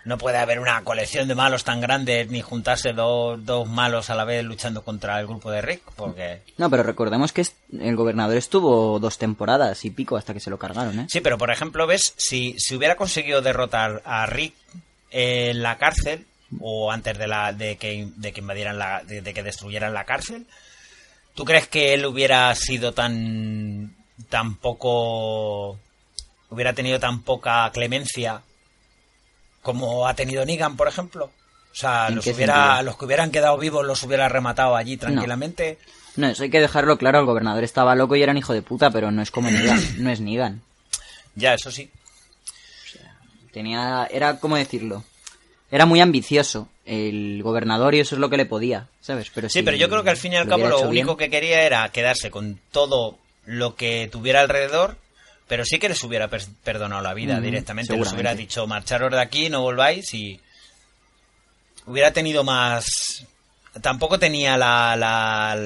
no 0.06 0.16
puede 0.16 0.38
haber 0.38 0.60
una 0.60 0.82
colección 0.82 1.28
de 1.28 1.34
malos 1.34 1.64
tan 1.64 1.80
grande 1.82 2.26
ni 2.30 2.40
juntarse 2.40 2.94
dos, 2.94 3.44
dos 3.44 3.68
malos 3.68 4.08
a 4.08 4.14
la 4.14 4.24
vez 4.24 4.42
luchando 4.44 4.82
contra 4.82 5.20
el 5.20 5.26
grupo 5.26 5.50
de 5.50 5.60
Rick 5.60 5.82
porque 5.94 6.40
No, 6.56 6.70
pero 6.70 6.84
recordemos 6.84 7.32
que 7.32 7.44
el 7.78 7.94
gobernador 7.94 8.36
estuvo 8.38 8.98
dos 8.98 9.18
temporadas 9.18 9.84
y 9.84 9.90
pico 9.90 10.16
hasta 10.16 10.32
que 10.32 10.40
se 10.40 10.48
lo 10.50 10.58
cargaron, 10.58 11.00
¿eh? 11.00 11.06
sí 11.10 11.20
pero 11.20 11.36
por 11.36 11.50
ejemplo 11.50 11.86
ves 11.86 12.14
si, 12.16 12.58
si 12.58 12.76
hubiera 12.76 12.96
conseguido 12.96 13.42
derrotar 13.42 14.00
a 14.06 14.24
Rick 14.24 14.54
en 15.10 15.62
la 15.62 15.76
cárcel 15.76 16.24
o 16.60 16.90
antes 16.90 17.18
de 17.18 17.26
la 17.26 17.52
de 17.52 17.76
que, 17.76 18.08
de 18.16 18.32
que 18.32 18.40
invadieran 18.40 18.78
la 18.78 19.02
de, 19.04 19.22
de 19.22 19.34
que 19.34 19.42
destruyeran 19.42 19.94
la 19.94 20.04
cárcel 20.04 20.46
¿tú 21.34 21.44
crees 21.44 21.66
que 21.68 21.94
él 21.94 22.04
hubiera 22.06 22.54
sido 22.54 22.92
tan 22.92 23.94
tan 24.28 24.56
poco 24.56 25.78
hubiera 26.50 26.72
tenido 26.72 27.00
tan 27.00 27.22
poca 27.22 27.70
clemencia 27.72 28.42
como 29.62 30.06
ha 30.06 30.14
tenido 30.14 30.44
Negan, 30.44 30.76
por 30.76 30.88
ejemplo. 30.88 31.26
O 31.26 31.74
sea, 31.74 32.08
¿En 32.08 32.16
los, 32.16 32.26
hubiera, 32.26 32.82
los 32.82 32.98
que 32.98 33.06
hubieran 33.06 33.30
quedado 33.30 33.56
vivos 33.56 33.86
los 33.86 34.02
hubiera 34.02 34.28
rematado 34.28 34.76
allí 34.76 34.98
tranquilamente. 34.98 35.78
No, 36.16 36.28
eso 36.28 36.42
hay 36.42 36.50
que 36.50 36.60
dejarlo 36.60 36.98
claro, 36.98 37.20
el 37.20 37.24
gobernador 37.24 37.64
estaba 37.64 37.94
loco 37.94 38.14
y 38.14 38.22
era 38.22 38.32
un 38.32 38.38
hijo 38.38 38.52
de 38.52 38.60
puta, 38.60 38.90
pero 38.90 39.10
no 39.10 39.22
es 39.22 39.30
como 39.30 39.50
Negan, 39.50 39.80
no 40.02 40.10
es 40.10 40.20
Negan. 40.20 40.60
Ya, 41.34 41.54
eso 41.54 41.70
sí. 41.70 41.90
Tenía, 43.52 44.06
era, 44.10 44.38
¿cómo 44.38 44.56
decirlo? 44.56 45.04
Era 45.72 45.86
muy 45.86 46.00
ambicioso 46.00 46.68
el 46.84 47.40
gobernador 47.42 47.94
y 47.96 48.00
eso 48.00 48.14
es 48.14 48.20
lo 48.20 48.28
que 48.30 48.36
le 48.36 48.44
podía, 48.46 48.86
¿sabes? 49.00 49.30
Pero 49.34 49.48
Sí, 49.48 49.60
si 49.60 49.64
pero 49.64 49.76
yo 49.76 49.88
creo 49.88 50.04
que 50.04 50.10
al 50.10 50.16
fin 50.16 50.34
y 50.34 50.36
al 50.36 50.44
lo 50.44 50.50
cabo 50.50 50.68
lo 50.68 50.80
único 50.82 51.16
bien- 51.16 51.30
que 51.30 51.30
quería 51.36 51.62
era 51.62 51.88
quedarse 51.90 52.30
con 52.30 52.60
todo 52.70 53.18
lo 53.46 53.74
que 53.74 54.08
tuviera 54.12 54.40
alrededor, 54.42 54.96
pero 55.48 55.64
sí 55.64 55.78
que 55.78 55.88
les 55.88 56.02
hubiera 56.04 56.28
per- 56.28 56.44
perdonado 56.62 57.02
la 57.02 57.14
vida 57.14 57.40
directamente. 57.40 57.96
Les 57.96 58.12
hubiera 58.12 58.34
dicho, 58.34 58.66
marcharos 58.66 59.10
de 59.10 59.20
aquí, 59.20 59.48
no 59.48 59.62
volváis 59.62 60.12
y 60.14 60.40
hubiera 61.86 62.12
tenido 62.12 62.44
más... 62.44 63.26
Tampoco 63.80 64.18
tenía 64.18 64.58
la, 64.58 64.94
la, 64.96 65.56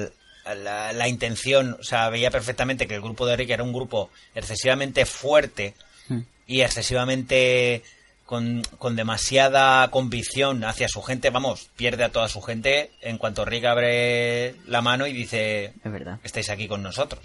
la, 0.54 0.92
la 0.92 1.08
intención, 1.08 1.76
o 1.80 1.82
sea, 1.82 2.08
veía 2.08 2.30
perfectamente 2.30 2.86
que 2.86 2.94
el 2.94 3.00
grupo 3.02 3.26
de 3.26 3.34
Rick 3.36 3.50
era 3.50 3.64
un 3.64 3.72
grupo 3.72 4.10
excesivamente 4.34 5.04
fuerte 5.04 5.74
Hmm. 6.08 6.20
y 6.46 6.60
excesivamente 6.60 7.82
con, 8.26 8.62
con 8.78 8.96
demasiada 8.96 9.88
convicción 9.90 10.64
hacia 10.64 10.88
su 10.88 11.00
gente, 11.02 11.30
vamos, 11.30 11.68
pierde 11.76 12.04
a 12.04 12.08
toda 12.10 12.28
su 12.28 12.42
gente 12.42 12.90
en 13.00 13.18
cuanto 13.18 13.44
Rick 13.44 13.64
abre 13.64 14.56
la 14.66 14.82
mano 14.82 15.06
y 15.06 15.12
dice, 15.12 15.72
Es 15.84 15.92
verdad. 15.92 16.18
estáis 16.24 16.50
aquí 16.50 16.66
con 16.68 16.82
nosotros. 16.82 17.24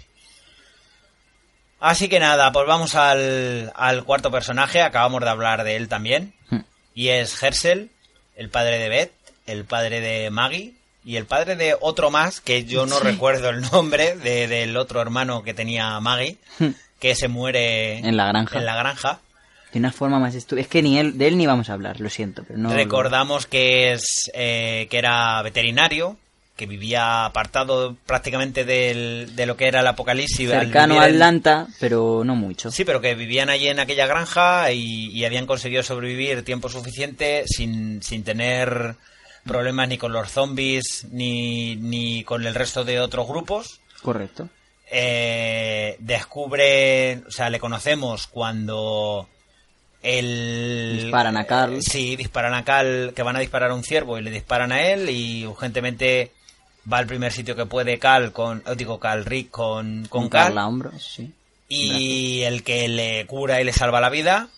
Así 1.80 2.08
que 2.08 2.20
nada, 2.20 2.52
pues 2.52 2.66
vamos 2.66 2.94
al, 2.94 3.72
al 3.74 4.04
cuarto 4.04 4.30
personaje, 4.30 4.82
acabamos 4.82 5.20
de 5.22 5.28
hablar 5.30 5.64
de 5.64 5.76
él 5.76 5.88
también, 5.88 6.32
Hmm. 6.50 6.60
y 6.94 7.08
es 7.08 7.42
Herschel, 7.42 7.90
el 8.36 8.48
padre 8.50 8.78
de 8.78 8.88
Beth, 8.88 9.12
el 9.46 9.64
padre 9.64 10.00
de 10.00 10.30
Maggie 10.30 10.74
y 11.04 11.16
el 11.16 11.26
padre 11.26 11.56
de 11.56 11.76
otro 11.80 12.10
más, 12.12 12.40
que 12.40 12.64
yo 12.64 12.86
no 12.86 13.00
recuerdo 13.00 13.48
el 13.48 13.62
nombre, 13.62 14.14
de- 14.16 14.46
del 14.46 14.76
otro 14.76 15.00
hermano 15.02 15.42
que 15.42 15.54
tenía 15.54 15.98
Maggie, 15.98 16.38
que 17.00 17.16
se 17.16 17.26
muere 17.26 17.98
En 17.98 18.16
la 18.16 18.28
granja. 18.28 18.58
en 18.60 18.64
la 18.66 18.76
granja. 18.76 19.18
De 19.72 19.78
una 19.78 19.92
forma 19.92 20.18
más 20.18 20.34
estúpida. 20.34 20.62
Es 20.62 20.68
que 20.68 20.82
ni 20.82 20.98
él, 20.98 21.16
de 21.18 21.28
él 21.28 21.38
ni 21.38 21.46
vamos 21.46 21.70
a 21.70 21.72
hablar, 21.72 22.00
lo 22.00 22.10
siento, 22.10 22.44
pero 22.46 22.58
no... 22.58 22.72
Recordamos 22.72 23.46
que 23.46 23.92
es 23.92 24.30
eh, 24.34 24.86
que 24.90 24.98
era 24.98 25.40
veterinario, 25.42 26.16
que 26.56 26.66
vivía 26.66 27.24
apartado 27.24 27.96
prácticamente 28.04 28.64
del- 28.66 29.34
de 29.34 29.46
lo 29.46 29.56
que 29.56 29.66
era 29.68 29.80
el 29.80 29.86
apocalipsis. 29.86 30.50
al 30.52 30.66
Cercano 30.66 31.00
a 31.00 31.06
en- 31.08 31.14
Atlanta, 31.14 31.66
pero 31.80 32.22
no 32.24 32.36
mucho. 32.36 32.70
Sí, 32.70 32.84
pero 32.84 33.00
que 33.00 33.14
vivían 33.14 33.48
allí 33.48 33.68
en 33.68 33.80
aquella 33.80 34.06
granja 34.06 34.70
y, 34.72 35.06
y 35.10 35.24
habían 35.24 35.46
conseguido 35.46 35.82
sobrevivir 35.82 36.44
tiempo 36.44 36.68
suficiente 36.68 37.44
sin, 37.46 38.02
sin 38.02 38.22
tener 38.24 38.96
problemas 39.44 39.88
ni 39.88 39.96
con 39.98 40.12
los 40.12 40.30
zombies 40.30 41.06
ni, 41.10 41.74
ni 41.76 42.22
con 42.24 42.46
el 42.46 42.54
resto 42.54 42.84
de 42.84 43.00
otros 43.00 43.26
grupos. 43.26 43.80
Correcto. 44.02 44.48
Eh, 44.94 45.96
descubre, 46.00 47.22
o 47.26 47.30
sea, 47.30 47.48
le 47.48 47.58
conocemos 47.58 48.26
cuando 48.26 49.26
el 50.02 50.98
Disparan 51.02 51.36
a 51.36 51.44
Carl. 51.44 51.80
Sí, 51.82 52.16
disparan 52.16 52.54
a 52.54 52.64
Cal, 52.64 53.12
que 53.14 53.22
van 53.22 53.36
a 53.36 53.40
disparar 53.40 53.70
a 53.70 53.74
un 53.74 53.84
ciervo 53.84 54.18
y 54.18 54.22
le 54.22 54.30
disparan 54.30 54.72
a 54.72 54.82
él 54.82 55.08
y 55.10 55.46
urgentemente 55.46 56.32
va 56.92 56.98
al 56.98 57.06
primer 57.06 57.32
sitio 57.32 57.54
que 57.54 57.66
puede 57.66 57.98
Cal 57.98 58.32
con, 58.32 58.62
oh, 58.66 58.74
digo 58.74 58.98
Cal 58.98 59.24
Rick 59.24 59.50
con, 59.50 60.06
con 60.08 60.28
Cal 60.28 60.46
Carla 60.46 60.66
Hombros, 60.66 61.02
sí. 61.02 61.32
y 61.68 62.42
el 62.42 62.64
que 62.64 62.88
le 62.88 63.26
cura 63.26 63.60
y 63.60 63.64
le 63.64 63.72
salva 63.72 64.00
la 64.00 64.10
vida, 64.10 64.48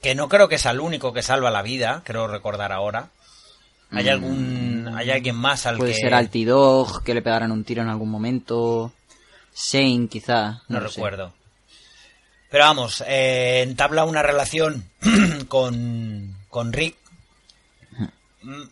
que 0.00 0.14
no 0.14 0.28
creo 0.28 0.48
que 0.48 0.58
sea 0.58 0.70
el 0.70 0.80
único 0.80 1.12
que 1.12 1.22
salva 1.22 1.50
la 1.50 1.62
vida, 1.62 2.02
creo 2.04 2.28
recordar 2.28 2.72
ahora. 2.72 3.08
¿Hay 3.90 4.08
algún 4.08 4.90
hay 4.96 5.10
alguien 5.10 5.36
más 5.36 5.66
al 5.66 5.76
Mm. 5.76 5.78
Puede 5.78 5.92
que 5.92 5.98
ser 5.98 6.14
Altidog, 6.14 7.02
que 7.02 7.12
le 7.12 7.20
pegaran 7.20 7.52
un 7.52 7.64
tiro 7.64 7.82
en 7.82 7.88
algún 7.88 8.10
momento. 8.10 8.92
Shane, 9.54 10.08
quizá. 10.08 10.62
no, 10.68 10.88
sé. 10.88 11.02
Pero 12.52 12.64
vamos, 12.64 13.02
eh, 13.08 13.62
entabla 13.62 14.04
una 14.04 14.22
relación 14.22 14.84
con, 15.48 16.36
con 16.50 16.72
Rick 16.74 16.96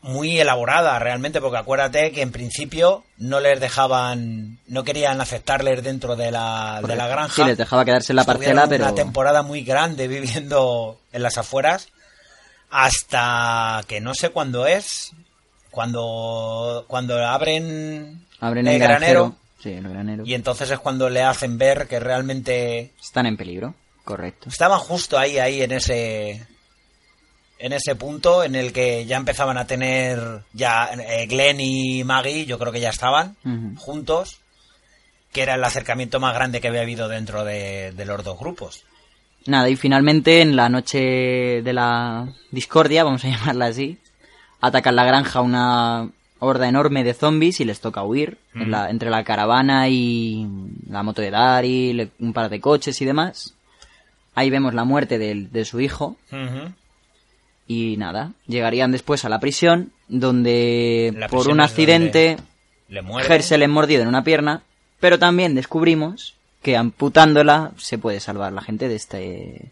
muy 0.02 0.38
elaborada 0.38 0.98
realmente, 0.98 1.40
porque 1.40 1.56
acuérdate 1.56 2.12
que 2.12 2.20
en 2.20 2.30
principio 2.30 3.04
no 3.16 3.40
les 3.40 3.58
dejaban, 3.58 4.58
no 4.66 4.84
querían 4.84 5.18
aceptarles 5.22 5.82
dentro 5.82 6.14
de 6.14 6.30
la, 6.30 6.82
de 6.86 6.94
la 6.94 7.06
granja. 7.06 7.34
Sí, 7.34 7.44
les 7.44 7.56
dejaba 7.56 7.86
quedarse 7.86 8.12
en 8.12 8.16
la 8.16 8.24
parcela, 8.24 8.66
pero... 8.68 8.84
una 8.84 8.94
temporada 8.94 9.42
muy 9.42 9.62
grande 9.62 10.08
viviendo 10.08 11.00
en 11.12 11.22
las 11.22 11.38
afueras 11.38 11.88
hasta 12.68 13.80
que 13.88 14.02
no 14.02 14.14
sé 14.14 14.28
cuándo 14.28 14.66
es 14.66 15.12
cuando 15.70 16.84
cuando 16.86 17.24
abren, 17.24 18.26
Abren 18.40 18.66
el 18.68 18.74
el 18.74 18.78
granero 18.80 19.22
granero. 19.22 19.39
Sí, 19.62 19.72
el 19.72 19.88
granero. 19.88 20.24
y 20.26 20.34
entonces 20.34 20.70
es 20.70 20.78
cuando 20.78 21.08
le 21.10 21.22
hacen 21.22 21.58
ver 21.58 21.86
que 21.86 22.00
realmente 22.00 22.92
Están 23.00 23.26
en 23.26 23.36
peligro. 23.36 23.74
Correcto. 24.04 24.48
Estaban 24.48 24.78
justo 24.78 25.18
ahí, 25.18 25.38
ahí 25.38 25.62
en 25.62 25.72
ese 25.72 26.46
en 27.58 27.72
ese 27.74 27.94
punto 27.94 28.42
en 28.42 28.54
el 28.54 28.72
que 28.72 29.04
ya 29.04 29.18
empezaban 29.18 29.58
a 29.58 29.66
tener 29.66 30.44
ya 30.54 30.90
eh, 30.94 31.26
Glenn 31.26 31.60
y 31.60 32.02
Maggie, 32.04 32.46
yo 32.46 32.58
creo 32.58 32.72
que 32.72 32.80
ya 32.80 32.88
estaban 32.88 33.36
juntos, 33.76 34.38
que 35.30 35.42
era 35.42 35.56
el 35.56 35.62
acercamiento 35.64 36.18
más 36.20 36.34
grande 36.34 36.60
que 36.62 36.68
había 36.68 36.80
habido 36.80 37.06
dentro 37.06 37.44
de, 37.44 37.92
de 37.92 38.04
los 38.06 38.24
dos 38.24 38.38
grupos. 38.38 38.84
Nada, 39.46 39.68
y 39.68 39.76
finalmente 39.76 40.40
en 40.40 40.56
la 40.56 40.70
noche 40.70 40.98
de 41.62 41.72
la 41.74 42.32
discordia, 42.50 43.04
vamos 43.04 43.24
a 43.24 43.28
llamarla 43.30 43.66
así, 43.66 43.98
atacan 44.62 44.96
la 44.96 45.04
granja 45.04 45.42
una 45.42 46.08
horda 46.40 46.68
enorme 46.68 47.04
de 47.04 47.14
zombies 47.14 47.60
y 47.60 47.64
les 47.64 47.80
toca 47.80 48.02
huir 48.02 48.38
en 48.54 48.70
la- 48.70 48.90
entre 48.90 49.10
la 49.10 49.22
caravana 49.24 49.88
y 49.88 50.46
la 50.88 51.02
moto 51.02 51.22
de 51.22 51.30
Daryl, 51.30 52.10
un 52.18 52.32
par 52.32 52.50
de 52.50 52.60
coches 52.60 53.00
y 53.00 53.04
demás. 53.04 53.54
Ahí 54.34 54.50
vemos 54.50 54.74
la 54.74 54.84
muerte 54.84 55.18
del- 55.18 55.50
de 55.52 55.64
su 55.64 55.80
hijo 55.80 56.16
y 57.66 57.96
nada, 57.96 58.32
llegarían 58.46 58.90
después 58.92 59.24
a 59.24 59.28
la 59.28 59.38
prisión 59.40 59.92
donde 60.08 61.12
La 61.16 61.28
por 61.28 61.48
un 61.48 61.60
accidente 61.60 62.36
Le 62.88 63.02
muere. 63.02 63.32
Hersel 63.32 63.62
es 63.62 63.68
mordido 63.68 64.02
en 64.02 64.08
una 64.08 64.24
pierna, 64.24 64.62
pero 64.98 65.18
también 65.18 65.54
descubrimos 65.54 66.34
que 66.62 66.76
amputándola 66.76 67.72
se 67.76 67.98
puede 67.98 68.18
salvar 68.20 68.52
la 68.52 68.60
gente 68.62 68.88
de 68.88 68.96
este 68.96 69.70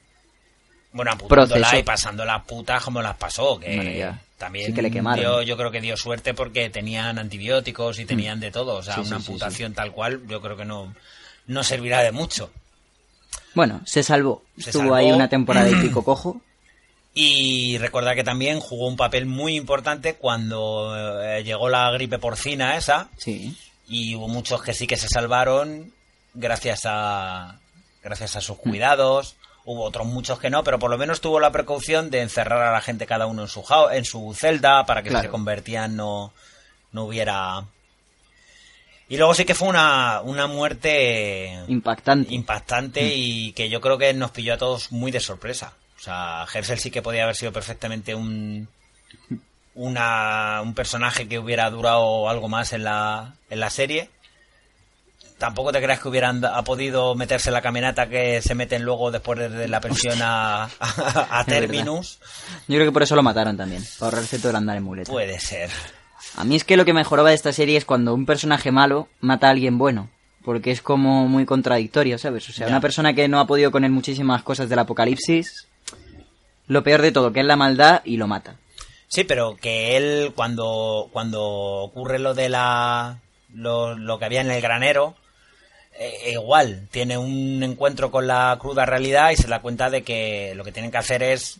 Bueno, 0.92 1.12
apuntándola 1.12 1.78
y 1.78 1.82
pasando 1.82 2.24
las 2.24 2.42
putas 2.44 2.82
como 2.82 3.02
las 3.02 3.16
pasó, 3.16 3.58
que 3.60 3.76
Bueno, 3.76 4.18
también 4.38 4.66
Sí 4.68 4.72
que 4.74 4.82
le 4.82 4.90
quemaron. 4.90 5.20
dio- 5.20 5.42
yo 5.42 5.56
creo 5.56 5.70
que 5.70 5.80
dio 5.80 5.96
suerte 5.96 6.32
porque 6.34 6.70
tenían 6.70 7.18
antibióticos 7.18 7.98
y 7.98 8.04
tenían 8.06 8.40
de 8.40 8.50
todo. 8.50 8.76
O 8.76 8.82
sea, 8.82 8.94
Sí, 8.94 9.00
una 9.00 9.08
sí, 9.08 9.14
amputación 9.16 9.74
tal 9.74 9.92
cual 9.92 10.22
yo 10.28 10.40
creo 10.40 10.56
que 10.56 10.64
no, 10.64 10.94
no 11.46 11.62
servirá 11.62 12.02
de 12.02 12.12
mucho. 12.12 12.50
Bueno, 13.54 13.80
se 13.84 14.02
salvó. 14.02 14.42
Se 14.56 14.70
Estuvo 14.70 14.82
salvó. 14.84 14.94
ahí 14.94 15.12
una 15.12 15.28
temporada 15.28 15.68
y 15.70 15.74
pico 15.74 16.02
cojo. 16.04 16.40
Y 17.14 17.78
recordar 17.78 18.14
que 18.14 18.22
también 18.22 18.60
jugó 18.60 18.86
un 18.86 18.96
papel 18.96 19.26
muy 19.26 19.56
importante 19.56 20.14
cuando 20.14 20.94
eh, 21.24 21.42
llegó 21.42 21.68
la 21.68 21.90
gripe 21.90 22.18
porcina 22.18 22.76
esa 22.76 23.08
Sí. 23.16 23.56
y 23.88 24.14
hubo 24.14 24.28
muchos 24.28 24.62
que 24.62 24.72
sí 24.72 24.86
que 24.86 24.96
se 24.96 25.08
salvaron 25.08 25.92
gracias 26.34 26.82
a 26.84 27.58
gracias 28.04 28.36
a 28.36 28.38
Mm. 28.38 28.42
sus 28.42 28.58
cuidados. 28.58 29.34
Hubo 29.70 29.84
otros 29.84 30.06
muchos 30.06 30.38
que 30.38 30.48
no, 30.48 30.64
pero 30.64 30.78
por 30.78 30.90
lo 30.90 30.96
menos 30.96 31.20
tuvo 31.20 31.40
la 31.40 31.52
precaución 31.52 32.08
de 32.08 32.22
encerrar 32.22 32.62
a 32.62 32.72
la 32.72 32.80
gente 32.80 33.04
cada 33.04 33.26
uno 33.26 33.42
en 33.42 33.48
su 33.48 33.62
en 33.92 34.04
su 34.06 34.34
celda 34.34 34.86
para 34.86 35.02
que 35.02 35.10
si 35.10 35.20
se 35.20 35.28
convertían 35.28 35.94
no 35.94 36.32
no 36.92 37.04
hubiera 37.04 37.64
y 39.10 39.18
luego 39.18 39.34
sí 39.34 39.44
que 39.44 39.54
fue 39.54 39.68
una, 39.68 40.22
una 40.22 40.46
muerte 40.46 41.64
Impactante. 41.68 42.32
impactante 42.32 43.14
y 43.14 43.52
que 43.52 43.68
yo 43.68 43.82
creo 43.82 43.98
que 43.98 44.14
nos 44.14 44.30
pilló 44.30 44.54
a 44.54 44.58
todos 44.58 44.92
muy 44.92 45.10
de 45.10 45.20
sorpresa. 45.20 45.74
O 45.98 46.00
sea, 46.00 46.46
Hersel 46.52 46.78
sí 46.78 46.90
que 46.90 47.02
podía 47.02 47.24
haber 47.24 47.36
sido 47.36 47.52
perfectamente 47.52 48.14
un 48.14 48.68
una, 49.74 50.60
un 50.62 50.74
personaje 50.74 51.28
que 51.28 51.38
hubiera 51.38 51.70
durado 51.70 52.28
algo 52.28 52.48
más 52.48 52.72
en 52.72 52.84
la, 52.84 53.34
en 53.48 53.60
la 53.60 53.70
serie. 53.70 54.10
Tampoco 55.38 55.70
te 55.72 55.80
creas 55.80 56.00
que 56.00 56.08
hubieran 56.08 56.44
ha 56.44 56.62
podido 56.62 57.14
meterse 57.14 57.50
en 57.50 57.54
la 57.54 57.62
caminata 57.62 58.08
que 58.08 58.42
se 58.42 58.54
meten 58.56 58.82
luego 58.82 59.10
después 59.12 59.38
de, 59.38 59.68
la 59.68 59.80
pensión 59.80 60.18
a, 60.20 60.64
a. 60.64 61.44
Terminus. 61.46 62.18
Yo 62.66 62.74
creo 62.76 62.86
que 62.86 62.92
por 62.92 63.04
eso 63.04 63.14
lo 63.14 63.22
mataron 63.22 63.56
también, 63.56 63.84
para 63.98 64.10
ahorrarse 64.10 64.38
todo 64.38 64.50
el 64.50 64.56
andar 64.56 64.76
en 64.76 64.82
muleta. 64.82 65.10
Puede 65.10 65.38
ser. 65.38 65.70
A 66.36 66.44
mí 66.44 66.56
es 66.56 66.64
que 66.64 66.76
lo 66.76 66.84
que 66.84 66.92
mejoraba 66.92 67.28
de 67.28 67.36
esta 67.36 67.52
serie 67.52 67.76
es 67.78 67.84
cuando 67.84 68.14
un 68.14 68.26
personaje 68.26 68.72
malo 68.72 69.08
mata 69.20 69.46
a 69.46 69.50
alguien 69.50 69.78
bueno. 69.78 70.10
Porque 70.44 70.70
es 70.70 70.80
como 70.82 71.28
muy 71.28 71.44
contradictorio, 71.44 72.16
¿sabes? 72.18 72.48
O 72.48 72.52
sea, 72.52 72.66
Ya. 72.66 72.70
una 72.72 72.80
persona 72.80 73.12
que 73.12 73.28
no 73.28 73.38
ha 73.38 73.46
podido 73.46 73.70
con 73.70 73.84
él 73.84 73.90
muchísimas 73.90 74.42
cosas 74.42 74.68
del 74.68 74.78
apocalipsis, 74.78 75.68
lo 76.66 76.82
peor 76.82 77.02
de 77.02 77.12
todo, 77.12 77.32
que 77.32 77.40
es 77.40 77.46
la 77.46 77.56
maldad 77.56 78.00
y 78.04 78.16
lo 78.16 78.26
mata. 78.26 78.56
Sí, 79.08 79.24
pero 79.24 79.56
que 79.56 79.96
él 79.96 80.32
cuando 80.34 81.08
cuando 81.12 81.42
ocurre 81.42 82.18
lo 82.18 82.34
de 82.34 82.48
la 82.48 83.18
lo, 83.52 83.96
lo 83.96 84.18
que 84.18 84.24
había 84.26 84.40
en 84.40 84.50
el 84.50 84.60
granero 84.60 85.14
eh, 85.98 86.30
igual 86.32 86.88
tiene 86.90 87.18
un 87.18 87.62
encuentro 87.62 88.10
con 88.10 88.26
la 88.26 88.56
cruda 88.60 88.86
realidad 88.86 89.30
y 89.30 89.36
se 89.36 89.48
da 89.48 89.60
cuenta 89.60 89.90
de 89.90 90.02
que 90.02 90.52
lo 90.54 90.64
que 90.64 90.72
tienen 90.72 90.90
que 90.90 90.98
hacer 90.98 91.22
es 91.22 91.58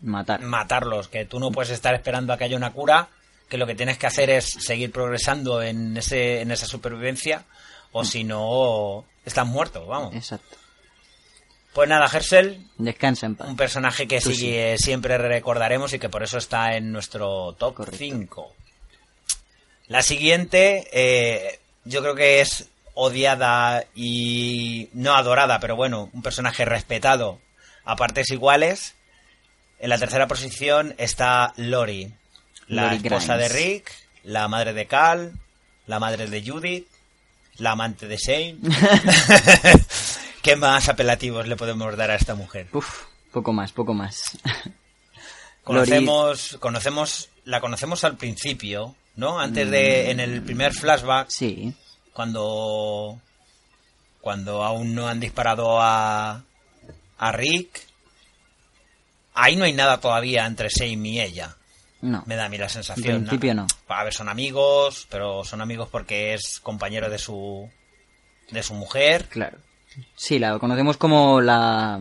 Matar. 0.00 0.40
matarlos, 0.42 1.08
que 1.08 1.24
tú 1.24 1.40
no 1.40 1.50
puedes 1.50 1.70
estar 1.70 1.94
esperando 1.94 2.32
a 2.32 2.38
que 2.38 2.44
haya 2.44 2.56
una 2.56 2.72
cura, 2.72 3.08
que 3.48 3.56
lo 3.58 3.66
que 3.66 3.74
tienes 3.74 3.98
que 3.98 4.06
hacer 4.06 4.30
es 4.30 4.44
seguir 4.46 4.92
progresando 4.92 5.62
en 5.62 5.96
ese 5.96 6.40
en 6.42 6.50
esa 6.50 6.66
supervivencia 6.66 7.44
o 7.92 8.04
si 8.04 8.22
no 8.24 9.04
estás 9.24 9.46
muerto, 9.46 9.86
vamos. 9.86 10.14
Exacto. 10.14 10.56
Pues 11.72 11.88
nada, 11.88 12.08
Hersel, 12.12 12.66
Descansa 12.76 13.26
en 13.26 13.36
paz. 13.36 13.48
un 13.48 13.56
personaje 13.56 14.06
que 14.08 14.20
sí, 14.20 14.36
que 14.36 14.76
siempre 14.78 15.16
recordaremos 15.18 15.92
y 15.92 15.98
que 15.98 16.08
por 16.08 16.22
eso 16.22 16.38
está 16.38 16.76
en 16.76 16.90
nuestro 16.92 17.52
top 17.58 17.74
Correcto. 17.74 17.98
5. 17.98 18.52
La 19.88 20.02
siguiente, 20.02 20.88
eh, 20.92 21.60
yo 21.84 22.02
creo 22.02 22.14
que 22.14 22.40
es 22.40 22.68
odiada 23.00 23.84
y 23.94 24.88
no 24.92 25.14
adorada, 25.14 25.60
pero 25.60 25.76
bueno, 25.76 26.10
un 26.12 26.20
personaje 26.20 26.64
respetado 26.64 27.38
a 27.84 27.94
partes 27.94 28.30
iguales. 28.30 28.96
En 29.78 29.90
la 29.90 29.98
tercera 29.98 30.26
posición 30.26 30.96
está 30.98 31.52
Lori, 31.56 32.12
la 32.66 32.84
Lori 32.92 32.96
esposa 32.96 33.36
Grimes. 33.36 33.52
de 33.52 33.58
Rick, 33.60 33.92
la 34.24 34.48
madre 34.48 34.72
de 34.72 34.86
Cal, 34.86 35.32
la 35.86 36.00
madre 36.00 36.26
de 36.26 36.42
Judith, 36.44 36.88
la 37.58 37.70
amante 37.72 38.08
de 38.08 38.16
Shane. 38.16 38.56
¿Qué 40.42 40.56
más 40.56 40.88
apelativos 40.88 41.46
le 41.46 41.54
podemos 41.54 41.96
dar 41.96 42.10
a 42.10 42.16
esta 42.16 42.34
mujer? 42.34 42.66
Uf, 42.72 43.04
poco 43.30 43.52
más, 43.52 43.70
poco 43.70 43.94
más. 43.94 44.36
Conocemos, 45.62 46.56
conocemos, 46.60 47.28
la 47.44 47.60
conocemos 47.60 48.02
al 48.02 48.16
principio, 48.16 48.96
¿no? 49.16 49.38
Antes 49.38 49.70
de, 49.70 50.10
en 50.10 50.18
el 50.18 50.40
primer 50.42 50.72
flashback, 50.72 51.28
Sí. 51.28 51.74
Cuando, 52.18 53.20
cuando 54.20 54.64
aún 54.64 54.92
no 54.92 55.06
han 55.06 55.20
disparado 55.20 55.80
a, 55.80 56.42
a 57.16 57.32
Rick, 57.32 57.80
ahí 59.34 59.54
no 59.54 59.62
hay 59.62 59.72
nada 59.72 60.00
todavía 60.00 60.44
entre 60.44 60.68
Shane 60.68 61.08
y 61.08 61.20
ella. 61.20 61.54
No. 62.00 62.24
Me 62.26 62.34
da 62.34 62.46
a 62.46 62.48
mí 62.48 62.58
la 62.58 62.68
sensación. 62.68 63.14
En 63.14 63.20
principio 63.20 63.54
no. 63.54 63.68
A 63.86 64.02
ver, 64.02 64.12
son 64.12 64.28
amigos, 64.28 65.06
pero 65.08 65.44
son 65.44 65.60
amigos 65.60 65.90
porque 65.92 66.34
es 66.34 66.58
compañero 66.58 67.08
de 67.08 67.18
su, 67.18 67.70
de 68.50 68.64
su 68.64 68.74
mujer. 68.74 69.26
Claro. 69.28 69.58
Sí, 70.16 70.40
la 70.40 70.58
conocemos 70.58 70.96
como 70.96 71.40
la... 71.40 72.00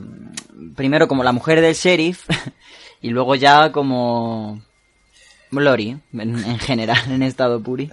Primero 0.76 1.07
como 1.07 1.23
la 1.23 1.31
mujer 1.31 1.61
del 1.61 1.76
sheriff 1.76 2.27
y 3.03 3.10
luego 3.10 3.35
ya 3.35 3.72
como... 3.72 4.64
Lori, 5.52 5.95
en, 6.11 6.44
en 6.44 6.57
general, 6.57 7.11
en 7.11 7.22
estado 7.22 7.61
puri. 7.61 7.91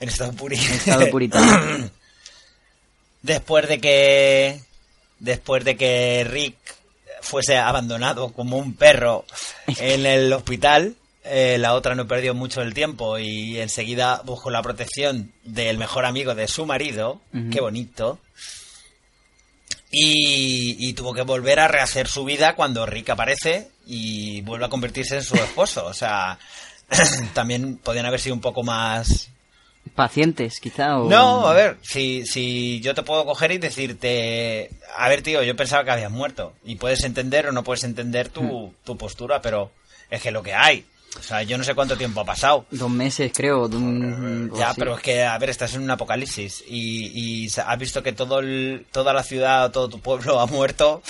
En 0.00 0.08
estado 0.08 0.32
puri. 0.32 0.56
En 0.56 0.72
estado 0.72 1.10
puritano. 1.10 1.90
después 3.24 3.66
de 3.68 3.80
que 3.80 4.60
después 5.18 5.64
de 5.64 5.76
que 5.76 6.26
Rick 6.28 6.56
fuese 7.22 7.56
abandonado 7.56 8.32
como 8.32 8.58
un 8.58 8.74
perro 8.74 9.24
en 9.78 10.04
el 10.04 10.32
hospital 10.32 10.94
eh, 11.24 11.56
la 11.58 11.72
otra 11.72 11.94
no 11.94 12.06
perdió 12.06 12.34
mucho 12.34 12.60
el 12.60 12.74
tiempo 12.74 13.18
y 13.18 13.58
enseguida 13.58 14.20
buscó 14.26 14.50
la 14.50 14.62
protección 14.62 15.32
del 15.42 15.78
mejor 15.78 16.04
amigo 16.04 16.34
de 16.34 16.48
su 16.48 16.66
marido 16.66 17.22
qué 17.50 17.62
bonito 17.62 18.18
y, 19.90 20.76
y 20.86 20.92
tuvo 20.92 21.14
que 21.14 21.22
volver 21.22 21.60
a 21.60 21.68
rehacer 21.68 22.08
su 22.08 22.24
vida 22.24 22.54
cuando 22.54 22.84
Rick 22.84 23.08
aparece 23.08 23.70
y 23.86 24.42
vuelve 24.42 24.66
a 24.66 24.70
convertirse 24.70 25.16
en 25.16 25.22
su 25.22 25.36
esposo 25.36 25.86
o 25.86 25.94
sea 25.94 26.38
también 27.32 27.78
podían 27.78 28.04
haber 28.04 28.20
sido 28.20 28.34
un 28.34 28.42
poco 28.42 28.62
más 28.62 29.30
Pacientes, 29.94 30.60
quizá, 30.60 30.98
o... 30.98 31.08
no, 31.08 31.46
a 31.46 31.52
ver, 31.54 31.76
si, 31.82 32.26
si 32.26 32.80
yo 32.80 32.94
te 32.94 33.02
puedo 33.02 33.24
coger 33.24 33.52
y 33.52 33.58
decirte, 33.58 34.70
a 34.96 35.08
ver, 35.08 35.22
tío, 35.22 35.42
yo 35.42 35.54
pensaba 35.56 35.84
que 35.84 35.90
habías 35.90 36.10
muerto. 36.10 36.54
Y 36.64 36.76
puedes 36.76 37.04
entender 37.04 37.46
o 37.46 37.52
no 37.52 37.62
puedes 37.64 37.84
entender 37.84 38.28
tu, 38.28 38.74
tu 38.84 38.96
postura, 38.96 39.40
pero 39.42 39.70
es 40.10 40.20
que 40.22 40.30
lo 40.30 40.42
que 40.42 40.54
hay. 40.54 40.84
O 41.16 41.22
sea, 41.22 41.44
yo 41.44 41.56
no 41.56 41.62
sé 41.62 41.76
cuánto 41.76 41.96
tiempo 41.96 42.20
ha 42.20 42.24
pasado. 42.24 42.66
Dos 42.72 42.90
meses, 42.90 43.30
creo. 43.32 43.68
de 43.68 43.76
un- 43.76 44.50
Ya, 44.56 44.70
así. 44.70 44.80
pero 44.80 44.96
es 44.96 45.00
que, 45.02 45.22
a 45.22 45.38
ver, 45.38 45.50
estás 45.50 45.74
en 45.74 45.82
un 45.82 45.90
apocalipsis 45.92 46.64
y, 46.66 47.44
y 47.44 47.48
has 47.64 47.78
visto 47.78 48.02
que 48.02 48.12
todo 48.12 48.40
el- 48.40 48.84
toda 48.90 49.12
la 49.12 49.22
ciudad 49.22 49.70
todo 49.70 49.88
tu 49.88 50.00
pueblo 50.00 50.40
ha 50.40 50.46
muerto. 50.46 51.02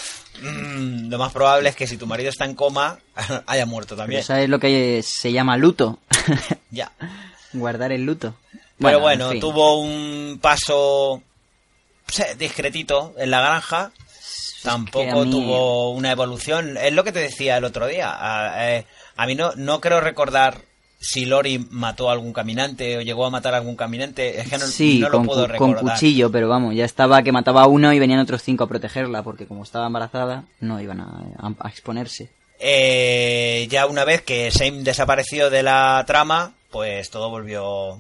Mm, 0.43 1.09
lo 1.09 1.17
más 1.19 1.33
probable 1.33 1.71
es 1.71 1.77
que 1.77 1.87
si 1.87 1.97
tu 1.97 2.07
marido 2.07 2.29
está 2.29 2.45
en 2.45 2.55
coma, 2.55 2.99
haya 3.47 3.65
muerto 3.65 3.97
también. 3.97 4.19
Pero 4.19 4.27
¿Sabes 4.27 4.51
lo 4.51 4.59
que 4.59 5.01
se 5.03 5.33
llama 5.33 5.57
luto? 5.57 5.99
Ya. 6.71 6.93
Guardar 7.55 7.91
el 7.93 8.05
luto. 8.05 8.35
Pero 8.79 8.97
en 8.99 9.03
bueno, 9.03 9.31
fin. 9.31 9.41
tuvo 9.41 9.79
un 9.81 10.39
paso 10.43 11.23
discretito 12.39 13.15
en 13.19 13.31
la 13.31 13.41
granja. 13.41 13.93
Tampoco 14.63 15.25
mí- 15.25 15.31
tuvo 15.31 15.91
una 15.91 16.11
evolución. 16.13 16.77
Es 16.77 16.93
lo 16.93 17.05
que 17.05 17.13
te 17.13 17.19
decía 17.21 17.57
el 17.59 17.65
otro 17.65 17.87
día. 17.87 18.11
A, 18.17 18.73
eh, 18.75 18.87
a 19.17 19.27
mí 19.27 19.35
no, 19.35 19.53
no 19.57 19.81
creo 19.81 20.01
recordar 20.01 20.63
si 20.99 21.27
Lori 21.27 21.59
mató 21.71 22.09
a 22.09 22.13
algún 22.13 22.33
caminante 22.33 22.97
o 22.97 23.03
llegó 23.03 23.27
a 23.27 23.31
matar 23.31 23.53
a 23.53 23.59
algún 23.59 23.77
caminante. 23.77 24.41
Es 24.41 24.49
que 24.49 24.57
no, 24.57 24.67
sí, 24.67 25.01
no 25.01 25.11
con, 25.11 25.23
lo 25.23 25.27
puedo 25.29 25.47
recordar. 25.47 25.77
con 25.83 25.91
cuchillo, 25.91 26.31
pero 26.33 26.49
vamos, 26.49 26.75
ya 26.75 26.87
estaba 26.87 27.23
que 27.23 27.31
mataba 27.31 27.63
a 27.63 27.67
uno 27.67 27.93
y 27.93 27.99
venían 27.99 28.21
otros 28.21 28.43
cinco 28.43 28.65
a 28.65 28.69
protegerla, 28.69 29.23
porque 29.23 29.47
como 29.47 29.63
estaba 29.65 29.87
embarazada, 29.87 30.45
no 30.61 30.81
iban 30.81 31.01
a, 31.01 31.25
a- 31.39 31.55
a 31.61 31.69
exponerse. 31.69 32.31
Eh, 32.59 33.67
ya 33.71 33.85
una 33.87 34.05
vez 34.05 34.23
que 34.23 34.49
Shane 34.51 34.83
desapareció 34.83 35.51
de 35.51 35.63
la 35.63 36.03
trama, 36.07 36.55
pues 36.71 37.11
todo 37.11 37.29
volvió 37.29 37.99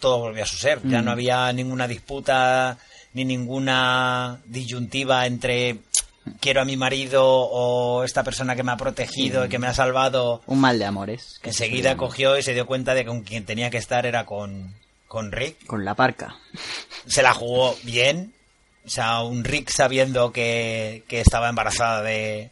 todo 0.00 0.18
volvió 0.20 0.42
a 0.42 0.46
su 0.46 0.56
ser. 0.56 0.80
Ya 0.84 1.00
Mm. 1.00 1.04
no 1.04 1.10
había 1.12 1.52
ninguna 1.52 1.86
disputa 1.88 2.78
ni 3.14 3.24
ninguna 3.24 4.40
disyuntiva 4.46 5.26
entre 5.26 5.78
quiero 6.40 6.60
a 6.60 6.64
mi 6.64 6.76
marido 6.76 7.24
o 7.26 8.02
esta 8.04 8.22
persona 8.24 8.56
que 8.56 8.62
me 8.62 8.72
ha 8.72 8.76
protegido 8.76 9.44
y 9.44 9.48
que 9.48 9.58
me 9.58 9.68
ha 9.68 9.74
salvado. 9.74 10.42
Un 10.46 10.60
mal 10.60 10.78
de 10.78 10.84
amores. 10.84 11.38
que 11.42 11.50
Enseguida 11.50 11.96
cogió 11.96 12.36
y 12.36 12.42
se 12.42 12.52
dio 12.54 12.66
cuenta 12.66 12.94
de 12.94 13.02
que 13.02 13.08
con 13.08 13.22
quien 13.22 13.44
tenía 13.46 13.70
que 13.70 13.78
estar 13.78 14.06
era 14.06 14.26
con, 14.26 14.74
con 15.08 15.30
Rick. 15.32 15.66
Con 15.66 15.84
la 15.84 15.94
parca. 15.94 16.36
Se 17.06 17.22
la 17.22 17.32
jugó 17.32 17.76
bien. 17.84 18.34
O 18.84 18.88
sea, 18.88 19.22
un 19.22 19.44
Rick 19.44 19.70
sabiendo 19.70 20.30
que, 20.32 21.04
que 21.08 21.20
estaba 21.20 21.48
embarazada 21.48 22.02
de, 22.02 22.50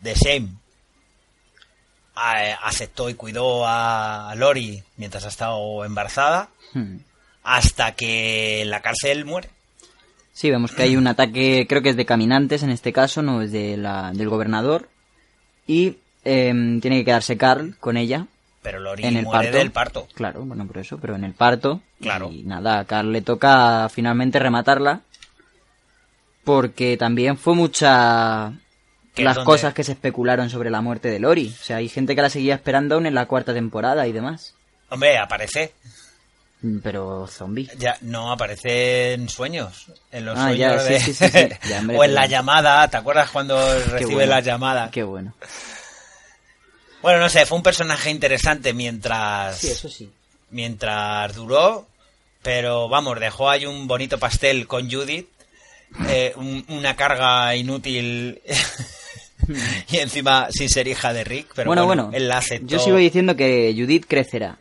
de 0.00 0.14
Shane. 0.14 0.48
a- 2.14 2.54
aceptó 2.66 3.08
y 3.08 3.14
cuidó 3.14 3.64
a 3.66 4.32
Lori 4.36 4.82
mientras 4.96 5.24
ha 5.24 5.28
estado 5.28 5.84
embarazada. 5.84 6.48
Hmm. 6.74 6.98
Hasta 7.42 7.92
que 7.92 8.64
la 8.66 8.80
cárcel 8.80 9.24
muere. 9.24 9.48
Sí, 10.32 10.50
vemos 10.50 10.72
que 10.72 10.82
hay 10.82 10.96
un 10.96 11.06
ataque, 11.06 11.66
creo 11.68 11.82
que 11.82 11.90
es 11.90 11.96
de 11.96 12.06
caminantes 12.06 12.62
en 12.62 12.70
este 12.70 12.92
caso, 12.92 13.22
no 13.22 13.42
es 13.42 13.52
de 13.52 13.76
la, 13.76 14.12
del 14.12 14.28
gobernador. 14.28 14.88
Y 15.66 15.98
em, 16.24 16.80
tiene 16.80 16.98
que 16.98 17.04
quedarse 17.04 17.36
Carl 17.36 17.76
con 17.78 17.96
ella 17.96 18.26
Pero 18.62 18.80
Lori 18.80 19.04
en 19.04 19.16
el 19.16 19.24
muere 19.24 19.44
parto. 19.44 19.58
del 19.58 19.70
parto. 19.70 20.08
Claro, 20.14 20.44
bueno, 20.44 20.66
por 20.66 20.78
eso, 20.78 20.98
pero 20.98 21.14
en 21.14 21.24
el 21.24 21.34
parto. 21.34 21.82
Claro. 22.00 22.30
Y 22.32 22.42
nada, 22.42 22.78
a 22.80 22.84
Carl 22.84 23.12
le 23.12 23.22
toca 23.22 23.88
finalmente 23.88 24.38
rematarla. 24.38 25.02
Porque 26.44 26.96
también 26.96 27.36
fue 27.36 27.54
mucha. 27.54 28.52
¿Qué, 29.14 29.22
Las 29.22 29.40
cosas 29.40 29.74
que 29.74 29.84
se 29.84 29.92
especularon 29.92 30.48
sobre 30.48 30.70
la 30.70 30.80
muerte 30.80 31.10
de 31.10 31.20
Lori. 31.20 31.48
O 31.48 31.64
sea, 31.64 31.76
hay 31.76 31.88
gente 31.88 32.14
que 32.14 32.22
la 32.22 32.30
seguía 32.30 32.54
esperando 32.54 32.94
aún 32.94 33.06
en 33.06 33.14
la 33.14 33.26
cuarta 33.26 33.52
temporada 33.52 34.06
y 34.06 34.12
demás. 34.12 34.54
Hombre, 34.88 35.18
aparece. 35.18 35.74
Mm, 36.62 36.78
Pero 36.82 37.26
zombie. 37.26 37.68
Ya, 37.78 37.96
no, 38.02 38.30
aparece 38.32 39.14
en 39.14 39.28
sueños. 39.28 39.86
En 40.12 40.24
los 40.26 40.38
Ah, 40.38 40.48
sueños 40.48 40.58
ya, 40.58 40.82
de... 40.82 41.00
sí, 41.00 41.14
sí, 41.14 41.28
sí. 41.28 41.48
Ya, 41.68 41.78
hombre, 41.80 41.96
o 41.96 42.04
en 42.04 42.14
la 42.14 42.26
llamada. 42.26 42.86
¿Te 42.88 42.96
acuerdas 42.98 43.30
cuando 43.30 43.56
recibe 43.84 44.14
bueno. 44.14 44.30
la 44.30 44.40
llamada? 44.40 44.90
Qué 44.90 45.02
bueno. 45.02 45.34
Bueno, 47.02 47.18
no 47.18 47.28
sé, 47.30 47.46
fue 47.46 47.56
un 47.56 47.62
personaje 47.62 48.10
interesante 48.10 48.74
mientras... 48.74 49.56
Sí, 49.58 49.68
eso 49.70 49.88
sí. 49.88 50.10
mientras 50.50 51.34
duró, 51.34 51.86
pero 52.42 52.88
vamos, 52.90 53.18
dejó 53.18 53.48
ahí 53.48 53.64
un 53.64 53.86
bonito 53.86 54.18
pastel 54.18 54.66
con 54.66 54.90
Judith, 54.90 55.26
eh, 56.08 56.34
un- 56.36 56.62
una 56.68 56.94
carga 56.96 57.56
inútil 57.56 58.42
y 59.90 59.96
encima 59.96 60.48
sin 60.50 60.68
ser 60.68 60.88
hija 60.88 61.14
de 61.14 61.24
Rick, 61.24 61.52
pero 61.54 61.68
bueno, 61.70 61.86
bueno, 61.86 62.02
bueno. 62.08 62.16
él 62.18 62.28
la 62.28 62.36
aceptó. 62.38 62.66
Yo 62.66 62.78
sigo 62.78 62.96
diciendo 62.98 63.34
que 63.34 63.72
Judith 63.74 64.04
crecerá. 64.06 64.58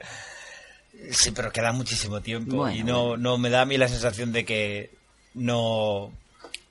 Sí, 1.12 1.32
pero 1.32 1.52
queda 1.52 1.72
muchísimo 1.72 2.22
tiempo 2.22 2.58
Bueno, 2.58 2.76
y 2.76 2.84
no, 2.84 3.18
no 3.18 3.38
me 3.38 3.50
da 3.50 3.62
a 3.62 3.66
mí 3.66 3.78
la 3.78 3.88
sensación 3.88 4.32
de 4.32 4.46
que 4.46 4.92
no, 5.34 6.12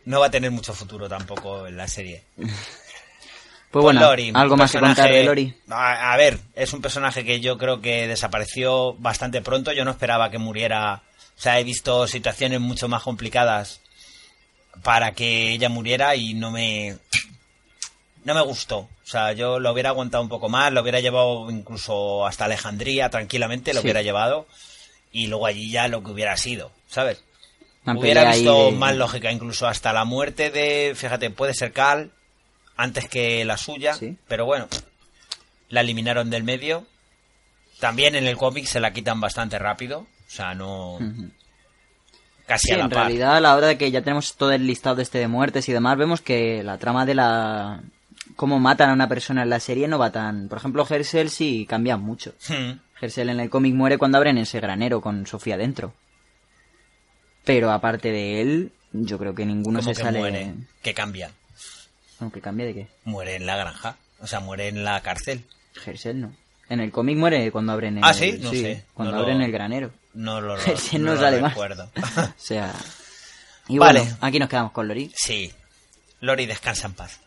no 0.05 0.21
va 0.21 0.27
a 0.27 0.31
tener 0.31 0.51
mucho 0.51 0.73
futuro 0.75 1.09
tampoco 1.09 1.67
en 1.67 1.77
la 1.77 1.89
serie. 1.89 2.23
Pues 3.71 3.83
bueno, 3.83 4.01
Lori, 4.01 4.33
algo 4.35 4.57
más 4.57 4.73
que 4.73 4.81
contar 4.81 5.11
de 5.11 5.25
Lori. 5.25 5.55
A, 5.69 6.15
a 6.15 6.17
ver, 6.17 6.39
es 6.55 6.73
un 6.73 6.81
personaje 6.81 7.23
que 7.23 7.41
yo 7.41 7.59
creo 7.59 7.83
que 7.83 8.09
desapareció 8.09 8.95
bastante 8.95 9.43
pronto. 9.43 9.73
Yo 9.73 9.85
no 9.85 9.91
esperaba 9.91 10.31
que 10.31 10.39
muriera. 10.39 11.03
O 11.37 11.41
sea, 11.41 11.61
he 11.61 11.65
visto 11.65 12.07
situaciones 12.07 12.61
mucho 12.61 12.89
más 12.89 13.03
complicadas 13.03 13.83
para 14.83 15.13
que 15.13 15.53
ella 15.53 15.69
muriera 15.69 16.17
y 16.17 16.33
no 16.33 16.51
me. 16.51 16.97
No 18.25 18.35
me 18.35 18.43
gustó. 18.43 18.79
O 18.81 18.89
sea, 19.05 19.33
yo 19.33 19.59
lo 19.59 19.73
hubiera 19.73 19.91
aguantado 19.91 20.23
un 20.23 20.29
poco 20.29 20.49
más, 20.49 20.73
lo 20.73 20.83
hubiera 20.83 21.01
llevado 21.01 21.51
incluso 21.51 22.27
hasta 22.27 22.45
Alejandría 22.45 23.09
tranquilamente, 23.11 23.73
lo 23.73 23.81
Sí. 23.81 23.87
hubiera 23.87 24.03
llevado. 24.03 24.47
Y 25.13 25.29
luego 25.29 25.47
allí 25.47 25.71
ya 25.71 25.89
lo 25.89 26.03
que 26.03 26.11
hubiera 26.11 26.37
sido, 26.37 26.71
¿sabes? 26.89 27.23
Una 27.87 27.99
Hubiera 27.99 28.31
visto 28.33 28.67
de- 28.67 28.73
más 28.73 28.95
lógica, 28.97 29.33
incluso 29.33 29.67
hasta 29.67 29.93
la 29.95 30.05
muerte 30.05 30.51
de, 30.51 30.93
fíjate, 30.95 31.31
puede 31.31 31.55
ser 31.55 31.73
Cal 31.73 32.11
antes 32.77 33.09
que 33.09 33.45
la 33.47 33.57
suya, 33.57 33.95
Sí. 33.95 34.19
pero 34.29 34.45
bueno, 34.45 34.69
la 35.71 35.81
eliminaron 35.81 36.29
del 36.29 36.45
medio. 36.45 36.87
También 37.81 38.15
en 38.17 38.27
el 38.27 38.37
cómic 38.37 38.67
se 38.67 38.81
la 38.81 38.93
quitan 38.93 39.21
bastante 39.21 39.59
rápido, 39.59 40.01
o 40.01 40.07
sea, 40.31 40.55
no 40.55 40.99
casi 42.47 42.69
Sí, 42.69 42.75
a 42.75 42.79
la 42.79 42.85
en 42.85 42.91
par. 42.91 42.99
realidad 43.05 43.37
a 43.37 43.41
la 43.41 43.55
hora 43.57 43.67
de 43.69 43.79
que 43.79 43.91
ya 43.91 44.03
tenemos 44.03 44.35
todo 44.35 44.53
el 44.53 44.67
listado 44.67 45.01
este 45.01 45.19
de 45.19 45.29
muertes 45.29 45.69
y 45.69 45.73
demás, 45.73 45.97
vemos 45.97 46.21
que 46.21 46.63
la 46.63 46.77
trama 46.79 47.07
de 47.07 47.15
la... 47.15 47.81
cómo 48.39 48.61
matan 48.61 48.91
a 48.91 48.93
una 48.93 49.09
persona 49.09 49.43
en 49.43 49.51
la 49.51 49.59
serie 49.59 49.89
no 49.89 49.99
va 49.99 50.13
tan... 50.13 50.49
Por 50.49 50.59
ejemplo, 50.59 50.87
Herschel 50.89 51.29
sí 51.29 51.67
cambia 51.69 51.97
mucho. 51.97 52.35
Hmm. 52.49 52.79
En 53.01 53.41
el 53.41 53.51
cómic 53.51 53.75
muere 53.75 53.99
cuando 53.99 54.17
abren 54.17 54.39
ese 54.39 54.61
granero 54.61 55.01
con 55.01 55.27
Sofía 55.27 55.57
dentro. 55.57 55.93
Pero 57.45 57.73
aparte 57.73 58.13
de 58.13 58.41
él, 58.41 58.73
yo 58.93 59.19
creo 59.19 59.35
que 59.35 59.45
ninguno 59.45 59.83
se 59.83 59.91
que 59.91 59.95
sale... 59.97 60.21
muere, 60.21 60.55
que 60.83 60.95
cambia. 60.95 61.33
Aunque 62.21 62.41
cambie 62.41 62.67
de 62.67 62.75
qué. 62.75 62.89
Muere 63.05 63.35
en 63.35 63.45
la 63.45 63.57
granja, 63.57 63.97
o 64.21 64.29
sea, 64.29 64.39
muere 64.39 64.69
en 64.69 64.85
la 64.85 65.01
cárcel. 65.01 65.45
Herschel 65.85 66.21
no. 66.21 66.33
En 66.69 66.79
el 66.79 66.93
cómic 66.93 67.17
muere 67.17 67.51
cuando 67.51 67.73
abren 67.73 67.99
el... 67.99 68.05
Ah, 68.05 68.15
¿sí? 68.15 68.39
No 68.41 68.51
sé. 68.53 68.85
Cuando 68.95 69.11
No 69.13 69.19
lo- 69.19 69.25
abren 69.25 69.43
el 69.43 69.51
granero. 69.51 69.91
No 70.15 70.41
lo, 70.41 70.57
no, 71.01 71.17
sale 71.17 71.41
más. 71.41 71.53
recuerdo. 71.55 71.91
o 72.17 72.33
sea... 72.37 72.73
Y 73.67 73.79
Vale. 73.79 74.01
bueno, 74.03 74.17
aquí 74.21 74.39
nos 74.39 74.49
quedamos 74.49 74.71
con 74.71 74.87
Lori. 74.87 75.11
sí. 75.17 75.53
Lori 76.21 76.47
descansa 76.47 76.87
en 76.87 76.95
paz. 76.95 77.21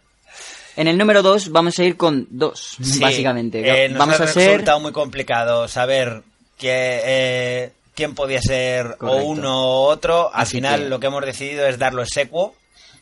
En 0.82 0.88
el 0.88 0.98
número 0.98 1.22
2 1.22 1.50
vamos 1.52 1.78
a 1.78 1.84
ir 1.84 1.96
con 1.96 2.26
dos, 2.32 2.76
Sí, 2.82 3.00
básicamente. 3.00 3.86
eh, 3.86 3.88
nos 3.90 4.00
vamos 4.00 4.20
ha 4.20 4.24
a 4.24 4.28
ser... 4.28 4.48
resultado 4.50 4.80
muy 4.80 4.92
complicado 4.92 5.68
saber 5.68 6.24
que, 6.58 7.02
eh, 7.06 7.72
quién 7.94 8.16
podía 8.16 8.42
ser 8.42 8.96
Correcto. 8.98 9.06
o 9.06 9.24
uno 9.26 9.60
o 9.62 9.84
otro. 9.90 10.34
Al 10.34 10.42
Así 10.42 10.54
final 10.58 10.80
que- 10.82 10.90
lo 10.90 11.00
que 11.00 11.06
hemos 11.06 11.24
decidido 11.24 11.68
es 11.68 11.78
darlo 11.78 12.04
secuo. 12.08 12.56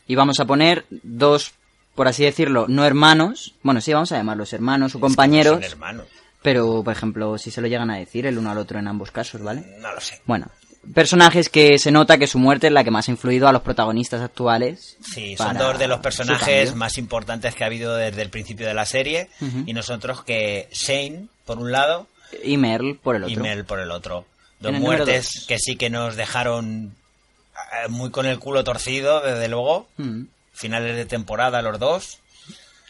Y 0.06 0.14
vamos 0.14 0.40
a 0.40 0.44
poner 0.44 0.84
dos, 0.90 1.52
por 1.94 2.06
así 2.06 2.22
decirlo, 2.22 2.66
no 2.68 2.84
hermanos. 2.84 3.54
Bueno, 3.62 3.80
sí, 3.80 3.94
vamos 3.94 4.12
a 4.12 4.18
llamarlos 4.18 4.52
hermanos 4.52 4.94
o 4.94 5.00
compañeros. 5.00 5.54
Son 5.54 5.64
hermanos. 5.64 6.06
Pero, 6.42 6.82
por 6.84 6.92
ejemplo, 6.92 7.38
si 7.38 7.50
se 7.50 7.62
lo 7.62 7.66
llegan 7.66 7.90
a 7.90 7.96
decir 7.96 8.26
el 8.26 8.36
uno 8.36 8.50
al 8.50 8.58
otro 8.58 8.78
en 8.78 8.88
ambos 8.88 9.10
casos, 9.10 9.40
¿vale? 9.42 9.64
No 9.80 9.90
lo 9.94 10.00
sé. 10.02 10.20
Bueno, 10.26 10.48
personajes 10.94 11.48
que 11.48 11.78
se 11.78 11.90
nota 11.90 12.18
que 12.18 12.26
su 12.26 12.38
muerte 12.38 12.68
es 12.68 12.72
la 12.72 12.84
que 12.84 12.90
más 12.90 13.08
ha 13.08 13.10
influido 13.10 13.48
a 13.48 13.52
los 13.52 13.62
protagonistas 13.62 14.22
actuales. 14.22 14.96
Sí, 15.02 15.36
son 15.36 15.56
dos 15.56 15.78
de 15.78 15.88
los 15.88 16.00
personajes 16.00 16.74
más 16.74 16.98
importantes 16.98 17.54
que 17.54 17.64
ha 17.64 17.66
habido 17.66 17.94
desde 17.96 18.22
el 18.22 18.30
principio 18.30 18.66
de 18.66 18.74
la 18.74 18.86
serie. 18.86 19.28
Y 19.66 19.72
nosotros 19.72 20.22
que 20.24 20.68
Shane, 20.72 21.26
por 21.44 21.58
un 21.58 21.70
lado, 21.72 22.06
Y 22.42 22.56
Merle 22.56 22.94
por 22.94 23.16
el 23.16 23.24
otro. 23.24 23.32
y 23.34 23.36
Mel 23.36 23.64
por 23.64 23.80
el 23.80 23.90
otro. 23.90 24.24
Dos 24.60 24.74
el 24.74 24.80
muertes 24.80 25.30
dos. 25.34 25.46
que 25.46 25.58
sí 25.58 25.76
que 25.76 25.90
nos 25.90 26.16
dejaron 26.16 26.94
eh, 27.84 27.88
muy 27.88 28.10
con 28.10 28.26
el 28.26 28.38
culo 28.38 28.62
torcido, 28.64 29.20
desde 29.20 29.48
luego. 29.48 29.88
Finales 30.52 30.96
de 30.96 31.06
temporada 31.06 31.62
los 31.62 31.78
dos. 31.78 32.18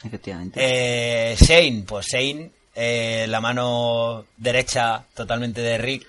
efectivamente. 0.04 0.60
Eh, 0.62 1.36
Shane, 1.38 1.84
pues 1.86 2.06
Shane, 2.06 2.50
eh, 2.74 3.26
la 3.28 3.40
mano 3.40 4.24
derecha 4.36 5.04
totalmente 5.14 5.60
de 5.60 5.78
Rick, 5.78 6.06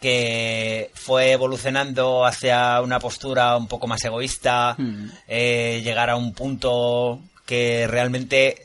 que 0.00 0.90
fue 0.94 1.32
evolucionando 1.32 2.24
hacia 2.26 2.80
una 2.82 3.00
postura 3.00 3.56
un 3.56 3.66
poco 3.68 3.86
más 3.86 4.04
egoísta, 4.04 4.74
Hmm. 4.78 5.08
eh, 5.28 5.80
llegar 5.82 6.10
a 6.10 6.16
un 6.16 6.32
punto 6.34 7.20
que 7.46 7.86
realmente 7.86 8.56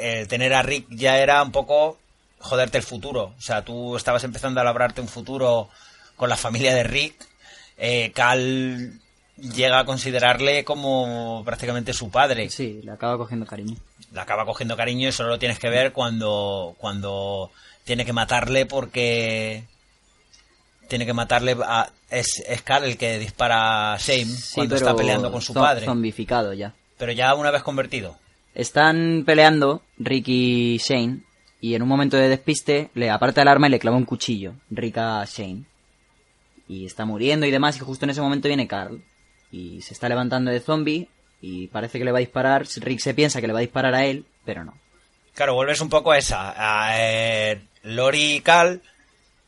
eh, 0.00 0.26
tener 0.28 0.52
a 0.54 0.62
Rick 0.62 0.86
ya 0.90 1.18
era 1.18 1.42
un 1.42 1.52
poco 1.52 1.98
joderte 2.38 2.78
el 2.78 2.84
futuro. 2.84 3.34
O 3.38 3.40
sea, 3.40 3.62
tú 3.64 3.96
estabas 3.96 4.24
empezando 4.24 4.60
a 4.60 4.64
labrarte 4.64 5.00
un 5.00 5.08
futuro 5.08 5.68
con 6.16 6.28
la 6.28 6.36
familia 6.36 6.74
de 6.74 6.82
Rick. 6.82 7.14
Eh, 7.78 8.12
Cal 8.14 8.92
llega 9.36 9.78
a 9.80 9.84
considerarle 9.84 10.64
como 10.64 11.42
prácticamente 11.44 11.92
su 11.92 12.10
padre 12.10 12.48
Sí, 12.48 12.80
le 12.82 12.90
acaba 12.90 13.18
cogiendo 13.18 13.44
cariño. 13.46 13.76
le 14.12 14.20
acaba 14.20 14.46
cogiendo 14.46 14.76
cariño 14.78 15.08
y 15.08 15.12
solo 15.12 15.28
lo 15.28 15.38
tienes 15.38 15.58
que 15.58 15.68
ver 15.68 15.92
cuando 15.92 16.74
cuando 16.78 17.50
tiene 17.84 18.06
que 18.06 18.14
matarle 18.14 18.64
porque 18.64 19.64
tiene 20.88 21.06
que 21.06 21.12
matarle 21.12 21.56
a 21.64 21.90
es, 22.10 22.42
es 22.46 22.62
Carl 22.62 22.84
el 22.84 22.96
que 22.96 23.18
dispara 23.18 23.94
a 23.94 23.98
Shane 23.98 24.24
Sí, 24.26 24.54
cuando 24.54 24.76
está 24.76 24.94
peleando 24.94 25.32
con 25.32 25.42
su 25.42 25.52
padre 25.54 25.84
Zombificado 25.86 26.52
ya. 26.52 26.72
pero 26.98 27.12
ya 27.12 27.34
una 27.34 27.50
vez 27.50 27.62
convertido 27.62 28.16
Están 28.54 29.24
peleando 29.26 29.82
Rick 29.98 30.28
y 30.28 30.78
Shane 30.78 31.20
y 31.60 31.74
en 31.74 31.82
un 31.82 31.88
momento 31.88 32.16
de 32.16 32.28
despiste 32.28 32.90
le 32.94 33.10
aparta 33.10 33.42
el 33.42 33.48
arma 33.48 33.66
y 33.66 33.70
le 33.70 33.78
clava 33.78 33.96
un 33.96 34.04
cuchillo 34.04 34.54
Rick 34.70 34.98
a 34.98 35.24
Shane. 35.24 35.64
Y 36.68 36.84
está 36.86 37.04
muriendo 37.04 37.46
y 37.46 37.50
demás 37.50 37.76
y 37.76 37.80
justo 37.80 38.04
en 38.04 38.10
ese 38.10 38.20
momento 38.20 38.48
viene 38.48 38.68
Carl 38.68 39.02
y 39.50 39.80
se 39.82 39.94
está 39.94 40.08
levantando 40.08 40.50
de 40.50 40.60
zombie 40.60 41.08
y 41.40 41.68
parece 41.68 41.98
que 41.98 42.04
le 42.04 42.12
va 42.12 42.18
a 42.18 42.20
disparar. 42.20 42.66
Rick 42.76 43.00
se 43.00 43.14
piensa 43.14 43.40
que 43.40 43.46
le 43.46 43.52
va 43.52 43.60
a 43.60 43.62
disparar 43.62 43.94
a 43.94 44.04
él, 44.04 44.26
pero 44.44 44.64
no. 44.64 44.74
Claro, 45.34 45.54
vuelves 45.54 45.80
un 45.80 45.88
poco 45.88 46.12
a 46.12 46.18
esa. 46.18 46.54
A, 46.56 46.98
eh, 47.00 47.60
Lori 47.82 48.36
y 48.36 48.40
Cal 48.40 48.82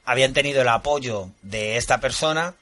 habían 0.08 0.32
tenido 0.32 0.62
el 0.62 0.68
apoyo 0.68 1.28
de 1.42 1.76
esta 1.76 2.00
persona 2.00 2.54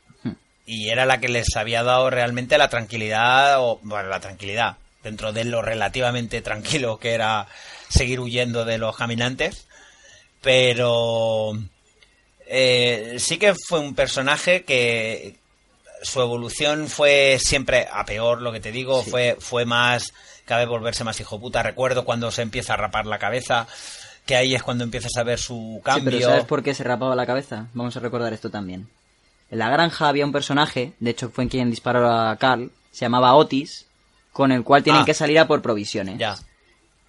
y 0.67 0.89
era 0.89 1.07
la 1.07 1.21
que 1.21 1.29
les 1.29 1.55
había 1.55 1.85
dado 1.85 2.11
realmente 2.11 2.59
la 2.59 2.69
tranquilidad, 2.69 3.61
o 3.61 3.79
bueno, 3.85 4.09
la 4.09 4.19
tranquilidad, 4.19 4.79
dentro 5.05 5.33
de 5.33 5.45
lo 5.45 5.63
relativamente 5.63 6.43
tranquilo 6.43 6.99
que 6.99 7.13
era 7.13 7.47
seguir 7.89 8.19
huyendo 8.19 8.65
de 8.65 8.79
los 8.79 8.97
caminantes. 8.97 9.69
Pero 10.43 11.57
eh, 12.49 13.15
sí 13.21 13.39
que 13.39 13.55
fue 13.55 13.79
un 13.79 13.95
personaje 13.95 14.65
que 14.65 15.37
su 16.03 16.21
evolución 16.21 16.89
fue 16.89 17.39
siempre 17.41 17.87
a 17.93 18.05
peor, 18.05 18.43
lo 18.43 18.51
que 18.51 18.59
te 18.59 18.73
digo, 18.73 19.05
fue, 19.05 19.37
fue 19.39 19.65
más, 19.65 20.13
vez 20.49 20.67
volverse 20.67 21.05
más 21.05 21.21
hijo 21.21 21.39
puta. 21.39 21.63
Recuerdo 21.63 22.05
cuando 22.05 22.33
se 22.33 22.43
empieza 22.43 22.75
a 22.75 22.77
rapar 22.77 23.07
la 23.07 23.21
cabeza, 23.21 23.69
que 24.27 24.37
ahí 24.37 24.55
es 24.55 24.63
cuando 24.63 24.85
empiezas 24.85 25.17
a 25.17 25.23
ver 25.23 25.39
su 25.39 25.77
Sí, 25.77 25.83
cambio. 25.85 26.05
pero 26.19 26.21
¿sabes 26.29 26.45
por 26.45 26.63
qué 26.63 26.75
se 26.75 26.85
rapaba 26.85 27.15
la 27.17 27.25
cabeza? 27.27 27.69
Vamos 27.75 27.97
a 27.97 28.01
recordar 28.01 28.33
esto 28.33 28.51
también. 28.51 28.89
En 29.51 29.59
la 29.61 29.71
granja 29.71 30.09
había 30.09 30.27
un 30.27 30.33
personaje, 30.33 30.93
de 30.99 31.11
hecho 31.11 31.31
fue 31.31 31.45
en 31.45 31.51
quien 31.51 31.71
disparó 31.71 32.11
a 32.11 32.37
Carl, 32.37 32.71
se 32.91 33.05
llamaba 33.05 33.35
Otis, 33.35 33.87
con 34.33 34.51
el 34.53 34.65
cual 34.65 34.83
tienen 34.83 35.03
Ah. 35.03 35.05
que 35.07 35.15
salir 35.15 35.39
a 35.39 35.47
por 35.47 35.63
provisiones. 35.63 36.19
Ya. 36.19 36.37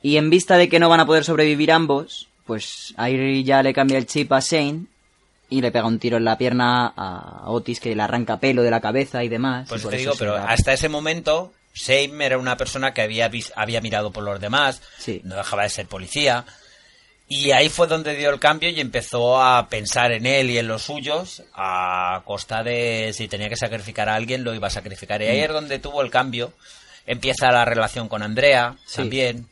Y 0.01 0.17
en 0.17 0.29
vista 0.29 0.55
de 0.57 0.69
que 0.69 0.79
no 0.79 0.87
van 0.89 0.99
a 0.99 1.05
poder 1.07 1.23
sobrevivir 1.23 1.71
ambos, 1.71 2.27
pues 2.45 2.93
ahí 2.97 3.43
ya 3.43 3.63
le 3.63 3.73
cambia 3.73 3.97
el 3.97 4.05
chip 4.05 4.31
a 4.31 4.39
Shane 4.39 4.85
y 5.49 5.61
le 5.61 5.71
pega 5.71 5.87
un 5.87 5.97
tiro 5.97 6.17
en 6.17 6.25
la 6.25 6.37
pierna 6.37 6.93
a 6.95 7.49
Otis 7.49 7.79
que 7.79 7.95
le 7.95 8.03
arranca 8.03 8.39
pelo 8.39 8.61
de 8.61 8.69
la 8.71 8.79
cabeza 8.79 9.23
y 9.23 9.29
demás. 9.29 9.67
Pues 9.67 9.81
y 9.81 9.83
por 9.83 9.91
te 9.91 9.97
digo, 9.97 10.13
pero 10.19 10.35
hasta 10.35 10.71
ese 10.73 10.87
momento, 10.87 11.51
Shane 11.73 12.23
era 12.25 12.37
una 12.37 12.55
persona 12.57 12.93
que 12.93 13.01
había, 13.01 13.29
había 13.55 13.81
mirado 13.81 14.11
por 14.11 14.23
los 14.23 14.39
demás, 14.39 14.81
Sí. 14.99 15.21
no 15.23 15.35
dejaba 15.35 15.63
de 15.63 15.69
ser 15.69 15.87
policía. 15.87 16.45
Y 17.29 17.51
ahí 17.51 17.67
fue 17.67 17.87
donde 17.87 18.15
dio 18.15 18.29
el 18.29 18.39
cambio 18.39 18.69
y 18.69 18.79
empezó 18.79 19.41
a 19.41 19.67
pensar 19.67 20.13
en 20.13 20.25
él 20.25 20.49
y 20.49 20.57
en 20.59 20.67
los 20.69 20.83
suyos 20.83 21.43
a 21.53 22.21
costa 22.25 22.63
de 22.63 23.11
si 23.13 23.27
tenía 23.27 23.49
que 23.49 23.57
sacrificar 23.57 24.07
a 24.07 24.15
alguien, 24.15 24.45
lo 24.45 24.53
iba 24.55 24.67
a 24.67 24.71
sacrificar. 24.71 25.21
Y 25.21 25.25
ahí 25.25 25.39
Mm. 25.39 25.43
es 25.43 25.49
donde 25.49 25.79
tuvo 25.79 26.01
el 26.01 26.09
cambio. 26.09 26.53
Empieza 27.05 27.51
la 27.51 27.65
relación 27.65 28.07
con 28.07 28.23
Andrea 28.23 28.77
Sí. 28.85 28.97
también. 28.97 29.47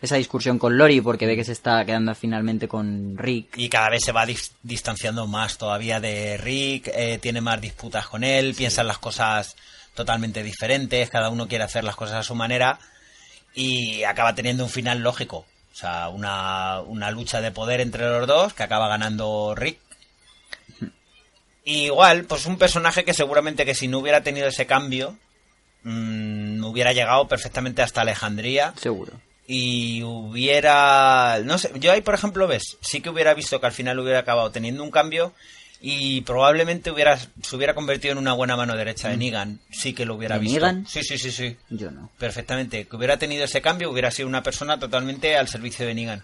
Esa 0.00 0.16
discusión 0.16 0.58
con 0.58 0.78
Lori 0.78 1.00
porque 1.00 1.26
ve 1.26 1.36
que 1.36 1.44
se 1.44 1.52
está 1.52 1.84
quedando 1.84 2.14
finalmente 2.14 2.68
con 2.68 3.18
Rick. 3.18 3.58
Y 3.58 3.68
cada 3.68 3.90
vez 3.90 4.02
se 4.04 4.12
va 4.12 4.24
dis- 4.24 4.52
distanciando 4.62 5.26
más 5.26 5.58
todavía 5.58 6.00
de 6.00 6.36
Rick, 6.38 6.88
eh, 6.94 7.18
tiene 7.20 7.40
más 7.40 7.60
disputas 7.60 8.06
con 8.06 8.22
él, 8.24 8.54
piensan 8.54 8.86
las 8.86 8.98
cosas 8.98 9.56
totalmente 9.94 10.42
diferentes, 10.42 11.10
cada 11.10 11.28
uno 11.30 11.48
quiere 11.48 11.64
hacer 11.64 11.84
las 11.84 11.96
cosas 11.96 12.16
a 12.16 12.22
su 12.22 12.34
manera 12.34 12.78
y 13.54 14.04
acaba 14.04 14.34
teniendo 14.34 14.64
un 14.64 14.70
final 14.70 15.00
lógico. 15.00 15.44
O 15.72 15.74
sea, 15.74 16.08
una, 16.08 16.80
una 16.80 17.10
lucha 17.10 17.40
de 17.40 17.52
poder 17.52 17.80
entre 17.80 18.08
los 18.08 18.26
dos 18.26 18.52
que 18.54 18.62
acaba 18.62 18.88
ganando 18.88 19.54
Rick. 19.56 19.78
Y 21.64 21.84
igual, 21.86 22.24
pues 22.24 22.46
un 22.46 22.58
personaje 22.58 23.04
que 23.04 23.14
seguramente 23.14 23.64
que 23.64 23.74
si 23.74 23.86
no 23.86 23.98
hubiera 23.98 24.22
tenido 24.22 24.48
ese 24.48 24.66
cambio, 24.66 25.16
mm, 25.84 26.64
hubiera 26.64 26.92
llegado 26.92 27.28
perfectamente 27.28 27.82
hasta 27.82 28.00
Alejandría 28.00 28.72
Seguro. 28.76 29.12
y 29.46 30.02
hubiera 30.02 31.38
no 31.44 31.58
sé 31.58 31.70
yo 31.76 31.92
ahí 31.92 32.00
por 32.02 32.14
ejemplo 32.14 32.46
ves 32.46 32.76
sí 32.80 33.00
que 33.00 33.10
hubiera 33.10 33.34
visto 33.34 33.60
que 33.60 33.66
al 33.66 33.72
final 33.72 33.98
hubiera 33.98 34.20
acabado 34.20 34.50
teniendo 34.50 34.82
un 34.82 34.90
cambio 34.90 35.32
y 35.82 36.20
probablemente 36.22 36.90
hubiera 36.90 37.18
se 37.18 37.56
hubiera 37.56 37.74
convertido 37.74 38.12
en 38.12 38.18
una 38.18 38.32
buena 38.34 38.56
mano 38.56 38.76
derecha 38.76 39.08
de 39.08 39.16
Negan 39.16 39.60
sí 39.70 39.92
que 39.94 40.04
lo 40.04 40.14
hubiera 40.16 40.36
Mm. 40.36 40.38
¿De 40.38 40.44
visto 40.44 40.60
Negan? 40.60 40.86
sí 40.86 41.02
sí 41.02 41.16
sí 41.18 41.30
sí 41.30 41.56
Yo 41.70 41.90
no. 41.90 42.10
perfectamente 42.18 42.86
que 42.86 42.96
hubiera 42.96 43.16
tenido 43.18 43.44
ese 43.44 43.60
cambio 43.62 43.90
hubiera 43.90 44.10
sido 44.10 44.28
una 44.28 44.42
persona 44.42 44.78
totalmente 44.78 45.36
al 45.36 45.48
servicio 45.48 45.86
de 45.86 45.94
Negan 45.94 46.22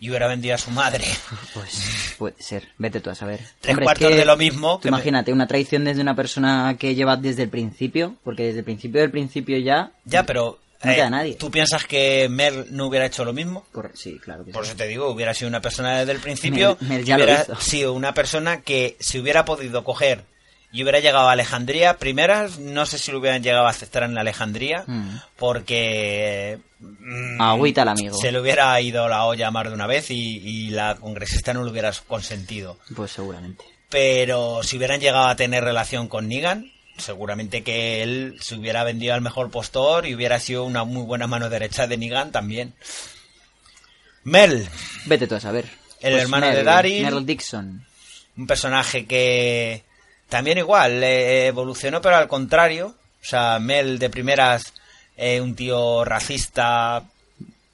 y 0.00 0.08
hubiera 0.08 0.26
vendido 0.26 0.54
a 0.54 0.58
su 0.58 0.70
madre 0.70 1.04
Pues 1.54 2.14
puede 2.18 2.34
ser. 2.42 2.68
Vete 2.78 3.00
tú 3.00 3.10
a 3.10 3.14
saber. 3.14 3.40
Tres 3.60 3.72
Hombre, 3.74 3.84
es 3.84 3.86
cuartos 3.88 4.08
que 4.08 4.16
de 4.16 4.24
lo 4.24 4.36
mismo 4.36 4.76
tú 4.76 4.82
que 4.82 4.90
me- 4.90 4.96
imagínate, 4.96 5.32
una 5.32 5.46
traición 5.46 5.84
desde 5.84 6.00
una 6.00 6.16
persona 6.16 6.76
que 6.78 6.94
lleva 6.94 7.16
desde 7.16 7.42
el 7.44 7.48
principio, 7.50 8.16
porque 8.24 8.44
desde 8.44 8.60
el 8.60 8.64
principio 8.64 9.00
del 9.02 9.10
principio 9.10 9.58
ya... 9.58 9.92
ya 10.04 10.24
pero 10.24 10.58
eh, 10.84 10.88
No 10.88 10.94
queda 10.94 11.10
nadie. 11.10 11.34
tú 11.34 11.50
piensas 11.50 11.84
que 11.84 12.28
Mer 12.28 12.66
no 12.70 12.86
hubiera 12.86 13.06
hecho 13.06 13.24
lo 13.24 13.32
mismo 13.32 13.66
Sí, 13.94 14.18
claro 14.18 14.44
que 14.44 14.52
Por 14.52 14.64
sí. 14.64 14.70
eso 14.70 14.76
te 14.78 14.86
digo, 14.86 15.08
hubiera 15.10 15.34
sido 15.34 15.48
una 15.48 15.60
persona 15.60 15.98
desde 15.98 16.12
el 16.12 16.20
principio. 16.20 16.76
Mel- 16.80 16.88
Mel 16.88 17.04
ya 17.04 17.18
lo 17.18 17.24
hubiera 17.24 17.42
hizo. 17.42 17.56
sido 17.60 17.92
una 17.92 18.14
persona 18.14 18.60
que 18.62 18.96
si 19.00 19.18
hubiera 19.18 19.44
podido 19.44 19.84
coger 19.84 20.24
y 20.72 20.82
hubiera 20.82 20.98
llegado 20.98 21.28
a 21.28 21.32
Alejandría, 21.32 21.98
primeras, 21.98 22.58
no 22.58 22.84
sé 22.84 22.98
si 22.98 23.12
lo 23.12 23.18
hubieran 23.20 23.42
llegado 23.44 23.66
a 23.66 23.70
aceptar 23.70 24.02
en 24.02 24.18
Alejandría, 24.18 24.82
Mm. 24.88 25.18
porque. 25.36 26.58
mm, 26.80 27.40
Agüita 27.40 27.82
al 27.82 27.88
amigo. 27.90 28.16
Se 28.16 28.32
le 28.32 28.40
hubiera 28.40 28.80
ido 28.80 29.08
la 29.08 29.24
olla 29.24 29.50
más 29.52 29.68
de 29.68 29.72
una 29.72 29.86
vez 29.86 30.10
y, 30.10 30.38
y 30.38 30.70
la 30.70 30.96
congresista 30.96 31.52
no 31.52 31.62
lo 31.62 31.70
hubiera 31.70 31.92
consentido. 32.08 32.78
Pues 32.96 33.12
seguramente. 33.12 33.64
Pero 33.88 34.62
si 34.64 34.76
hubieran 34.76 34.98
llegado 35.00 35.26
a 35.28 35.36
tener 35.36 35.62
relación 35.62 36.08
con 36.08 36.26
Negan, 36.28 36.72
seguramente 36.98 37.62
que 37.62 38.02
él 38.02 38.36
se 38.40 38.56
hubiera 38.56 38.84
vendido 38.84 39.14
al 39.14 39.20
mejor 39.20 39.50
postor 39.50 40.06
y 40.06 40.14
hubiera 40.14 40.38
sido 40.40 40.64
una 40.64 40.84
muy 40.84 41.02
buena 41.02 41.26
mano 41.26 41.50
derecha 41.50 41.86
de 41.86 41.96
Negan 41.96 42.32
también. 42.32 42.74
Mel, 44.24 44.68
Vete 45.06 45.26
tú 45.26 45.34
a 45.34 45.40
saber. 45.40 45.64
Pues 46.00 46.12
El 46.12 46.20
hermano 46.20 46.46
de 46.46 46.62
Daryl. 46.62 47.02
Merle 47.02 47.24
Dixon. 47.24 47.86
un 48.36 48.46
personaje 48.46 49.06
que 49.06 49.84
también 50.28 50.58
igual 50.58 51.02
eh, 51.02 51.46
evolucionó, 51.46 52.00
pero 52.00 52.16
al 52.16 52.28
contrario. 52.28 52.94
O 53.22 53.26
sea, 53.26 53.58
Mel 53.58 53.98
de 53.98 54.10
primeras, 54.10 54.74
eh, 55.16 55.40
un 55.40 55.54
tío 55.54 56.04
racista, 56.04 57.04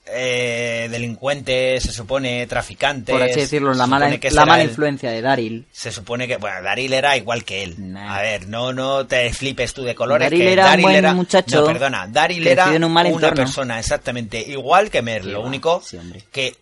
eh, 0.06 0.88
delincuente, 0.90 1.80
se 1.80 1.92
supone, 1.92 2.46
traficante. 2.46 3.12
Por 3.12 3.22
así 3.22 3.40
decirlo, 3.40 3.72
la 3.74 3.86
mala, 3.86 4.08
la 4.30 4.46
mala 4.46 4.62
el- 4.62 4.70
influencia 4.70 5.10
de 5.10 5.22
Daryl. 5.22 5.66
Se 5.70 5.92
supone 5.92 6.26
que, 6.26 6.36
bueno, 6.36 6.62
Daryl 6.62 6.92
era 6.92 7.16
igual 7.16 7.44
que 7.44 7.62
él. 7.62 7.74
Nah. 7.92 8.16
A 8.16 8.22
ver, 8.22 8.48
no, 8.48 8.72
no 8.72 9.06
te 9.06 9.32
flipes 9.32 9.72
tú 9.72 9.82
de 9.84 9.94
colores. 9.94 10.26
Daryl 10.26 10.40
que 10.40 10.52
era 10.52 10.64
un 10.64 10.70
Daryl 10.70 10.82
buen 10.84 10.96
era- 10.96 11.14
muchacho, 11.14 11.60
No, 11.60 11.66
perdona, 11.66 12.06
Daryl 12.08 12.46
era 12.46 12.66
un 12.70 12.92
mal 12.92 13.06
una 13.12 13.32
persona 13.32 13.78
exactamente 13.78 14.40
igual 14.40 14.90
que 14.90 15.02
Mel. 15.02 15.22
Sí, 15.24 15.30
Lo 15.30 15.42
va, 15.42 15.46
único 15.46 15.82
sí, 15.84 15.98
que 16.32 16.56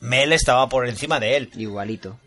Mel 0.00 0.32
estaba 0.32 0.68
por 0.68 0.88
encima 0.88 1.18
de 1.20 1.36
él. 1.36 1.50
Igualito. 1.56 2.18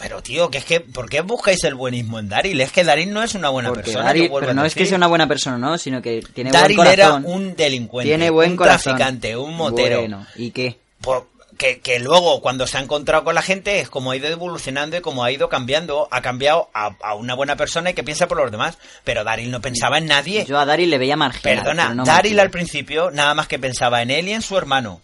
Pero 0.00 0.22
tío, 0.22 0.50
que 0.50 0.58
es 0.58 0.64
que, 0.64 0.80
¿por 0.80 1.08
qué 1.08 1.22
buscáis 1.22 1.64
el 1.64 1.74
buenismo 1.74 2.18
en 2.18 2.28
Daryl? 2.28 2.60
Es 2.60 2.70
que 2.70 2.84
Daryl 2.84 3.10
no 3.12 3.22
es 3.22 3.34
una 3.34 3.48
buena 3.48 3.70
Porque 3.70 3.84
persona. 3.84 4.04
Daryl, 4.04 4.30
pero 4.40 4.52
no 4.54 4.64
es 4.64 4.74
que 4.74 4.84
sea 4.84 4.96
una 4.98 5.06
buena 5.06 5.26
persona, 5.26 5.56
¿no? 5.56 5.78
Sino 5.78 6.02
que 6.02 6.22
tiene 6.34 6.50
Daryl 6.50 6.76
buen 6.76 6.88
era 6.88 7.14
un 7.14 7.56
delincuente, 7.56 8.10
tiene 8.10 8.28
buen 8.30 8.50
un 8.52 8.56
corazón. 8.56 8.96
traficante, 8.96 9.36
un 9.36 9.56
motero. 9.56 10.00
Bueno, 10.00 10.26
¿y 10.36 10.50
qué? 10.50 10.78
Por- 11.00 11.34
que, 11.56 11.78
que 11.80 11.98
luego 12.00 12.42
cuando 12.42 12.66
se 12.66 12.76
ha 12.76 12.80
encontrado 12.82 13.24
con 13.24 13.34
la 13.34 13.40
gente 13.40 13.80
es 13.80 13.88
como 13.88 14.10
ha 14.10 14.16
ido 14.16 14.28
evolucionando 14.28 14.98
y 14.98 15.00
como 15.00 15.24
ha 15.24 15.32
ido 15.32 15.48
cambiando, 15.48 16.06
ha 16.10 16.20
cambiado 16.20 16.68
a, 16.74 16.94
a 17.02 17.14
una 17.14 17.32
buena 17.34 17.56
persona 17.56 17.88
y 17.88 17.94
que 17.94 18.04
piensa 18.04 18.28
por 18.28 18.36
los 18.36 18.50
demás. 18.50 18.76
Pero 19.04 19.24
Daryl 19.24 19.50
no 19.50 19.62
pensaba 19.62 19.96
en 19.96 20.04
nadie. 20.04 20.44
Yo 20.44 20.58
a 20.58 20.66
Daryl 20.66 20.90
le 20.90 20.98
veía 20.98 21.16
marginal. 21.16 21.56
Perdona, 21.56 21.94
no 21.94 22.04
Daryl 22.04 22.32
marginal. 22.32 22.40
al 22.40 22.50
principio 22.50 23.10
nada 23.10 23.32
más 23.34 23.48
que 23.48 23.58
pensaba 23.58 24.02
en 24.02 24.10
él 24.10 24.28
y 24.28 24.32
en 24.32 24.42
su 24.42 24.58
hermano. 24.58 25.00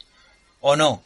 ¿O 0.61 0.77
no? 0.77 1.03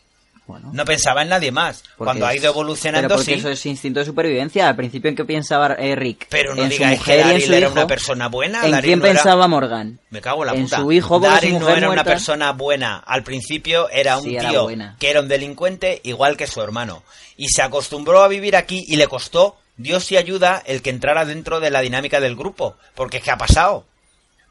Bueno, 0.46 0.70
No 0.72 0.84
pensaba 0.84 1.22
en 1.22 1.28
nadie 1.28 1.50
más. 1.50 1.82
porque 1.96 2.04
Cuando 2.04 2.26
ha 2.26 2.34
ido 2.36 2.48
evolucionando, 2.50 3.08
pero 3.08 3.18
porque 3.18 3.32
sí. 3.34 3.38
eso 3.40 3.50
es 3.50 3.66
instinto 3.66 3.98
de 3.98 4.06
supervivencia. 4.06 4.68
Al 4.68 4.76
principio, 4.76 5.08
¿en 5.10 5.16
qué 5.16 5.24
pensaba 5.24 5.74
eh, 5.74 5.96
Rick? 5.96 6.28
Pero 6.30 6.54
no 6.54 6.62
en 6.62 6.68
digáis 6.68 7.02
que 7.02 7.16
Daryl 7.16 7.52
era 7.52 7.66
hijo. 7.66 7.72
una 7.72 7.86
persona 7.88 8.28
buena. 8.28 8.64
¿En 8.64 8.70
Daryl 8.70 8.86
quién 8.90 8.98
no 9.00 9.06
era- 9.06 9.14
pensaba 9.14 9.48
Morgan? 9.48 9.98
Me 10.10 10.20
cago 10.20 10.42
en 10.44 10.46
la 10.46 10.54
En 10.54 10.62
puta. 10.64 10.76
su 10.76 10.92
hijo, 10.92 11.18
Daryl 11.18 11.54
su 11.54 11.58
no 11.58 11.68
era 11.70 11.90
una 11.90 12.04
persona 12.04 12.52
buena. 12.52 12.98
Al 12.98 13.24
principio 13.24 13.88
era 13.90 14.18
un 14.18 14.24
Sí, 14.24 14.36
era 14.36 14.48
tío 14.50 14.62
buena. 14.62 14.96
que 15.00 15.10
era 15.10 15.20
un 15.20 15.26
delincuente 15.26 16.00
igual 16.04 16.36
que 16.36 16.46
su 16.46 16.62
hermano. 16.62 17.02
Y 17.36 17.48
se 17.48 17.62
acostumbró 17.62 18.22
a 18.22 18.28
vivir 18.28 18.54
aquí 18.54 18.84
y 18.86 18.94
le 18.96 19.08
costó, 19.08 19.56
Dios 19.76 20.10
y 20.12 20.16
ayuda, 20.16 20.62
el 20.64 20.80
que 20.80 20.90
entrara 20.90 21.24
dentro 21.24 21.58
de 21.58 21.70
la 21.70 21.80
dinámica 21.80 22.20
del 22.20 22.36
grupo. 22.36 22.76
Porque 22.94 23.16
es 23.16 23.22
que 23.24 23.32
ha 23.32 23.36
pasado. 23.36 23.84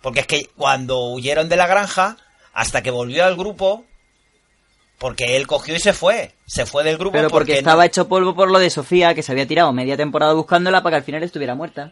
Porque 0.02 0.20
es 0.20 0.28
que 0.28 0.50
cuando 0.58 1.00
huyeron 1.12 1.48
de 1.48 1.56
la 1.56 1.68
granja, 1.68 2.18
hasta 2.54 2.84
que 2.84 2.92
volvió 2.92 3.24
al 3.26 3.36
grupo, 3.38 3.86
porque 4.98 5.36
él 5.36 5.48
cogió 5.48 5.76
y 5.76 5.80
se 5.80 5.94
fue. 5.94 6.32
Se 6.46 6.66
fue 6.66 6.84
del 6.84 6.98
grupo 6.98 7.14
Pero 7.14 7.30
porque, 7.30 7.58
estaba 7.58 7.86
hecho 7.86 8.08
polvo 8.08 8.36
por 8.36 8.50
lo 8.52 8.60
de 8.60 8.70
Sofía, 8.70 9.14
que 9.14 9.24
se 9.24 9.32
había 9.32 9.48
tirado 9.48 9.72
media 9.74 9.98
temporada 9.98 10.34
buscándola 10.34 10.82
para 10.84 10.96
que 10.96 10.98
al 10.98 11.04
final 11.04 11.24
estuviera 11.24 11.56
muerta. 11.56 11.92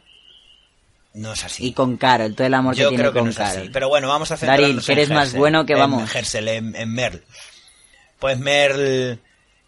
No 1.13 1.33
es 1.33 1.43
así. 1.43 1.67
Y 1.67 1.73
con 1.73 1.97
Carol, 1.97 2.33
todo 2.33 2.47
el 2.47 2.53
amor 2.55 2.73
Yo 2.75 2.85
que 2.85 2.95
tiene 2.95 3.03
creo 3.03 3.13
que 3.13 3.19
con 3.19 3.25
no 3.25 3.31
es 3.31 3.37
Carol. 3.37 3.61
así. 3.63 3.69
Pero 3.71 3.87
bueno, 3.89 4.07
vamos 4.07 4.31
a 4.31 4.33
hacer 4.33 4.47
Daryl, 4.47 4.83
que 4.83 4.91
eres 4.93 5.09
más 5.09 5.33
bueno 5.33 5.65
que 5.65 5.75
vamos. 5.75 6.01
En 6.09 6.17
Hersel, 6.17 6.47
en, 6.47 6.75
en 6.75 6.91
Merl. 6.93 7.23
Pues 8.19 8.39
Merl 8.39 9.19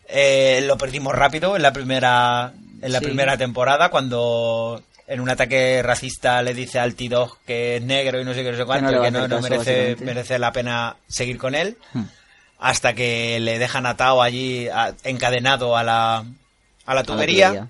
eh, 0.07 0.63
lo 0.65 0.77
perdimos 0.77 1.13
rápido 1.13 1.55
en 1.55 1.61
la 1.61 1.71
primera 1.73 2.53
en 2.81 2.91
la 2.91 2.99
Sí. 2.99 3.05
primera 3.05 3.37
temporada 3.37 3.89
cuando 3.89 4.81
en 5.07 5.19
un 5.19 5.29
ataque 5.29 5.81
racista 5.83 6.41
le 6.41 6.53
dice 6.53 6.79
al 6.79 6.95
T-Dog 6.95 7.37
que 7.45 7.77
es 7.77 7.83
negro 7.83 8.19
y 8.19 8.25
no 8.25 8.33
sé 8.33 8.43
qué, 8.43 8.51
no 8.51 8.57
sé 8.57 8.65
cuánto, 8.65 8.91
no 8.91 9.01
que 9.01 9.11
no, 9.11 9.19
hacer 9.19 9.29
no 9.29 9.41
merece, 9.41 9.95
merece 10.01 10.39
la 10.39 10.51
pena 10.51 10.95
seguir 11.07 11.37
con 11.37 11.53
él. 11.55 11.77
Hmm. 11.93 12.03
Hasta 12.59 12.93
que 12.93 13.39
le 13.39 13.59
dejan 13.59 13.85
atado 13.85 14.21
allí, 14.21 14.67
a- 14.69 14.95
encadenado 15.03 15.75
a 15.77 15.83
la, 15.83 16.17
a 16.17 16.23
la 16.23 16.25
A 16.87 16.93
la 16.95 17.03
tubería 17.03 17.67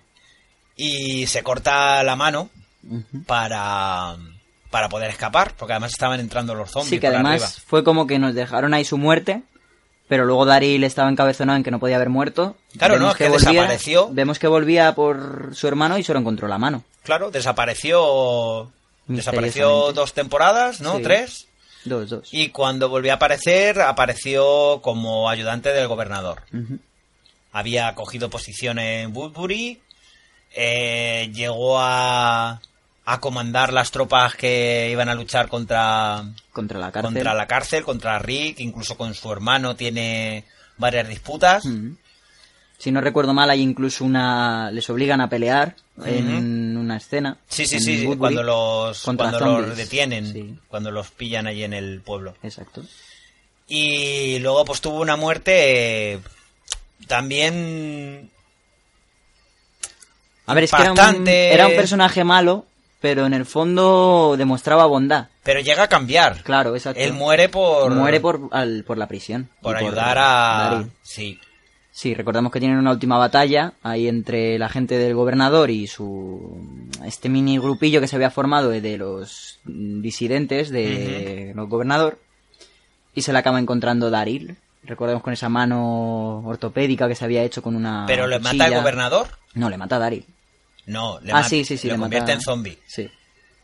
y 0.78 1.26
se 1.28 1.41
corta 1.44 2.03
la 2.03 2.16
mano 2.16 2.49
para, 3.26 4.16
para 4.70 4.90
poder 4.90 5.10
escapar, 5.10 5.53
porque 5.57 5.74
además 5.74 5.91
estaban 5.91 6.20
entrando 6.20 6.53
los 6.56 6.70
zombies 6.72 6.90
Sí, 6.90 6.99
que 6.99 7.07
por 7.07 7.16
además 7.16 7.41
arriba. 7.44 7.64
fue 7.66 7.84
como 7.84 8.07
que 8.07 8.20
nos 8.20 8.36
dejaron 8.36 8.74
ahí 8.74 8.86
su 8.86 8.98
muerte 8.98 9.41
Pero 10.07 10.26
luego 10.26 10.45
Daryl 10.45 10.84
estaba 10.84 11.10
encabezonado 11.10 11.57
en 11.57 11.64
que 11.64 11.72
no 11.72 11.80
podía 11.80 11.95
haber 11.95 12.10
muerto. 12.10 12.56
Claro, 12.78 12.99
no, 12.99 13.10
es 13.10 13.16
que 13.18 13.30
desapareció. 13.30 14.10
Vemos 14.12 14.38
que 14.38 14.48
volvía 14.48 14.94
por 14.94 15.56
su 15.56 15.68
hermano 15.68 15.98
y 15.98 16.03
solo 16.03 16.20
encontró 16.20 16.48
la 16.48 16.60
mano. 16.60 16.84
Claro, 17.03 17.32
desapareció. 17.32 18.72
Desapareció 19.07 19.94
dos 19.94 20.14
temporadas, 20.14 20.82
¿no? 20.82 20.98
Sí. 20.98 21.03
Tres. 21.03 21.48
Dos, 21.86 22.10
dos. 22.10 22.30
Y 22.32 22.49
cuando 22.49 22.90
volvió 22.90 23.12
a 23.14 23.16
aparecer, 23.16 23.80
apareció 23.82 24.82
como 24.82 25.30
ayudante 25.30 25.70
del 25.72 25.88
gobernador. 25.88 26.41
Había 27.52 27.95
cogido 27.95 28.30
posición 28.30 28.80
en 28.80 29.16
Woodbury, 29.16 29.80
eh, 30.53 31.32
llegó 31.34 31.80
a, 31.80 32.60
a 33.06 33.20
comandar 33.22 33.72
las 33.72 33.91
tropas 33.91 34.36
que 34.36 34.90
iban 34.91 35.07
a 35.10 35.16
luchar 35.16 35.48
contra, 35.48 36.24
Contra 36.52 36.80
la 36.80 36.91
cárcel. 36.91 37.14
contra 37.14 37.34
la 37.34 37.48
cárcel, 37.48 37.84
contra 37.84 38.20
Rick, 38.20 38.60
incluso 38.60 38.98
con 38.98 39.14
su 39.14 39.32
hermano 39.32 39.76
tiene 39.76 40.44
varias 40.78 41.07
disputas. 41.07 41.64
Si 42.78 42.91
no 42.91 42.99
recuerdo 42.99 43.34
mal, 43.34 43.49
hay 43.49 43.62
incluso 43.62 44.03
una... 44.03 44.70
Les 44.72 44.90
obligan 44.90 45.22
a 45.22 45.30
pelear 45.30 45.76
en 46.06 46.74
una 46.86 46.98
escena. 46.98 47.38
Sí, 47.48 47.66
sí, 47.68 47.80
sí, 47.80 47.98
Woodbury. 48.06 48.18
cuando 48.18 48.44
los 48.44 49.02
cuando 49.03 49.40
los 49.40 49.76
detienen, 49.78 50.32
Sí. 50.32 50.56
cuando 50.68 50.91
los 50.91 51.12
pillan 51.12 51.48
allí 51.48 51.64
en 51.64 51.74
el 51.74 52.02
pueblo. 52.02 52.36
Exacto. 52.44 52.84
Y 53.68 54.40
luego 54.40 54.64
pues 54.66 54.80
tuvo 54.82 55.02
una 55.02 55.16
muerte 55.16 56.14
eh, 56.14 56.20
también 57.07 58.30
A 60.45 60.53
ver, 60.53 60.66
es 60.66 60.72
que 60.72 60.78
era 60.82 60.91
un, 60.91 60.98
Impactante. 60.98 61.53
era 61.53 61.68
un 61.68 61.76
personaje 61.76 62.24
malo, 62.24 62.66
pero 63.02 63.26
en 63.26 63.34
el 63.34 63.45
fondo 63.45 64.36
demostraba 64.38 64.86
bondad. 64.86 65.28
pero 65.44 65.60
llega 65.60 65.84
a 65.84 65.88
cambiar. 65.88 66.44
Claro, 66.44 66.76
exacto. 66.76 66.99
Él 67.02 67.14
muere 67.14 67.49
por 67.49 67.91
Muere 67.94 68.20
por, 68.20 68.49
al- 68.52 68.84
por 68.86 68.98
la 68.98 69.07
prisión. 69.07 69.49
por 69.62 69.76
ayudar 69.78 70.18
a 70.20 70.70
Daryl. 70.72 70.91
sí. 71.02 71.40
Sí, 71.97 72.13
recordamos 72.13 72.51
que 72.51 72.59
tienen 72.59 72.77
una 72.77 72.91
última 72.91 73.17
batalla 73.17 73.72
ahí 73.81 74.09
entre 74.09 74.59
la 74.59 74.67
gente 74.67 74.97
del 74.97 75.15
gobernador 75.15 75.69
y 75.69 75.88
su 75.88 76.59
este 77.05 77.30
mini 77.30 77.57
grupillo 77.57 78.01
que 78.01 78.07
se 78.09 78.17
había 78.17 78.30
formado 78.30 78.69
de 78.69 78.97
los 78.97 79.61
disidentes 79.63 80.69
de 80.72 81.53
los 81.55 81.69
gobernador 81.69 82.19
y 83.13 83.22
se 83.22 83.31
la 83.31 83.39
acaba 83.39 83.59
encontrando 83.59 84.09
Daryl. 84.09 84.57
Recordemos 84.84 85.23
con 85.23 85.31
esa 85.31 85.47
mano 85.47 86.39
ortopédica 86.45 87.07
que 87.07 87.15
se 87.15 87.23
había 87.23 87.43
hecho 87.43 87.61
con 87.63 87.77
una 87.77 88.03
Pero 88.07 88.27
le 88.27 88.39
mata 88.39 88.65
al 88.65 88.76
gobernador? 88.76 89.27
No, 89.53 89.69
le 89.69 89.77
mata 89.77 89.95
a 89.95 89.99
Daryl. 89.99 90.26
No, 90.88 91.22
le 91.22 91.31
ah, 91.31 91.43
sí, 91.43 91.63
sí, 91.63 91.77
sí, 91.77 91.88
lo 91.88 91.93
le 91.93 91.99
convierte 92.01 92.26
mata 92.26 92.34
en 92.34 92.41
zombie. 92.41 92.77
Sí. 92.88 93.09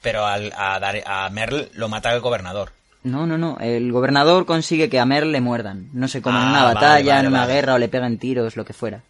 Pero 0.01 0.25
al, 0.25 0.53
a, 0.55 0.79
Dar- 0.79 1.03
a 1.05 1.29
Merle 1.31 1.67
lo 1.73 1.89
mata 1.89 2.13
el 2.13 2.21
gobernador. 2.21 2.71
No, 3.03 3.25
no, 3.25 3.37
no. 3.37 3.57
El 3.59 3.91
gobernador 3.91 4.45
consigue 4.45 4.89
que 4.89 4.99
a 4.99 5.05
Mer 5.05 5.25
le 5.25 5.41
muerdan. 5.41 5.89
No 5.93 6.07
sé, 6.07 6.21
como 6.21 6.37
en 6.37 6.45
Ah, 6.45 6.49
una 6.49 6.63
vale, 6.63 6.73
batalla, 6.75 7.13
vale, 7.15 7.19
en 7.21 7.27
una 7.33 7.41
vale. 7.41 7.53
guerra 7.53 7.73
o 7.73 7.77
le 7.79 7.87
pegan 7.89 8.17
tiros, 8.17 8.55
lo 8.55 8.63
que 8.65 8.73
fuera. 8.73 9.01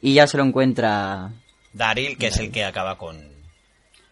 Y 0.00 0.14
ya 0.14 0.26
se 0.26 0.36
lo 0.36 0.44
encuentra 0.44 1.30
Daryl, 1.72 2.16
que 2.18 2.28
es 2.28 2.36
el 2.38 2.50
que 2.52 2.64
acaba 2.64 2.98
con 2.98 3.18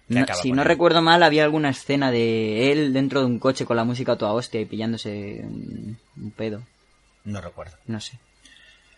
que 0.08 0.14
No- 0.16 0.22
acaba 0.22 0.40
si 0.42 0.48
con 0.48 0.56
no 0.56 0.62
él. 0.62 0.68
recuerdo 0.68 1.02
mal, 1.02 1.22
había 1.22 1.44
alguna 1.44 1.70
escena 1.70 2.10
de 2.10 2.72
él 2.72 2.92
dentro 2.92 3.20
de 3.20 3.26
un 3.26 3.38
coche 3.38 3.64
con 3.64 3.76
la 3.76 3.84
música 3.84 4.12
a 4.12 4.16
toda 4.18 4.32
hostia 4.32 4.60
y 4.60 4.64
pillándose 4.64 5.40
un, 5.44 5.96
un 6.16 6.30
pedo. 6.32 6.62
No 7.24 7.40
recuerdo. 7.40 7.76
No 7.86 8.00
sé. 8.00 8.18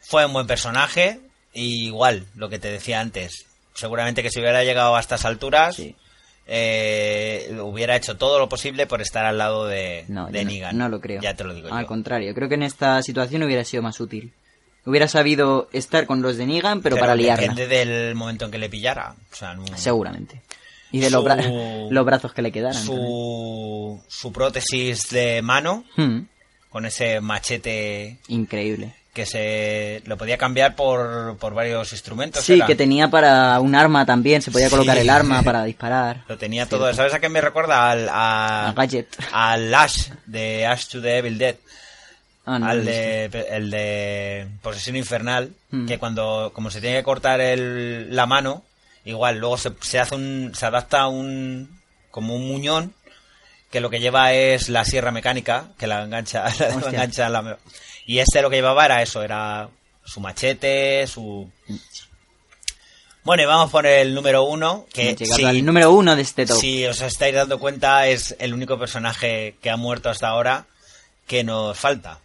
Fue 0.01 0.24
un 0.24 0.32
buen 0.32 0.47
personaje 0.47 1.20
y 1.52 1.86
igual, 1.86 2.27
lo 2.35 2.48
que 2.48 2.59
te 2.59 2.70
decía 2.73 3.01
antes. 3.01 3.44
Seguramente 3.74 4.23
que 4.23 4.31
si 4.31 4.40
hubiera 4.40 4.64
llegado 4.64 4.97
a 4.97 5.01
estas 5.01 5.24
alturas, 5.27 5.77
Sí. 5.77 5.94
Eh, 6.47 7.56
hubiera 7.62 7.97
hecho 7.97 8.16
todo 8.16 8.39
lo 8.39 8.48
posible 8.48 8.86
por 8.86 9.01
estar 9.01 9.24
al 9.24 9.39
lado 9.39 9.66
de, 9.66 10.05
No, 10.09 10.27
de 10.27 10.39
yo 10.40 10.44
no, 10.44 10.51
Negan. 10.51 10.78
no 10.78 10.89
lo 10.89 11.01
creo. 11.01 11.20
Ya 11.20 11.35
te 11.35 11.44
lo 11.44 11.55
digo 11.55 11.73
Al 11.73 11.82
yo. 11.82 11.86
contrario, 11.89 12.35
creo 12.35 12.48
que 12.48 12.55
en 12.56 12.62
esta 12.62 13.02
situación 13.02 13.43
hubiera 13.43 13.64
sido 13.64 13.82
más 13.82 14.01
útil. 14.01 14.32
Hubiera 14.85 15.06
sabido 15.06 15.69
estar 15.73 16.06
con 16.06 16.23
los 16.23 16.36
de 16.36 16.47
Negan, 16.47 16.82
pero, 16.82 16.97
para 16.97 17.14
liarla. 17.14 17.55
Depende 17.55 17.69
del 17.69 18.14
momento 18.16 18.47
en 18.47 18.51
que 18.51 18.59
le 18.59 18.69
pillara. 18.69 19.14
O 19.32 19.35
sea, 19.36 19.55
no- 19.55 19.64
Seguramente. 19.77 20.43
Y 20.90 20.98
de 20.98 21.09
los, 21.10 21.24
bra- 21.24 21.43
Su- 21.43 21.89
los 21.90 22.05
brazos 22.05 22.32
que 22.35 22.43
le 22.43 22.51
quedaran. 22.51 22.82
su, 22.82 24.02
su 24.09 24.32
prótesis 24.32 25.09
de 25.10 25.40
mano, 25.40 25.85
Hmm, 25.97 26.23
con 26.69 26.85
ese 26.85 27.20
machete 27.20 28.19
Increíble. 28.28 28.94
Que 29.13 29.27
se 29.27 30.03
lo 30.07 30.17
podía 30.17 30.39
cambiar 30.39 30.75
por, 30.75 31.37
por 31.39 31.53
varios 31.55 31.93
instrumentos. 31.93 32.45
Sí, 32.45 32.55
era. 32.55 32.67
que 32.67 32.75
tenía 32.75 33.09
para 33.09 33.61
un 33.61 33.75
arma 33.75 34.07
también, 34.07 34.41
se 34.41 34.51
podía 34.51 34.71
colocar 34.71 34.95
Sí. 34.97 35.03
el 35.03 35.11
arma 35.11 35.43
para 35.45 35.65
disparar. 35.65 36.25
Lo 36.29 36.39
tenía 36.39 36.67
todo. 36.67 36.93
¿Sabes 36.95 37.13
a 37.13 37.21
qué 37.21 37.29
me 37.29 37.41
recuerda? 37.43 37.91
Al, 37.91 38.09
a, 38.09 38.69
A 38.69 38.73
Gadget. 38.73 39.09
al 39.33 39.75
Ash, 39.75 40.09
de 40.27 40.67
Ash 40.67 40.87
to 40.89 41.03
the 41.03 41.19
Evil 41.19 41.37
Dead. 41.39 41.57
Ah, 42.47 42.59
no 42.59 42.67
al 42.67 42.85
de, 42.85 43.27
el 43.51 43.71
de 43.71 44.49
Posesión 44.63 44.97
Infernal, 44.97 45.51
Hmm. 45.71 45.87
que 45.87 45.99
cuando, 45.99 46.51
como 46.55 46.71
se 46.71 46.81
tiene 46.81 46.97
que 46.99 47.03
cortar 47.05 47.41
el, 47.41 48.15
la 48.17 48.27
mano, 48.27 48.63
igual, 49.05 49.39
luego 49.39 49.57
se, 49.59 49.73
se 49.81 49.99
hace 50.01 50.15
un, 50.17 50.53
se 50.55 50.67
adapta 50.67 51.03
a 51.03 51.09
un, 51.09 51.81
como 52.11 52.35
un 52.35 52.47
muñón, 52.49 52.93
que 53.71 53.81
lo 53.81 53.89
que 53.89 54.01
lleva 54.01 54.33
es 54.35 54.69
la 54.69 54.85
sierra 54.85 55.13
mecánica, 55.13 55.69
que 55.79 55.87
la 55.87 56.03
engancha, 56.03 56.45
la 56.59 56.89
engancha 56.91 57.29
la, 57.31 57.59
y 58.07 58.19
este 58.19 58.43
lo 58.43 58.51
que 58.51 58.57
llevaba 58.57 58.85
era 58.85 59.03
eso, 59.03 59.23
era 59.23 59.69
su 60.05 60.20
machete, 60.20 61.07
su... 61.07 61.51
Bueno, 63.24 63.45
y 63.45 63.47
vamos 63.47 63.70
por 63.70 63.87
el 63.87 64.15
número 64.15 64.43
uno, 64.43 64.87
que 64.93 65.16
sí, 65.16 65.45
al 65.45 65.65
número 65.65 65.93
uno 65.93 66.16
de 66.16 66.23
este 66.23 66.45
top. 66.45 66.59
si 66.59 66.85
os 66.87 67.01
estáis 67.03 67.35
dando 67.35 67.61
cuenta, 67.61 68.09
es 68.09 68.35
el 68.41 68.53
único 68.53 68.79
personaje 68.79 69.55
que 69.62 69.70
ha 69.70 69.77
muerto 69.77 70.11
hasta 70.11 70.29
ahora 70.29 70.66
que 71.27 71.45
nos 71.45 71.79
falta. 71.79 72.19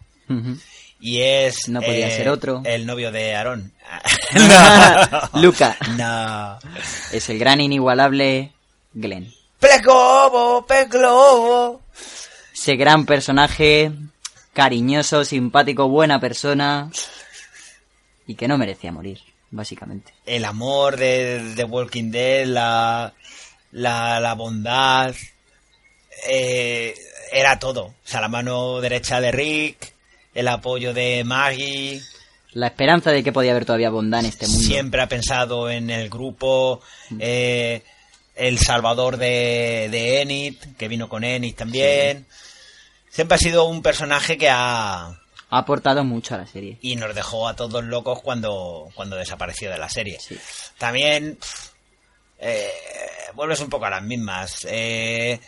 Y 1.00 1.20
es. 1.20 1.68
No 1.68 1.80
podía 1.80 2.08
eh, 2.08 2.16
ser 2.16 2.28
otro. 2.28 2.62
El 2.64 2.84
novio 2.84 3.12
de 3.12 3.34
Aarón. 3.34 3.72
Luca. 5.34 5.76
No. 5.96 6.58
Es 7.12 7.28
el 7.30 7.38
gran 7.38 7.60
inigualable 7.60 8.52
Glenn. 8.92 9.32
Pleglobo, 9.58 10.66
pleglobo. 10.66 11.80
Ese 12.52 12.76
gran 12.76 13.06
personaje, 13.06 13.92
cariñoso, 14.52 15.24
simpático, 15.24 15.88
buena 15.88 16.20
persona 16.20 16.90
y 18.26 18.34
que 18.34 18.48
no 18.48 18.58
merecía 18.58 18.92
morir, 18.92 19.20
básicamente. 19.50 20.12
El 20.26 20.44
amor 20.44 20.96
de, 20.96 21.54
de 21.54 21.64
Walking 21.64 22.10
Dead, 22.10 22.46
la, 22.46 23.14
la, 23.72 24.20
la 24.20 24.34
bondad. 24.34 25.14
eh, 26.28 26.94
era 27.32 27.58
todo. 27.58 27.84
O 27.86 27.94
sea, 28.04 28.20
la 28.20 28.28
mano 28.28 28.80
derecha 28.80 29.20
de 29.20 29.30
Rick, 29.32 29.92
el 30.34 30.48
apoyo 30.48 30.94
de 30.94 31.24
Maggie. 31.24 32.00
La 32.52 32.68
esperanza 32.68 33.10
de 33.10 33.22
que 33.22 33.32
podía 33.32 33.50
haber 33.52 33.66
todavía 33.66 33.90
bondad 33.90 34.20
en 34.20 34.26
este 34.26 34.46
mundo. 34.48 34.62
Siempre 34.66 35.02
ha 35.02 35.08
pensado 35.08 35.70
en 35.70 35.90
el 35.90 36.08
grupo. 36.08 36.80
eh, 37.18 37.82
el 38.34 38.58
salvador 38.58 39.16
de, 39.16 39.88
de 39.90 40.22
Enid, 40.22 40.54
que 40.78 40.86
vino 40.88 41.08
con 41.08 41.24
Enid 41.24 41.54
también. 41.56 42.24
Siempre 43.18 43.34
ha 43.34 43.38
sido 43.38 43.64
un 43.64 43.82
personaje 43.82 44.38
que 44.38 44.48
ha. 44.48 45.06
Ha 45.08 45.58
aportado 45.58 46.04
mucho 46.04 46.36
a 46.36 46.38
la 46.38 46.46
serie. 46.46 46.78
Y 46.82 46.94
nos 46.94 47.16
dejó 47.16 47.48
a 47.48 47.56
todos 47.56 47.82
locos 47.82 48.20
cuando, 48.22 48.90
cuando 48.94 49.16
desapareció 49.16 49.72
de 49.72 49.76
la 49.76 49.88
serie. 49.88 50.18
Sí. 50.20 50.38
También. 50.78 51.34
pff, 51.34 51.70
eh, 52.38 52.70
vuelves 53.34 53.58
un 53.58 53.70
poco 53.70 53.86
a 53.86 53.90
las 53.90 54.04
mismas. 54.04 54.64
Eh, 54.70 55.40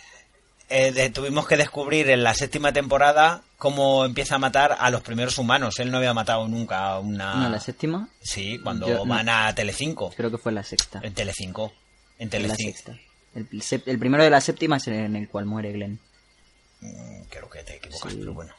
eh, 0.69 1.11
tuvimos 1.11 1.47
que 1.47 1.57
descubrir 1.57 2.11
en 2.11 2.25
la 2.25 2.35
séptima 2.35 2.73
temporada 2.73 3.43
cómo 3.57 4.05
empieza 4.05 4.35
a 4.35 4.39
matar 4.41 4.77
a 4.77 4.91
los 4.91 5.03
primeros 5.03 5.39
humanos. 5.39 5.79
Él 5.79 5.93
no 5.93 5.99
había 5.99 6.13
matado 6.13 6.49
nunca 6.49 6.89
a 6.95 6.99
una. 6.99 7.37
¿No 7.37 7.49
la 7.51 7.61
séptima? 7.61 8.09
Sí, 8.21 8.59
cuando 8.59 8.89
Yo 8.89 8.95
no. 8.97 9.07
van 9.07 9.29
a 9.29 9.55
Telecinco. 9.55 10.11
Creo 10.17 10.33
que 10.33 10.39
fue 10.39 10.51
la 10.51 10.65
sexta. 10.65 10.99
En 11.05 11.15
Telecinco. 11.15 11.73
En 12.19 12.27
La 12.27 12.31
Telecinco. 12.33 12.73
sexta. 12.73 12.97
El, 13.33 13.47
el 13.87 13.99
primero 14.01 14.25
de 14.25 14.31
la 14.31 14.41
séptima 14.41 14.79
es 14.79 14.89
el 14.89 14.95
en 14.95 15.15
el 15.15 15.29
cual 15.29 15.47
muere 15.47 15.71
Glenn. 15.71 16.01
Mm, 16.81 17.23
Creo 17.31 17.49
que 17.49 17.63
te 17.63 17.77
equivocas, 17.77 18.13
Sí. 18.13 18.19
pero 18.21 18.35
bueno. 18.35 18.53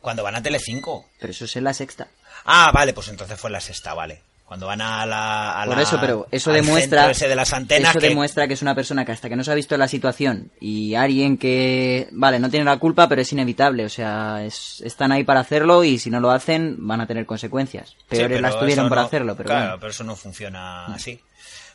Cuando 0.00 0.22
van 0.22 0.36
a 0.36 0.42
Telecinco. 0.42 1.06
Pero 1.20 1.30
eso 1.32 1.44
es 1.44 1.56
en 1.56 1.64
la 1.64 1.74
sexta. 1.74 2.08
Ah, 2.46 2.70
vale, 2.72 2.92
pues 2.94 3.08
entonces 3.08 3.38
fue 3.38 3.50
la 3.50 3.60
sexta, 3.60 3.92
vale. 3.94 4.22
Cuando 4.46 4.66
van 4.66 4.80
a 4.80 5.06
la. 5.06 5.62
a 5.62 5.64
Por 5.66 5.76
la- 5.76 5.82
eso, 5.82 6.00
pero 6.00 6.26
eso 6.32 6.50
demuestra. 6.52 7.08
ese 7.08 7.28
de 7.28 7.36
las 7.36 7.52
antenas. 7.52 7.90
eso 7.90 8.00
que- 8.00 8.08
demuestra 8.08 8.48
que 8.48 8.54
es 8.54 8.62
una 8.62 8.74
persona 8.74 9.04
que 9.04 9.12
hasta 9.12 9.28
que 9.28 9.36
no 9.36 9.44
se 9.44 9.52
ha 9.52 9.54
visto 9.54 9.76
la 9.76 9.86
situación 9.86 10.50
y 10.60 10.96
alguien 10.96 11.36
que. 11.38 12.08
Vale, 12.10 12.40
no 12.40 12.50
tiene 12.50 12.64
la 12.64 12.78
culpa, 12.78 13.06
pero 13.08 13.20
es 13.22 13.32
inevitable. 13.32 13.84
O 13.84 13.88
sea, 13.88 14.42
es- 14.44 14.80
están 14.84 15.12
ahí 15.12 15.22
para 15.22 15.38
hacerlo 15.40 15.84
y 15.84 16.00
si 16.00 16.10
no 16.10 16.18
lo 16.18 16.32
hacen, 16.32 16.74
van 16.84 17.00
a 17.00 17.06
tener 17.06 17.26
consecuencias. 17.26 17.94
Peores 18.08 18.40
las 18.40 18.58
tuvieron 18.58 18.88
por 18.88 18.98
no- 18.98 19.04
hacerlo, 19.04 19.36
pero 19.36 19.46
Claro, 19.48 19.64
bueno. 19.66 19.78
pero 19.80 19.90
eso 19.92 20.02
no 20.02 20.16
funciona 20.16 20.86
así. 20.86 21.20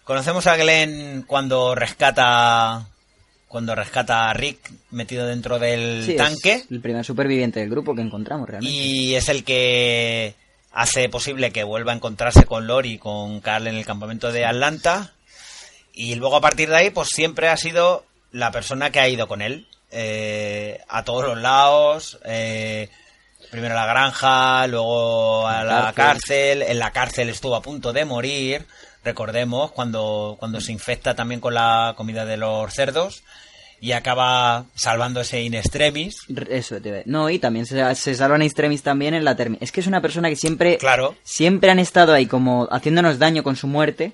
Conocemos 0.04 0.46
a 0.48 0.58
Glenn 0.58 1.24
cuando 1.26 1.76
rescata. 1.76 2.88
Cuando 3.48 3.76
rescata 3.76 4.30
a 4.30 4.34
Rick 4.34 4.72
metido 4.92 5.26
dentro 5.28 5.60
del 5.60 6.04
Sí, 6.04 6.12
es 6.12 6.18
tanque. 6.18 6.64
el 6.70 6.82
primer 6.82 7.06
superviviente 7.06 7.60
del 7.62 7.70
grupo 7.70 7.96
que 7.96 8.02
encontramos 8.02 8.50
realmente. 8.50 8.76
Y 8.76 9.16
es 9.16 9.30
el 9.30 9.44
que 9.44 10.36
hace 10.74 11.08
posible 11.10 11.52
que 11.52 11.64
vuelva 11.64 11.94
a 11.94 11.96
encontrarse 11.96 12.44
con 12.46 12.68
Lori 12.68 12.94
y 12.94 12.98
con 12.98 13.40
Carl 13.40 13.68
en 13.68 13.76
el 13.76 13.86
campamento 13.86 14.32
de 14.32 14.46
Atlanta. 14.46 15.14
Y 15.94 16.16
luego 16.16 16.36
a 16.38 16.42
partir 16.42 16.70
de 16.70 16.76
ahí, 16.76 16.90
pues 16.90 17.08
siempre 17.10 17.48
ha 17.48 17.56
sido 17.56 18.04
la 18.32 18.52
persona 18.52 18.90
que 18.90 19.00
ha 19.00 19.08
ido 19.08 19.28
con 19.28 19.42
él. 19.42 19.68
eh, 19.92 20.82
a 20.90 21.04
todos 21.06 21.24
los 21.26 21.38
lados. 21.38 22.20
eh, 22.26 22.90
Primero 23.52 23.76
a 23.80 23.86
la 23.86 23.86
granja, 23.86 24.68
luego 24.68 25.48
a 25.48 25.64
la 25.64 25.94
cárcel. 25.94 26.64
En 26.64 26.80
la 26.80 26.92
cárcel 26.92 27.30
estuvo 27.30 27.56
a 27.56 27.62
punto 27.62 27.94
de 27.94 28.04
morir. 28.04 28.66
Recordemos 29.06 29.72
cuando, 29.72 30.36
cuando 30.40 30.60
se 30.60 30.72
infecta 30.72 31.14
también 31.16 31.40
con 31.40 31.54
la 31.54 31.94
comida 31.96 32.26
de 32.26 32.38
los 32.38 32.74
cerdos 32.74 33.24
y 33.80 33.92
acaba 33.92 34.66
salvándose 34.74 35.42
in 35.44 35.54
extremis. 35.54 36.18
Eso 36.50 36.82
te 36.82 37.04
No, 37.06 37.30
y 37.30 37.38
también 37.38 37.68
se, 37.68 37.94
se 37.96 38.16
salvan 38.16 38.42
a 38.42 38.46
extremis 38.46 38.82
también 38.82 39.14
en 39.14 39.24
la 39.24 39.36
termi. 39.36 39.60
Es 39.62 39.72
que 39.72 39.80
es 39.82 39.88
una 39.88 40.02
persona 40.02 40.28
que 40.30 40.36
siempre. 40.36 40.78
Claro. 40.78 41.16
Siempre 41.24 41.70
han 41.70 41.78
estado 41.78 42.14
ahí 42.14 42.26
como 42.26 42.68
haciéndonos 42.72 43.20
daño 43.20 43.44
con 43.44 43.56
su 43.56 43.68
muerte. 43.68 44.14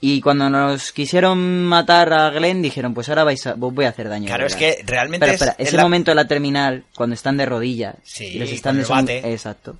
Y 0.00 0.20
cuando 0.20 0.50
nos 0.50 0.92
quisieron 0.92 1.64
matar 1.64 2.12
a 2.12 2.30
Glenn, 2.30 2.60
dijeron: 2.62 2.92
Pues 2.94 3.08
ahora 3.08 3.24
vais 3.24 3.44
a, 3.46 3.54
vos 3.54 3.74
voy 3.74 3.86
a 3.86 3.88
hacer 3.88 4.08
daño. 4.10 4.26
Claro, 4.26 4.46
es 4.46 4.54
verdad". 4.54 4.76
que 4.76 4.84
realmente 4.86 5.26
es- 5.26 5.32
espera, 5.32 5.56
es 5.58 5.68
ese 5.68 5.76
la- 5.78 5.82
momento 5.82 6.10
de 6.10 6.14
la 6.16 6.28
terminal, 6.28 6.84
cuando 6.94 7.14
están 7.14 7.38
de 7.38 7.46
rodillas. 7.46 7.96
Sí, 8.04 8.26
y 8.26 8.38
los 8.38 8.50
están 8.50 8.74
con 8.74 8.80
el 8.80 8.86
desom- 8.86 9.00
bate. 9.22 9.32
Exacto. 9.32 9.78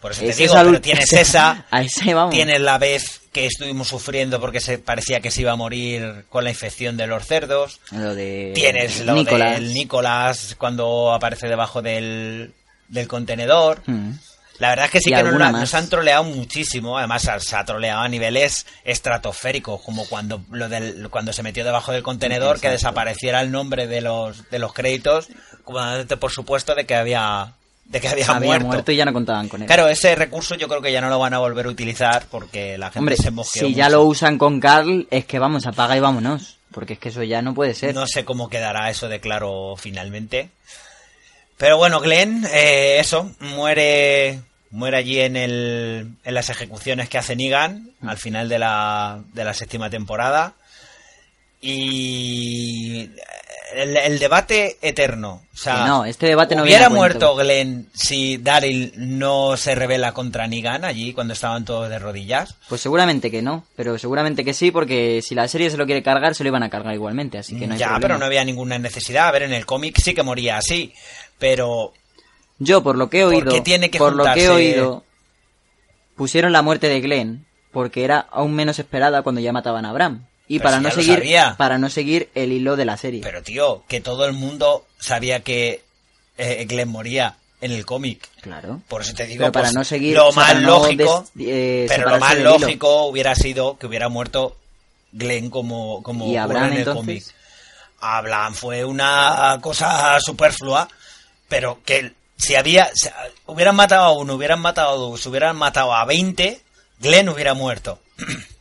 Por 0.00 0.12
eso 0.12 0.20
te 0.20 0.32
digo, 0.32 0.56
es 0.56 0.64
pero 0.64 0.80
tienes 0.80 1.12
esa, 1.12 1.66
A 1.70 1.82
ese 1.82 2.14
vamos. 2.14 2.32
tienes 2.34 2.60
la 2.60 2.78
vez 2.78 3.20
que 3.32 3.46
estuvimos 3.46 3.88
sufriendo 3.88 4.40
porque 4.40 4.60
se 4.60 4.78
parecía 4.78 5.20
que 5.20 5.30
se 5.30 5.40
iba 5.42 5.52
a 5.52 5.56
morir 5.56 6.24
con 6.28 6.44
la 6.44 6.50
infección 6.50 6.96
de 6.96 7.06
los 7.06 7.26
cerdos. 7.26 7.80
Lo 7.90 8.14
de. 8.14 8.52
Tienes 8.54 9.00
lo 9.04 9.14
Nicolás. 9.14 9.54
del 9.60 9.74
Nicolás 9.74 10.54
cuando 10.58 11.12
aparece 11.12 11.48
debajo 11.48 11.82
del, 11.82 12.54
del 12.88 13.08
contenedor. 13.08 13.82
Hmm. 13.86 14.12
La 14.60 14.70
verdad 14.70 14.86
es 14.86 14.90
que 14.90 14.98
sí 15.00 15.10
Y 15.10 15.14
que 15.14 15.22
nos, 15.22 15.74
han 15.74 15.88
troleado 15.88 16.24
muchísimo. 16.24 16.98
Además, 16.98 17.22
se 17.40 17.54
ha- 17.56 17.64
troleado 17.64 18.00
a 18.00 18.08
niveles 18.08 18.66
estratosféricos, 18.82 19.80
como 19.82 20.04
cuando 20.08 20.42
lo 20.50 20.68
del, 20.68 21.08
cuando 21.10 21.32
se 21.32 21.44
metió 21.44 21.64
debajo 21.64 21.92
del 21.92 22.02
contenedor, 22.02 22.60
que 22.60 22.68
desapareciera 22.68 23.40
el 23.40 23.52
nombre 23.52 23.86
de 23.86 24.00
los, 24.00 24.50
de 24.50 24.58
los 24.58 24.72
créditos, 24.72 25.28
como 25.62 25.78
dándote 25.78 26.16
por 26.16 26.32
supuesto 26.32 26.74
de 26.74 26.86
que 26.86 26.96
había, 26.96 27.52
de 27.88 28.00
que 28.00 28.08
había, 28.08 28.26
Había 28.26 28.46
muerto. 28.48 28.66
muerto. 28.66 28.92
y 28.92 28.96
ya 28.96 29.04
no 29.04 29.12
contaban 29.12 29.48
con 29.48 29.62
él. 29.62 29.66
Claro, 29.66 29.88
ese 29.88 30.14
recurso 30.14 30.54
yo 30.54 30.68
creo 30.68 30.80
que 30.82 30.92
ya 30.92 31.00
no 31.00 31.08
lo 31.08 31.18
van 31.18 31.34
a 31.34 31.38
volver 31.38 31.66
a 31.66 31.70
utilizar 31.70 32.26
porque 32.30 32.76
la 32.78 32.86
gente 32.86 32.98
Hombre, 33.00 33.16
se 33.16 33.30
mosqueó 33.30 33.66
si 33.66 33.74
ya 33.74 33.88
lo 33.88 34.02
usan 34.04 34.36
con 34.38 34.60
Carl, 34.60 35.06
es 35.10 35.24
que 35.24 35.38
vamos, 35.38 35.66
apaga 35.66 35.96
y 35.96 36.00
vámonos. 36.00 36.58
Porque 36.70 36.92
es 36.92 36.98
que 36.98 37.08
eso 37.08 37.22
ya 37.22 37.40
no 37.40 37.54
puede 37.54 37.74
ser. 37.74 37.94
No 37.94 38.06
sé 38.06 38.24
cómo 38.26 38.50
quedará 38.50 38.90
eso 38.90 39.08
de 39.08 39.20
claro 39.20 39.74
finalmente. 39.78 40.50
Pero 41.56 41.78
bueno, 41.78 41.98
Glenn, 42.00 42.44
eh, 42.52 42.98
eso, 43.00 43.34
muere, 43.40 44.42
muere 44.70 44.98
allí 44.98 45.18
en, 45.20 45.36
el, 45.36 46.10
en 46.22 46.34
las 46.34 46.50
ejecuciones 46.50 47.08
que 47.08 47.16
hace 47.18 47.34
Negan 47.36 47.90
al 48.06 48.18
final 48.18 48.48
de 48.50 48.58
la, 48.58 49.18
de 49.32 49.44
la 49.44 49.54
séptima 49.54 49.88
temporada. 49.88 50.52
Y 51.60 53.10
el, 53.74 53.96
el 53.96 54.18
debate 54.18 54.78
eterno. 54.82 55.42
O 55.52 55.56
sea, 55.56 55.86
no, 55.86 56.04
este 56.04 56.26
debate 56.26 56.54
no 56.54 56.62
hubiera 56.62 56.88
muerto 56.88 57.34
Glenn 57.34 57.88
si 57.92 58.36
Daryl 58.36 58.92
no 58.96 59.56
se 59.56 59.74
revela 59.74 60.12
contra 60.12 60.46
Negan 60.46 60.84
allí 60.84 61.12
cuando 61.12 61.34
estaban 61.34 61.64
todos 61.64 61.88
de 61.88 61.98
rodillas. 61.98 62.54
Pues 62.68 62.80
seguramente 62.80 63.30
que 63.30 63.42
no, 63.42 63.64
pero 63.76 63.98
seguramente 63.98 64.44
que 64.44 64.54
sí, 64.54 64.70
porque 64.70 65.20
si 65.22 65.34
la 65.34 65.48
serie 65.48 65.70
se 65.70 65.76
lo 65.76 65.86
quiere 65.86 66.02
cargar, 66.02 66.34
se 66.34 66.44
lo 66.44 66.48
iban 66.48 66.62
a 66.62 66.70
cargar 66.70 66.94
igualmente, 66.94 67.38
así 67.38 67.58
que 67.58 67.66
no 67.66 67.74
hay 67.74 67.80
ya, 67.80 67.86
problema. 67.86 68.00
pero 68.00 68.18
no 68.18 68.26
había 68.26 68.44
ninguna 68.44 68.78
necesidad. 68.78 69.28
A 69.28 69.32
ver, 69.32 69.42
en 69.42 69.52
el 69.52 69.66
cómic 69.66 69.98
sí 70.02 70.14
que 70.14 70.22
moría 70.22 70.56
así. 70.58 70.92
Pero 71.38 71.92
Yo, 72.58 72.82
por 72.82 72.96
lo 72.96 73.10
que 73.10 73.20
he 73.20 73.24
¿Por 73.24 73.34
oído, 73.34 73.62
tiene 73.62 73.90
que 73.90 73.98
por 73.98 74.14
lo 74.14 74.24
que 74.32 74.44
he 74.44 74.48
oído, 74.48 75.04
pusieron 76.16 76.52
la 76.52 76.62
muerte 76.62 76.88
de 76.88 77.00
Glenn 77.00 77.46
porque 77.72 78.04
era 78.04 78.20
aún 78.30 78.54
menos 78.54 78.78
esperada 78.78 79.22
cuando 79.22 79.40
ya 79.40 79.52
mataban 79.52 79.84
a 79.84 79.92
Bram. 79.92 80.26
Y 80.48 80.58
Pero 80.58 80.64
para 80.70 80.78
si 80.78 80.82
no 80.84 80.90
seguir 80.90 81.14
sabía. 81.18 81.54
para 81.58 81.78
no 81.78 81.90
seguir 81.90 82.30
el 82.34 82.52
hilo 82.52 82.76
de 82.76 82.84
la 82.86 82.96
serie. 82.96 83.20
Pero 83.22 83.42
tío, 83.42 83.84
que 83.86 84.00
todo 84.00 84.24
el 84.24 84.32
mundo 84.32 84.86
sabía 84.98 85.40
que 85.40 85.82
eh, 86.38 86.64
Glenn 86.68 86.88
moría 86.88 87.36
en 87.60 87.72
el 87.72 87.84
cómic. 87.84 88.28
claro. 88.40 88.80
Por 88.88 89.02
eso 89.02 89.12
te 89.14 89.26
digo, 89.26 89.40
Pero 89.42 89.52
para 89.52 89.64
pues, 89.66 89.74
no 89.74 89.84
seguir- 89.84 90.14
lo 90.14 90.32
más 90.32 90.54
no 90.60 90.68
lógico, 90.78 91.26
eh, 91.38 91.84
pero 91.88 92.08
lo 92.10 92.18
más 92.18 92.38
lógico 92.38 93.04
hubiera 93.06 93.34
sido 93.34 93.76
que 93.76 93.86
hubiera 93.86 94.08
muerto 94.08 94.56
Glenn 95.12 95.50
como 95.50 96.02
como 96.02 96.26
¿Y 96.30 96.36
Abraham, 96.36 96.66
en 96.68 96.72
el 96.72 96.78
entonces? 96.80 97.24
cómic. 97.24 97.24
Abraham 98.00 98.54
fue 98.54 98.84
una 98.84 99.58
cosa 99.60 100.18
superflua, 100.20 100.88
pero 101.48 101.80
que 101.84 102.12
si 102.36 102.54
había 102.54 102.88
si 102.94 103.08
hubieran 103.46 103.74
matado 103.74 104.04
a 104.04 104.12
uno, 104.12 104.34
hubieran 104.34 104.60
matado 104.60 104.90
a 104.90 104.94
dos, 104.96 105.26
hubieran 105.26 105.56
matado 105.56 105.92
a 105.92 106.04
20, 106.04 106.60
Glenn 107.00 107.28
hubiera 107.28 107.54
muerto. 107.54 107.98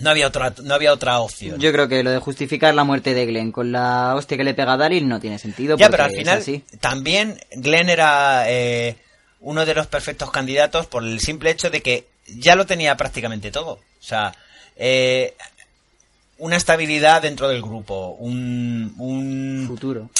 No 0.00 0.10
había 0.10 0.26
otra 0.26 0.52
no 0.62 0.74
había 0.74 0.92
otra 0.92 1.20
opción. 1.20 1.58
Yo 1.58 1.72
creo 1.72 1.88
que 1.88 2.02
lo 2.02 2.10
de 2.10 2.18
justificar 2.18 2.74
la 2.74 2.84
muerte 2.84 3.14
de 3.14 3.26
Glenn 3.26 3.50
con 3.52 3.72
la 3.72 4.14
hostia 4.14 4.36
que 4.36 4.44
le 4.44 4.54
pega 4.54 4.74
a 4.74 4.76
Daryl 4.76 5.08
no 5.08 5.20
tiene 5.20 5.38
sentido. 5.38 5.76
Ya, 5.76 5.88
pero 5.88 6.04
al 6.04 6.10
final 6.12 6.42
también 6.80 7.38
Glenn 7.52 7.88
era 7.88 8.44
eh, 8.50 8.96
uno 9.40 9.64
de 9.64 9.74
los 9.74 9.86
perfectos 9.86 10.30
candidatos 10.30 10.86
por 10.86 11.02
el 11.02 11.20
simple 11.20 11.50
hecho 11.50 11.70
de 11.70 11.80
que 11.80 12.06
ya 12.26 12.56
lo 12.56 12.66
tenía 12.66 12.96
prácticamente 12.96 13.50
todo. 13.50 13.72
O 13.72 14.02
sea, 14.02 14.34
eh, 14.76 15.34
una 16.38 16.56
estabilidad 16.56 17.22
dentro 17.22 17.48
del 17.48 17.62
grupo, 17.62 18.16
un, 18.18 18.92
un 18.98 19.64
futuro. 19.66 20.10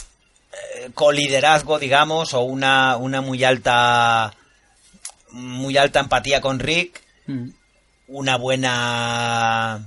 eh, 0.52 0.88
coliderazgo, 0.94 1.78
digamos, 1.78 2.32
o 2.32 2.40
una, 2.40 2.96
una 2.96 3.20
muy 3.20 3.44
alta 3.44 4.32
muy 5.32 5.76
alta 5.76 6.00
empatía 6.00 6.40
con 6.40 6.58
Rick, 6.60 7.02
Mm. 7.28 7.48
Una 8.08 8.36
buena 8.36 9.86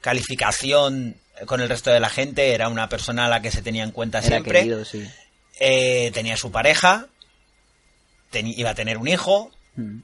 calificación 0.00 1.16
con 1.46 1.60
el 1.60 1.68
resto 1.68 1.90
de 1.90 2.00
la 2.00 2.10
gente, 2.10 2.52
era 2.54 2.68
una 2.68 2.88
persona 2.88 3.26
a 3.26 3.28
la 3.28 3.40
que 3.40 3.50
se 3.50 3.62
tenía 3.62 3.82
en 3.82 3.92
cuenta 3.92 4.18
Era 4.18 4.26
siempre. 4.28 4.58
querido, 4.60 4.84
sí. 4.84 5.08
Eh, 5.58 6.10
tenía 6.12 6.36
su 6.36 6.50
pareja, 6.50 7.06
iba 8.32 8.70
a 8.70 8.74
tener 8.74 8.98
un 8.98 9.08
hijo. 9.08 9.50
Mm. 9.76 10.00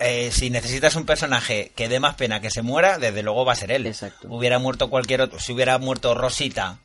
Eh, 0.00 0.30
si 0.32 0.50
necesitas 0.50 0.96
un 0.96 1.06
personaje 1.06 1.70
que 1.76 1.88
dé 1.88 2.00
más 2.00 2.16
pena 2.16 2.40
que 2.40 2.50
se 2.50 2.62
muera, 2.62 2.98
desde 2.98 3.22
luego 3.22 3.44
va 3.44 3.52
a 3.52 3.56
ser 3.56 3.70
él. 3.70 3.86
Exacto. 3.86 4.28
Hubiera 4.28 4.58
muerto 4.58 4.90
cualquier 4.90 5.20
otro. 5.20 5.38
Si 5.38 5.52
hubiera 5.52 5.78
muerto 5.78 6.14
Rosita, 6.14 6.78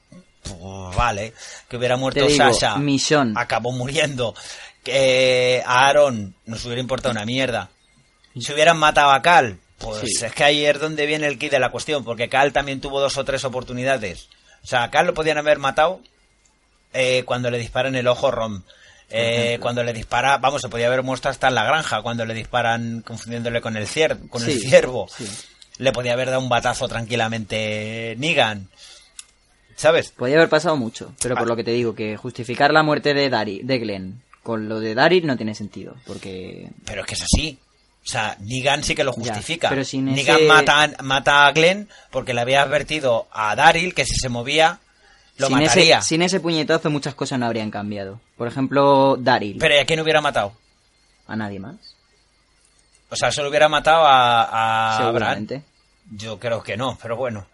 pues 0.44 0.96
vale. 0.96 1.34
Que 1.68 1.78
hubiera 1.78 1.98
muerto 1.98 2.26
digo, 2.26 2.38
Sasha, 2.38 2.78
Michonne. 2.78 3.34
acabó 3.36 3.72
muriendo. 3.72 4.36
Que 4.84 5.64
a 5.66 5.88
Aaron 5.88 6.36
nos 6.46 6.64
hubiera 6.66 6.82
importado 6.82 7.12
una 7.12 7.26
mierda. 7.26 7.70
Si 8.40 8.54
hubieran 8.54 8.78
matado 8.78 9.12
a 9.12 9.22
Cal, 9.24 9.58
pues 9.80 10.02
Sí. 10.02 10.26
es 10.26 10.34
que 10.34 10.44
ahí 10.44 10.66
es 10.66 10.80
donde 10.80 11.06
viene 11.06 11.28
el 11.28 11.38
kit 11.40 11.52
de 11.52 11.60
la 11.60 11.72
cuestión, 11.72 12.04
porque 12.04 12.30
Cal 12.30 12.54
también 12.54 12.82
tuvo 12.82 13.00
dos 13.02 13.18
o 13.18 13.26
tres 13.26 13.44
oportunidades. 13.46 14.30
O 14.64 14.68
sea, 14.68 14.84
a 14.84 14.92
Cal 14.92 15.08
lo 15.08 15.14
podían 15.14 15.38
haber 15.38 15.58
matado 15.60 16.02
eh, 16.94 17.24
cuando 17.26 17.50
le 17.52 17.58
disparan 17.60 17.96
el 17.96 18.08
ojo 18.08 18.30
Rom. 18.32 18.64
Eh, 19.12 19.58
cuando 19.60 19.84
le 19.84 19.92
dispara, 19.94 20.38
vamos, 20.38 20.62
se 20.62 20.70
podía 20.70 20.86
haber 20.88 21.02
muerto 21.02 21.30
hasta 21.30 21.48
en 21.48 21.56
la 21.56 21.64
granja, 21.64 22.04
cuando 22.04 22.26
le 22.26 22.36
disparan 22.36 23.02
confundiéndole 23.02 23.60
con 23.62 23.76
el, 23.76 23.88
cier 23.88 24.18
con 24.30 24.44
el 24.44 24.60
ciervo. 24.60 25.08
sí. 25.16 25.26
Le 25.80 25.92
podía 25.94 26.12
haber 26.14 26.28
dado 26.30 26.42
un 26.42 26.50
batazo 26.50 26.88
tranquilamente 26.90 28.14
Negan. 28.18 28.68
¿Sabes? 29.76 30.12
Podría 30.12 30.36
haber 30.38 30.50
pasado 30.50 30.76
mucho, 30.76 31.14
pero 31.22 31.36
por 31.36 31.46
Ah. 31.46 31.48
lo 31.48 31.56
que 31.56 31.64
te 31.64 31.72
digo, 31.72 31.96
que 31.96 32.18
justificar 32.18 32.72
la 32.74 32.84
muerte 32.84 33.14
de 33.14 33.30
Dari, 33.30 33.62
de 33.64 33.80
Glenn 33.80 34.22
con 34.44 34.68
lo 34.68 34.80
de 34.82 34.94
Daryl 34.94 35.26
no 35.26 35.38
tiene 35.38 35.56
sentido, 35.56 35.96
porque 36.06 36.70
Pero 36.86 37.02
es 37.02 37.08
que 37.08 37.14
es 37.16 37.22
así. 37.22 37.58
O 38.04 38.08
sea, 38.12 38.36
Negan 38.40 38.84
sí 38.84 38.96
que 38.96 39.04
lo 39.04 39.12
Ya, 39.12 39.16
justifica. 39.34 39.70
pero 39.70 39.84
sin 39.84 40.06
Negan 40.06 40.38
ese- 40.38 40.46
mata, 40.48 40.90
mata 41.04 41.46
a 41.48 41.52
Glenn 41.52 41.88
porque 42.12 42.34
le 42.34 42.42
había 42.42 42.62
advertido 42.64 43.28
a 43.32 43.56
Daryl 43.56 43.94
que 43.94 44.06
si 44.06 44.16
se 44.16 44.30
movía 44.30 44.80
lo 45.38 45.48
sin 45.48 45.58
mataría. 45.60 46.00
ese, 46.00 46.08
sin 46.08 46.22
ese 46.24 46.40
puñetazo 46.40 46.90
muchas 46.90 47.14
cosas 47.16 47.38
no 47.40 47.46
habrían 47.46 47.70
cambiado. 47.72 48.20
Por 48.38 48.48
ejemplo, 48.48 49.16
Daryl, 49.20 49.58
Pero 49.60 49.76
¿y 49.76 49.78
a 49.78 49.86
quién 49.86 50.00
hubiera 50.00 50.22
matado? 50.22 50.54
a 51.28 51.36
nadie 51.36 51.60
más, 51.60 51.76
O 53.12 53.16
sea, 53.16 53.32
solo 53.32 53.50
hubiera 53.50 53.70
matado 53.70 54.04
a, 54.08 54.96
seguramente. 54.98 55.64
Yo 56.12 56.40
creo 56.40 56.64
que 56.64 56.76
no, 56.76 56.98
pero 57.00 57.16
bueno. 57.16 57.46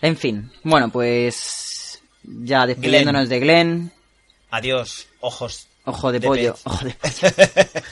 En 0.00 0.16
fin, 0.16 0.52
bueno, 0.62 0.90
pues 0.90 2.00
ya 2.22 2.66
despidiéndonos 2.66 3.28
de 3.28 3.40
Glenn, 3.40 3.92
Adiós, 4.50 5.08
ojos. 5.20 5.66
ojo 5.84 6.12
de, 6.12 6.20
De 6.20 6.26
pollo, 6.28 6.52
pez. 6.54 6.62
ojo 6.66 6.84
de 6.84 6.90
pollo. 6.94 7.82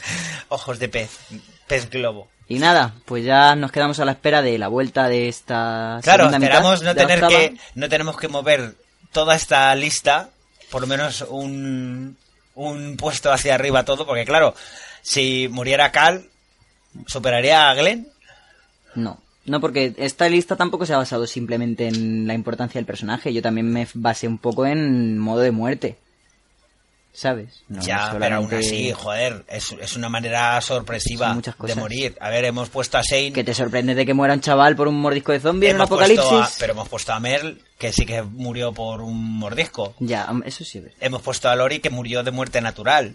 ojos 0.50 0.78
de 0.78 0.88
pez. 0.88 1.10
Pez 1.72 1.90
globo. 1.90 2.28
Y 2.48 2.58
nada, 2.58 2.92
pues 3.06 3.24
ya 3.24 3.56
nos 3.56 3.72
quedamos 3.72 3.98
a 3.98 4.04
la 4.04 4.12
espera 4.12 4.42
de 4.42 4.58
la 4.58 4.68
vuelta 4.68 5.08
de 5.08 5.28
esta 5.28 6.00
Claro, 6.02 6.28
esperamos 6.28 6.82
no 6.82 6.94
tener 6.94 7.24
octava. 7.24 7.40
que 7.40 7.56
no 7.74 7.88
tenemos 7.88 8.16
que 8.18 8.28
mover 8.28 8.74
toda 9.10 9.34
esta 9.34 9.74
lista, 9.74 10.28
por 10.70 10.82
lo 10.82 10.86
menos 10.86 11.24
un, 11.30 12.18
un 12.54 12.96
puesto 12.98 13.32
hacia 13.32 13.54
arriba 13.54 13.84
todo, 13.84 14.06
porque 14.06 14.26
claro, 14.26 14.54
si 15.00 15.48
muriera 15.50 15.92
Cal, 15.92 16.26
superaría 17.06 17.70
a 17.70 17.74
Glenn. 17.74 18.08
No, 18.94 19.18
no, 19.46 19.60
porque 19.60 19.94
esta 19.96 20.28
lista 20.28 20.56
tampoco 20.56 20.84
se 20.84 20.92
ha 20.92 20.98
basado 20.98 21.26
simplemente 21.26 21.88
en 21.88 22.26
la 22.26 22.34
importancia 22.34 22.78
del 22.78 22.86
personaje. 22.86 23.32
Yo 23.32 23.40
también 23.40 23.72
me 23.72 23.88
basé 23.94 24.28
un 24.28 24.36
poco 24.38 24.66
en 24.66 25.18
modo 25.18 25.40
de 25.40 25.52
muerte. 25.52 25.96
¿Sabes? 27.12 27.62
No 27.68 27.82
ya, 27.82 28.06
es 28.06 28.14
pero 28.18 28.36
aún 28.36 28.44
solamente 28.48 28.56
así, 28.58 28.92
joder, 28.92 29.44
es, 29.48 29.72
es 29.80 29.96
una 29.96 30.08
manera 30.08 30.60
sorpresiva 30.60 31.36
de 31.66 31.74
morir. 31.74 32.16
A 32.20 32.30
ver, 32.30 32.44
hemos 32.46 32.68
puesto 32.70 32.98
a 32.98 33.02
Shane. 33.02 33.32
Que 33.32 33.44
te 33.44 33.54
sorprende 33.54 33.94
de 33.94 34.06
que 34.06 34.14
muera 34.14 34.34
un 34.34 34.40
chaval 34.40 34.74
por 34.76 34.88
un 34.88 35.00
mordisco 35.00 35.32
de 35.32 35.40
zombie 35.40 35.68
en 35.70 35.76
un 35.76 35.82
apocalipsis. 35.82 36.26
a- 36.32 36.50
pero 36.58 36.72
hemos 36.72 36.88
puesto 36.88 37.12
a 37.12 37.20
Merl, 37.20 37.60
que 37.78 37.92
sí 37.92 38.06
que 38.06 38.22
murió 38.22 38.72
por 38.72 39.00
un 39.02 39.38
mordisco. 39.38 39.94
Ya, 39.98 40.28
eso 40.44 40.64
sí 40.64 40.78
es. 40.78 40.92
Hemos 41.00 41.20
puesto 41.22 41.48
a 41.50 41.56
Lori, 41.56 41.80
que 41.80 41.90
murió 41.90 42.22
de 42.22 42.30
muerte 42.30 42.60
natural. 42.60 43.12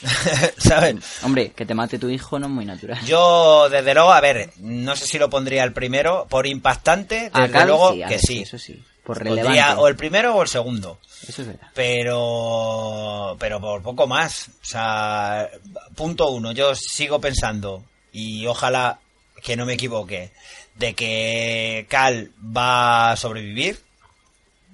¿Sabes? 0.58 0.96
Hombre, 1.22 1.50
que 1.52 1.66
te 1.66 1.74
mate 1.74 1.98
tu 1.98 2.08
hijo 2.08 2.38
no 2.38 2.46
es 2.46 2.52
muy 2.52 2.64
natural. 2.64 3.04
Yo, 3.04 3.68
desde 3.70 3.94
luego, 3.94 4.12
a 4.12 4.20
ver, 4.20 4.50
no 4.58 4.94
sé 4.96 5.06
si 5.06 5.18
lo 5.18 5.28
pondría 5.30 5.64
el 5.64 5.72
primero. 5.72 6.26
Por 6.28 6.46
impactante, 6.46 7.30
desde 7.34 7.50
Cal, 7.50 7.66
luego 7.68 7.92
sí, 7.92 7.98
que 7.98 8.06
ver, 8.06 8.20
sí. 8.20 8.38
Eso 8.42 8.58
sí, 8.58 8.82
por 9.04 9.18
relevante. 9.18 9.80
o 9.80 9.88
el 9.88 9.96
primero 9.96 10.34
o 10.34 10.42
el 10.42 10.48
segundo. 10.48 10.98
Eso 11.26 11.42
es 11.42 11.48
verdad. 11.48 11.68
Pero, 11.74 13.36
pero 13.38 13.60
por 13.60 13.82
poco 13.82 14.06
más. 14.06 14.48
O 14.48 14.64
sea, 14.64 15.50
punto 15.94 16.30
uno, 16.30 16.52
yo 16.52 16.74
sigo 16.74 17.20
pensando, 17.20 17.84
y 18.12 18.46
ojalá 18.46 19.00
que 19.42 19.56
no 19.56 19.66
me 19.66 19.74
equivoque, 19.74 20.32
de 20.74 20.94
que 20.94 21.86
Cal 21.88 22.32
va 22.40 23.12
a 23.12 23.16
sobrevivir. 23.16 23.80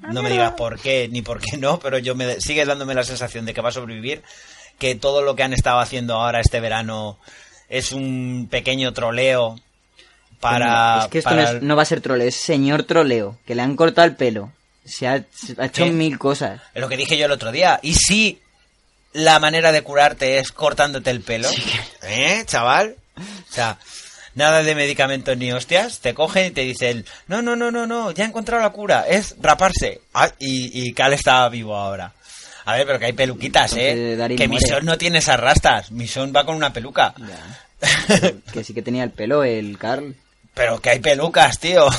No 0.00 0.22
me 0.22 0.30
digas 0.30 0.52
por 0.52 0.78
qué 0.78 1.08
ni 1.10 1.22
por 1.22 1.40
qué 1.40 1.56
no, 1.56 1.78
pero 1.78 1.98
yo 1.98 2.14
me 2.14 2.40
sigue 2.40 2.64
dándome 2.64 2.94
la 2.94 3.02
sensación 3.02 3.46
de 3.46 3.54
que 3.54 3.62
va 3.62 3.70
a 3.70 3.72
sobrevivir, 3.72 4.22
que 4.78 4.94
todo 4.94 5.22
lo 5.22 5.34
que 5.34 5.42
han 5.42 5.52
estado 5.52 5.80
haciendo 5.80 6.14
ahora 6.14 6.40
este 6.40 6.60
verano 6.60 7.18
es 7.68 7.92
un 7.92 8.46
pequeño 8.50 8.92
troleo 8.92 9.58
para 10.50 10.98
es 11.04 11.08
que 11.08 11.18
esto 11.18 11.30
para 11.30 11.42
no, 11.42 11.56
es- 11.58 11.62
no 11.62 11.76
va 11.76 11.82
a 11.82 11.86
ser 11.86 12.00
troleo, 12.00 12.28
es 12.28 12.34
señor 12.36 12.84
troleo, 12.84 13.38
que 13.46 13.54
le 13.54 13.62
han 13.62 13.76
cortado 13.76 14.06
el 14.06 14.16
pelo. 14.16 14.52
Se 14.84 15.06
ha, 15.08 15.24
se 15.34 15.54
ha 15.60 15.66
hecho 15.66 15.84
¿Qué? 15.84 15.90
mil 15.90 16.18
cosas. 16.18 16.60
Es 16.74 16.80
lo 16.80 16.88
que 16.88 16.96
dije 16.96 17.16
yo 17.18 17.26
el 17.26 17.32
otro 17.32 17.50
día. 17.52 17.80
¿Y 17.82 17.94
si 17.94 18.40
la 19.12 19.38
manera 19.40 19.72
de 19.72 19.82
curarte 19.82 20.38
es 20.38 20.52
cortándote 20.52 21.10
el 21.10 21.22
pelo? 21.22 21.48
¿Eh, 22.02 22.44
chaval? 22.46 22.94
O 23.18 23.52
sea, 23.52 23.78
nada 24.34 24.62
de 24.62 24.74
medicamentos 24.76 25.36
ni 25.36 25.50
hostias. 25.52 25.98
Te 26.00 26.14
cogen 26.14 26.46
y 26.46 26.50
te 26.52 26.60
dicen, 26.60 27.04
no, 27.26 27.42
no, 27.42 27.56
no, 27.56 27.70
no, 27.72 27.86
no, 27.86 28.12
ya 28.12 28.24
he 28.24 28.28
encontrado 28.28 28.62
la 28.62 28.70
cura. 28.70 29.04
Es 29.08 29.34
raparse. 29.40 30.02
Ah, 30.14 30.30
y, 30.38 30.86
y 30.88 30.92
Cal 30.92 31.12
está 31.14 31.48
vivo 31.48 31.74
ahora. 31.76 32.12
A 32.66 32.74
ver, 32.76 32.86
pero 32.86 32.98
que 32.98 33.06
hay 33.06 33.12
peluquitas, 33.12 33.72
¿eh? 33.76 34.14
Daryl 34.16 34.36
Que. 34.38 34.46
Mission 34.48 34.84
no 34.84 34.98
tiene 34.98 35.18
esas 35.18 35.38
rastas. 35.40 35.90
Mission 35.92 36.32
va 36.34 36.44
con 36.44 36.54
una 36.56 36.72
peluca. 36.72 37.14
que 38.52 38.64
sí 38.64 38.74
que 38.74 38.82
tenía 38.82 39.04
el 39.04 39.10
pelo 39.10 39.44
el 39.44 39.78
Carl. 39.78 40.14
Pero 40.56 40.80
que 40.80 40.90
hay 40.90 40.98
pelucas, 40.98 41.60
tío. 41.60 41.86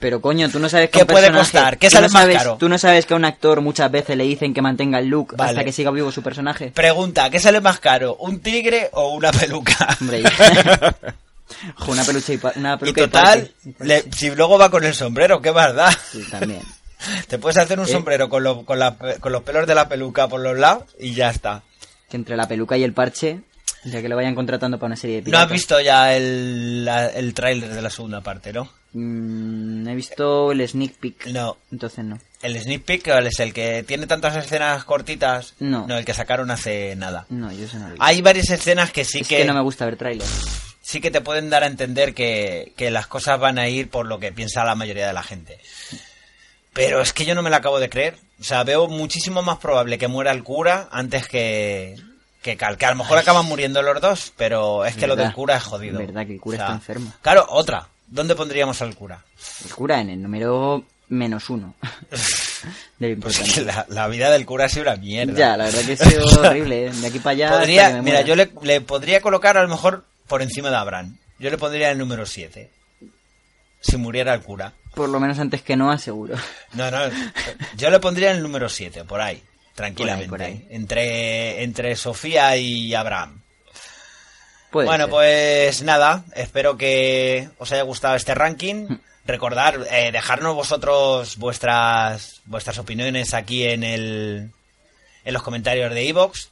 Pero 0.00 0.20
coño, 0.20 0.50
tú 0.50 0.58
no 0.58 0.68
sabes 0.68 0.90
que 0.90 0.98
¿Qué 0.98 1.02
un 1.04 1.06
puede 1.06 1.32
costar? 1.32 1.78
¿Qué 1.78 1.88
sale 1.88 2.08
no 2.08 2.12
más 2.12 2.26
caro? 2.28 2.56
Tú 2.58 2.68
no 2.68 2.76
sabes 2.76 3.06
que 3.06 3.14
a 3.14 3.16
un 3.16 3.24
actor 3.24 3.62
muchas 3.62 3.90
veces 3.90 4.18
le 4.18 4.24
dicen 4.24 4.52
que 4.52 4.60
mantenga 4.60 4.98
el 4.98 5.06
look 5.06 5.34
Vale. 5.34 5.50
hasta 5.52 5.64
que 5.64 5.72
siga 5.72 5.90
vivo 5.92 6.12
su 6.12 6.20
personaje. 6.22 6.72
Pregunta, 6.72 7.30
¿qué 7.30 7.40
sale 7.40 7.62
más 7.62 7.78
caro? 7.80 8.16
¿Un 8.16 8.40
tigre 8.40 8.90
o 8.92 9.14
una 9.14 9.32
peluca? 9.32 9.96
Hombre, 10.02 10.22
una 11.86 12.04
pelucha 12.04 12.32
y 12.34 12.40
una 12.56 12.76
peluca 12.78 13.00
y 13.00 13.04
total, 13.04 13.24
parche. 13.24 13.52
Y 13.64 13.72
parche. 13.72 13.84
le- 13.86 14.12
si 14.12 14.30
luego 14.32 14.58
va 14.58 14.70
con 14.70 14.84
el 14.84 14.94
sombrero, 14.94 15.40
¿qué 15.40 15.52
más 15.52 15.74
da? 15.74 15.90
Sí, 15.90 16.22
también. 16.30 16.60
Te 17.28 17.38
puedes 17.38 17.56
hacer 17.56 17.78
un 17.80 17.86
¿Eh? 17.88 17.92
sombrero 17.92 18.28
con, 18.28 18.42
lo- 18.42 18.64
con, 18.66 18.78
la- 18.78 18.96
con 19.20 19.32
los 19.32 19.42
pelos 19.42 19.66
de 19.66 19.74
la 19.74 19.88
peluca 19.88 20.28
por 20.28 20.40
los 20.40 20.58
lados 20.58 20.84
y 20.98 21.14
ya 21.14 21.30
está. 21.30 21.62
Que 22.10 22.16
entre 22.18 22.36
la 22.36 22.46
peluca 22.46 22.76
y 22.76 22.82
el 22.84 22.92
parche, 22.92 23.40
ya 23.84 24.00
que 24.02 24.08
lo 24.08 24.16
vayan 24.16 24.34
contratando 24.34 24.78
para 24.78 24.86
una 24.88 24.96
serie 24.96 25.22
de 25.22 25.30
No 25.30 25.38
has 25.38 25.50
visto 25.50 25.80
ya 25.80 26.14
el, 26.16 26.84
la- 26.84 27.06
el 27.08 27.34
tráiler 27.34 27.70
de 27.74 27.82
la 27.82 27.90
segunda 27.90 28.20
parte, 28.20 28.52
¿no? 28.52 28.68
Mm, 28.92 29.88
he 29.88 29.94
visto 29.94 30.52
el 30.52 30.66
sneak 30.68 30.94
peek. 30.98 31.26
No. 31.26 31.56
Entonces 31.72 32.04
no. 32.04 32.18
El 32.42 32.60
sneak 32.60 32.82
peek 32.82 33.04
¿cuál 33.04 33.26
es 33.26 33.40
el 33.40 33.52
que 33.52 33.82
tiene 33.82 34.06
tantas 34.06 34.36
escenas 34.36 34.84
cortitas. 34.84 35.54
No. 35.58 35.86
No, 35.86 35.98
el 35.98 36.04
que 36.04 36.14
sacaron 36.14 36.50
hace 36.50 36.94
nada. 36.96 37.26
No, 37.28 37.50
yo 37.52 37.64
eso 37.64 37.78
no 37.78 37.88
lo. 37.90 37.96
Hay 37.98 38.22
varias 38.22 38.50
escenas 38.50 38.92
que 38.92 39.04
sí 39.04 39.20
es 39.20 39.28
que, 39.28 39.38
que... 39.38 39.44
no 39.44 39.54
me 39.54 39.62
gusta 39.62 39.84
ver 39.84 39.96
trailers. 39.96 40.30
sí 40.80 41.00
que 41.00 41.10
te 41.10 41.20
pueden 41.20 41.50
dar 41.50 41.64
a 41.64 41.66
entender 41.66 42.14
que, 42.14 42.72
que 42.76 42.90
las 42.90 43.06
cosas 43.06 43.38
van 43.40 43.58
a 43.58 43.68
ir 43.68 43.88
por 43.90 44.06
lo 44.06 44.18
que 44.20 44.32
piensa 44.32 44.64
la 44.64 44.74
mayoría 44.76 45.06
de 45.06 45.12
la 45.12 45.22
gente. 45.22 45.58
Pero 46.72 47.00
es 47.00 47.12
que 47.12 47.24
yo 47.24 47.34
no 47.34 47.42
me 47.42 47.50
la 47.50 47.58
acabo 47.58 47.78
de 47.80 47.88
creer. 47.88 48.16
O 48.40 48.44
sea, 48.44 48.64
veo 48.64 48.88
muchísimo 48.88 49.42
más 49.42 49.58
probable 49.58 49.96
que 49.98 50.08
muera 50.08 50.32
el 50.32 50.42
cura 50.42 50.88
antes 50.90 51.28
que, 51.28 51.94
que. 52.44 52.56
Que 52.56 52.86
a 52.86 52.90
lo 52.90 52.96
mejor 52.96 53.18
acaban 53.18 53.46
muriendo 53.46 53.82
los 53.82 54.00
dos, 54.00 54.32
pero 54.36 54.84
es 54.84 54.94
que 54.94 55.06
lo 55.06 55.16
del 55.16 55.32
cura 55.32 55.56
es 55.56 55.62
jodido. 55.64 55.98
Verdad 55.98 56.26
que 56.26 56.34
el 56.34 56.40
cura 56.40 56.56
O 56.56 56.58
sea, 56.58 56.66
está 56.66 56.74
enfermo. 56.76 57.12
Claro, 57.22 57.46
otra. 57.48 57.88
¿Dónde 58.06 58.36
pondríamos 58.36 58.80
al 58.82 58.94
cura? 58.94 59.24
El 59.64 59.74
cura 59.74 60.00
en 60.00 60.10
el 60.10 60.22
número 60.22 60.84
menos 61.08 61.50
uno. 61.50 61.74
Pues 63.20 63.58
la, 63.58 63.84
la 63.90 64.08
vida 64.08 64.30
del 64.30 64.46
cura 64.46 64.64
ha 64.64 64.68
sido 64.70 64.84
una 64.84 64.96
mierda. 64.96 65.34
Ya, 65.34 65.56
la 65.58 65.64
verdad 65.64 65.82
que 65.84 65.92
ha 65.92 65.96
sido 65.96 66.24
horrible. 66.40 66.86
¿eh? 66.86 66.90
De 66.90 67.06
aquí 67.08 67.18
para 67.18 67.32
allá. 67.32 67.50
Podría, 67.50 67.88
mira, 67.90 68.02
muera. 68.02 68.20
yo 68.22 68.34
le, 68.36 68.50
le 68.62 68.80
podría 68.80 69.20
colocar 69.20 69.58
a 69.58 69.62
lo 69.62 69.68
mejor 69.68 70.06
por 70.26 70.40
encima 70.40 70.70
de 70.70 70.76
Abraham. 70.76 71.18
Yo 71.38 71.50
le 71.50 71.58
pondría 71.58 71.90
el 71.90 71.98
número 71.98 72.24
7. 72.24 72.70
Si 73.80 73.96
muriera 73.98 74.32
el 74.32 74.40
cura. 74.40 74.72
Por 74.94 75.10
lo 75.10 75.20
menos 75.20 75.38
antes 75.38 75.60
que 75.60 75.76
no, 75.76 75.98
seguro. 75.98 76.36
No, 76.72 76.90
no. 76.90 76.98
Yo 77.76 77.90
le 77.90 78.00
pondría 78.00 78.30
el 78.30 78.42
número 78.42 78.70
7, 78.70 79.04
por 79.04 79.20
ahí. 79.20 79.42
Tranquilamente. 79.74 80.28
Por 80.28 80.42
ahí, 80.42 80.54
por 80.54 80.62
ahí. 80.62 80.76
Entre, 80.76 81.62
entre 81.62 81.96
Sofía 81.96 82.56
y 82.56 82.94
Abraham. 82.94 83.42
Puede 84.70 84.86
bueno, 84.86 85.04
ser. 85.04 85.10
pues 85.10 85.82
nada. 85.82 86.24
Espero 86.34 86.76
que 86.76 87.48
os 87.58 87.70
haya 87.72 87.82
gustado 87.82 88.16
este 88.16 88.34
ranking. 88.34 88.98
Recordar, 89.26 89.86
eh, 89.90 90.10
dejarnos 90.12 90.54
vosotros 90.54 91.36
vuestras, 91.38 92.42
vuestras 92.44 92.78
opiniones 92.78 93.34
aquí 93.34 93.64
en 93.64 93.82
el, 93.84 94.50
en 95.24 95.32
los 95.32 95.42
comentarios 95.42 95.92
de 95.94 96.08
Evox. 96.08 96.50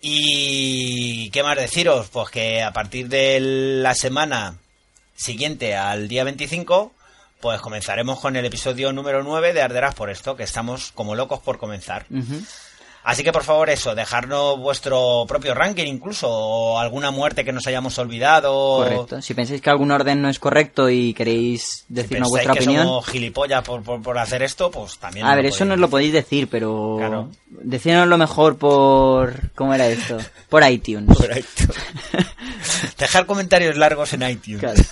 Y 0.00 1.30
qué 1.30 1.42
más 1.42 1.56
deciros, 1.56 2.08
pues 2.08 2.30
que 2.30 2.62
a 2.62 2.72
partir 2.72 3.08
de 3.08 3.38
la 3.40 3.94
semana 3.94 4.58
siguiente 5.16 5.76
al 5.76 6.06
día 6.06 6.22
25, 6.24 6.92
pues 7.40 7.60
comenzaremos 7.60 8.20
con 8.20 8.36
el 8.36 8.44
episodio 8.44 8.92
número 8.92 9.22
9 9.22 9.52
de 9.52 9.62
Arderás 9.62 9.94
por 9.94 10.10
esto, 10.10 10.36
que 10.36 10.42
estamos 10.42 10.92
como 10.92 11.14
locos 11.14 11.40
por 11.40 11.58
comenzar. 11.58 12.06
Así 13.04 13.22
que 13.24 13.32
por 13.32 13.44
favor 13.44 13.70
eso, 13.70 13.94
dejarnos 13.94 14.58
vuestro 14.58 15.24
propio 15.26 15.54
ranking 15.54 15.86
incluso, 15.86 16.28
o 16.28 16.78
alguna 16.78 17.10
muerte 17.10 17.42
que 17.44 17.52
nos 17.52 17.66
hayamos 17.66 17.96
olvidado. 17.98 18.78
Correcto. 18.78 19.22
Si 19.22 19.32
pensáis 19.32 19.62
que 19.62 19.70
algún 19.70 19.90
orden 19.90 20.20
no 20.20 20.28
es 20.28 20.38
correcto 20.38 20.90
y 20.90 21.14
queréis 21.14 21.62
Si 21.62 21.84
decirnos 21.88 22.28
pensáis 22.28 22.30
vuestra 22.30 22.52
que 22.52 22.58
opinión. 22.60 22.84
somos 22.84 23.06
gilipollas 23.06 23.64
por, 23.64 23.82
por, 23.82 24.02
por 24.02 24.18
hacer 24.18 24.42
esto, 24.42 24.70
pues 24.70 24.98
también. 24.98 25.24
A 25.24 25.34
ver, 25.36 25.44
lo 25.44 25.48
eso 25.48 25.58
podéis 25.58 25.68
nos 25.70 25.78
lo 25.78 25.88
podéis 25.88 26.12
decir, 26.12 26.48
pero. 26.50 26.96
Claro. 26.98 27.30
Decídnoslo 27.48 28.18
mejor 28.18 28.58
por. 28.58 29.52
¿Cómo 29.54 29.72
era 29.72 29.86
esto? 29.86 30.18
Por 30.50 30.68
iTunes. 30.68 31.16
Correcto. 31.16 31.64
Dejar 32.98 33.24
comentarios 33.24 33.76
largos 33.76 34.12
en 34.12 34.28
iTunes. 34.28 34.60
Claro. 34.60 34.82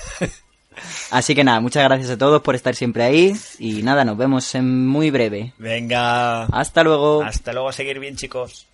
Así 1.10 1.34
que 1.34 1.44
nada, 1.44 1.60
muchas 1.60 1.84
gracias 1.84 2.10
a 2.10 2.18
todos 2.18 2.42
por 2.42 2.54
estar 2.54 2.74
siempre 2.74 3.04
ahí. 3.04 3.34
Y 3.58 3.82
nada, 3.82 4.04
nos 4.04 4.16
vemos 4.16 4.54
en 4.54 4.86
muy 4.86 5.10
breve. 5.10 5.52
Venga. 5.58 6.44
Hasta 6.44 6.82
luego. 6.82 7.22
Hasta 7.22 7.52
luego, 7.52 7.72
seguir 7.72 7.98
bien, 7.98 8.16
chicos. 8.16 8.66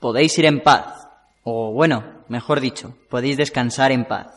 Podéis 0.00 0.36
ir 0.38 0.46
en 0.46 0.60
paz. 0.60 1.08
O 1.44 1.72
bueno, 1.72 2.04
mejor 2.28 2.60
dicho, 2.60 2.94
podéis 3.08 3.36
descansar 3.36 3.92
en 3.92 4.04
paz. 4.04 4.28